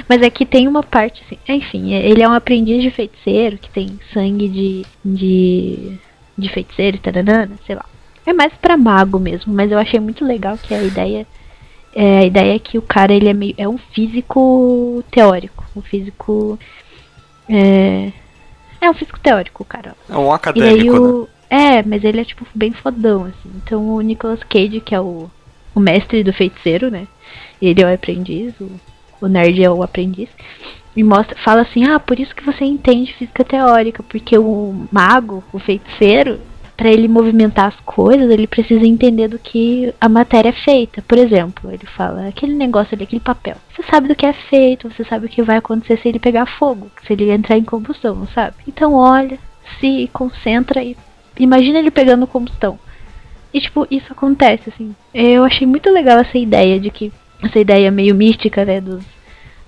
Mas 0.08 0.22
aqui 0.22 0.44
tem 0.44 0.66
uma 0.68 0.82
parte 0.82 1.22
assim. 1.24 1.38
Enfim, 1.48 1.94
é- 1.94 2.08
ele 2.08 2.22
é 2.22 2.28
um 2.28 2.32
aprendiz 2.32 2.82
de 2.82 2.90
feiticeiro 2.90 3.58
que 3.58 3.70
tem 3.70 3.98
sangue 4.12 4.48
de. 4.48 4.84
de. 5.04 5.98
De 6.36 6.48
feiticeiro, 6.48 6.98
taranana, 6.98 7.52
sei 7.66 7.74
lá. 7.74 7.84
É 8.26 8.32
mais 8.32 8.52
pra 8.54 8.76
mago 8.76 9.18
mesmo, 9.18 9.52
mas 9.54 9.70
eu 9.70 9.78
achei 9.78 10.00
muito 10.00 10.24
legal 10.24 10.58
que 10.58 10.74
a 10.74 10.82
ideia. 10.82 11.26
É, 11.94 12.18
a 12.18 12.24
ideia 12.24 12.56
é 12.56 12.58
que 12.58 12.76
o 12.76 12.82
cara 12.82 13.12
ele 13.14 13.28
é 13.28 13.32
meio. 13.32 13.54
é 13.56 13.68
um 13.68 13.78
físico 13.78 15.02
teórico. 15.10 15.64
Um 15.74 15.80
físico. 15.80 16.58
É. 17.48 18.12
É 18.80 18.90
um 18.90 18.94
físico 18.94 19.18
teórico, 19.20 19.64
cara. 19.64 19.94
É 20.08 20.16
um 20.16 20.26
E 20.28 20.34
acadêmico, 20.34 20.92
né? 20.92 20.98
o. 20.98 21.28
É, 21.48 21.82
mas 21.82 22.02
ele 22.02 22.20
é 22.20 22.24
tipo 22.24 22.44
bem 22.54 22.72
fodão, 22.72 23.24
assim. 23.24 23.50
Então 23.64 23.88
o 23.94 24.00
Nicolas 24.00 24.42
Cage, 24.42 24.80
que 24.80 24.94
é 24.94 25.00
o, 25.00 25.30
o 25.74 25.80
mestre 25.80 26.24
do 26.24 26.32
feiticeiro, 26.32 26.90
né? 26.90 27.06
Ele 27.62 27.80
é 27.82 27.86
o 27.86 27.94
aprendiz, 27.94 28.52
o, 28.60 28.70
o 29.20 29.28
nerd 29.28 29.62
é 29.62 29.70
o 29.70 29.82
aprendiz. 29.82 30.28
E 30.96 31.04
mostra, 31.04 31.36
fala 31.44 31.62
assim, 31.62 31.84
ah, 31.84 32.00
por 32.00 32.18
isso 32.18 32.34
que 32.34 32.44
você 32.44 32.64
entende 32.64 33.12
física 33.14 33.44
teórica, 33.44 34.02
porque 34.02 34.38
o 34.38 34.86
mago, 34.90 35.44
o 35.52 35.58
feiticeiro, 35.58 36.40
para 36.76 36.90
ele 36.90 37.08
movimentar 37.08 37.66
as 37.66 37.80
coisas, 37.80 38.30
ele 38.30 38.46
precisa 38.46 38.86
entender 38.86 39.28
do 39.28 39.38
que 39.38 39.94
a 40.00 40.08
matéria 40.08 40.50
é 40.50 40.64
feita. 40.64 41.02
Por 41.02 41.18
exemplo, 41.18 41.70
ele 41.70 41.86
fala, 41.86 42.28
aquele 42.28 42.54
negócio 42.54 42.94
ali, 42.94 43.04
aquele 43.04 43.20
papel. 43.20 43.56
Você 43.74 43.82
sabe 43.90 44.08
do 44.08 44.14
que 44.14 44.26
é 44.26 44.32
feito, 44.32 44.90
você 44.90 45.04
sabe 45.04 45.26
o 45.26 45.28
que 45.28 45.42
vai 45.42 45.56
acontecer 45.56 45.98
se 45.98 46.08
ele 46.08 46.18
pegar 46.18 46.46
fogo, 46.46 46.90
se 47.06 47.12
ele 47.12 47.30
entrar 47.30 47.56
em 47.56 47.64
combustão, 47.64 48.26
sabe? 48.34 48.56
Então 48.66 48.94
olha, 48.94 49.38
se 49.80 50.08
concentra 50.12 50.82
e 50.82 50.96
imagina 51.38 51.78
ele 51.78 51.90
pegando 51.90 52.26
combustão. 52.26 52.78
E 53.52 53.60
tipo, 53.60 53.86
isso 53.90 54.12
acontece, 54.12 54.68
assim. 54.68 54.94
Eu 55.14 55.44
achei 55.44 55.66
muito 55.66 55.90
legal 55.90 56.18
essa 56.18 56.36
ideia 56.36 56.78
de 56.78 56.90
que. 56.90 57.10
Essa 57.42 57.58
ideia 57.58 57.90
meio 57.90 58.14
mística, 58.14 58.64
né? 58.64 58.80
Dos, 58.80 59.02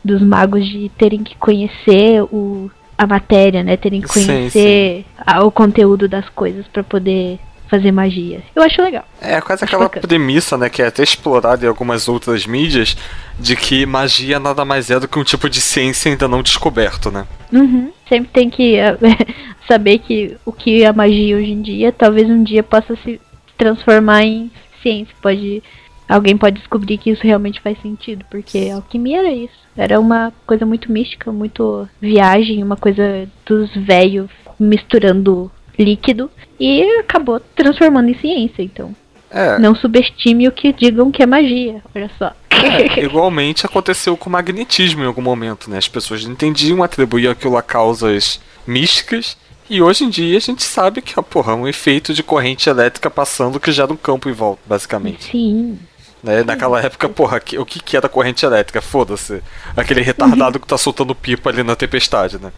dos 0.09 0.23
magos 0.23 0.67
de 0.67 0.89
terem 0.99 1.23
que 1.23 1.37
conhecer 1.37 2.23
o, 2.23 2.71
a 2.97 3.07
matéria, 3.07 3.63
né? 3.63 3.77
Terem 3.77 4.01
que 4.01 4.09
Sim, 4.09 4.27
conhecer 4.27 5.05
a- 5.25 5.45
o 5.45 5.51
conteúdo 5.51 6.09
das 6.09 6.29
coisas 6.31 6.67
pra 6.69 6.83
poder 6.83 7.39
fazer 7.69 7.93
magia. 7.93 8.41
Eu 8.57 8.63
acho 8.63 8.81
legal. 8.81 9.05
É 9.21 9.39
quase 9.43 9.63
Acho 9.63 9.75
aquela 9.75 9.85
bacana. 9.85 10.07
premissa, 10.09 10.57
né, 10.57 10.71
que 10.71 10.81
é 10.81 10.87
até 10.87 11.03
explorada 11.03 11.67
em 11.67 11.69
algumas 11.69 12.09
outras 12.09 12.47
mídias, 12.47 12.97
de 13.39 13.55
que 13.55 13.85
magia 13.85 14.41
nada 14.41 14.65
mais 14.65 14.91
é 14.91 14.99
do 14.99 15.07
que 15.07 15.19
um 15.19 15.23
tipo 15.25 15.51
de 15.51 15.61
ciência 15.61 16.11
ainda 16.11 16.27
não 16.27 16.43
descoberto, 16.43 17.11
né? 17.11 17.27
Uhum. 17.53 17.93
Sempre 18.09 18.31
tem 18.33 18.49
que 18.49 18.77
eh, 18.77 18.97
saber 19.69 19.99
que 19.99 20.35
o 20.47 20.51
que 20.53 20.83
é 20.83 20.87
a 20.87 20.95
magia 20.95 21.37
hoje 21.37 21.51
em 21.53 21.61
dia, 21.61 21.93
talvez 21.93 22.27
um 22.31 22.43
dia 22.43 22.63
possa 22.63 22.97
se 23.05 23.21
transformar 23.59 24.23
em 24.25 24.51
ciência. 24.83 25.15
Pode, 25.21 25.63
alguém 26.09 26.37
pode 26.37 26.59
descobrir 26.59 26.99
que 26.99 27.11
isso 27.11 27.23
realmente 27.23 27.61
faz 27.61 27.81
sentido, 27.83 28.25
porque 28.31 28.71
alquimia 28.73 29.19
era 29.19 29.33
isso. 29.33 29.59
Era 29.77 30.01
uma 30.01 30.33
coisa 30.47 30.65
muito 30.65 30.91
mística, 30.91 31.31
muito 31.31 31.89
viagem, 32.01 32.63
uma 32.63 32.77
coisa 32.77 33.29
dos 33.47 33.71
velhos 33.75 34.31
misturando 34.59 35.51
líquido 35.79 36.31
e 36.59 36.83
acabou 36.99 37.39
transformando 37.55 38.09
em 38.09 38.19
ciência. 38.19 38.63
Então, 38.63 38.95
É, 39.31 39.59
não 39.59 39.75
subestime 39.75 40.49
o 40.49 40.53
que 40.53 40.73
digam 40.73 41.11
que 41.11 41.23
é 41.23 41.27
magia. 41.27 41.83
Olha 41.95 42.11
só. 42.19 42.33
é, 42.51 43.01
igualmente 43.05 43.67
aconteceu 43.67 44.17
com 44.17 44.29
o 44.29 44.33
magnetismo 44.33 45.03
em 45.03 45.07
algum 45.07 45.23
momento, 45.23 45.71
né? 45.71 45.79
As 45.79 45.89
pessoas 45.89 46.25
não 46.25 46.33
entendiam, 46.33 46.83
atribuíam 46.83 47.31
aquilo 47.31 47.57
a 47.57 47.63
causas 47.63 48.41
místicas. 48.67 49.37
E 49.71 49.83
hoje 49.83 50.05
em 50.05 50.09
dia 50.09 50.37
a 50.39 50.41
gente 50.41 50.65
sabe 50.65 51.03
que 51.03 51.15
porra, 51.23 51.53
é 51.53 51.55
um 51.55 51.69
efeito 51.69 52.15
de 52.15 52.23
corrente 52.23 52.71
elétrica 52.71 53.11
passando 53.11 53.61
que 53.61 53.71
gera 53.71 53.93
um 53.93 53.97
campo 53.97 54.29
em 54.29 54.33
volta, 54.33 54.63
basicamente. 54.67 55.31
Sim. 55.31 55.79
Né? 56.23 56.43
Naquela 56.43 56.81
época, 56.81 57.09
porra, 57.09 57.39
que- 57.41 57.59
o 57.59 57.65
que, 57.65 57.81
que 57.81 57.97
era 57.97 58.09
corrente 58.09 58.45
elétrica? 58.45 58.81
Foda-se. 58.83 59.43
Aquele 59.77 60.01
retardado 60.03 60.59
que 60.59 60.67
tá 60.67 60.77
soltando 60.77 61.15
pipa 61.15 61.51
ali 61.51 61.63
na 61.63 61.77
tempestade, 61.77 62.39
né? 62.39 62.53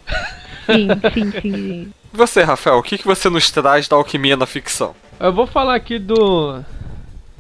Sim, 0.67 0.89
sim, 1.13 1.31
sim, 1.31 1.53
sim. 1.53 1.93
E 2.13 2.17
você, 2.17 2.43
Rafael, 2.43 2.79
o 2.79 2.83
que, 2.83 2.97
que 2.99 3.07
você 3.07 3.29
nos 3.29 3.51
traz 3.51 3.87
da 3.89 3.97
alquimia 3.97 4.37
na 4.37 4.47
ficção? 4.47 4.95
Eu 5.19 5.33
vou 5.33 5.47
falar 5.47 5.75
aqui 5.75 5.99
do. 5.99 6.59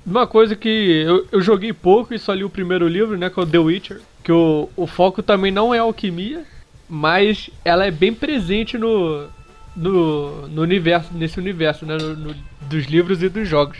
de 0.04 0.10
Uma 0.10 0.26
coisa 0.26 0.54
que 0.54 0.68
eu, 1.06 1.26
eu 1.32 1.40
joguei 1.40 1.72
pouco 1.72 2.12
e 2.14 2.18
só 2.18 2.32
li 2.34 2.44
o 2.44 2.50
primeiro 2.50 2.86
livro, 2.86 3.16
né? 3.16 3.30
Que 3.30 3.40
é 3.40 3.42
o 3.42 3.46
The 3.46 3.58
Witcher. 3.58 4.00
Que 4.22 4.30
o, 4.32 4.68
o 4.76 4.86
foco 4.86 5.22
também 5.22 5.50
não 5.50 5.72
é 5.74 5.78
alquimia, 5.78 6.44
mas 6.88 7.48
ela 7.64 7.86
é 7.86 7.90
bem 7.90 8.12
presente 8.12 8.76
no. 8.76 9.26
no, 9.74 10.46
no 10.48 10.62
universo, 10.62 11.08
nesse 11.12 11.38
universo, 11.38 11.86
né? 11.86 11.96
no- 11.96 12.14
no- 12.16 12.34
dos 12.62 12.84
livros 12.84 13.22
e 13.22 13.28
dos 13.28 13.48
jogos. 13.48 13.78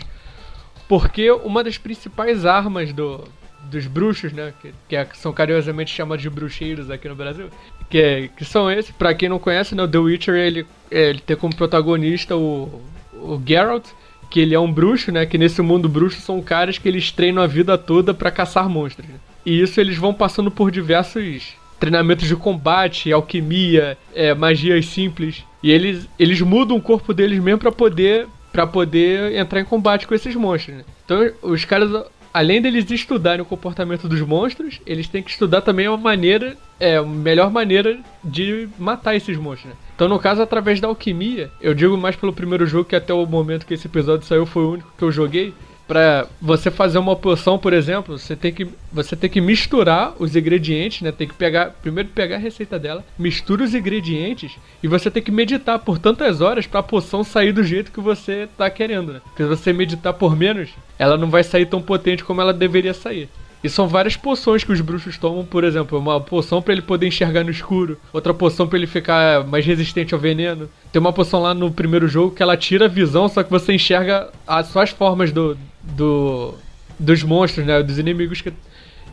Porque 0.91 1.31
uma 1.31 1.63
das 1.63 1.77
principais 1.77 2.45
armas 2.45 2.91
do, 2.91 3.23
dos 3.69 3.87
bruxos, 3.87 4.33
né? 4.33 4.51
Que, 4.61 4.73
que 4.89 4.95
é- 4.97 5.07
são 5.13 5.31
carinhosamente 5.31 5.89
chamados 5.89 6.21
de 6.21 6.29
bruxeiros 6.29 6.91
aqui 6.91 7.07
no 7.07 7.15
Brasil. 7.15 7.45
Que, 7.89 7.97
é- 7.97 8.27
que 8.27 8.43
são 8.43 8.69
esses, 8.69 8.91
pra 8.91 9.13
quem 9.13 9.29
não 9.29 9.39
conhece, 9.39 9.73
né? 9.73 9.83
O 9.83 9.87
The 9.87 9.97
Witcher 9.97 10.35
ele, 10.35 10.65
é, 10.91 11.09
ele 11.11 11.21
tem 11.21 11.37
como 11.37 11.55
protagonista 11.55 12.35
o, 12.35 12.81
o 13.13 13.41
Geralt, 13.47 13.85
que 14.29 14.41
ele 14.41 14.53
é 14.53 14.59
um 14.59 14.69
bruxo, 14.69 15.13
né? 15.13 15.25
Que 15.25 15.37
nesse 15.37 15.61
mundo 15.61 15.87
bruxo 15.87 16.19
são 16.19 16.41
caras 16.41 16.77
que 16.77 16.89
eles 16.89 17.09
treinam 17.09 17.41
a 17.41 17.47
vida 17.47 17.77
toda 17.77 18.13
pra 18.13 18.29
caçar 18.29 18.67
monstros. 18.67 19.07
né? 19.07 19.15
E 19.45 19.61
isso 19.61 19.79
eles 19.79 19.95
vão 19.95 20.13
passando 20.13 20.51
por 20.51 20.69
diversos 20.71 21.53
treinamentos 21.79 22.27
de 22.27 22.35
combate, 22.35 23.13
alquimia, 23.13 23.97
é, 24.13 24.33
magias 24.33 24.87
simples. 24.87 25.45
E 25.63 25.71
eles, 25.71 26.05
eles 26.19 26.41
mudam 26.41 26.75
o 26.75 26.81
corpo 26.81 27.13
deles 27.13 27.39
mesmo 27.39 27.59
pra 27.59 27.71
poder 27.71 28.27
para 28.51 28.67
poder 28.67 29.35
entrar 29.35 29.59
em 29.59 29.65
combate 29.65 30.07
com 30.07 30.13
esses 30.13 30.35
monstros. 30.35 30.77
né? 30.77 30.83
Então 31.05 31.31
os 31.41 31.65
caras, 31.65 31.89
além 32.33 32.61
deles 32.61 32.89
estudarem 32.91 33.41
o 33.41 33.45
comportamento 33.45 34.07
dos 34.07 34.21
monstros, 34.21 34.79
eles 34.85 35.07
têm 35.07 35.23
que 35.23 35.31
estudar 35.31 35.61
também 35.61 35.87
uma 35.87 35.97
maneira, 35.97 36.57
é, 36.79 36.97
a 36.97 37.03
melhor 37.03 37.51
maneira 37.51 37.99
de 38.23 38.67
matar 38.77 39.15
esses 39.15 39.37
monstros. 39.37 39.71
né? 39.71 39.79
Então 39.95 40.07
no 40.07 40.19
caso 40.19 40.41
através 40.41 40.79
da 40.79 40.87
alquimia, 40.87 41.49
eu 41.61 41.73
digo 41.73 41.97
mais 41.97 42.15
pelo 42.15 42.33
primeiro 42.33 42.65
jogo 42.65 42.85
que 42.85 42.95
até 42.95 43.13
o 43.13 43.25
momento 43.25 43.65
que 43.65 43.73
esse 43.73 43.87
episódio 43.87 44.25
saiu 44.25 44.45
foi 44.45 44.63
o 44.63 44.71
único 44.73 44.93
que 44.97 45.03
eu 45.03 45.11
joguei. 45.11 45.53
Pra 45.91 46.25
você 46.41 46.71
fazer 46.71 46.97
uma 46.99 47.17
poção, 47.17 47.59
por 47.59 47.73
exemplo, 47.73 48.17
você 48.17 48.33
tem 48.33 48.53
que 48.53 48.65
você 48.93 49.13
tem 49.13 49.29
que 49.29 49.41
misturar 49.41 50.13
os 50.19 50.37
ingredientes, 50.37 51.01
né? 51.01 51.11
Tem 51.11 51.27
que 51.27 51.33
pegar 51.33 51.71
primeiro 51.81 52.07
pegar 52.07 52.37
a 52.37 52.39
receita 52.39 52.79
dela, 52.79 53.03
mistura 53.19 53.61
os 53.61 53.75
ingredientes 53.75 54.53
e 54.81 54.87
você 54.87 55.11
tem 55.11 55.21
que 55.21 55.33
meditar 55.33 55.77
por 55.79 55.99
tantas 55.99 56.39
horas 56.39 56.65
pra 56.65 56.81
poção 56.81 57.25
sair 57.25 57.51
do 57.51 57.61
jeito 57.61 57.91
que 57.91 57.99
você 57.99 58.47
tá 58.57 58.69
querendo, 58.69 59.11
né? 59.11 59.21
Porque 59.21 59.43
se 59.43 59.49
você 59.49 59.73
meditar 59.73 60.13
por 60.13 60.33
menos, 60.33 60.69
ela 60.97 61.17
não 61.17 61.29
vai 61.29 61.43
sair 61.43 61.65
tão 61.65 61.81
potente 61.81 62.23
como 62.23 62.39
ela 62.39 62.53
deveria 62.53 62.93
sair. 62.93 63.27
E 63.61 63.67
são 63.67 63.85
várias 63.85 64.15
poções 64.15 64.63
que 64.63 64.71
os 64.71 64.79
bruxos 64.79 65.17
tomam, 65.17 65.43
por 65.43 65.65
exemplo, 65.65 65.99
uma 65.99 66.21
poção 66.21 66.61
pra 66.61 66.71
ele 66.71 66.81
poder 66.81 67.07
enxergar 67.07 67.43
no 67.43 67.51
escuro, 67.51 67.97
outra 68.13 68.33
poção 68.33 68.65
pra 68.65 68.77
ele 68.77 68.87
ficar 68.87 69.45
mais 69.45 69.65
resistente 69.65 70.13
ao 70.13 70.19
veneno. 70.19 70.69
Tem 70.89 71.01
uma 71.01 71.11
poção 71.11 71.41
lá 71.41 71.53
no 71.53 71.69
primeiro 71.69 72.07
jogo 72.07 72.33
que 72.33 72.41
ela 72.41 72.55
tira 72.55 72.85
a 72.85 72.87
visão, 72.87 73.27
só 73.27 73.43
que 73.43 73.51
você 73.51 73.73
enxerga 73.73 74.29
as, 74.47 74.67
só 74.67 74.81
as 74.81 74.89
formas 74.89 75.31
do, 75.31 75.57
do 75.83 76.53
dos 76.99 77.23
monstros, 77.23 77.65
né, 77.65 77.81
dos 77.81 77.97
inimigos 77.97 78.41
que 78.41 78.53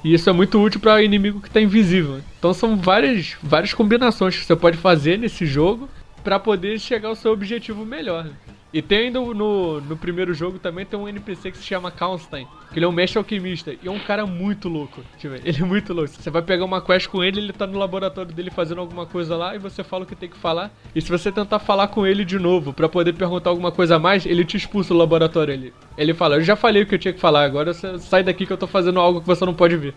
e 0.04 0.14
isso 0.14 0.30
é 0.30 0.32
muito 0.32 0.60
útil 0.62 0.78
para 0.78 1.02
inimigo 1.02 1.40
que 1.40 1.50
tá 1.50 1.60
invisível. 1.60 2.20
Então 2.38 2.54
são 2.54 2.76
várias 2.76 3.36
várias 3.42 3.74
combinações 3.74 4.36
que 4.36 4.44
você 4.44 4.54
pode 4.54 4.76
fazer 4.76 5.18
nesse 5.18 5.44
jogo 5.46 5.88
pra 6.22 6.38
poder 6.38 6.78
chegar 6.78 7.08
ao 7.08 7.16
seu 7.16 7.32
objetivo 7.32 7.84
melhor. 7.84 8.28
E 8.72 8.82
tem 8.82 9.06
ainda 9.06 9.18
no, 9.18 9.80
no 9.80 9.96
primeiro 9.96 10.34
jogo 10.34 10.58
também 10.58 10.84
tem 10.84 10.98
um 10.98 11.08
NPC 11.08 11.50
que 11.50 11.58
se 11.58 11.64
chama 11.64 11.90
Kaunstein, 11.90 12.46
que 12.70 12.78
ele 12.78 12.84
é 12.84 12.88
um 12.88 12.92
mestre 12.92 13.16
alquimista 13.18 13.72
e 13.82 13.88
é 13.88 13.90
um 13.90 13.98
cara 13.98 14.26
muito 14.26 14.68
louco. 14.68 15.02
Ver, 15.18 15.40
ele 15.44 15.62
é 15.62 15.64
muito 15.64 15.94
louco. 15.94 16.10
Você 16.10 16.28
vai 16.30 16.42
pegar 16.42 16.66
uma 16.66 16.82
quest 16.82 17.08
com 17.08 17.24
ele, 17.24 17.40
ele 17.40 17.52
tá 17.52 17.66
no 17.66 17.78
laboratório 17.78 18.30
dele 18.30 18.50
fazendo 18.50 18.82
alguma 18.82 19.06
coisa 19.06 19.36
lá 19.36 19.54
e 19.54 19.58
você 19.58 19.82
fala 19.82 20.04
o 20.04 20.06
que 20.06 20.14
tem 20.14 20.28
que 20.28 20.36
falar. 20.36 20.70
E 20.94 21.00
se 21.00 21.08
você 21.08 21.32
tentar 21.32 21.58
falar 21.58 21.88
com 21.88 22.06
ele 22.06 22.26
de 22.26 22.38
novo 22.38 22.74
pra 22.74 22.90
poder 22.90 23.14
perguntar 23.14 23.48
alguma 23.48 23.72
coisa 23.72 23.96
a 23.96 23.98
mais, 23.98 24.26
ele 24.26 24.44
te 24.44 24.58
expulsa 24.58 24.92
do 24.92 24.98
laboratório. 24.98 25.54
Ele, 25.54 25.72
ele 25.96 26.12
fala: 26.12 26.36
Eu 26.36 26.42
já 26.42 26.54
falei 26.54 26.82
o 26.82 26.86
que 26.86 26.94
eu 26.94 26.98
tinha 26.98 27.14
que 27.14 27.20
falar, 27.20 27.44
agora 27.44 27.72
você 27.72 27.98
sai 27.98 28.22
daqui 28.22 28.44
que 28.44 28.52
eu 28.52 28.58
tô 28.58 28.66
fazendo 28.66 29.00
algo 29.00 29.22
que 29.22 29.26
você 29.26 29.46
não 29.46 29.54
pode 29.54 29.78
ver. 29.78 29.94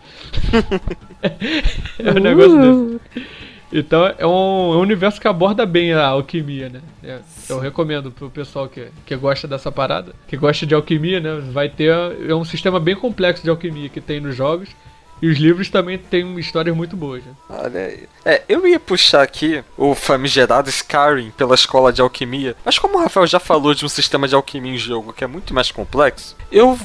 é 2.00 2.12
um 2.12 2.24
negócio 2.24 3.00
desse. 3.10 3.51
Então 3.72 4.06
é 4.18 4.26
um, 4.26 4.74
é 4.74 4.78
um 4.78 4.82
universo 4.82 5.20
que 5.20 5.28
aborda 5.28 5.66
bem 5.66 5.94
a 5.94 6.08
alquimia, 6.08 6.70
né? 6.70 6.82
É, 7.04 7.20
eu 7.50 7.60
recomendo 7.60 8.12
pro 8.12 8.30
pessoal 8.30 8.68
que, 8.68 8.88
que 9.06 9.16
gosta 9.16 9.48
dessa 9.48 9.72
parada, 9.72 10.14
que 10.28 10.36
gosta 10.36 10.66
de 10.66 10.76
alquimia, 10.76 11.20
né? 11.20 11.42
Vai 11.52 11.70
ter. 11.70 11.92
É 12.28 12.36
um 12.36 12.44
sistema 12.44 12.80
bem 12.80 12.96
complexo 12.96 13.44
de 13.44 13.50
alquimia 13.50 13.90
que 13.90 14.02
tem 14.02 14.20
nos 14.20 14.36
jogos. 14.36 14.70
E 15.22 15.28
os 15.28 15.38
livros 15.38 15.70
também 15.70 16.00
têm 16.00 16.40
histórias 16.40 16.76
muito 16.76 16.98
boas. 16.98 17.24
Né? 17.24 17.32
Olha 17.48 17.86
aí. 17.86 18.10
É, 18.26 18.42
eu 18.50 18.66
ia 18.68 18.80
puxar 18.80 19.22
aqui 19.22 19.64
o 19.78 19.94
famigerado 19.94 20.68
Skyrim 20.68 21.30
pela 21.38 21.54
escola 21.54 21.94
de 21.94 22.02
alquimia, 22.02 22.56
mas 22.66 22.80
como 22.80 22.98
o 22.98 23.02
Rafael 23.02 23.28
já 23.28 23.40
falou 23.40 23.76
de 23.76 23.86
um 23.86 23.90
sistema 23.90 24.28
de 24.28 24.34
alquimia 24.34 24.74
em 24.74 24.80
jogo 24.80 25.14
que 25.14 25.24
é 25.24 25.28
muito 25.28 25.54
mais 25.54 25.72
complexo, 25.72 26.36
eu 26.52 26.76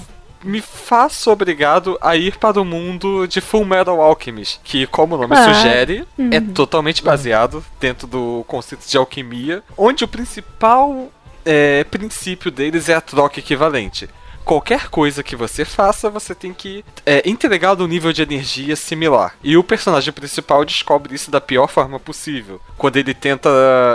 me 0.44 0.60
faça 0.60 1.30
obrigado 1.30 1.98
a 2.00 2.16
ir 2.16 2.36
para 2.36 2.60
o 2.60 2.64
mundo 2.64 3.26
de 3.26 3.40
Full 3.40 3.64
Metal 3.64 4.00
Alchemist, 4.00 4.60
que, 4.62 4.86
como 4.86 5.14
o 5.14 5.18
nome 5.18 5.34
Claro. 5.34 5.54
sugere, 5.54 6.04
Uhum. 6.18 6.30
é 6.32 6.40
totalmente 6.40 7.02
baseado 7.02 7.64
dentro 7.80 8.06
do 8.06 8.44
conceito 8.46 8.86
de 8.88 8.96
alquimia, 8.96 9.62
onde 9.76 10.04
o 10.04 10.08
principal 10.08 11.10
é, 11.44 11.84
princípio 11.84 12.50
deles 12.50 12.88
é 12.88 12.94
a 12.94 13.00
troca 13.00 13.38
equivalente. 13.40 14.08
Qualquer 14.44 14.88
coisa 14.88 15.24
que 15.24 15.34
você 15.34 15.64
faça, 15.64 16.08
você 16.08 16.32
tem 16.32 16.52
que 16.54 16.84
é, 17.04 17.28
entregar 17.28 17.74
no 17.76 17.84
nível 17.88 18.12
de 18.12 18.22
energia 18.22 18.76
similar. 18.76 19.34
E 19.42 19.56
o 19.56 19.64
personagem 19.64 20.12
principal 20.12 20.64
descobre 20.64 21.14
isso 21.16 21.32
da 21.32 21.40
pior 21.40 21.66
forma 21.66 21.98
possível. 21.98 22.60
Quando 22.78 22.96
ele 22.96 23.12
tenta, 23.12 23.50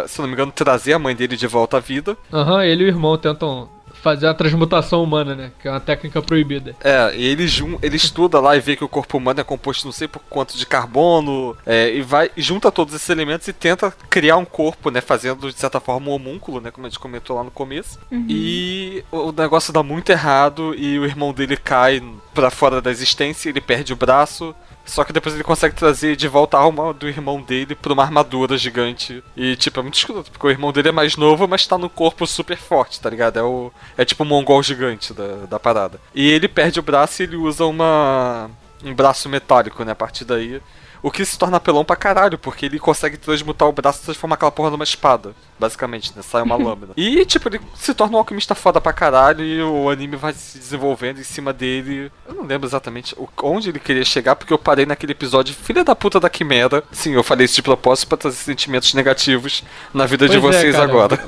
se 0.09 0.19
não 0.19 0.27
me 0.27 0.33
engano, 0.33 0.51
trazer 0.51 0.91
a 0.91 0.99
mãe 0.99 1.15
dele 1.15 1.37
de 1.37 1.47
volta 1.47 1.77
à 1.77 1.79
vida. 1.79 2.17
Aham, 2.33 2.65
ele 2.65 2.83
e 2.83 2.85
o 2.87 2.89
irmão 2.89 3.17
tentam 3.17 3.69
fazer 4.01 4.27
a 4.27 4.33
transmutação 4.33 5.03
humana, 5.03 5.35
né? 5.35 5.51
Que 5.61 5.67
é 5.67 5.71
uma 5.71 5.79
técnica 5.79 6.21
proibida. 6.21 6.75
É, 6.83 7.15
e 7.15 7.25
ele, 7.25 7.45
ele 7.81 7.95
estuda 7.95 8.39
lá 8.39 8.55
e 8.55 8.59
vê 8.59 8.75
que 8.75 8.83
o 8.83 8.89
corpo 8.89 9.17
humano 9.17 9.39
é 9.39 9.43
composto 9.43 9.85
não 9.85 9.91
sei 9.91 10.07
por 10.07 10.21
quanto 10.29 10.57
de 10.57 10.65
carbono, 10.65 11.55
é, 11.65 11.93
e 11.93 12.01
vai 12.01 12.29
e 12.35 12.41
junta 12.41 12.71
todos 12.71 12.93
esses 12.93 13.09
elementos 13.09 13.47
e 13.47 13.53
tenta 13.53 13.93
criar 14.09 14.37
um 14.37 14.45
corpo, 14.45 14.89
né, 14.89 15.01
fazendo 15.01 15.51
de 15.51 15.57
certa 15.57 15.79
forma 15.79 16.09
um 16.09 16.13
homúnculo, 16.13 16.59
né, 16.59 16.71
como 16.71 16.85
a 16.85 16.89
gente 16.89 16.99
comentou 16.99 17.35
lá 17.35 17.43
no 17.43 17.51
começo. 17.51 17.99
E 18.27 19.03
o 19.11 19.31
o 19.31 19.31
negócio 19.31 19.73
dá 19.73 19.81
muito 19.81 20.11
errado 20.11 20.75
e 20.75 20.99
o 20.99 21.05
irmão 21.05 21.33
dele 21.33 21.55
cai 21.55 22.03
pra 22.33 22.49
fora 22.49 22.81
da 22.81 22.91
existência, 22.91 23.49
ele 23.49 23.61
perde 23.61 23.93
o 23.93 23.95
braço. 23.95 24.55
Só 24.85 25.03
que 25.03 25.13
depois 25.13 25.35
ele 25.35 25.43
consegue 25.43 25.75
trazer 25.75 26.15
de 26.15 26.27
volta 26.27 26.57
a 26.57 26.61
alma 26.61 26.93
do 26.93 27.07
irmão 27.07 27.41
dele 27.41 27.75
pra 27.75 27.93
uma 27.93 28.03
armadura 28.03 28.57
gigante. 28.57 29.23
E, 29.37 29.55
tipo, 29.55 29.79
é 29.79 29.83
muito 29.83 29.97
escroto, 29.97 30.31
porque 30.31 30.47
o 30.47 30.49
irmão 30.49 30.71
dele 30.71 30.89
é 30.89 30.91
mais 30.91 31.15
novo, 31.15 31.47
mas 31.47 31.67
tá 31.67 31.77
no 31.77 31.89
corpo 31.89 32.25
super 32.25 32.57
forte, 32.57 32.99
tá 32.99 33.09
ligado? 33.09 33.37
É, 33.37 33.43
o, 33.43 33.71
é 33.97 34.03
tipo 34.03 34.23
o 34.23 34.25
mongol 34.25 34.61
gigante 34.63 35.13
da, 35.13 35.45
da 35.49 35.59
parada. 35.59 35.99
E 36.15 36.29
ele 36.29 36.47
perde 36.47 36.79
o 36.79 36.83
braço 36.83 37.21
e 37.21 37.25
ele 37.25 37.35
usa 37.35 37.65
uma. 37.65 38.49
um 38.83 38.93
braço 38.93 39.29
metálico, 39.29 39.83
né? 39.83 39.91
A 39.91 39.95
partir 39.95 40.25
daí. 40.25 40.61
O 41.03 41.09
que 41.09 41.25
se 41.25 41.37
torna 41.37 41.57
apelão 41.57 41.83
pra 41.83 41.95
caralho, 41.95 42.37
porque 42.37 42.65
ele 42.67 42.77
consegue 42.77 43.17
transmutar 43.17 43.67
o 43.67 43.71
braço 43.71 44.01
e 44.01 44.05
transformar 44.05 44.35
aquela 44.35 44.51
porra 44.51 44.69
numa 44.69 44.83
espada. 44.83 45.33
Basicamente, 45.59 46.13
né? 46.15 46.21
Sai 46.21 46.43
uma 46.43 46.55
lâmina. 46.57 46.93
E, 46.95 47.25
tipo, 47.25 47.49
ele 47.49 47.59
se 47.75 47.93
torna 47.93 48.15
um 48.15 48.19
alquimista 48.19 48.53
foda 48.53 48.79
pra 48.79 48.93
caralho 48.93 49.43
e 49.43 49.61
o 49.61 49.89
anime 49.89 50.15
vai 50.15 50.33
se 50.33 50.59
desenvolvendo 50.59 51.19
em 51.19 51.23
cima 51.23 51.51
dele. 51.51 52.11
Eu 52.27 52.35
não 52.35 52.43
lembro 52.45 52.67
exatamente 52.67 53.15
onde 53.41 53.69
ele 53.69 53.79
queria 53.79 54.05
chegar, 54.05 54.35
porque 54.35 54.53
eu 54.53 54.59
parei 54.59 54.85
naquele 54.85 55.13
episódio 55.13 55.55
Filha 55.55 55.83
da 55.83 55.95
puta 55.95 56.19
da 56.19 56.29
Quimera. 56.29 56.83
Sim, 56.91 57.13
eu 57.13 57.23
falei 57.23 57.45
isso 57.45 57.55
de 57.55 57.63
propósito 57.63 58.07
pra 58.07 58.17
trazer 58.17 58.37
sentimentos 58.37 58.93
negativos 58.93 59.63
na 59.93 60.05
vida 60.05 60.29
de 60.29 60.39
Pois 60.39 60.55
é, 60.55 60.59
vocês 60.59 60.75
cara. 60.75 60.85
agora. 60.87 61.19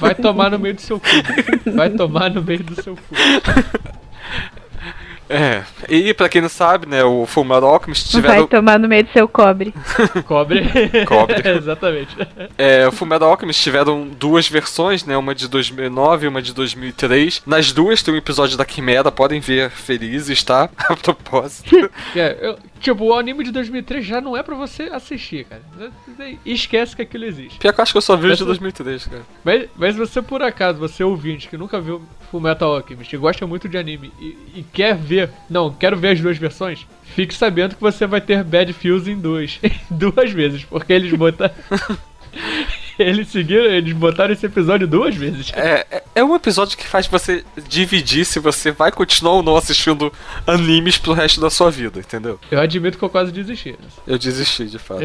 Vai 0.00 0.14
tomar 0.14 0.50
no 0.50 0.58
meio 0.58 0.74
do 0.74 0.80
seu 0.80 0.98
cu. 0.98 1.06
Vai 1.74 1.90
tomar 1.90 2.30
no 2.30 2.42
meio 2.42 2.64
do 2.64 2.82
seu 2.82 2.96
cu. 2.96 3.02
É. 5.28 5.62
E 5.88 6.12
pra 6.14 6.28
quem 6.28 6.42
não 6.42 6.48
sabe, 6.48 6.86
né, 6.86 7.02
o 7.02 7.26
Fullmetal 7.26 7.70
Alchemist 7.70 8.12
Vai 8.12 8.22
tiveram. 8.22 8.46
tomar 8.46 8.78
no 8.78 8.88
meio 8.88 9.04
do 9.04 9.10
seu 9.12 9.26
cobre. 9.26 9.72
Cobre. 10.26 10.64
Cobre. 11.06 11.42
Exatamente. 11.48 12.16
É, 12.58 12.86
o 12.86 12.92
Fullmetal 12.92 13.30
Alchemist 13.30 13.62
tiveram 13.62 14.06
duas 14.08 14.48
versões, 14.48 15.04
né? 15.04 15.16
Uma 15.16 15.34
de 15.34 15.48
2009 15.48 16.26
e 16.26 16.28
uma 16.28 16.42
de 16.42 16.52
2003. 16.52 17.42
Nas 17.46 17.72
duas 17.72 18.02
tem 18.02 18.12
um 18.14 18.16
episódio 18.16 18.56
da 18.56 18.64
Quimera, 18.64 19.10
podem 19.10 19.40
ver 19.40 19.70
felizes, 19.70 20.42
tá? 20.42 20.68
A 20.88 20.96
propósito. 20.96 21.90
É, 22.14 22.36
eu- 22.40 22.58
tipo, 22.84 23.04
o 23.04 23.14
anime 23.18 23.42
de 23.42 23.50
2003 23.50 24.04
já 24.04 24.20
não 24.20 24.36
é 24.36 24.42
pra 24.42 24.54
você 24.54 24.84
assistir, 24.84 25.44
cara. 25.46 25.62
Esquece 26.44 26.94
que 26.94 27.02
aquilo 27.02 27.24
existe. 27.24 27.58
Pior 27.58 27.72
que 27.72 27.80
eu 27.80 27.82
acho 27.82 27.92
que 27.92 27.98
eu 27.98 28.02
só 28.02 28.14
vi 28.16 28.24
o 28.26 28.28
de 28.28 28.34
Essa- 28.34 28.44
2003, 28.44 29.06
cara. 29.06 29.22
Mas, 29.42 29.68
mas 29.76 29.96
você, 29.96 30.20
por 30.22 30.42
acaso, 30.42 30.78
você 30.78 31.02
ouvinte 31.02 31.48
que 31.48 31.56
nunca 31.56 31.80
viu 31.80 32.02
Fullmetal 32.30 32.74
Alchemist 32.76 33.12
e 33.12 33.18
gosta 33.18 33.46
muito 33.46 33.68
de 33.68 33.78
anime 33.78 34.12
e, 34.20 34.36
e 34.56 34.64
quer 34.72 34.94
ver, 34.94 35.30
não, 35.48 35.72
quero 35.72 35.96
ver 35.96 36.10
as 36.10 36.20
duas 36.20 36.36
versões, 36.38 36.86
fique 37.02 37.34
sabendo 37.34 37.74
que 37.74 37.80
você 37.80 38.06
vai 38.06 38.20
ter 38.20 38.44
Bad 38.44 38.72
Feels 38.72 39.08
em 39.08 39.16
dois, 39.18 39.58
duas 39.90 40.30
vezes, 40.32 40.64
porque 40.64 40.92
eles 40.92 41.12
botaram... 41.12 41.54
eles 42.98 43.28
seguiram, 43.28 43.64
eles 43.64 43.92
botaram 43.92 44.32
esse 44.32 44.46
episódio 44.46 44.86
duas 44.86 45.14
vezes. 45.14 45.52
É, 45.54 45.86
é, 45.90 46.02
é 46.16 46.24
um 46.24 46.34
episódio 46.34 46.76
que 46.76 46.86
faz 46.86 47.06
você 47.06 47.44
dividir 47.68 48.24
se 48.24 48.38
você 48.38 48.70
vai 48.70 48.92
continuar 48.92 49.34
ou 49.34 49.42
não 49.42 49.56
assistindo 49.56 50.12
animes 50.46 50.98
pro 50.98 51.12
resto 51.12 51.40
da 51.40 51.50
sua 51.50 51.70
vida, 51.70 51.98
entendeu? 51.98 52.38
Eu 52.50 52.60
admito 52.60 52.98
que 52.98 53.04
eu 53.04 53.10
quase 53.10 53.32
desisti. 53.32 53.76
Eu 54.06 54.18
desisti, 54.18 54.66
de 54.66 54.78
fato. 54.78 55.02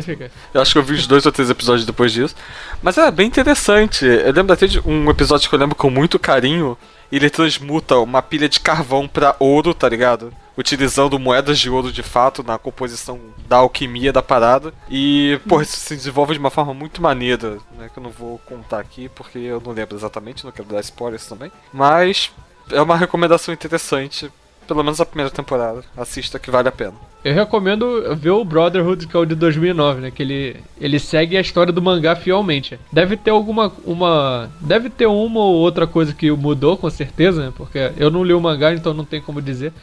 Eu 0.54 0.62
acho 0.62 0.74
que 0.74 0.78
eu 0.78 0.84
vi 0.84 0.94
os 0.94 1.08
dois 1.08 1.26
ou 1.26 1.32
três 1.32 1.50
episódios 1.50 1.86
depois 1.86 2.12
disso. 2.12 2.36
Mas 2.82 2.98
é 2.98 3.10
bem 3.12 3.28
interessante. 3.28 4.06
Eu 4.06 4.32
lembro 4.32 4.54
até 4.54 4.68
de 4.68 4.80
um 4.80 5.10
episódio 5.10 5.50
que 5.50 5.56
eu 5.56 5.60
lembro 5.60 5.76
com 5.76 5.90
muito 5.90 6.20
carinho. 6.20 6.78
Ele 7.12 7.30
transmuta 7.30 7.98
uma 7.98 8.22
pilha 8.22 8.48
de 8.48 8.60
carvão 8.60 9.08
pra 9.08 9.36
ouro, 9.40 9.74
tá 9.74 9.90
ligado? 9.90 10.32
Utilizando 10.60 11.18
moedas 11.18 11.58
de 11.58 11.70
ouro 11.70 11.90
de 11.90 12.04
fato 12.04 12.44
na 12.44 12.58
composição 12.58 13.18
da 13.48 13.56
alquimia 13.56 14.12
da 14.12 14.22
parada. 14.22 14.74
E, 14.90 15.40
pô, 15.48 15.62
isso 15.62 15.78
se 15.78 15.96
desenvolve 15.96 16.34
de 16.34 16.40
uma 16.40 16.50
forma 16.50 16.74
muito 16.74 17.02
maneira, 17.02 17.60
né? 17.78 17.90
Que 17.94 17.98
eu 17.98 18.04
não 18.04 18.10
vou 18.10 18.38
contar 18.40 18.80
aqui 18.80 19.08
porque 19.08 19.40
eu 19.40 19.62
não 19.66 19.72
lembro 19.72 19.96
exatamente, 19.96 20.44
não 20.44 20.52
quero 20.52 20.68
dar 20.68 20.82
spoilers 20.82 21.26
também. 21.26 21.50
Mas 21.72 22.30
é 22.72 22.82
uma 22.82 22.98
recomendação 22.98 23.54
interessante. 23.54 24.30
Pelo 24.68 24.84
menos 24.84 25.02
a 25.02 25.06
primeira 25.06 25.32
temporada. 25.32 25.82
Assista 25.98 26.38
que 26.38 26.52
vale 26.52 26.68
a 26.68 26.72
pena. 26.72 26.94
Eu 27.24 27.34
recomendo 27.34 28.16
ver 28.16 28.30
o 28.30 28.46
Brotherhood, 28.46 29.08
que 29.08 29.16
é 29.16 29.20
o 29.20 29.26
de 29.26 29.34
2009, 29.34 30.00
né? 30.00 30.12
Que 30.12 30.22
ele, 30.22 30.58
ele 30.80 31.00
segue 31.00 31.36
a 31.36 31.42
história 31.42 31.74
do 31.74 31.82
mangá 31.82 32.16
fielmente. 32.16 32.80
Deve 32.92 33.18
ter 33.18 33.32
alguma. 33.32 33.74
uma 33.84 34.50
Deve 34.62 34.90
ter 34.90 35.08
uma 35.08 35.40
ou 35.40 35.56
outra 35.56 35.88
coisa 35.88 36.14
que 36.14 36.30
mudou, 36.30 36.78
com 36.78 36.90
certeza, 36.90 37.46
né? 37.46 37.54
Porque 37.56 37.92
eu 37.98 38.12
não 38.12 38.24
li 38.24 38.32
o 38.32 38.40
mangá, 38.40 38.72
então 38.72 38.94
não 38.94 39.04
tem 39.04 39.20
como 39.20 39.42
dizer. 39.42 39.74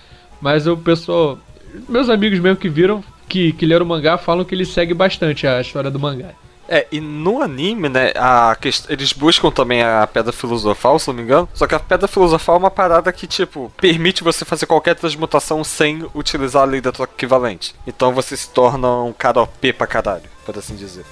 Mas 0.40 0.66
o 0.66 0.76
pessoal. 0.76 1.38
Meus 1.88 2.08
amigos 2.08 2.38
mesmo 2.38 2.56
que 2.56 2.68
viram, 2.68 3.02
que, 3.28 3.52
que 3.52 3.66
leram 3.66 3.84
o 3.84 3.88
mangá, 3.88 4.16
falam 4.16 4.44
que 4.44 4.54
ele 4.54 4.64
segue 4.64 4.94
bastante 4.94 5.46
a 5.46 5.60
história 5.60 5.90
do 5.90 5.98
mangá. 5.98 6.30
É, 6.68 6.86
e 6.90 7.00
no 7.00 7.40
anime, 7.40 7.88
né, 7.88 8.12
a 8.16 8.56
eles 8.88 9.12
buscam 9.12 9.50
também 9.50 9.82
a 9.82 10.06
Pedra 10.06 10.32
Filosofal, 10.32 10.98
se 10.98 11.08
não 11.08 11.14
me 11.14 11.22
engano. 11.22 11.48
Só 11.54 11.66
que 11.66 11.74
a 11.74 11.80
Pedra 11.80 12.08
Filosofal 12.08 12.56
é 12.56 12.58
uma 12.58 12.70
parada 12.70 13.12
que, 13.12 13.26
tipo, 13.26 13.72
permite 13.76 14.24
você 14.24 14.44
fazer 14.44 14.66
qualquer 14.66 14.94
transmutação 14.94 15.62
sem 15.62 16.04
utilizar 16.14 16.62
a 16.62 16.66
lei 16.66 16.80
da 16.80 16.92
troca 16.92 17.12
equivalente. 17.14 17.74
Então 17.86 18.12
você 18.12 18.36
se 18.36 18.48
torna 18.50 19.02
um 19.02 19.12
cara 19.12 19.42
OP 19.42 19.72
pra 19.72 19.86
caralho, 19.86 20.24
por 20.44 20.58
assim 20.58 20.74
dizer. 20.74 21.04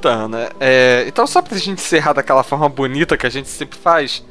Então, 0.00 0.28
né? 0.28 0.48
É... 0.58 1.04
Então, 1.06 1.26
só 1.26 1.42
pra 1.42 1.56
gente 1.58 1.72
encerrar 1.72 2.14
daquela 2.14 2.42
forma 2.42 2.68
bonita 2.68 3.16
que 3.18 3.26
a 3.26 3.30
gente 3.30 3.48
sempre 3.48 3.78
faz. 3.78 4.24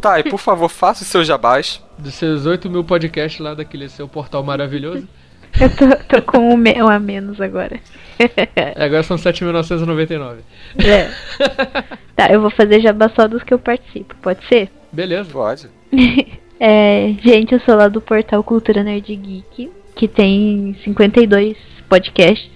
Tá, 0.00 0.18
e 0.18 0.24
por 0.24 0.38
favor, 0.38 0.68
faça 0.70 1.02
os 1.02 1.08
seus 1.08 1.26
jabás. 1.26 1.82
Dos 1.98 2.14
seus 2.14 2.46
8 2.46 2.70
mil 2.70 2.82
podcasts 2.82 3.38
lá 3.38 3.52
daquele 3.52 3.86
seu 3.90 4.08
portal 4.08 4.42
maravilhoso. 4.42 5.06
Eu 5.60 5.68
tô, 5.68 5.96
tô 6.16 6.22
com 6.22 6.54
um, 6.54 6.56
me- 6.56 6.80
um 6.80 6.88
a 6.88 6.98
menos 7.00 7.40
agora. 7.40 7.78
É, 8.18 8.82
agora 8.84 9.02
são 9.02 9.16
7.999. 9.16 10.36
É. 10.78 11.10
Tá, 12.16 12.30
eu 12.30 12.40
vou 12.42 12.50
fazer 12.50 12.80
jabá 12.82 13.10
só 13.16 13.26
dos 13.26 13.42
que 13.42 13.52
eu 13.54 13.58
participo, 13.58 14.14
pode 14.20 14.46
ser? 14.46 14.70
Beleza. 14.92 15.30
Pode. 15.30 15.68
É, 16.62 17.14
gente, 17.24 17.54
eu 17.54 17.60
sou 17.60 17.74
lá 17.74 17.88
do 17.88 18.02
portal 18.02 18.44
Cultura 18.44 18.84
Nerd 18.84 19.16
Geek, 19.16 19.70
que 19.96 20.06
tem 20.06 20.76
52 20.84 21.56
podcasts 21.88 22.50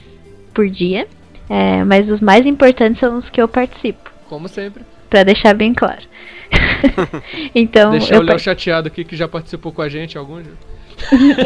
por 0.53 0.69
dia. 0.69 1.09
É, 1.49 1.85
mas 1.85 2.09
os 2.09 2.21
mais 2.21 2.47
importantes 2.47 3.01
são 3.01 3.19
os 3.19 3.29
que 3.31 3.41
eu 3.41 3.47
participo, 3.47 4.11
Como 4.29 4.49
sempre. 4.49 4.83
pra 5.11 5.25
deixar 5.25 5.55
bem 5.55 5.75
claro. 5.75 6.03
então, 7.55 7.93
Deixar 7.93 8.17
eu 8.17 8.21
o 8.21 8.25
Léo 8.25 8.39
chateado 8.39 8.89
aqui 8.89 9.05
que 9.05 9.17
já 9.17 9.29
participou 9.29 9.73
com 9.73 9.83
a 9.83 9.89
gente 9.89 10.17
alguns. 10.17 10.47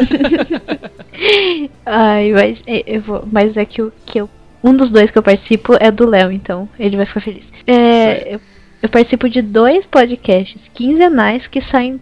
Ai, 1.85 2.31
mas 2.31 2.59
é, 2.65 2.83
eu 2.85 3.01
vou, 3.01 3.27
mas 3.31 3.55
é 3.57 3.65
que, 3.65 3.81
o, 3.81 3.91
que 4.05 4.21
eu, 4.21 4.29
um 4.63 4.73
dos 4.73 4.89
dois 4.89 5.11
que 5.11 5.17
eu 5.17 5.23
participo 5.23 5.75
é 5.79 5.91
do 5.91 6.07
Léo, 6.07 6.31
então 6.31 6.69
ele 6.79 6.97
vai 6.97 7.05
ficar 7.05 7.21
feliz. 7.21 7.43
É, 7.67 8.35
eu, 8.35 8.41
eu 8.81 8.89
participo 8.89 9.29
de 9.29 9.41
dois 9.41 9.85
podcasts 9.85 10.61
quinzenais 10.73 11.45
que 11.47 11.61
saem 11.61 11.99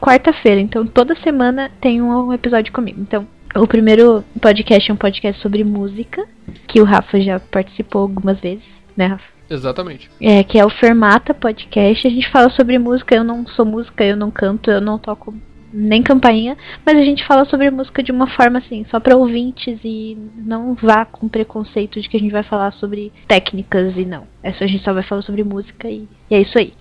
quarta-feira, 0.00 0.60
então 0.60 0.86
toda 0.86 1.14
semana 1.16 1.70
tem 1.80 2.02
um 2.02 2.32
episódio 2.32 2.72
comigo. 2.72 3.00
Então, 3.00 3.26
o 3.54 3.66
primeiro 3.66 4.24
podcast 4.40 4.90
é 4.90 4.94
um 4.94 4.96
podcast 4.96 5.40
sobre 5.40 5.64
música, 5.64 6.26
que 6.66 6.80
o 6.80 6.84
Rafa 6.84 7.20
já 7.20 7.40
participou 7.40 8.02
algumas 8.02 8.38
vezes, 8.40 8.64
né, 8.96 9.06
Rafa? 9.06 9.36
Exatamente. 9.48 10.10
É, 10.20 10.42
que 10.42 10.58
é 10.58 10.64
o 10.64 10.70
Fermata 10.70 11.32
Podcast. 11.32 12.06
A 12.06 12.10
gente 12.10 12.28
fala 12.30 12.50
sobre 12.50 12.78
música. 12.78 13.14
Eu 13.14 13.24
não 13.24 13.46
sou 13.46 13.64
música, 13.64 14.04
eu 14.04 14.16
não 14.16 14.30
canto, 14.30 14.70
eu 14.70 14.80
não 14.80 14.98
toco 14.98 15.32
nem 15.72 16.02
campainha, 16.02 16.56
mas 16.84 16.96
a 16.96 17.02
gente 17.02 17.26
fala 17.26 17.44
sobre 17.44 17.70
música 17.70 18.02
de 18.02 18.10
uma 18.10 18.26
forma 18.28 18.58
assim, 18.58 18.86
só 18.90 18.98
para 18.98 19.16
ouvintes 19.16 19.78
e 19.84 20.16
não 20.36 20.74
vá 20.74 21.04
com 21.04 21.28
preconceito 21.28 22.00
de 22.00 22.08
que 22.08 22.16
a 22.16 22.20
gente 22.20 22.32
vai 22.32 22.42
falar 22.42 22.72
sobre 22.72 23.12
técnicas 23.28 23.94
e 23.96 24.04
não. 24.04 24.26
É 24.42 24.52
só, 24.52 24.64
a 24.64 24.66
gente 24.66 24.82
só 24.82 24.94
vai 24.94 25.02
falar 25.02 25.22
sobre 25.22 25.44
música 25.44 25.88
e, 25.88 26.08
e 26.30 26.34
é 26.34 26.40
isso 26.40 26.58
aí. 26.58 26.72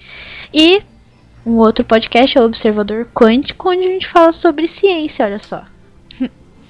E 0.54 0.82
um 1.46 1.58
outro 1.58 1.84
podcast 1.84 2.38
é 2.38 2.42
o 2.42 2.46
Observador 2.46 3.08
Quântico, 3.14 3.70
onde 3.70 3.86
a 3.86 3.92
gente 3.92 4.10
fala 4.12 4.32
sobre 4.34 4.70
ciência, 4.80 5.26
olha 5.26 5.40
só. 5.44 5.66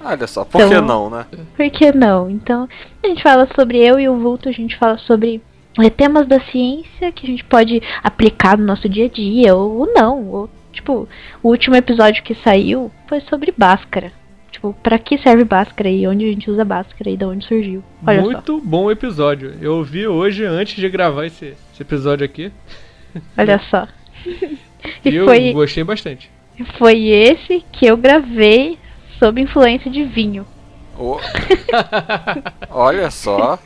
Olha 0.08 0.26
só, 0.26 0.44
por 0.44 0.58
que 0.60 0.66
Então- 0.66 0.82
não, 0.86 1.10
né? 1.10 1.26
Por 1.56 1.70
que 1.70 1.92
não? 1.92 2.30
Então, 2.30 2.68
a 3.02 3.06
gente 3.08 3.22
fala 3.22 3.48
sobre 3.54 3.78
eu 3.78 3.98
e 3.98 4.08
o 4.08 4.16
Vulto, 4.18 4.48
a 4.48 4.52
gente 4.52 4.76
fala 4.76 4.96
sobre 4.98 5.40
é, 5.78 5.90
temas 5.90 6.26
da 6.26 6.40
ciência 6.40 7.12
que 7.12 7.26
a 7.26 7.28
gente 7.28 7.44
pode 7.44 7.82
aplicar 8.02 8.56
no 8.56 8.64
nosso 8.64 8.88
dia 8.88 9.06
a 9.06 9.08
dia, 9.08 9.54
ou 9.54 9.86
não. 9.94 10.24
Ou, 10.28 10.50
tipo, 10.72 11.06
o 11.42 11.48
último 11.48 11.76
episódio 11.76 12.22
que 12.22 12.34
saiu 12.36 12.90
foi 13.08 13.20
sobre 13.22 13.52
Bhaskara. 13.56 14.10
Tipo, 14.50 14.72
pra 14.82 14.98
que 14.98 15.18
serve 15.18 15.44
Bhaskara 15.44 15.90
e 15.90 16.06
onde 16.08 16.24
a 16.24 16.28
gente 16.28 16.50
usa 16.50 16.64
Bhaskara 16.64 17.10
e 17.10 17.16
de 17.16 17.24
onde 17.26 17.44
surgiu. 17.46 17.84
Olha 18.06 18.22
só. 18.22 18.26
Muito 18.30 18.60
bom 18.64 18.90
episódio. 18.90 19.54
Eu 19.60 19.74
ouvi 19.76 20.06
hoje 20.06 20.44
antes 20.46 20.76
de 20.76 20.88
gravar 20.88 21.26
esse, 21.26 21.54
esse 21.72 21.82
episódio 21.82 22.24
aqui. 22.24 22.50
Olha 23.36 23.60
só. 23.70 23.86
E, 24.24 24.56
E 25.10 25.14
eu 25.16 25.26
foi, 25.26 25.52
gostei 25.52 25.84
bastante. 25.84 26.30
foi 26.78 27.06
esse 27.08 27.62
que 27.72 27.84
eu 27.86 27.96
gravei 27.98 28.78
sob 29.18 29.40
influência 29.40 29.90
de 29.90 30.04
vinho. 30.04 30.46
Ô. 30.98 31.18
Olha 32.70 33.10
só. 33.10 33.58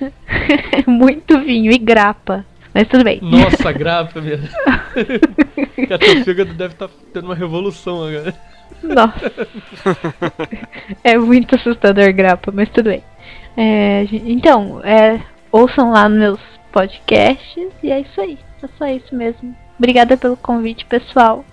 Muito 0.86 1.40
vinho 1.40 1.72
e 1.72 1.78
grapa. 1.78 2.44
Mas 2.74 2.88
tudo 2.88 3.04
bem. 3.04 3.20
Nossa, 3.22 3.70
grapa 3.72 4.20
mesmo. 4.20 4.48
Cara, 5.88 5.98
teu 5.98 6.24
fígado 6.24 6.52
deve 6.54 6.74
estar 6.74 6.88
tendo 7.12 7.26
uma 7.26 7.34
revolução 7.34 8.04
agora. 8.04 8.34
Nossa. 8.82 9.32
é 11.04 11.16
muito 11.16 11.54
assustador 11.54 12.12
grapa, 12.12 12.50
mas 12.52 12.68
tudo 12.70 12.90
bem. 12.90 13.02
É, 13.56 14.04
então, 14.10 14.80
é, 14.84 15.20
ouçam 15.52 15.92
lá 15.92 16.08
nos 16.08 16.18
meus 16.18 16.40
podcasts 16.72 17.68
e 17.82 17.92
é 17.92 18.00
isso 18.00 18.20
aí. 18.20 18.36
É 18.60 18.66
só 18.76 18.86
isso 18.88 19.14
mesmo. 19.14 19.54
Obrigada 19.78 20.16
pelo 20.16 20.36
convite, 20.36 20.84
pessoal. 20.86 21.44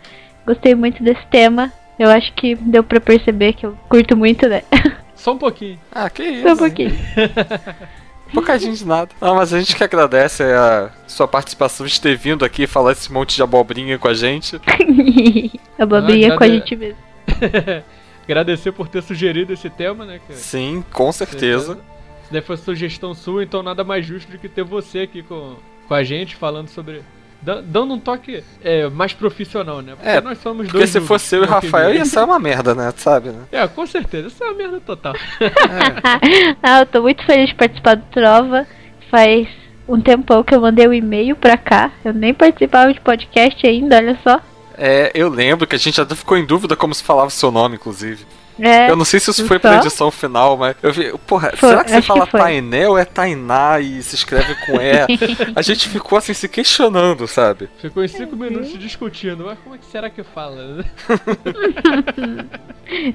Gostei 0.45 0.73
muito 0.73 1.03
desse 1.03 1.25
tema. 1.27 1.71
Eu 2.01 2.09
acho 2.09 2.33
que 2.33 2.55
deu 2.55 2.83
pra 2.83 2.99
perceber 2.99 3.53
que 3.53 3.63
eu 3.63 3.77
curto 3.87 4.17
muito, 4.17 4.47
né? 4.47 4.63
Só 5.13 5.33
um 5.33 5.37
pouquinho. 5.37 5.79
Ah, 5.91 6.09
que 6.09 6.23
isso. 6.23 6.41
Só 6.47 6.53
um 6.53 6.57
pouquinho. 6.57 6.97
Bocadinho 8.33 8.73
de 8.73 8.83
nada. 8.83 9.11
Não, 9.21 9.35
mas 9.35 9.53
a 9.53 9.59
gente 9.59 9.75
que 9.75 9.83
agradece 9.83 10.41
a 10.41 10.89
sua 11.05 11.27
participação 11.27 11.85
de 11.85 12.01
ter 12.01 12.17
vindo 12.17 12.43
aqui 12.43 12.65
falar 12.65 12.93
esse 12.93 13.13
monte 13.13 13.35
de 13.35 13.43
abobrinha 13.43 13.99
com 13.99 14.07
a 14.07 14.15
gente. 14.15 14.55
a 15.77 15.85
babinha 15.85 16.33
Ah, 16.33 16.37
com 16.37 16.43
a 16.43 16.47
gente 16.47 16.75
mesmo. 16.75 16.97
Agradecer 18.23 18.71
por 18.71 18.87
ter 18.87 19.03
sugerido 19.03 19.53
esse 19.53 19.69
tema, 19.69 20.03
né, 20.03 20.19
cara? 20.27 20.39
Sim, 20.39 20.83
com 20.91 21.11
certeza. 21.11 21.75
Se 22.25 22.33
daí 22.33 22.41
foi 22.41 22.57
sugestão 22.57 23.13
sua, 23.13 23.43
então 23.43 23.61
nada 23.61 23.83
mais 23.83 24.07
justo 24.07 24.31
do 24.31 24.39
que 24.39 24.49
ter 24.49 24.63
você 24.63 25.01
aqui 25.01 25.21
com, 25.21 25.55
com 25.87 25.93
a 25.93 26.03
gente 26.03 26.35
falando 26.35 26.69
sobre. 26.69 27.03
Dan- 27.41 27.63
Dando 27.65 27.93
um 27.93 27.99
toque 27.99 28.43
é, 28.63 28.87
mais 28.89 29.13
profissional, 29.13 29.81
né? 29.81 29.93
Porque 29.95 30.09
É, 30.09 30.21
nós 30.21 30.37
somos 30.39 30.65
Porque 30.65 30.77
dois. 30.77 30.89
se 30.89 30.99
do- 30.99 31.05
fosse 31.05 31.35
eu 31.35 31.43
e 31.43 31.45
o 31.45 31.49
Rafael, 31.49 31.93
ia 31.93 32.05
ser 32.05 32.19
uma 32.23 32.39
merda, 32.39 32.73
né? 32.75 32.93
Sabe, 32.97 33.29
né? 33.29 33.43
É, 33.51 33.67
com 33.67 33.85
certeza. 33.85 34.27
Isso 34.27 34.43
é 34.43 34.47
uma 34.47 34.55
merda 34.57 34.79
total. 34.79 35.13
ah, 36.61 36.79
eu 36.81 36.85
tô 36.85 37.01
muito 37.01 37.23
feliz 37.25 37.49
de 37.49 37.55
participar 37.55 37.95
do 37.95 38.05
Trova. 38.11 38.65
Faz 39.09 39.47
um 39.87 39.99
tempão 39.99 40.43
que 40.43 40.53
eu 40.55 40.61
mandei 40.61 40.87
o 40.87 40.93
e-mail 40.93 41.35
pra 41.35 41.57
cá. 41.57 41.91
Eu 42.03 42.13
nem 42.13 42.33
participava 42.33 42.93
de 42.93 43.01
podcast 43.01 43.65
ainda, 43.67 43.97
olha 43.97 44.17
só. 44.23 44.39
É, 44.77 45.11
eu 45.13 45.29
lembro 45.29 45.67
que 45.67 45.75
a 45.75 45.79
gente 45.79 45.99
até 45.99 46.15
ficou 46.15 46.37
em 46.37 46.45
dúvida 46.45 46.75
como 46.75 46.93
se 46.95 47.03
falava 47.03 47.27
o 47.27 47.31
seu 47.31 47.51
nome, 47.51 47.75
inclusive. 47.75 48.25
É, 48.59 48.89
eu 48.89 48.95
não 48.95 49.05
sei 49.05 49.19
se 49.19 49.31
isso 49.31 49.45
foi 49.47 49.57
só? 49.57 49.61
pra 49.61 49.77
edição 49.77 50.11
final, 50.11 50.57
mas 50.57 50.75
eu 50.81 50.91
vi. 50.91 51.11
Porra, 51.25 51.51
Foi, 51.55 51.69
será 51.69 51.83
que 51.83 51.91
você 51.91 52.01
que 52.01 52.07
fala. 52.07 52.27
Tainé 52.27 52.87
ou 52.87 52.97
é 52.97 53.05
Tainá 53.05 53.79
e 53.79 54.01
se 54.03 54.15
escreve 54.15 54.55
com 54.65 54.73
E? 54.73 55.05
a 55.55 55.61
gente 55.61 55.89
ficou 55.89 56.17
assim 56.17 56.33
se 56.33 56.47
questionando, 56.47 57.27
sabe? 57.27 57.69
Ficou 57.79 58.03
em 58.03 58.07
cinco 58.07 58.35
minutos 58.35 58.77
discutindo. 58.77 59.45
Mas 59.45 59.57
como 59.59 59.75
é 59.75 59.77
que 59.77 59.85
será 59.85 60.09
que 60.09 60.23
fala? 60.23 60.85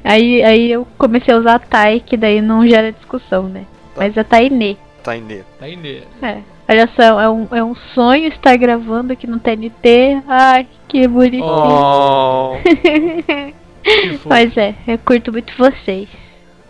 Aí, 0.02 0.42
aí 0.42 0.72
eu 0.72 0.86
comecei 0.96 1.34
a 1.34 1.38
usar 1.38 1.56
a 1.56 1.58
Tai, 1.58 2.00
que 2.00 2.16
daí 2.16 2.40
não 2.40 2.66
gera 2.66 2.92
discussão, 2.92 3.42
né? 3.42 3.66
Mas 3.94 4.16
a 4.16 4.24
Tainê. 4.24 4.76
Tainê. 5.02 5.42
Tainê. 5.58 6.02
É. 6.22 6.38
Olha 6.68 6.88
só, 6.96 7.20
é 7.20 7.28
um, 7.28 7.46
é 7.52 7.62
um 7.62 7.74
sonho 7.94 8.28
estar 8.28 8.56
gravando 8.56 9.12
aqui 9.12 9.26
no 9.26 9.38
TNT. 9.38 10.22
Ai, 10.26 10.66
que 10.88 11.06
bonitinho. 11.06 11.44
Oh. 11.44 12.56
Que 13.86 14.10
fofo. 14.18 14.28
Mas 14.28 14.56
é, 14.56 14.74
eu 14.86 14.98
curto 14.98 15.30
muito 15.32 15.52
vocês. 15.56 16.08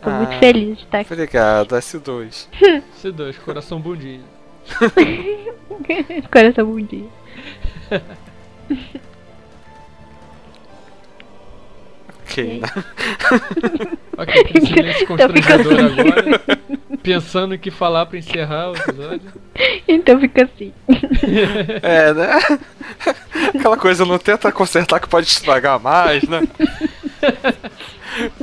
Tô 0.03 0.11
muito 0.11 0.33
Ah. 0.35 0.39
feliz 0.39 0.77
de 0.79 0.85
estar 0.85 1.01
aqui. 1.01 1.13
Obrigado, 1.13 1.75
S2. 1.75 2.47
C2, 3.03 3.37
coração 3.45 3.81
bundinho. 3.81 4.25
Coração 6.31 6.67
bundinho. 6.67 7.11
Ok? 12.23 12.61
Ok, 14.19 14.41
aquele 14.41 14.67
silêncio 14.67 15.03
Então 15.05 15.29
constrangedor 15.29 15.73
assim. 15.85 16.01
agora. 16.01 16.41
Pensando 17.03 17.55
o 17.55 17.59
que 17.59 17.71
falar 17.71 18.07
pra 18.07 18.19
encerrar 18.19 18.71
o 18.73 18.77
episódio. 18.77 19.33
Então 19.87 20.21
fica 20.21 20.45
assim. 20.45 20.73
É, 21.83 22.13
né? 22.13 22.39
Aquela 23.57 23.77
coisa, 23.77 24.05
não 24.05 24.19
tenta 24.19 24.51
consertar 24.51 24.99
que 25.01 25.09
pode 25.09 25.29
estragar 25.29 25.79
mais, 25.81 26.25
né? 26.25 26.43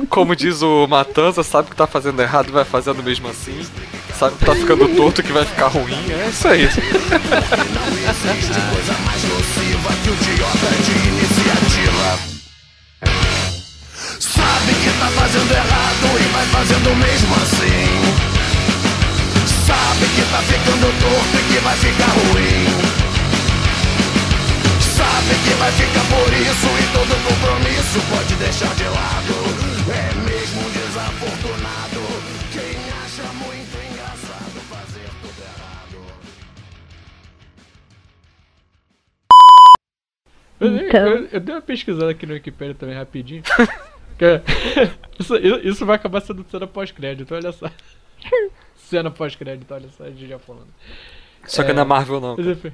Como 0.08 0.36
diz 0.36 0.62
o 0.62 0.86
Matanza, 0.86 1.42
sabe 1.42 1.70
que 1.70 1.76
tá 1.76 1.86
fazendo 1.86 2.20
errado 2.22 2.52
vai 2.52 2.64
fazendo 2.64 3.02
mesmo 3.02 3.28
assim. 3.28 3.66
Sabe 4.18 4.36
que 4.36 4.44
tá 4.44 4.54
ficando 4.54 4.88
torto 4.96 5.22
que 5.22 5.32
vai 5.32 5.44
ficar 5.44 5.68
ruim. 5.68 5.98
É 6.10 6.28
isso 6.28 6.48
aí. 6.48 6.68
Sabe 14.20 14.74
que 14.74 14.90
tá 15.00 15.08
fazendo 15.08 15.52
errado 15.52 16.20
e 16.20 16.32
vai 16.32 16.46
fazendo 16.46 16.96
mesmo 16.96 17.34
assim. 17.36 18.24
Sabe 19.66 20.06
que 20.14 20.22
tá 20.30 20.38
ficando 20.42 20.86
torto 21.00 21.36
e 21.36 21.42
que 21.52 21.60
vai 21.60 21.76
ficar 21.76 22.06
ruim. 22.06 23.13
Sabe 25.26 25.38
que 25.44 25.54
vai 25.54 25.72
ficar 25.72 26.04
por 26.12 26.32
isso 26.34 26.66
e 26.66 26.86
todo 26.92 27.14
compromisso 27.24 27.98
pode 28.10 28.34
deixar 28.36 28.74
de 28.74 28.84
lado. 28.84 29.34
É 29.90 30.14
mesmo 30.30 30.60
um 30.60 30.70
desafortunado 30.70 32.02
quem 32.52 32.76
acha 33.02 33.32
muito 33.32 33.74
engraçado 33.90 34.56
fazer 34.68 35.08
tudo 35.22 35.40
errado. 35.42 35.98
Eu, 40.60 40.76
Então. 40.76 41.06
eu, 41.08 41.26
eu 41.32 41.40
dei 41.40 41.54
uma 41.54 41.62
pesquisada 41.62 42.10
aqui 42.10 42.26
no 42.26 42.34
Wikipedia 42.34 42.74
também 42.74 42.96
rapidinho. 42.96 43.42
Que- 44.16 44.40
isso, 45.18 45.34
isso 45.36 45.84
vai 45.84 45.96
acabar 45.96 46.20
sendo 46.20 46.46
cena 46.48 46.68
pós-crédito, 46.68 47.34
olha 47.34 47.50
só. 47.50 47.68
Cena 48.76 49.10
pós-crédito, 49.10 49.74
olha 49.74 49.88
só, 49.88 50.04
a 50.04 50.10
gente 50.10 50.28
já 50.28 50.38
falando. 50.38 50.68
Só 51.46 51.64
que 51.64 51.72
não 51.72 51.82
é 51.82 51.84
Marvel, 51.84 52.20
não. 52.20 52.38
Enfim. 52.38 52.72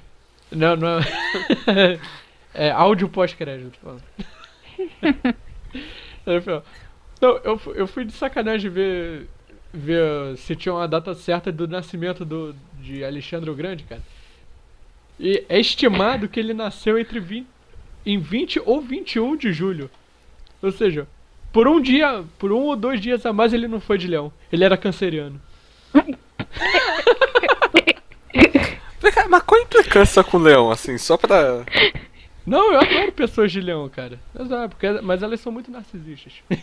Não, 0.53 0.77
não 0.77 0.99
é. 0.99 1.99
É 2.55 2.71
áudio 2.71 3.09
pós-crédito. 3.09 3.79
Não, 7.21 7.37
eu, 7.45 7.61
eu 7.75 7.87
fui 7.87 8.05
de 8.05 8.13
sacanagem 8.13 8.71
ver, 8.71 9.29
ver 9.73 10.37
se 10.37 10.57
tinha 10.57 10.75
uma 10.75 10.89
data 10.89 11.15
certa 11.15 11.53
do 11.53 11.69
nascimento 11.69 12.25
do, 12.25 12.55
de 12.81 13.05
Alexandre 13.05 13.51
o 13.51 13.55
Grande, 13.55 13.85
cara. 13.85 14.03
E 15.19 15.45
é 15.49 15.61
estimado 15.61 16.29
que 16.29 16.41
ele 16.41 16.55
nasceu 16.55 16.99
entre 16.99 17.21
20, 17.21 17.47
em 18.07 18.19
20 18.19 18.63
ou 18.65 18.81
21 18.81 19.37
de 19.37 19.53
julho. 19.53 19.91
Ou 20.63 20.73
seja, 20.73 21.07
por 21.53 21.69
um 21.69 21.81
dia, 21.81 22.25
por 22.39 22.53
um 22.53 22.63
ou 22.63 22.77
dois 22.77 23.01
dias 23.01 23.27
a 23.27 23.33
mais 23.33 23.53
ele 23.53 23.69
não 23.69 23.81
foi 23.81 23.99
de 23.99 24.09
leão. 24.09 24.33
Ele 24.51 24.65
era 24.65 24.77
canceriano. 24.77 25.41
Mas 29.31 29.45
qual 29.45 29.61
a 29.61 29.65
implicância 29.65 30.25
com 30.25 30.39
o 30.39 30.41
leão, 30.41 30.73
assim? 30.73 30.99
Só 30.99 31.17
pra. 31.17 31.65
Não, 32.47 32.73
eu 32.73 32.81
adoro 32.81 33.13
pessoas 33.13 33.53
de 33.53 33.61
leão, 33.61 33.89
cara. 33.89 34.19
Mas, 34.35 34.51
é, 34.51 34.69
porque, 34.69 34.91
mas 35.03 35.23
elas 35.23 35.41
são 35.41 35.53
muito 35.53 35.71
narcisistas. 35.71 36.33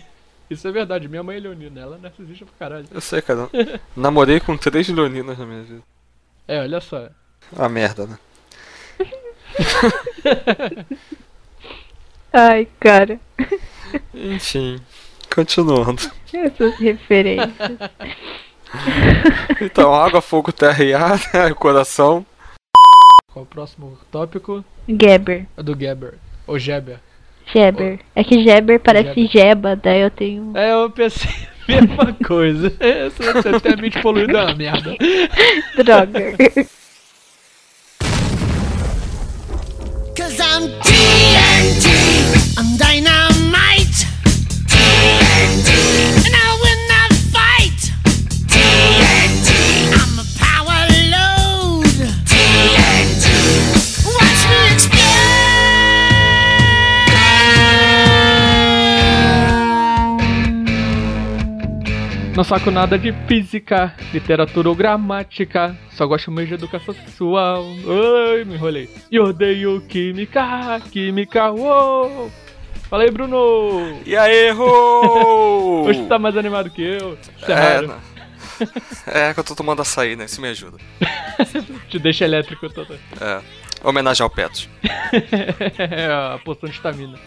Isso 0.50 0.68
é 0.68 0.72
verdade. 0.72 1.08
Minha 1.08 1.24
mãe 1.24 1.38
é 1.38 1.40
leonina, 1.40 1.82
ela 1.82 1.96
é 1.98 2.00
narcisista 2.00 2.46
pra 2.46 2.54
caralho. 2.58 2.88
Eu 2.90 3.02
sei, 3.02 3.22
cara. 3.22 3.50
Namorei 3.96 4.40
com 4.40 4.58
três 4.58 4.88
leoninas 4.88 5.38
na 5.38 5.46
minha 5.46 5.64
vida. 5.64 5.84
É, 6.48 6.62
olha 6.62 6.80
só. 6.80 7.10
Ah, 7.56 7.68
merda, 7.68 8.08
né? 8.08 8.18
Ai, 12.32 12.68
cara. 12.80 13.20
Enfim, 14.14 14.80
continuando. 15.34 16.02
Essas 16.34 16.76
referências. 16.78 17.52
Então, 19.62 19.94
água, 19.94 20.22
fogo, 20.22 20.52
terra 20.52 20.84
e 20.84 20.94
ar, 20.94 21.20
né? 21.34 21.54
coração. 21.54 22.26
Qual 23.38 23.44
o 23.44 23.46
próximo 23.46 23.98
tópico? 24.12 24.66
Geber. 24.90 25.46
É 25.56 25.62
do 25.62 25.80
Geber. 25.80 26.16
Ou 26.48 26.58
Geber. 26.58 26.98
Geber. 27.54 28.00
É 28.16 28.24
que 28.24 28.44
Geber 28.44 28.80
parece 28.80 29.28
Geber. 29.28 29.30
Jeba, 29.30 29.76
daí 29.76 30.02
eu 30.02 30.10
tenho. 30.10 30.58
É, 30.58 30.74
eu 30.74 30.90
pensei 30.90 31.30
a 31.70 31.72
mesma 31.72 32.14
coisa. 32.26 32.72
Você 32.72 33.60
tem 33.60 33.74
a 33.74 33.78
mente 33.78 34.02
poluída 34.02 34.40
é 34.40 34.44
uma 34.44 34.56
merda. 34.56 34.96
Droga. 35.78 36.36
Cause 40.16 40.40
I'm 40.42 40.70
TNT, 40.82 41.90
I'm 42.58 42.76
dynamite. 42.76 43.37
Não 62.38 62.44
saco 62.44 62.70
nada 62.70 63.00
de 63.00 63.12
física, 63.28 63.96
literatura 64.14 64.70
ou 64.70 64.76
gramática. 64.76 65.76
Só 65.90 66.06
gosto 66.06 66.30
muito 66.30 66.50
de 66.50 66.54
educação 66.54 66.94
sexual. 66.94 67.66
Ai, 67.66 68.44
me 68.44 68.54
enrolei. 68.54 68.88
E 69.10 69.20
odeio 69.20 69.82
química, 69.82 70.80
química, 70.92 71.50
uou! 71.50 72.32
Fala 72.92 73.06
aí, 73.06 73.10
Bruno! 73.10 74.00
E 74.06 74.16
aí, 74.16 74.50
errou! 74.50 75.88
Hoje 75.88 76.04
tu 76.04 76.08
tá 76.08 76.20
mais 76.20 76.38
animado 76.38 76.70
que 76.70 76.84
eu. 76.84 77.18
Isso 77.38 77.52
é, 77.52 77.90
É, 79.08 79.30
é 79.30 79.34
que 79.34 79.40
eu 79.40 79.44
tô 79.44 79.56
tomando 79.56 79.82
açaí, 79.82 80.16
né? 80.16 80.26
Isso 80.26 80.40
me 80.40 80.50
ajuda. 80.50 80.78
Te 81.90 81.98
deixa 81.98 82.24
elétrico 82.24 82.70
todo. 82.70 83.00
É. 83.20 83.42
Homenagem 83.84 84.24
ao 84.24 84.30
Petros. 84.30 84.70
É, 85.80 86.06
a 86.06 86.40
poção 86.46 86.70
de 86.70 86.76
estamina. 86.76 87.18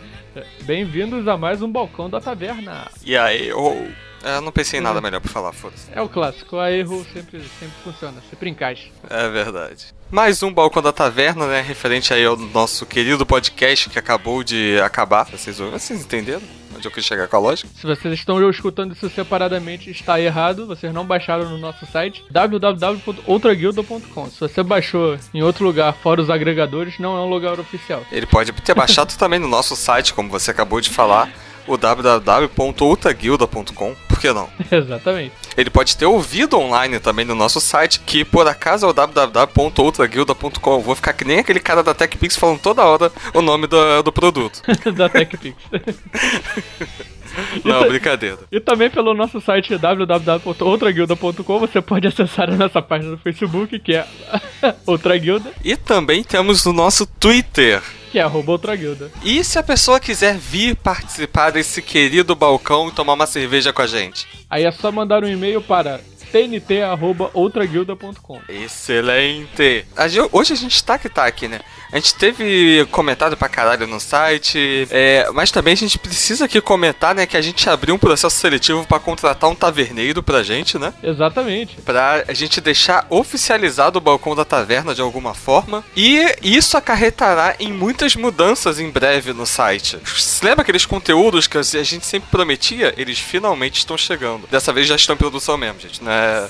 Bem-vindos 0.63 1.27
a 1.27 1.37
mais 1.37 1.63
um 1.63 1.69
balcão 1.69 2.09
da 2.09 2.21
taverna. 2.21 2.87
E 3.05 3.17
aí, 3.17 3.49
errou! 3.49 3.75
É, 3.75 4.10
eu 4.23 4.41
não 4.41 4.53
pensei 4.53 4.81
em 4.81 4.83
nada 4.83 5.01
melhor 5.01 5.21
pra 5.21 5.31
falar, 5.31 5.53
foda-se. 5.53 5.89
É 5.93 6.01
o 6.01 6.09
clássico, 6.09 6.59
a 6.59 6.71
erro 6.71 7.05
sempre, 7.13 7.43
sempre 7.59 7.75
funciona, 7.83 8.23
sempre 8.29 8.51
encaixa. 8.51 8.89
É 9.09 9.29
verdade. 9.29 9.87
Mais 10.11 10.43
um 10.43 10.53
Balcão 10.53 10.83
da 10.83 10.93
Taverna, 10.93 11.47
né? 11.47 11.61
Referente 11.61 12.13
aí 12.13 12.25
ao 12.25 12.37
nosso 12.37 12.85
querido 12.85 13.25
podcast 13.25 13.89
que 13.89 13.99
acabou 13.99 14.43
de 14.43 14.81
acabar. 14.81 15.25
Vocês, 15.25 15.59
vocês 15.59 16.01
entenderam? 16.01 16.43
Onde 16.75 16.89
eu 16.89 16.91
quis 16.91 17.05
chegar 17.05 17.29
com 17.29 17.37
a 17.37 17.39
lógica? 17.39 17.69
Se 17.77 17.87
vocês 17.87 18.15
estão 18.15 18.51
escutando 18.51 18.95
isso 18.95 19.09
separadamente, 19.11 19.91
está 19.91 20.21
errado. 20.21 20.67
Vocês 20.67 20.93
não 20.93 21.05
baixaram 21.05 21.49
no 21.49 21.59
nosso 21.59 21.87
site 21.87 22.25
www.outraguilda.com. 22.31 24.31
Se 24.31 24.41
você 24.41 24.63
baixou 24.63 25.19
em 25.35 25.43
outro 25.43 25.65
lugar 25.65 25.93
fora 25.93 26.23
os 26.23 26.31
agregadores, 26.31 26.99
não 26.99 27.17
é 27.17 27.21
um 27.21 27.29
lugar 27.29 27.61
oficial. 27.61 28.03
Ele 28.11 28.27
pode 28.27 28.51
ter 28.53 28.75
baixado 28.75 29.15
também 29.19 29.39
no 29.39 29.47
nosso 29.47 29.77
site, 29.77 30.15
como 30.15 30.31
você 30.31 30.51
acabou 30.51 30.81
de 30.81 30.91
falar, 30.91 31.31
o 31.67 31.77
www.outraguilda.com. 31.77 33.95
Por 34.09 34.21
que 34.21 34.33
não? 34.33 34.49
Exatamente. 34.71 35.33
Ele 35.57 35.71
pode 35.71 35.97
ter 35.97 36.07
ouvido 36.07 36.59
online 36.59 37.01
também 37.01 37.25
no 37.25 37.35
nosso 37.35 37.61
site, 37.61 38.01
que 38.01 38.25
por 38.25 38.47
acaso 38.47 38.87
é 38.87 38.89
o 38.89 38.93
www.outraguilda.com. 38.93 40.75
Eu 40.75 40.81
Vou 40.81 40.95
ficar 40.95 41.13
que 41.13 41.25
nem 41.25 41.39
aquele 41.39 41.61
cara 41.61 41.83
da 41.83 41.95
TechPix 41.95 42.37
falando 42.37 42.61
toda 42.61 42.85
hora 42.85 43.11
o 43.35 43.43
nome 43.43 43.67
do, 43.67 44.03
do 44.03 44.13
produto. 44.13 44.63
da 44.95 45.09
TechPix. 45.09 45.57
Não, 47.65 47.87
brincadeira. 47.87 48.39
E 48.51 48.59
também 48.59 48.91
pelo 48.91 49.15
nosso 49.15 49.41
site 49.41 49.77
www.outraguilda.com 49.77 51.59
você 51.61 51.81
pode 51.81 52.07
acessar 52.07 52.51
a 52.51 52.57
nossa 52.57 52.83
página 52.83 53.13
no 53.13 53.19
Facebook, 53.19 53.79
que 53.79 53.95
é 53.95 54.05
Outra 54.87 55.17
Guilda, 55.17 55.53
E 55.65 55.77
também 55.77 56.25
temos 56.25 56.67
o 56.67 56.73
nosso 56.73 57.07
Twitter. 57.07 57.81
Que 58.11 58.19
é 58.19 58.23
arroba 58.23 58.53
Outra 58.53 58.75
Guilda. 58.75 59.11
E 59.23 59.45
se 59.45 59.59
a 59.59 59.63
pessoa 59.63 60.01
quiser 60.01 60.37
vir 60.37 60.75
participar 60.77 61.51
desse 61.51 61.81
querido 61.81 62.35
balcão 62.35 62.89
e 62.89 62.93
tomar 62.93 63.13
uma 63.15 63.27
cerveja 63.27 63.73
com 63.73 63.81
a 63.83 63.87
gente? 63.87 64.27
Aí 64.49 64.65
é 64.65 64.73
só 64.73 64.91
mandar 64.91 65.23
um 65.23 65.29
e-mail 65.29 65.63
para 65.63 66.01
tnt.outraguilda.com. 66.33 68.41
Excelente! 68.49 69.87
Hoje 70.33 70.53
a 70.53 70.57
gente 70.57 70.83
tá 70.83 70.99
que 70.99 71.09
tá 71.09 71.27
aqui, 71.27 71.47
né? 71.49 71.61
A 71.93 71.97
gente 71.97 72.15
teve 72.15 72.87
comentário 72.91 73.37
pra 73.37 73.49
caralho 73.49 73.87
no 73.87 73.99
site, 73.99 74.87
é, 74.91 75.29
mas 75.33 75.51
também 75.51 75.73
a 75.73 75.77
gente 75.77 75.99
precisa 75.99 76.45
aqui 76.45 76.61
comentar, 76.61 77.15
né, 77.15 77.27
que 77.27 77.37
a 77.37 77.41
gente 77.43 77.69
abriu 77.69 77.95
um 77.95 77.99
processo 77.99 78.37
seletivo 78.37 78.87
pra 78.87 79.01
contratar 79.01 79.51
um 79.51 79.55
taverneiro 79.55 80.23
pra 80.23 80.43
gente, 80.43 80.79
né? 80.79 80.95
Exatamente. 81.03 81.77
Pra 81.83 82.25
a 82.29 82.33
gente 82.33 82.61
deixar 82.61 83.07
oficializado 83.11 83.99
o 83.99 84.01
balcão 84.01 84.37
da 84.37 84.45
taverna 84.45 84.95
de 84.95 85.01
alguma 85.01 85.35
forma. 85.35 85.85
E 85.97 86.21
isso 86.43 86.77
acarretará 86.77 87.57
em 87.59 87.73
muitas 87.73 88.15
mudanças 88.15 88.79
em 88.79 88.89
breve 88.89 89.33
no 89.33 89.47
site. 89.47 89.99
Você 90.05 90.45
lembra 90.45 90.63
aqueles 90.63 90.87
conteúdos 90.87 91.47
que 91.47 91.59
a 91.59 91.63
gente 91.63 92.07
sempre 92.07 92.31
prometia? 92.31 92.95
Eles 92.97 93.19
finalmente 93.19 93.79
estão 93.79 93.99
chegando. 93.99 94.47
Dessa 94.49 94.73
vez 94.73 94.87
já 94.87 94.95
estão 94.95 95.15
em 95.15 95.19
produção 95.19 95.57
mesmo, 95.57 95.81
gente. 95.81 96.03
Não 96.03 96.13
é, 96.13 96.49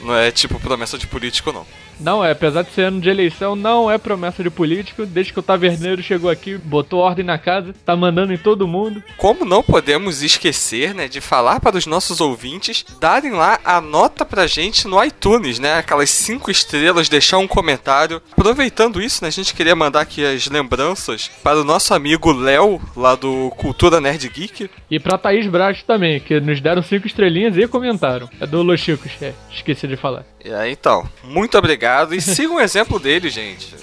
não 0.00 0.14
é 0.14 0.30
tipo 0.30 0.60
promessa 0.60 0.98
de 0.98 1.06
político, 1.06 1.52
não. 1.52 1.66
Não, 2.00 2.24
é, 2.24 2.32
apesar 2.32 2.62
de 2.62 2.72
ser 2.72 2.82
ano 2.82 3.00
de 3.00 3.08
eleição, 3.08 3.54
não 3.54 3.90
é 3.90 3.98
promessa 3.98 4.42
de 4.42 4.50
político. 4.50 5.06
Desde 5.06 5.32
que 5.32 5.38
o 5.38 5.42
taverneiro 5.42 6.02
chegou 6.02 6.30
aqui, 6.30 6.56
botou 6.56 7.00
ordem 7.00 7.24
na 7.24 7.38
casa, 7.38 7.74
tá 7.84 7.94
mandando 7.94 8.32
em 8.32 8.38
todo 8.38 8.66
mundo. 8.66 9.02
Como 9.16 9.44
não 9.44 9.62
podemos 9.62 10.22
esquecer, 10.22 10.94
né, 10.94 11.06
de 11.06 11.20
falar 11.20 11.60
para 11.60 11.76
os 11.76 11.86
nossos 11.86 12.20
ouvintes 12.20 12.84
darem 13.00 13.32
lá 13.32 13.60
a 13.64 13.80
nota 13.80 14.24
pra 14.24 14.46
gente 14.46 14.88
no 14.88 15.02
iTunes, 15.02 15.58
né, 15.58 15.74
aquelas 15.74 16.10
cinco 16.10 16.50
estrelas, 16.50 17.08
deixar 17.08 17.38
um 17.38 17.46
comentário. 17.46 18.20
Aproveitando 18.32 19.00
isso, 19.00 19.22
né, 19.22 19.28
a 19.28 19.32
gente 19.32 19.54
queria 19.54 19.76
mandar 19.76 20.00
aqui 20.00 20.24
as 20.24 20.48
lembranças 20.48 21.30
para 21.42 21.60
o 21.60 21.64
nosso 21.64 21.94
amigo 21.94 22.32
Léo, 22.32 22.80
lá 22.96 23.14
do 23.14 23.50
Cultura 23.56 24.00
Nerd 24.00 24.28
Geek. 24.28 24.70
E 24.90 24.98
pra 24.98 25.18
Thaís 25.18 25.46
Braz 25.46 25.82
também, 25.82 26.20
que 26.20 26.40
nos 26.40 26.60
deram 26.60 26.82
cinco 26.82 27.06
estrelinhas 27.06 27.56
e 27.56 27.68
comentaram. 27.68 28.28
É 28.40 28.46
do 28.46 28.62
Los 28.62 28.80
Chicos, 28.80 29.12
é, 29.20 29.32
esqueci 29.52 29.86
de 29.86 29.96
falar. 29.96 30.24
E 30.44 30.52
aí, 30.52 30.72
então, 30.72 31.08
muito 31.22 31.56
obrigado 31.56 31.81
e 32.14 32.20
sigam 32.20 32.56
o 32.56 32.60
exemplo 32.60 32.98
dele, 32.98 33.28
gente. 33.28 33.74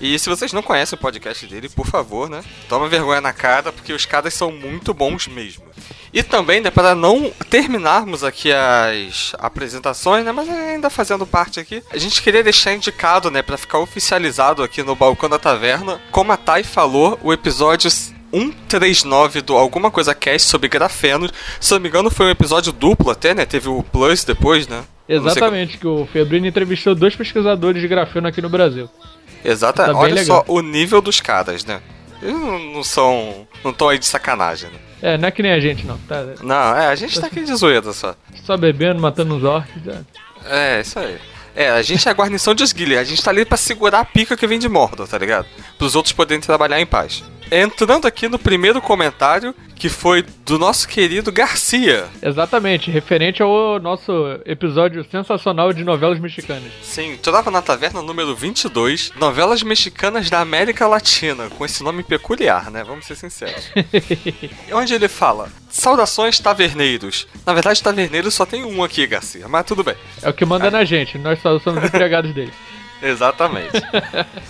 E 0.00 0.18
se 0.18 0.28
vocês 0.28 0.52
não 0.52 0.62
conhecem 0.62 0.96
o 0.96 1.00
podcast 1.00 1.46
dele, 1.46 1.68
por 1.70 1.86
favor, 1.86 2.28
né? 2.28 2.42
Toma 2.68 2.88
vergonha 2.88 3.20
na 3.20 3.32
cara, 3.32 3.72
porque 3.72 3.92
os 3.92 4.04
caras 4.04 4.34
são 4.34 4.52
muito 4.52 4.92
bons 4.92 5.26
mesmo. 5.26 5.64
E 6.12 6.22
também, 6.22 6.60
né, 6.60 6.70
para 6.70 6.94
não 6.94 7.30
terminarmos 7.50 8.22
aqui 8.22 8.52
as 8.52 9.34
apresentações, 9.38 10.24
né, 10.24 10.32
mas 10.32 10.48
ainda 10.48 10.88
fazendo 10.88 11.26
parte 11.26 11.60
aqui, 11.60 11.82
a 11.90 11.98
gente 11.98 12.22
queria 12.22 12.42
deixar 12.42 12.74
indicado, 12.74 13.30
né, 13.30 13.42
para 13.42 13.56
ficar 13.56 13.78
oficializado 13.78 14.62
aqui 14.62 14.82
no 14.82 14.94
Balcão 14.94 15.28
da 15.28 15.38
Taverna, 15.38 16.00
como 16.10 16.32
a 16.32 16.36
Thay 16.36 16.62
falou, 16.62 17.18
o 17.22 17.32
episódio 17.32 17.90
139 18.32 19.40
do 19.42 19.56
Alguma 19.56 19.90
Coisa 19.90 20.14
Cast 20.14 20.48
sobre 20.48 20.68
grafenos. 20.68 21.32
Se 21.60 21.72
não 21.72 21.80
me 21.80 21.88
engano, 21.88 22.10
foi 22.10 22.26
um 22.26 22.30
episódio 22.30 22.72
duplo 22.72 23.10
até, 23.10 23.34
né? 23.34 23.44
Teve 23.44 23.68
o 23.68 23.82
Plus 23.82 24.24
depois, 24.24 24.66
né? 24.66 24.84
Exatamente, 25.08 25.78
que 25.78 25.86
o 25.86 26.06
Febrino 26.12 26.46
entrevistou 26.46 26.94
dois 26.94 27.14
pesquisadores 27.14 27.80
de 27.80 27.88
grafeno 27.88 28.26
aqui 28.26 28.42
no 28.42 28.48
Brasil. 28.48 28.88
Exato. 29.44 29.82
Tá 29.82 29.92
Olha 29.96 30.14
legal. 30.14 30.44
só 30.46 30.52
o 30.52 30.60
nível 30.60 31.00
dos 31.00 31.20
caras, 31.20 31.64
né? 31.64 31.80
Eles 32.20 32.34
não, 32.34 32.82
são. 32.82 33.46
Não 33.62 33.70
estão 33.70 33.88
aí 33.88 33.98
de 33.98 34.06
sacanagem, 34.06 34.70
né? 34.70 34.78
É, 35.02 35.18
não 35.18 35.28
é 35.28 35.30
que 35.30 35.42
nem 35.42 35.52
a 35.52 35.60
gente, 35.60 35.86
não. 35.86 35.98
Tá 35.98 36.24
Não, 36.42 36.76
é, 36.76 36.86
a 36.86 36.94
gente 36.94 37.20
tá 37.20 37.26
aqui 37.26 37.44
de 37.44 37.54
zoeira 37.54 37.92
só. 37.92 38.14
só 38.44 38.56
bebendo, 38.56 39.00
matando 39.00 39.34
uns 39.34 39.44
orcs. 39.44 39.82
É. 39.86 40.78
É, 40.78 40.80
isso 40.80 40.98
aí. 40.98 41.18
É, 41.54 41.70
a 41.70 41.82
gente 41.82 42.06
é 42.06 42.10
a 42.10 42.14
guarnição 42.14 42.54
de 42.54 42.62
Osguilha. 42.62 43.00
A 43.00 43.04
gente 43.04 43.22
tá 43.22 43.30
ali 43.30 43.44
pra 43.44 43.56
segurar 43.56 44.00
a 44.00 44.04
pica 44.04 44.36
que 44.36 44.46
vem 44.46 44.58
de 44.58 44.68
Mordor, 44.68 45.06
tá 45.06 45.18
ligado? 45.18 45.46
Pros 45.78 45.94
outros 45.94 46.12
poderem 46.12 46.40
trabalhar 46.40 46.80
em 46.80 46.86
paz. 46.86 47.22
Entrando 47.50 48.06
aqui 48.06 48.28
no 48.28 48.38
primeiro 48.38 48.80
comentário, 48.82 49.54
que 49.76 49.88
foi 49.88 50.24
do 50.44 50.58
nosso 50.58 50.88
querido 50.88 51.30
Garcia. 51.30 52.06
Exatamente, 52.22 52.90
referente 52.90 53.42
ao 53.42 53.78
nosso 53.78 54.12
episódio 54.44 55.04
sensacional 55.10 55.72
de 55.72 55.84
novelas 55.84 56.18
mexicanas. 56.18 56.72
Sim, 56.82 57.16
Trova 57.22 57.50
na 57.50 57.62
Taverna 57.62 58.02
número 58.02 58.34
22, 58.34 59.12
novelas 59.16 59.62
mexicanas 59.62 60.30
da 60.30 60.40
América 60.40 60.86
Latina, 60.86 61.48
com 61.50 61.64
esse 61.64 61.84
nome 61.84 62.02
peculiar, 62.02 62.70
né? 62.70 62.82
Vamos 62.82 63.04
ser 63.06 63.14
sinceros. 63.14 63.70
Onde 64.72 64.94
ele 64.94 65.08
fala: 65.08 65.48
Saudações 65.68 66.40
taverneiros. 66.40 67.28
Na 67.44 67.52
verdade, 67.52 67.82
taverneiro 67.82 68.30
só 68.30 68.46
tem 68.46 68.64
um 68.64 68.82
aqui, 68.82 69.06
Garcia, 69.06 69.46
mas 69.46 69.66
tudo 69.66 69.84
bem. 69.84 69.94
É 70.22 70.28
o 70.28 70.34
que 70.34 70.44
manda 70.44 70.70
na 70.70 70.84
gente, 70.84 71.18
nós 71.18 71.40
só 71.40 71.58
somos 71.60 71.84
empregados 71.84 72.34
dele. 72.34 72.52
Exatamente. 73.02 73.72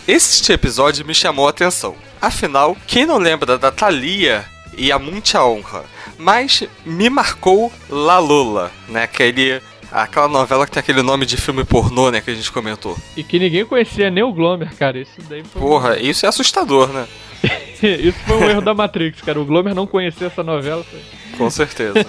Este 0.06 0.52
episódio 0.52 1.04
me 1.04 1.14
chamou 1.14 1.46
a 1.46 1.50
atenção. 1.50 1.94
Afinal, 2.20 2.76
quem 2.86 3.06
não 3.06 3.18
lembra 3.18 3.58
da 3.58 3.70
Thalia 3.70 4.44
e 4.76 4.90
a 4.90 4.98
Muita 4.98 5.44
Honra? 5.44 5.84
Mas 6.18 6.62
me 6.84 7.10
marcou 7.10 7.72
La 7.88 8.18
Lula, 8.18 8.70
né? 8.88 9.02
Aquele, 9.02 9.60
aquela 9.90 10.28
novela 10.28 10.64
que 10.64 10.72
tem 10.72 10.80
aquele 10.80 11.02
nome 11.02 11.26
de 11.26 11.36
filme 11.36 11.64
pornô, 11.64 12.10
né? 12.10 12.20
Que 12.20 12.30
a 12.30 12.34
gente 12.34 12.50
comentou. 12.50 12.96
E 13.16 13.22
que 13.22 13.38
ninguém 13.38 13.64
conhecia 13.66 14.10
nem 14.10 14.22
o 14.22 14.32
Glomer, 14.32 14.74
cara. 14.76 14.98
Isso 14.98 15.20
daí 15.28 15.42
foi. 15.44 15.60
Porra, 15.60 15.98
isso 15.98 16.24
é 16.24 16.28
assustador, 16.28 16.88
né? 16.88 17.06
Isso 17.82 18.18
foi 18.26 18.36
um 18.38 18.48
erro 18.48 18.62
da 18.62 18.72
Matrix, 18.72 19.20
cara. 19.20 19.38
O 19.38 19.44
Glomer 19.44 19.74
não 19.74 19.86
conhecia 19.86 20.28
essa 20.28 20.42
novela. 20.42 20.82
Foi... 20.82 21.00
Com 21.36 21.50
certeza. 21.50 22.06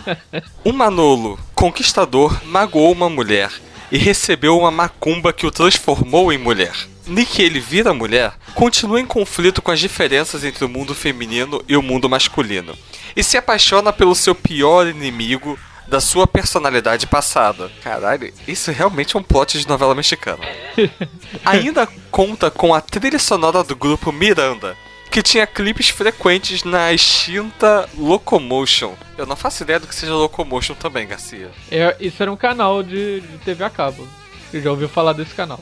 Um 0.63 0.71
Manolo, 0.71 1.37
conquistador, 1.53 2.39
magoou 2.45 2.93
uma 2.93 3.09
mulher 3.09 3.51
e 3.91 3.97
recebeu 3.97 4.57
uma 4.57 4.71
macumba 4.71 5.33
que 5.33 5.45
o 5.45 5.51
transformou 5.51 6.31
em 6.31 6.37
mulher. 6.37 6.73
Nick 7.05 7.41
ele 7.41 7.59
vira 7.59 7.93
mulher, 7.93 8.33
continua 8.53 8.99
em 8.99 9.05
conflito 9.05 9.61
com 9.61 9.71
as 9.71 9.79
diferenças 9.79 10.43
entre 10.43 10.65
o 10.65 10.69
mundo 10.69 10.93
feminino 10.93 11.63
e 11.67 11.77
o 11.77 11.81
mundo 11.81 12.09
masculino, 12.09 12.77
e 13.15 13.23
se 13.23 13.37
apaixona 13.37 13.93
pelo 13.93 14.13
seu 14.13 14.35
pior 14.35 14.87
inimigo 14.87 15.57
da 15.87 16.01
sua 16.01 16.27
personalidade 16.27 17.07
passada. 17.07 17.71
Caralho, 17.81 18.33
isso 18.47 18.71
realmente 18.71 19.15
é 19.15 19.19
um 19.19 19.23
plot 19.23 19.57
de 19.57 19.67
novela 19.67 19.95
mexicana. 19.95 20.43
Ainda 21.45 21.87
conta 22.11 22.51
com 22.51 22.73
a 22.73 22.81
trilha 22.81 23.17
sonora 23.17 23.63
do 23.63 23.75
grupo 23.75 24.11
Miranda, 24.11 24.75
que 25.17 25.23
tinha 25.23 25.47
clipes 25.47 25.89
frequentes 25.89 26.63
na 26.63 26.93
extinta 26.93 27.89
Locomotion. 27.97 28.93
Eu 29.17 29.25
não 29.25 29.35
faço 29.35 29.63
ideia 29.63 29.79
do 29.79 29.87
que 29.87 29.95
seja 29.95 30.13
Locomotion 30.13 30.75
também, 30.75 31.07
Garcia. 31.07 31.49
É, 31.71 31.97
isso 31.99 32.21
era 32.21 32.31
um 32.31 32.37
canal 32.37 32.83
de, 32.83 33.21
de 33.21 33.37
TV 33.39 33.63
a 33.63 33.69
cabo. 33.71 34.07
Eu 34.53 34.61
já 34.61 34.69
ouviu 34.69 34.87
falar 34.87 35.13
desse 35.13 35.33
canal. 35.33 35.59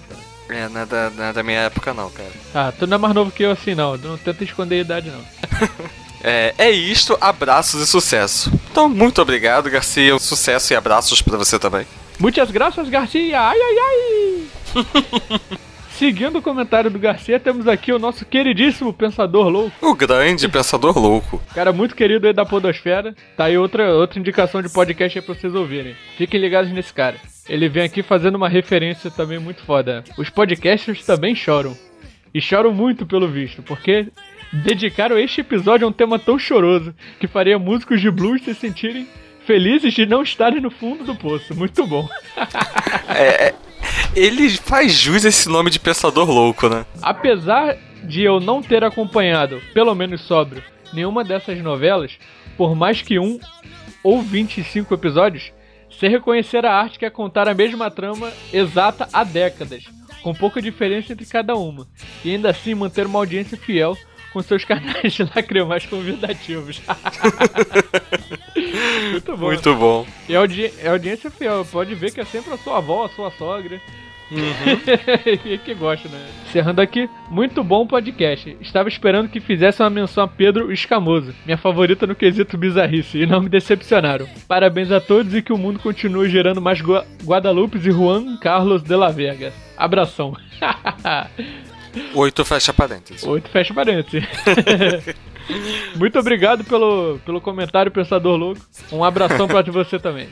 É, 0.49 0.68
não 0.68 0.82
é, 0.82 0.86
da, 0.86 1.10
não 1.10 1.23
é 1.23 1.32
da 1.32 1.41
minha 1.41 1.60
época 1.60 1.94
não, 1.94 2.10
cara. 2.10 2.32
Ah, 2.53 2.73
tu 2.77 2.86
não 2.86 2.95
é 2.95 2.98
mais 2.98 3.15
novo 3.15 3.32
que 3.32 3.44
eu 3.44 3.52
assim 3.52 3.73
não. 3.73 3.95
Não 3.95 4.18
tenta 4.18 4.44
esconder 4.44 4.76
a 4.76 4.82
idade 4.82 5.10
não. 5.10 5.23
É, 6.27 6.56
é 6.57 6.72
isto, 6.72 7.15
abraços 7.22 7.80
e 7.80 7.86
sucesso. 7.86 8.52
Então, 8.72 8.90
muito 8.90 9.22
obrigado, 9.22 9.69
Garcia. 9.69 10.18
Sucesso 10.18 10.73
e 10.73 10.76
abraços 10.76 11.22
pra 11.22 11.38
você 11.38 11.60
também. 11.60 11.86
Muitas 12.18 12.49
graças, 12.49 12.90
Garcia. 12.90 13.40
Ai, 13.40 13.57
ai, 13.57 13.76
ai. 13.77 15.40
Seguindo 15.97 16.39
o 16.39 16.41
comentário 16.41 16.91
do 16.91 16.99
Garcia, 16.99 17.39
temos 17.39 17.69
aqui 17.69 17.93
o 17.93 17.97
nosso 17.97 18.26
queridíssimo 18.26 18.91
Pensador 18.91 19.47
Louco. 19.47 19.73
O 19.81 19.95
grande 19.95 20.45
Pensador 20.49 20.99
Louco. 20.99 21.41
Cara 21.53 21.72
muito 21.72 21.95
querido 21.95 22.27
aí 22.27 22.34
da 22.34 22.45
Podosfera. 22.45 23.15
Tá 23.38 23.45
aí 23.45 23.57
outra, 23.57 23.93
outra 23.93 24.19
indicação 24.19 24.61
de 24.61 24.67
podcast 24.67 25.17
aí 25.17 25.23
pra 25.23 25.34
vocês 25.34 25.55
ouvirem. 25.55 25.95
Fiquem 26.17 26.41
ligados 26.41 26.69
nesse 26.69 26.93
cara. 26.93 27.15
Ele 27.47 27.69
vem 27.69 27.84
aqui 27.84 28.03
fazendo 28.03 28.35
uma 28.35 28.49
referência 28.49 29.09
também 29.09 29.39
muito 29.39 29.63
foda. 29.63 30.03
Os 30.17 30.30
podcasters 30.30 31.05
também 31.05 31.34
choram. 31.34 31.77
E 32.34 32.41
choram 32.41 32.73
muito 32.73 33.05
pelo 33.05 33.30
visto, 33.30 33.63
porque 33.63 34.07
dedicaram 34.51 35.17
este 35.17 35.39
episódio 35.39 35.88
a 35.88 35.89
um 35.89 35.93
tema 35.93 36.19
tão 36.19 36.38
choroso 36.38 36.93
que 37.22 37.27
faria 37.27 37.57
músicos 37.57 38.01
de 38.01 38.11
blues 38.11 38.43
se 38.43 38.53
sentirem 38.53 39.07
felizes 39.45 39.93
de 39.93 40.05
não 40.05 40.23
estarem 40.23 40.59
no 40.59 40.69
fundo 40.69 41.05
do 41.05 41.15
poço. 41.15 41.55
Muito 41.55 41.88
bom. 41.88 42.05
É, 43.07 43.47
é, 43.47 43.55
ele 44.15 44.49
faz 44.49 44.93
jus 44.93 45.26
a 45.26 45.30
esse 45.30 45.49
nome 45.49 45.69
de 45.69 45.80
Pensador 45.80 46.30
Louco, 46.30 46.69
né? 46.69 46.85
Apesar 47.01 47.77
de 48.03 48.23
eu 48.23 48.39
não 48.39 48.61
ter 48.61 48.84
acompanhado, 48.84 49.61
pelo 49.73 49.93
menos 49.95 50.22
sóbrio, 50.22 50.63
nenhuma 50.93 51.23
dessas 51.23 51.59
novelas, 51.61 52.17
por 52.57 52.76
mais 52.76 53.01
que 53.01 53.19
um 53.19 53.39
ou 54.03 54.22
25 54.22 54.93
episódios, 54.93 55.51
sei 55.99 56.09
reconhecer 56.09 56.65
a 56.65 56.73
arte 56.73 56.99
que 56.99 57.05
é 57.05 57.09
contar 57.09 57.47
a 57.47 57.53
mesma 57.53 57.89
trama 57.89 58.31
exata 58.53 59.07
há 59.11 59.23
décadas, 59.23 59.84
com 60.22 60.34
pouca 60.34 60.61
diferença 60.61 61.13
entre 61.13 61.26
cada 61.26 61.55
uma, 61.55 61.88
e 62.23 62.31
ainda 62.31 62.49
assim 62.49 62.73
manter 62.76 63.05
uma 63.05 63.19
audiência 63.19 63.57
fiel 63.57 63.97
com 64.36 64.41
seus 64.41 64.66
canais 64.66 65.14
de 65.14 65.24
lacrimais 65.24 65.86
convidativos. 65.86 66.82
Muito 69.12 69.38
bom. 69.38 69.45
Muito 69.45 69.76
bom. 69.76 70.06
E 70.28 70.36
a, 70.36 70.40
audi 70.40 70.70
a 70.86 70.91
audiência 70.91 71.32
fiel, 71.32 71.66
pode 71.72 71.95
ver 71.95 72.12
que 72.12 72.20
é 72.20 72.26
sempre 72.26 72.53
a 72.53 72.57
sua 72.57 72.80
avó, 72.80 73.06
a 73.06 73.10
sua 73.10 73.32
sogra. 73.32 73.80
Uhum. 74.30 75.57
que 75.64 75.74
gosta, 75.76 76.10
né? 76.10 76.28
Encerrando 76.49 76.82
aqui, 76.82 77.10
muito 77.30 77.64
bom 77.64 77.88
podcast. 77.88 78.57
Estava 78.60 78.90
esperando 78.90 79.30
que 79.30 79.40
fizesse 79.40 79.82
uma 79.82 79.90
menção 79.90 80.26
a 80.26 80.28
Pedro 80.28 80.70
Escamoso, 80.74 81.34
minha 81.45 81.57
favorita 81.57 82.06
no 82.06 82.16
quesito 82.16 82.57
bizarrice, 82.57 83.20
e 83.20 83.26
não 83.26 83.40
me 83.40 83.48
decepcionaram. 83.48 84.28
Parabéns 84.49 84.91
a 84.91 84.99
todos 84.99 85.34
e 85.34 85.41
que 85.41 85.53
o 85.53 85.57
mundo 85.57 85.80
continue 85.80 86.28
gerando 86.28 86.62
mais 86.62 86.82
Gua 86.82 87.06
Guadalupes 87.24 87.86
e 87.86 87.91
Juan 87.91 88.36
Carlos 88.38 88.84
de 88.84 88.95
la 88.98 89.12
Vega. 89.12 89.53
Abração. 89.78 90.36
Oito 92.13 92.43
fecha 92.45 92.73
parênteses. 92.73 93.23
Oito 93.23 93.49
fecha 93.49 93.73
parênteses. 93.73 94.23
Muito 95.95 96.17
obrigado 96.19 96.63
pelo, 96.63 97.19
pelo 97.26 97.39
comentário, 97.39 97.91
Pensador 97.91 98.35
Louco. 98.35 98.61
Um 98.91 99.03
abração 99.03 99.47
pra 99.47 99.61
você 99.61 99.99
também. 99.99 100.27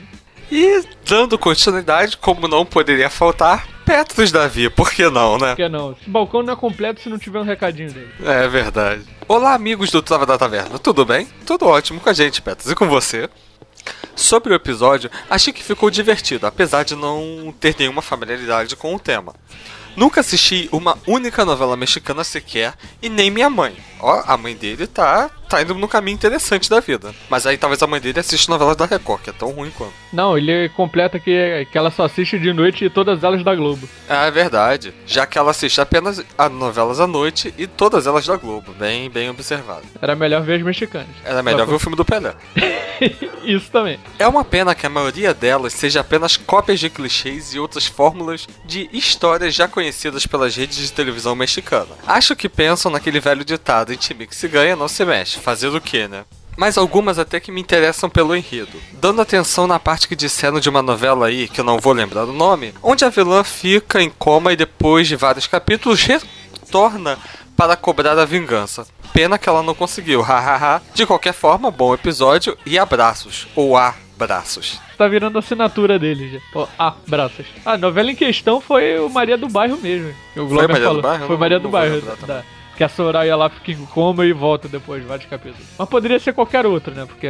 E 0.50 0.84
dando 1.08 1.38
continuidade, 1.38 2.16
como 2.16 2.46
não 2.46 2.66
poderia 2.66 3.08
faltar, 3.08 3.66
Petros 3.84 4.30
Davi, 4.30 4.68
por 4.68 4.90
que 4.92 5.08
não, 5.08 5.38
né? 5.38 5.50
Por 5.50 5.56
que 5.56 5.68
não? 5.68 5.92
Esse 5.92 6.08
balcão 6.08 6.42
não 6.42 6.52
é 6.52 6.56
completo 6.56 7.00
se 7.00 7.08
não 7.08 7.18
tiver 7.18 7.38
um 7.38 7.44
recadinho 7.44 7.92
dele. 7.92 8.10
É 8.24 8.46
verdade. 8.48 9.04
Olá, 9.26 9.54
amigos 9.54 9.90
do 9.90 10.02
Trava 10.02 10.26
da 10.26 10.36
Taverna, 10.36 10.78
tudo 10.78 11.04
bem? 11.04 11.26
Tudo 11.46 11.66
ótimo 11.66 12.00
com 12.00 12.08
a 12.08 12.12
gente, 12.12 12.42
Petros, 12.42 12.70
e 12.70 12.74
com 12.74 12.88
você? 12.88 13.28
Sobre 14.14 14.52
o 14.52 14.56
episódio, 14.56 15.10
achei 15.28 15.52
que 15.52 15.62
ficou 15.62 15.90
divertido, 15.90 16.46
apesar 16.46 16.84
de 16.84 16.94
não 16.94 17.52
ter 17.58 17.74
nenhuma 17.78 18.00
familiaridade 18.00 18.76
com 18.76 18.94
o 18.94 18.98
tema. 18.98 19.34
Nunca 19.96 20.20
assisti 20.20 20.68
uma 20.72 20.98
única 21.06 21.44
novela 21.44 21.76
mexicana 21.76 22.24
sequer 22.24 22.74
e 23.00 23.08
nem 23.08 23.30
minha 23.30 23.48
mãe. 23.48 23.76
Ó, 24.00 24.22
a 24.26 24.36
mãe 24.36 24.54
dele 24.54 24.86
tá, 24.86 25.30
tá 25.54 25.62
indo 25.62 25.74
num 25.74 25.86
caminho 25.86 26.14
interessante 26.14 26.68
da 26.68 26.80
vida. 26.80 27.14
Mas 27.28 27.46
aí 27.46 27.56
talvez 27.56 27.82
a 27.82 27.86
mãe 27.86 28.00
dele 28.00 28.20
assista 28.20 28.50
novelas 28.50 28.76
da 28.76 28.86
Record, 28.86 29.22
que 29.22 29.30
é 29.30 29.32
tão 29.32 29.50
ruim 29.50 29.70
quanto. 29.70 29.92
Não, 30.12 30.36
ele 30.36 30.68
completa 30.70 31.18
que, 31.18 31.66
que 31.70 31.78
ela 31.78 31.90
só 31.90 32.04
assiste 32.04 32.38
de 32.38 32.52
noite 32.52 32.84
e 32.84 32.90
todas 32.90 33.22
elas 33.22 33.44
da 33.44 33.54
Globo. 33.54 33.88
É 34.08 34.30
verdade. 34.30 34.92
Já 35.06 35.26
que 35.26 35.38
ela 35.38 35.50
assiste 35.50 35.80
apenas 35.80 36.24
a 36.36 36.48
novelas 36.48 37.00
à 37.00 37.06
noite 37.06 37.54
e 37.56 37.66
todas 37.66 38.06
elas 38.06 38.26
da 38.26 38.36
Globo. 38.36 38.72
Bem, 38.72 39.08
bem 39.08 39.30
observado. 39.30 39.84
Era 40.00 40.16
melhor 40.16 40.42
ver 40.42 40.56
as 40.56 40.62
mexicanas. 40.62 41.08
Era 41.24 41.42
melhor 41.42 41.66
ver 41.66 41.74
o 41.74 41.78
filme 41.78 41.96
do 41.96 42.04
Pelé. 42.04 42.34
Isso 43.44 43.70
também. 43.70 43.98
É 44.18 44.26
uma 44.26 44.44
pena 44.44 44.74
que 44.74 44.86
a 44.86 44.90
maioria 44.90 45.34
delas 45.34 45.72
seja 45.72 46.00
apenas 46.00 46.36
cópias 46.36 46.80
de 46.80 46.88
clichês 46.88 47.54
e 47.54 47.58
outras 47.58 47.86
fórmulas 47.86 48.46
de 48.64 48.88
histórias 48.92 49.54
já 49.54 49.68
conhecidas 49.68 50.26
pelas 50.26 50.56
redes 50.56 50.78
de 50.78 50.92
televisão 50.92 51.34
mexicana. 51.34 51.88
Acho 52.06 52.34
que 52.34 52.48
pensam 52.48 52.90
naquele 52.90 53.20
velho 53.20 53.44
ditado: 53.44 53.92
em 53.92 53.96
time 53.96 54.26
que 54.26 54.34
se 54.34 54.48
ganha 54.48 54.76
não 54.76 54.88
se 54.88 55.04
mexe. 55.04 55.38
Fazer 55.44 55.68
o 55.68 55.78
que, 55.78 56.08
né? 56.08 56.24
Mas 56.56 56.78
algumas 56.78 57.18
até 57.18 57.38
que 57.38 57.52
me 57.52 57.60
interessam 57.60 58.08
pelo 58.08 58.34
enredo. 58.34 58.80
Dando 58.94 59.20
atenção 59.20 59.66
na 59.66 59.78
parte 59.78 60.08
que 60.08 60.16
disseram 60.16 60.58
de 60.58 60.70
uma 60.70 60.80
novela 60.80 61.26
aí, 61.26 61.48
que 61.48 61.60
eu 61.60 61.64
não 61.64 61.78
vou 61.78 61.92
lembrar 61.92 62.24
o 62.24 62.32
nome, 62.32 62.72
onde 62.82 63.04
a 63.04 63.10
vilã 63.10 63.44
fica 63.44 64.00
em 64.00 64.08
coma 64.08 64.54
e 64.54 64.56
depois 64.56 65.06
de 65.06 65.16
vários 65.16 65.46
capítulos 65.46 66.02
retorna 66.02 67.18
para 67.54 67.76
cobrar 67.76 68.18
a 68.18 68.24
vingança. 68.24 68.86
Pena 69.12 69.36
que 69.36 69.46
ela 69.46 69.62
não 69.62 69.74
conseguiu, 69.74 70.22
hahaha. 70.22 70.80
De 70.94 71.04
qualquer 71.04 71.34
forma, 71.34 71.70
bom 71.70 71.92
episódio 71.92 72.56
e 72.64 72.78
abraços. 72.78 73.46
Ou 73.54 73.76
abraços. 73.76 74.80
Tá 74.96 75.06
virando 75.06 75.38
assinatura 75.38 75.98
dele 75.98 76.30
já. 76.32 76.40
Ó, 76.54 76.66
abraços. 76.78 77.44
A 77.66 77.76
novela 77.76 78.10
em 78.10 78.16
questão 78.16 78.62
foi 78.62 78.98
o 78.98 79.10
Maria 79.10 79.36
do 79.36 79.50
Bairro 79.50 79.76
mesmo. 79.76 80.14
O 80.36 80.46
Globo 80.46 80.68
Maria 80.68 80.78
do 80.78 80.84
falou. 80.84 81.02
Bairro? 81.02 81.26
Foi 81.26 81.36
Maria 81.36 81.60
do 81.60 81.68
Bairro. 81.68 82.02
Que 82.76 82.84
a 82.84 82.88
Soraya 82.88 83.36
lá 83.36 83.48
fica 83.48 83.72
em 83.72 83.86
coma 83.86 84.24
e 84.26 84.32
volta 84.32 84.68
depois 84.68 85.02
de 85.02 85.08
vários 85.08 85.28
capítulos. 85.28 85.66
Mas 85.78 85.88
poderia 85.88 86.18
ser 86.18 86.32
qualquer 86.32 86.66
outro, 86.66 86.94
né? 86.94 87.04
Porque, 87.06 87.28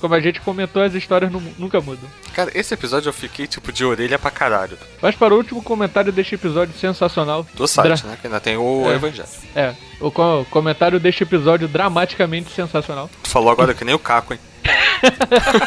como 0.00 0.14
a 0.14 0.20
gente 0.20 0.40
comentou, 0.40 0.82
as 0.82 0.94
histórias 0.94 1.30
nu- 1.30 1.42
nunca 1.58 1.80
mudam. 1.80 2.08
Cara, 2.34 2.50
esse 2.54 2.72
episódio 2.72 3.08
eu 3.08 3.12
fiquei 3.12 3.46
tipo 3.46 3.70
de 3.72 3.84
orelha 3.84 4.18
pra 4.18 4.30
caralho. 4.30 4.78
Mas 5.02 5.14
para 5.14 5.34
o 5.34 5.36
último 5.36 5.62
comentário 5.62 6.10
deste 6.12 6.34
episódio 6.34 6.72
sensacional. 6.74 7.46
Do 7.54 7.66
site, 7.68 8.00
Dra- 8.02 8.10
né? 8.10 8.18
Que 8.20 8.26
ainda 8.26 8.40
tem 8.40 8.56
o 8.56 8.90
É. 8.90 8.94
Evangelho. 8.94 9.28
É, 9.54 9.74
o 10.00 10.10
co- 10.10 10.46
comentário 10.50 10.98
deste 11.00 11.22
episódio 11.24 11.68
dramaticamente 11.68 12.50
sensacional. 12.50 13.10
Tu 13.22 13.28
falou 13.28 13.50
agora 13.50 13.74
que 13.74 13.84
nem 13.84 13.94
o 13.94 13.98
Caco, 13.98 14.32
hein? 14.32 14.40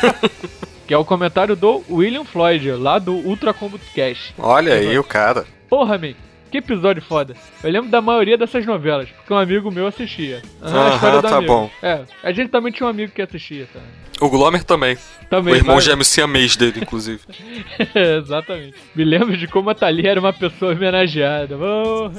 Que 0.85 0.94
é 0.94 0.98
o 0.98 1.06
comentário 1.06 1.56
do 1.56 1.81
William 1.90 2.26
Floyd, 2.26 2.72
lá 2.72 2.99
do 2.99 3.14
Ultra 3.14 3.53
Combo 3.53 3.80
Cash. 3.95 4.34
Olha 4.38 4.73
aí 4.73 4.99
o 4.99 5.03
cara. 5.03 5.45
Porra, 5.69 5.98
man, 5.98 6.14
que 6.53 6.57
episódio 6.59 7.01
foda. 7.01 7.35
Eu 7.63 7.71
lembro 7.71 7.89
da 7.89 7.99
maioria 7.99 8.38
dessas 8.38 8.63
novelas, 8.63 9.09
porque 9.09 9.34
um 9.34 9.38
amigo 9.38 9.71
meu 9.71 9.88
assistia. 9.88 10.39
Aham, 10.61 10.85
a 10.91 10.95
história 10.95 11.21
do 11.21 11.27
tá 11.27 11.38
amigo. 11.38 11.51
bom. 11.51 11.71
É, 11.81 12.01
a 12.21 12.31
gente 12.31 12.49
também 12.49 12.71
tinha 12.71 12.85
um 12.85 12.89
amigo 12.91 13.11
que 13.11 13.21
assistia, 13.23 13.67
tá? 13.73 13.80
O 14.21 14.30
Glomer 14.30 14.63
também. 14.63 14.95
Também, 15.30 15.53
o 15.55 15.57
irmão 15.57 15.75
mas- 15.75 15.84
gêmeo 15.85 16.05
siamês 16.05 16.55
dele, 16.55 16.81
inclusive. 16.81 17.21
Exatamente. 17.95 18.75
Me 18.95 19.03
lembro 19.03 19.35
de 19.35 19.47
como 19.47 19.71
a 19.71 19.75
Thalia 19.75 20.11
era 20.11 20.19
uma 20.19 20.31
pessoa 20.31 20.73
homenageada. 20.73 21.57
Oh, 21.57 22.11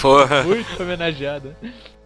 Porra. 0.00 0.42
muito 0.44 0.82
homenageada. 0.82 1.56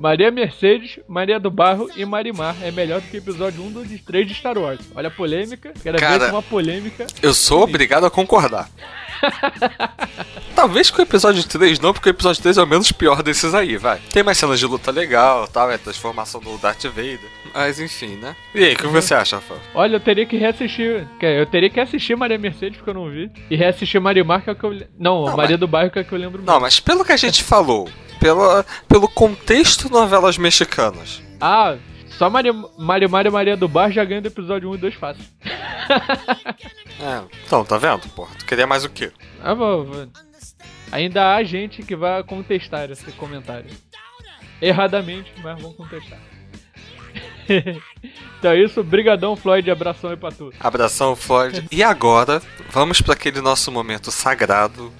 Maria 0.02 0.32
Mercedes, 0.32 0.98
Maria 1.06 1.38
do 1.38 1.48
Bairro 1.48 1.88
e 1.96 2.04
Marimar 2.04 2.56
é 2.60 2.72
melhor 2.72 3.00
do 3.00 3.06
que 3.06 3.16
o 3.16 3.18
episódio 3.18 3.62
1 3.62 3.70
do 3.70 3.98
3 4.00 4.26
de 4.26 4.34
Star 4.34 4.58
Wars. 4.58 4.80
Olha 4.96 5.06
a 5.06 5.10
polêmica, 5.12 5.72
quero 5.80 5.96
Cara, 5.96 6.24
ver 6.26 6.32
uma 6.32 6.42
polêmica. 6.42 7.06
Eu 7.22 7.32
sou 7.32 7.62
obrigado 7.62 8.04
a 8.04 8.10
concordar. 8.10 8.68
Talvez 10.56 10.90
com 10.90 10.98
o 11.00 11.04
episódio 11.04 11.44
3 11.46 11.78
não, 11.78 11.92
porque 11.92 12.08
o 12.08 12.10
episódio 12.10 12.42
3 12.42 12.58
é 12.58 12.62
o 12.64 12.66
menos 12.66 12.90
pior 12.90 13.22
desses 13.22 13.54
aí, 13.54 13.76
vai. 13.76 14.00
Tem 14.12 14.24
mais 14.24 14.38
cenas 14.38 14.58
de 14.58 14.66
luta 14.66 14.90
legal, 14.90 15.46
tal, 15.46 15.70
é 15.70 15.76
a 15.76 15.78
transformação 15.78 16.40
do 16.40 16.58
Darth 16.58 16.82
Vader. 16.86 17.20
Mas 17.54 17.78
enfim, 17.78 18.16
né? 18.16 18.34
E 18.52 18.64
aí, 18.64 18.74
o 18.74 18.76
que 18.78 18.86
você 18.88 19.14
acha, 19.14 19.36
Rafael? 19.36 19.60
Olha, 19.72 19.94
eu 19.96 20.00
teria 20.00 20.26
que 20.26 20.36
reassistir. 20.36 21.06
Eu 21.20 21.46
teria 21.46 21.70
que 21.70 21.78
assistir 21.78 22.16
Maria 22.16 22.38
Mercedes, 22.38 22.78
porque 22.78 22.90
eu 22.90 22.94
não 22.94 23.08
vi. 23.08 23.30
E 23.48 23.54
reassistir 23.54 24.00
Marimar, 24.00 24.42
que 24.42 24.50
é 24.50 24.52
o 24.52 24.56
que 24.56 24.64
eu. 24.64 24.72
Não, 24.98 25.26
Não, 25.26 25.36
Maria 25.36 25.50
mas- 25.52 25.60
do 25.60 25.68
Bairro, 25.68 25.90
que 25.92 25.98
é 26.00 26.02
o 26.02 26.04
que 26.04 26.12
eu 26.12 26.18
lembro 26.18 26.42
Não, 26.42 26.58
mas 26.58 26.80
pelo 26.80 27.04
que 27.04 27.12
a 27.12 27.16
gente 27.16 27.44
falou, 27.44 27.88
pela, 28.22 28.64
pelo 28.86 29.08
contexto 29.08 29.90
novelas 29.90 30.38
mexicanas, 30.38 31.20
Ah, 31.40 31.76
só 32.16 32.30
Maria, 32.30 32.52
Marimar 32.78 33.26
e 33.26 33.30
Maria 33.30 33.56
do 33.56 33.66
Bairro 33.66 33.92
já 33.92 34.04
ganham 34.04 34.22
do 34.22 34.28
episódio 34.28 34.70
1 34.70 34.74
e 34.76 34.78
2 34.78 34.94
fácil. 34.94 35.24
É, 37.00 37.20
então, 37.44 37.64
tá 37.64 37.76
vendo, 37.78 38.08
porra? 38.10 38.32
Tu 38.38 38.46
queria 38.46 38.64
mais 38.64 38.84
o 38.84 38.88
quê? 38.88 39.10
Ah, 39.42 39.54
vou, 39.54 39.84
vou. 39.84 40.06
Ainda 40.92 41.34
há 41.34 41.42
gente 41.42 41.82
que 41.82 41.96
vai 41.96 42.22
contestar 42.22 42.88
esse 42.92 43.10
comentário. 43.12 43.68
Erradamente, 44.60 45.32
mas 45.42 45.60
vão 45.60 45.72
contestar. 45.72 46.20
então 48.38 48.52
é 48.52 48.62
isso, 48.62 48.84
brigadão 48.84 49.34
Floyd, 49.34 49.68
abração 49.68 50.10
aí 50.10 50.16
pra 50.16 50.30
tu. 50.30 50.52
Abração, 50.60 51.16
Floyd. 51.16 51.66
E 51.72 51.82
agora, 51.82 52.40
vamos 52.70 53.00
para 53.00 53.14
aquele 53.14 53.40
nosso 53.40 53.72
momento 53.72 54.12
sagrado, 54.12 54.92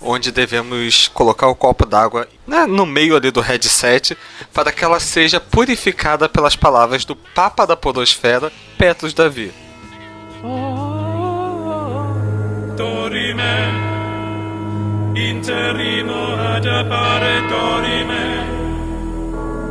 onde 0.00 0.30
devemos 0.30 1.08
colocar 1.08 1.48
o 1.48 1.54
copo 1.54 1.84
d'água 1.84 2.28
né, 2.46 2.66
no 2.66 2.86
meio 2.86 3.16
ali 3.16 3.30
do 3.30 3.40
headset, 3.40 4.16
para 4.52 4.72
que 4.72 4.84
ela 4.84 5.00
seja 5.00 5.40
purificada 5.40 6.28
pelas 6.28 6.56
palavras 6.56 7.04
do 7.04 7.16
Papa 7.16 7.66
da 7.66 7.76
Podosfera, 7.76 8.52
Petros 8.76 9.12
Davi. 9.12 9.52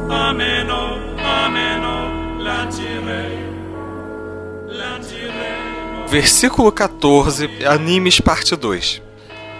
Ameno, 0.10 0.98
ameno. 1.20 1.98
Versículo 6.10 6.72
14, 6.72 7.66
Animes 7.66 8.22
Parte 8.22 8.56
2. 8.56 9.07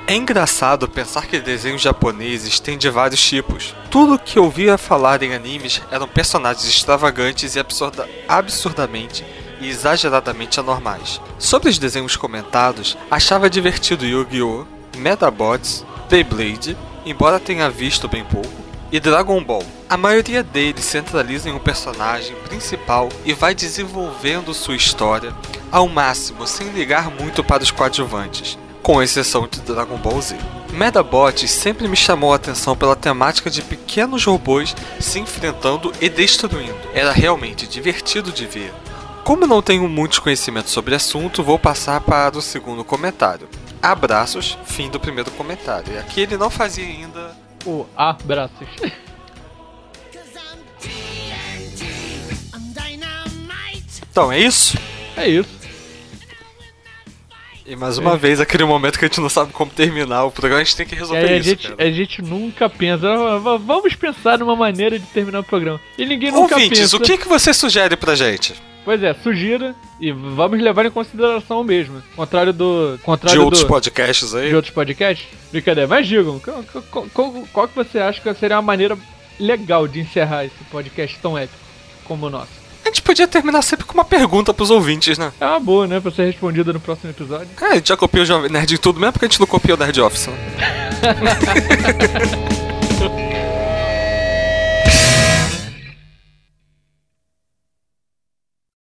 É 0.10 0.16
engraçado 0.16 0.88
pensar 0.88 1.28
que 1.28 1.38
desenhos 1.38 1.82
japoneses 1.82 2.62
têm 2.62 2.78
de 2.78 2.90
vários 2.90 3.22
tipos. 3.22 3.76
Tudo 3.92 4.18
que 4.18 4.40
eu 4.40 4.50
via 4.50 4.78
falar 4.78 5.22
em 5.22 5.34
animes 5.34 5.82
eram 5.92 6.08
personagens 6.08 6.64
extravagantes 6.64 7.56
e 7.56 7.60
absurda- 7.60 8.08
absurdamente 8.26 9.26
e 9.60 9.68
exageradamente 9.68 10.62
anormais. 10.62 11.20
Sobre 11.38 11.68
os 11.68 11.78
desenhos 11.78 12.16
comentados, 12.16 12.98
achava 13.12 13.50
divertido 13.50 14.06
Yu-Gi-Oh!, 14.06 14.66
Metabots, 14.96 15.86
Beyblade, 16.10 16.78
embora 17.06 17.38
tenha 17.38 17.70
visto 17.70 18.08
bem 18.08 18.24
pouco, 18.24 18.50
e 18.90 19.02
Dragon 19.02 19.44
Ball. 19.44 19.66
A 19.90 19.98
maioria 19.98 20.42
deles 20.42 20.86
centraliza 20.86 21.50
em 21.50 21.54
um 21.54 21.60
personagem 21.60 22.34
principal 22.48 23.10
e 23.26 23.34
vai 23.34 23.54
desenvolvendo 23.54 24.54
sua 24.54 24.78
história 24.78 25.34
ao 25.70 25.90
máximo 25.90 26.48
sem 26.48 26.70
ligar 26.70 27.12
muito 27.12 27.44
para 27.44 27.62
os 27.64 27.72
coadjuvantes, 27.72 28.58
com 28.88 29.04
exceção 29.04 29.46
de 29.46 29.60
Dragon 29.60 29.98
Ball 29.98 30.22
Z. 30.22 30.38
Medabots 30.72 31.52
sempre 31.52 31.90
me 31.90 31.98
chamou 31.98 32.32
a 32.32 32.38
atenção 32.38 32.74
pela 32.74 32.96
temática 32.96 33.50
de 33.50 33.62
pequenos 33.62 34.24
robôs 34.24 34.74
se 34.98 35.20
enfrentando 35.20 35.92
e 36.00 36.08
destruindo. 36.08 36.80
Era 36.94 37.12
realmente 37.12 37.68
divertido 37.68 38.32
de 38.32 38.46
ver. 38.46 38.74
Como 39.26 39.46
não 39.46 39.62
tenho 39.62 39.90
muitos 39.90 40.20
conhecimentos 40.20 40.72
sobre 40.72 40.94
o 40.94 40.96
assunto, 40.96 41.44
vou 41.44 41.60
passar 41.60 42.00
para 42.00 42.38
o 42.38 42.42
segundo 42.42 42.82
comentário. 42.82 43.50
Abraços, 43.82 44.58
fim 44.64 44.90
do 44.90 45.02
primeiro 45.02 45.32
comentário. 45.32 45.94
E 45.94 45.98
aqui 45.98 46.22
ele 46.22 46.38
não 46.38 46.50
fazia 46.50 46.86
ainda 46.86 47.36
O 47.66 47.86
abraços. 47.94 48.70
Então, 54.10 54.32
é 54.32 54.40
isso? 54.40 54.78
É 55.18 55.28
isso. 55.28 55.57
E 57.68 57.76
mais 57.76 57.98
uma 57.98 58.16
vez, 58.16 58.40
aquele 58.40 58.64
momento 58.64 58.98
que 58.98 59.04
a 59.04 59.08
gente 59.10 59.20
não 59.20 59.28
sabe 59.28 59.52
como 59.52 59.70
terminar 59.70 60.24
o 60.24 60.32
programa, 60.32 60.62
a 60.62 60.64
gente 60.64 60.78
tem 60.78 60.86
que 60.86 60.96
resolver 60.96 61.26
aí 61.26 61.34
a 61.34 61.38
isso. 61.38 61.50
gente, 61.50 61.74
a 61.78 61.92
gente 61.92 62.22
nunca 62.22 62.70
pensa, 62.70 63.06
"Ah, 63.10 63.58
vamos 63.58 63.94
pensar 63.94 64.38
numa 64.40 64.56
maneira 64.56 64.98
de 64.98 65.06
terminar 65.08 65.42
o 65.42 65.44
programa. 65.44 65.80
E 65.98 66.06
ninguém 66.06 66.32
nunca 66.32 66.56
Ouvintes, 66.56 66.80
pensa. 66.80 66.96
o 66.96 67.00
que, 67.02 67.18
que 67.18 67.28
você 67.28 67.54
sugere 67.54 67.98
pra 67.98 68.16
gente? 68.16 68.54
Pois 68.86 69.04
é, 69.04 69.14
sugira 69.16 69.76
e 70.00 70.14
vamos 70.14 70.62
levar 70.62 70.86
em 70.86 70.90
consideração 70.92 71.62
mesmo. 71.62 72.02
Contrário 72.16 72.54
do. 72.54 72.98
Contrário 73.04 73.38
De 73.38 73.44
outros 73.44 73.64
do, 73.64 73.68
podcasts 73.68 74.34
aí? 74.34 74.48
de 74.48 74.56
outros 74.56 74.74
podcasts? 74.74 75.28
Brincadeira, 75.52 75.90
mas 75.90 76.08
digam, 76.08 76.40
qual- 76.40 77.06
qual- 77.14 77.44
qual 77.52 77.68
que 77.68 77.76
você 77.76 78.00
acha 78.00 78.22
que 78.22 78.34
seria 78.40 78.56
uma 78.56 78.62
maneira 78.62 78.98
legal 79.38 79.90
de 79.90 80.00
encerrar 80.00 80.46
esse 80.46 80.64
podcast 80.72 81.20
tão 81.22 81.38
épico 81.38 81.60
como 82.06 82.28
o 82.28 82.30
nosso? 82.30 82.66
A 82.88 82.90
gente 82.90 83.02
podia 83.02 83.28
terminar 83.28 83.62
sempre 83.64 83.86
com 83.86 83.94
uma 83.94 84.06
pergunta 84.06 84.54
pros 84.54 84.72
ouvintes, 84.72 85.18
né? 85.18 85.34
É 85.42 85.46
uma 85.46 85.60
boa, 85.60 85.86
né? 85.86 86.00
Pra 86.00 86.10
ser 86.10 86.24
respondida 86.24 86.72
no 86.72 86.80
próximo 86.80 87.10
episódio. 87.10 87.50
É, 87.62 87.66
a 87.66 87.76
gente 87.76 87.90
já 87.90 87.98
copiou 87.98 88.24
o 88.24 88.26
Jovem 88.26 88.50
Nerd 88.50 88.74
em 88.74 88.78
tudo, 88.78 88.98
mesmo 88.98 89.12
porque 89.12 89.26
a 89.26 89.28
gente 89.28 89.42
não 89.42 89.48
copiou 89.48 89.78
o 89.78 89.80
Nerd 89.80 90.00
Office, 90.00 90.28
né? 90.28 90.38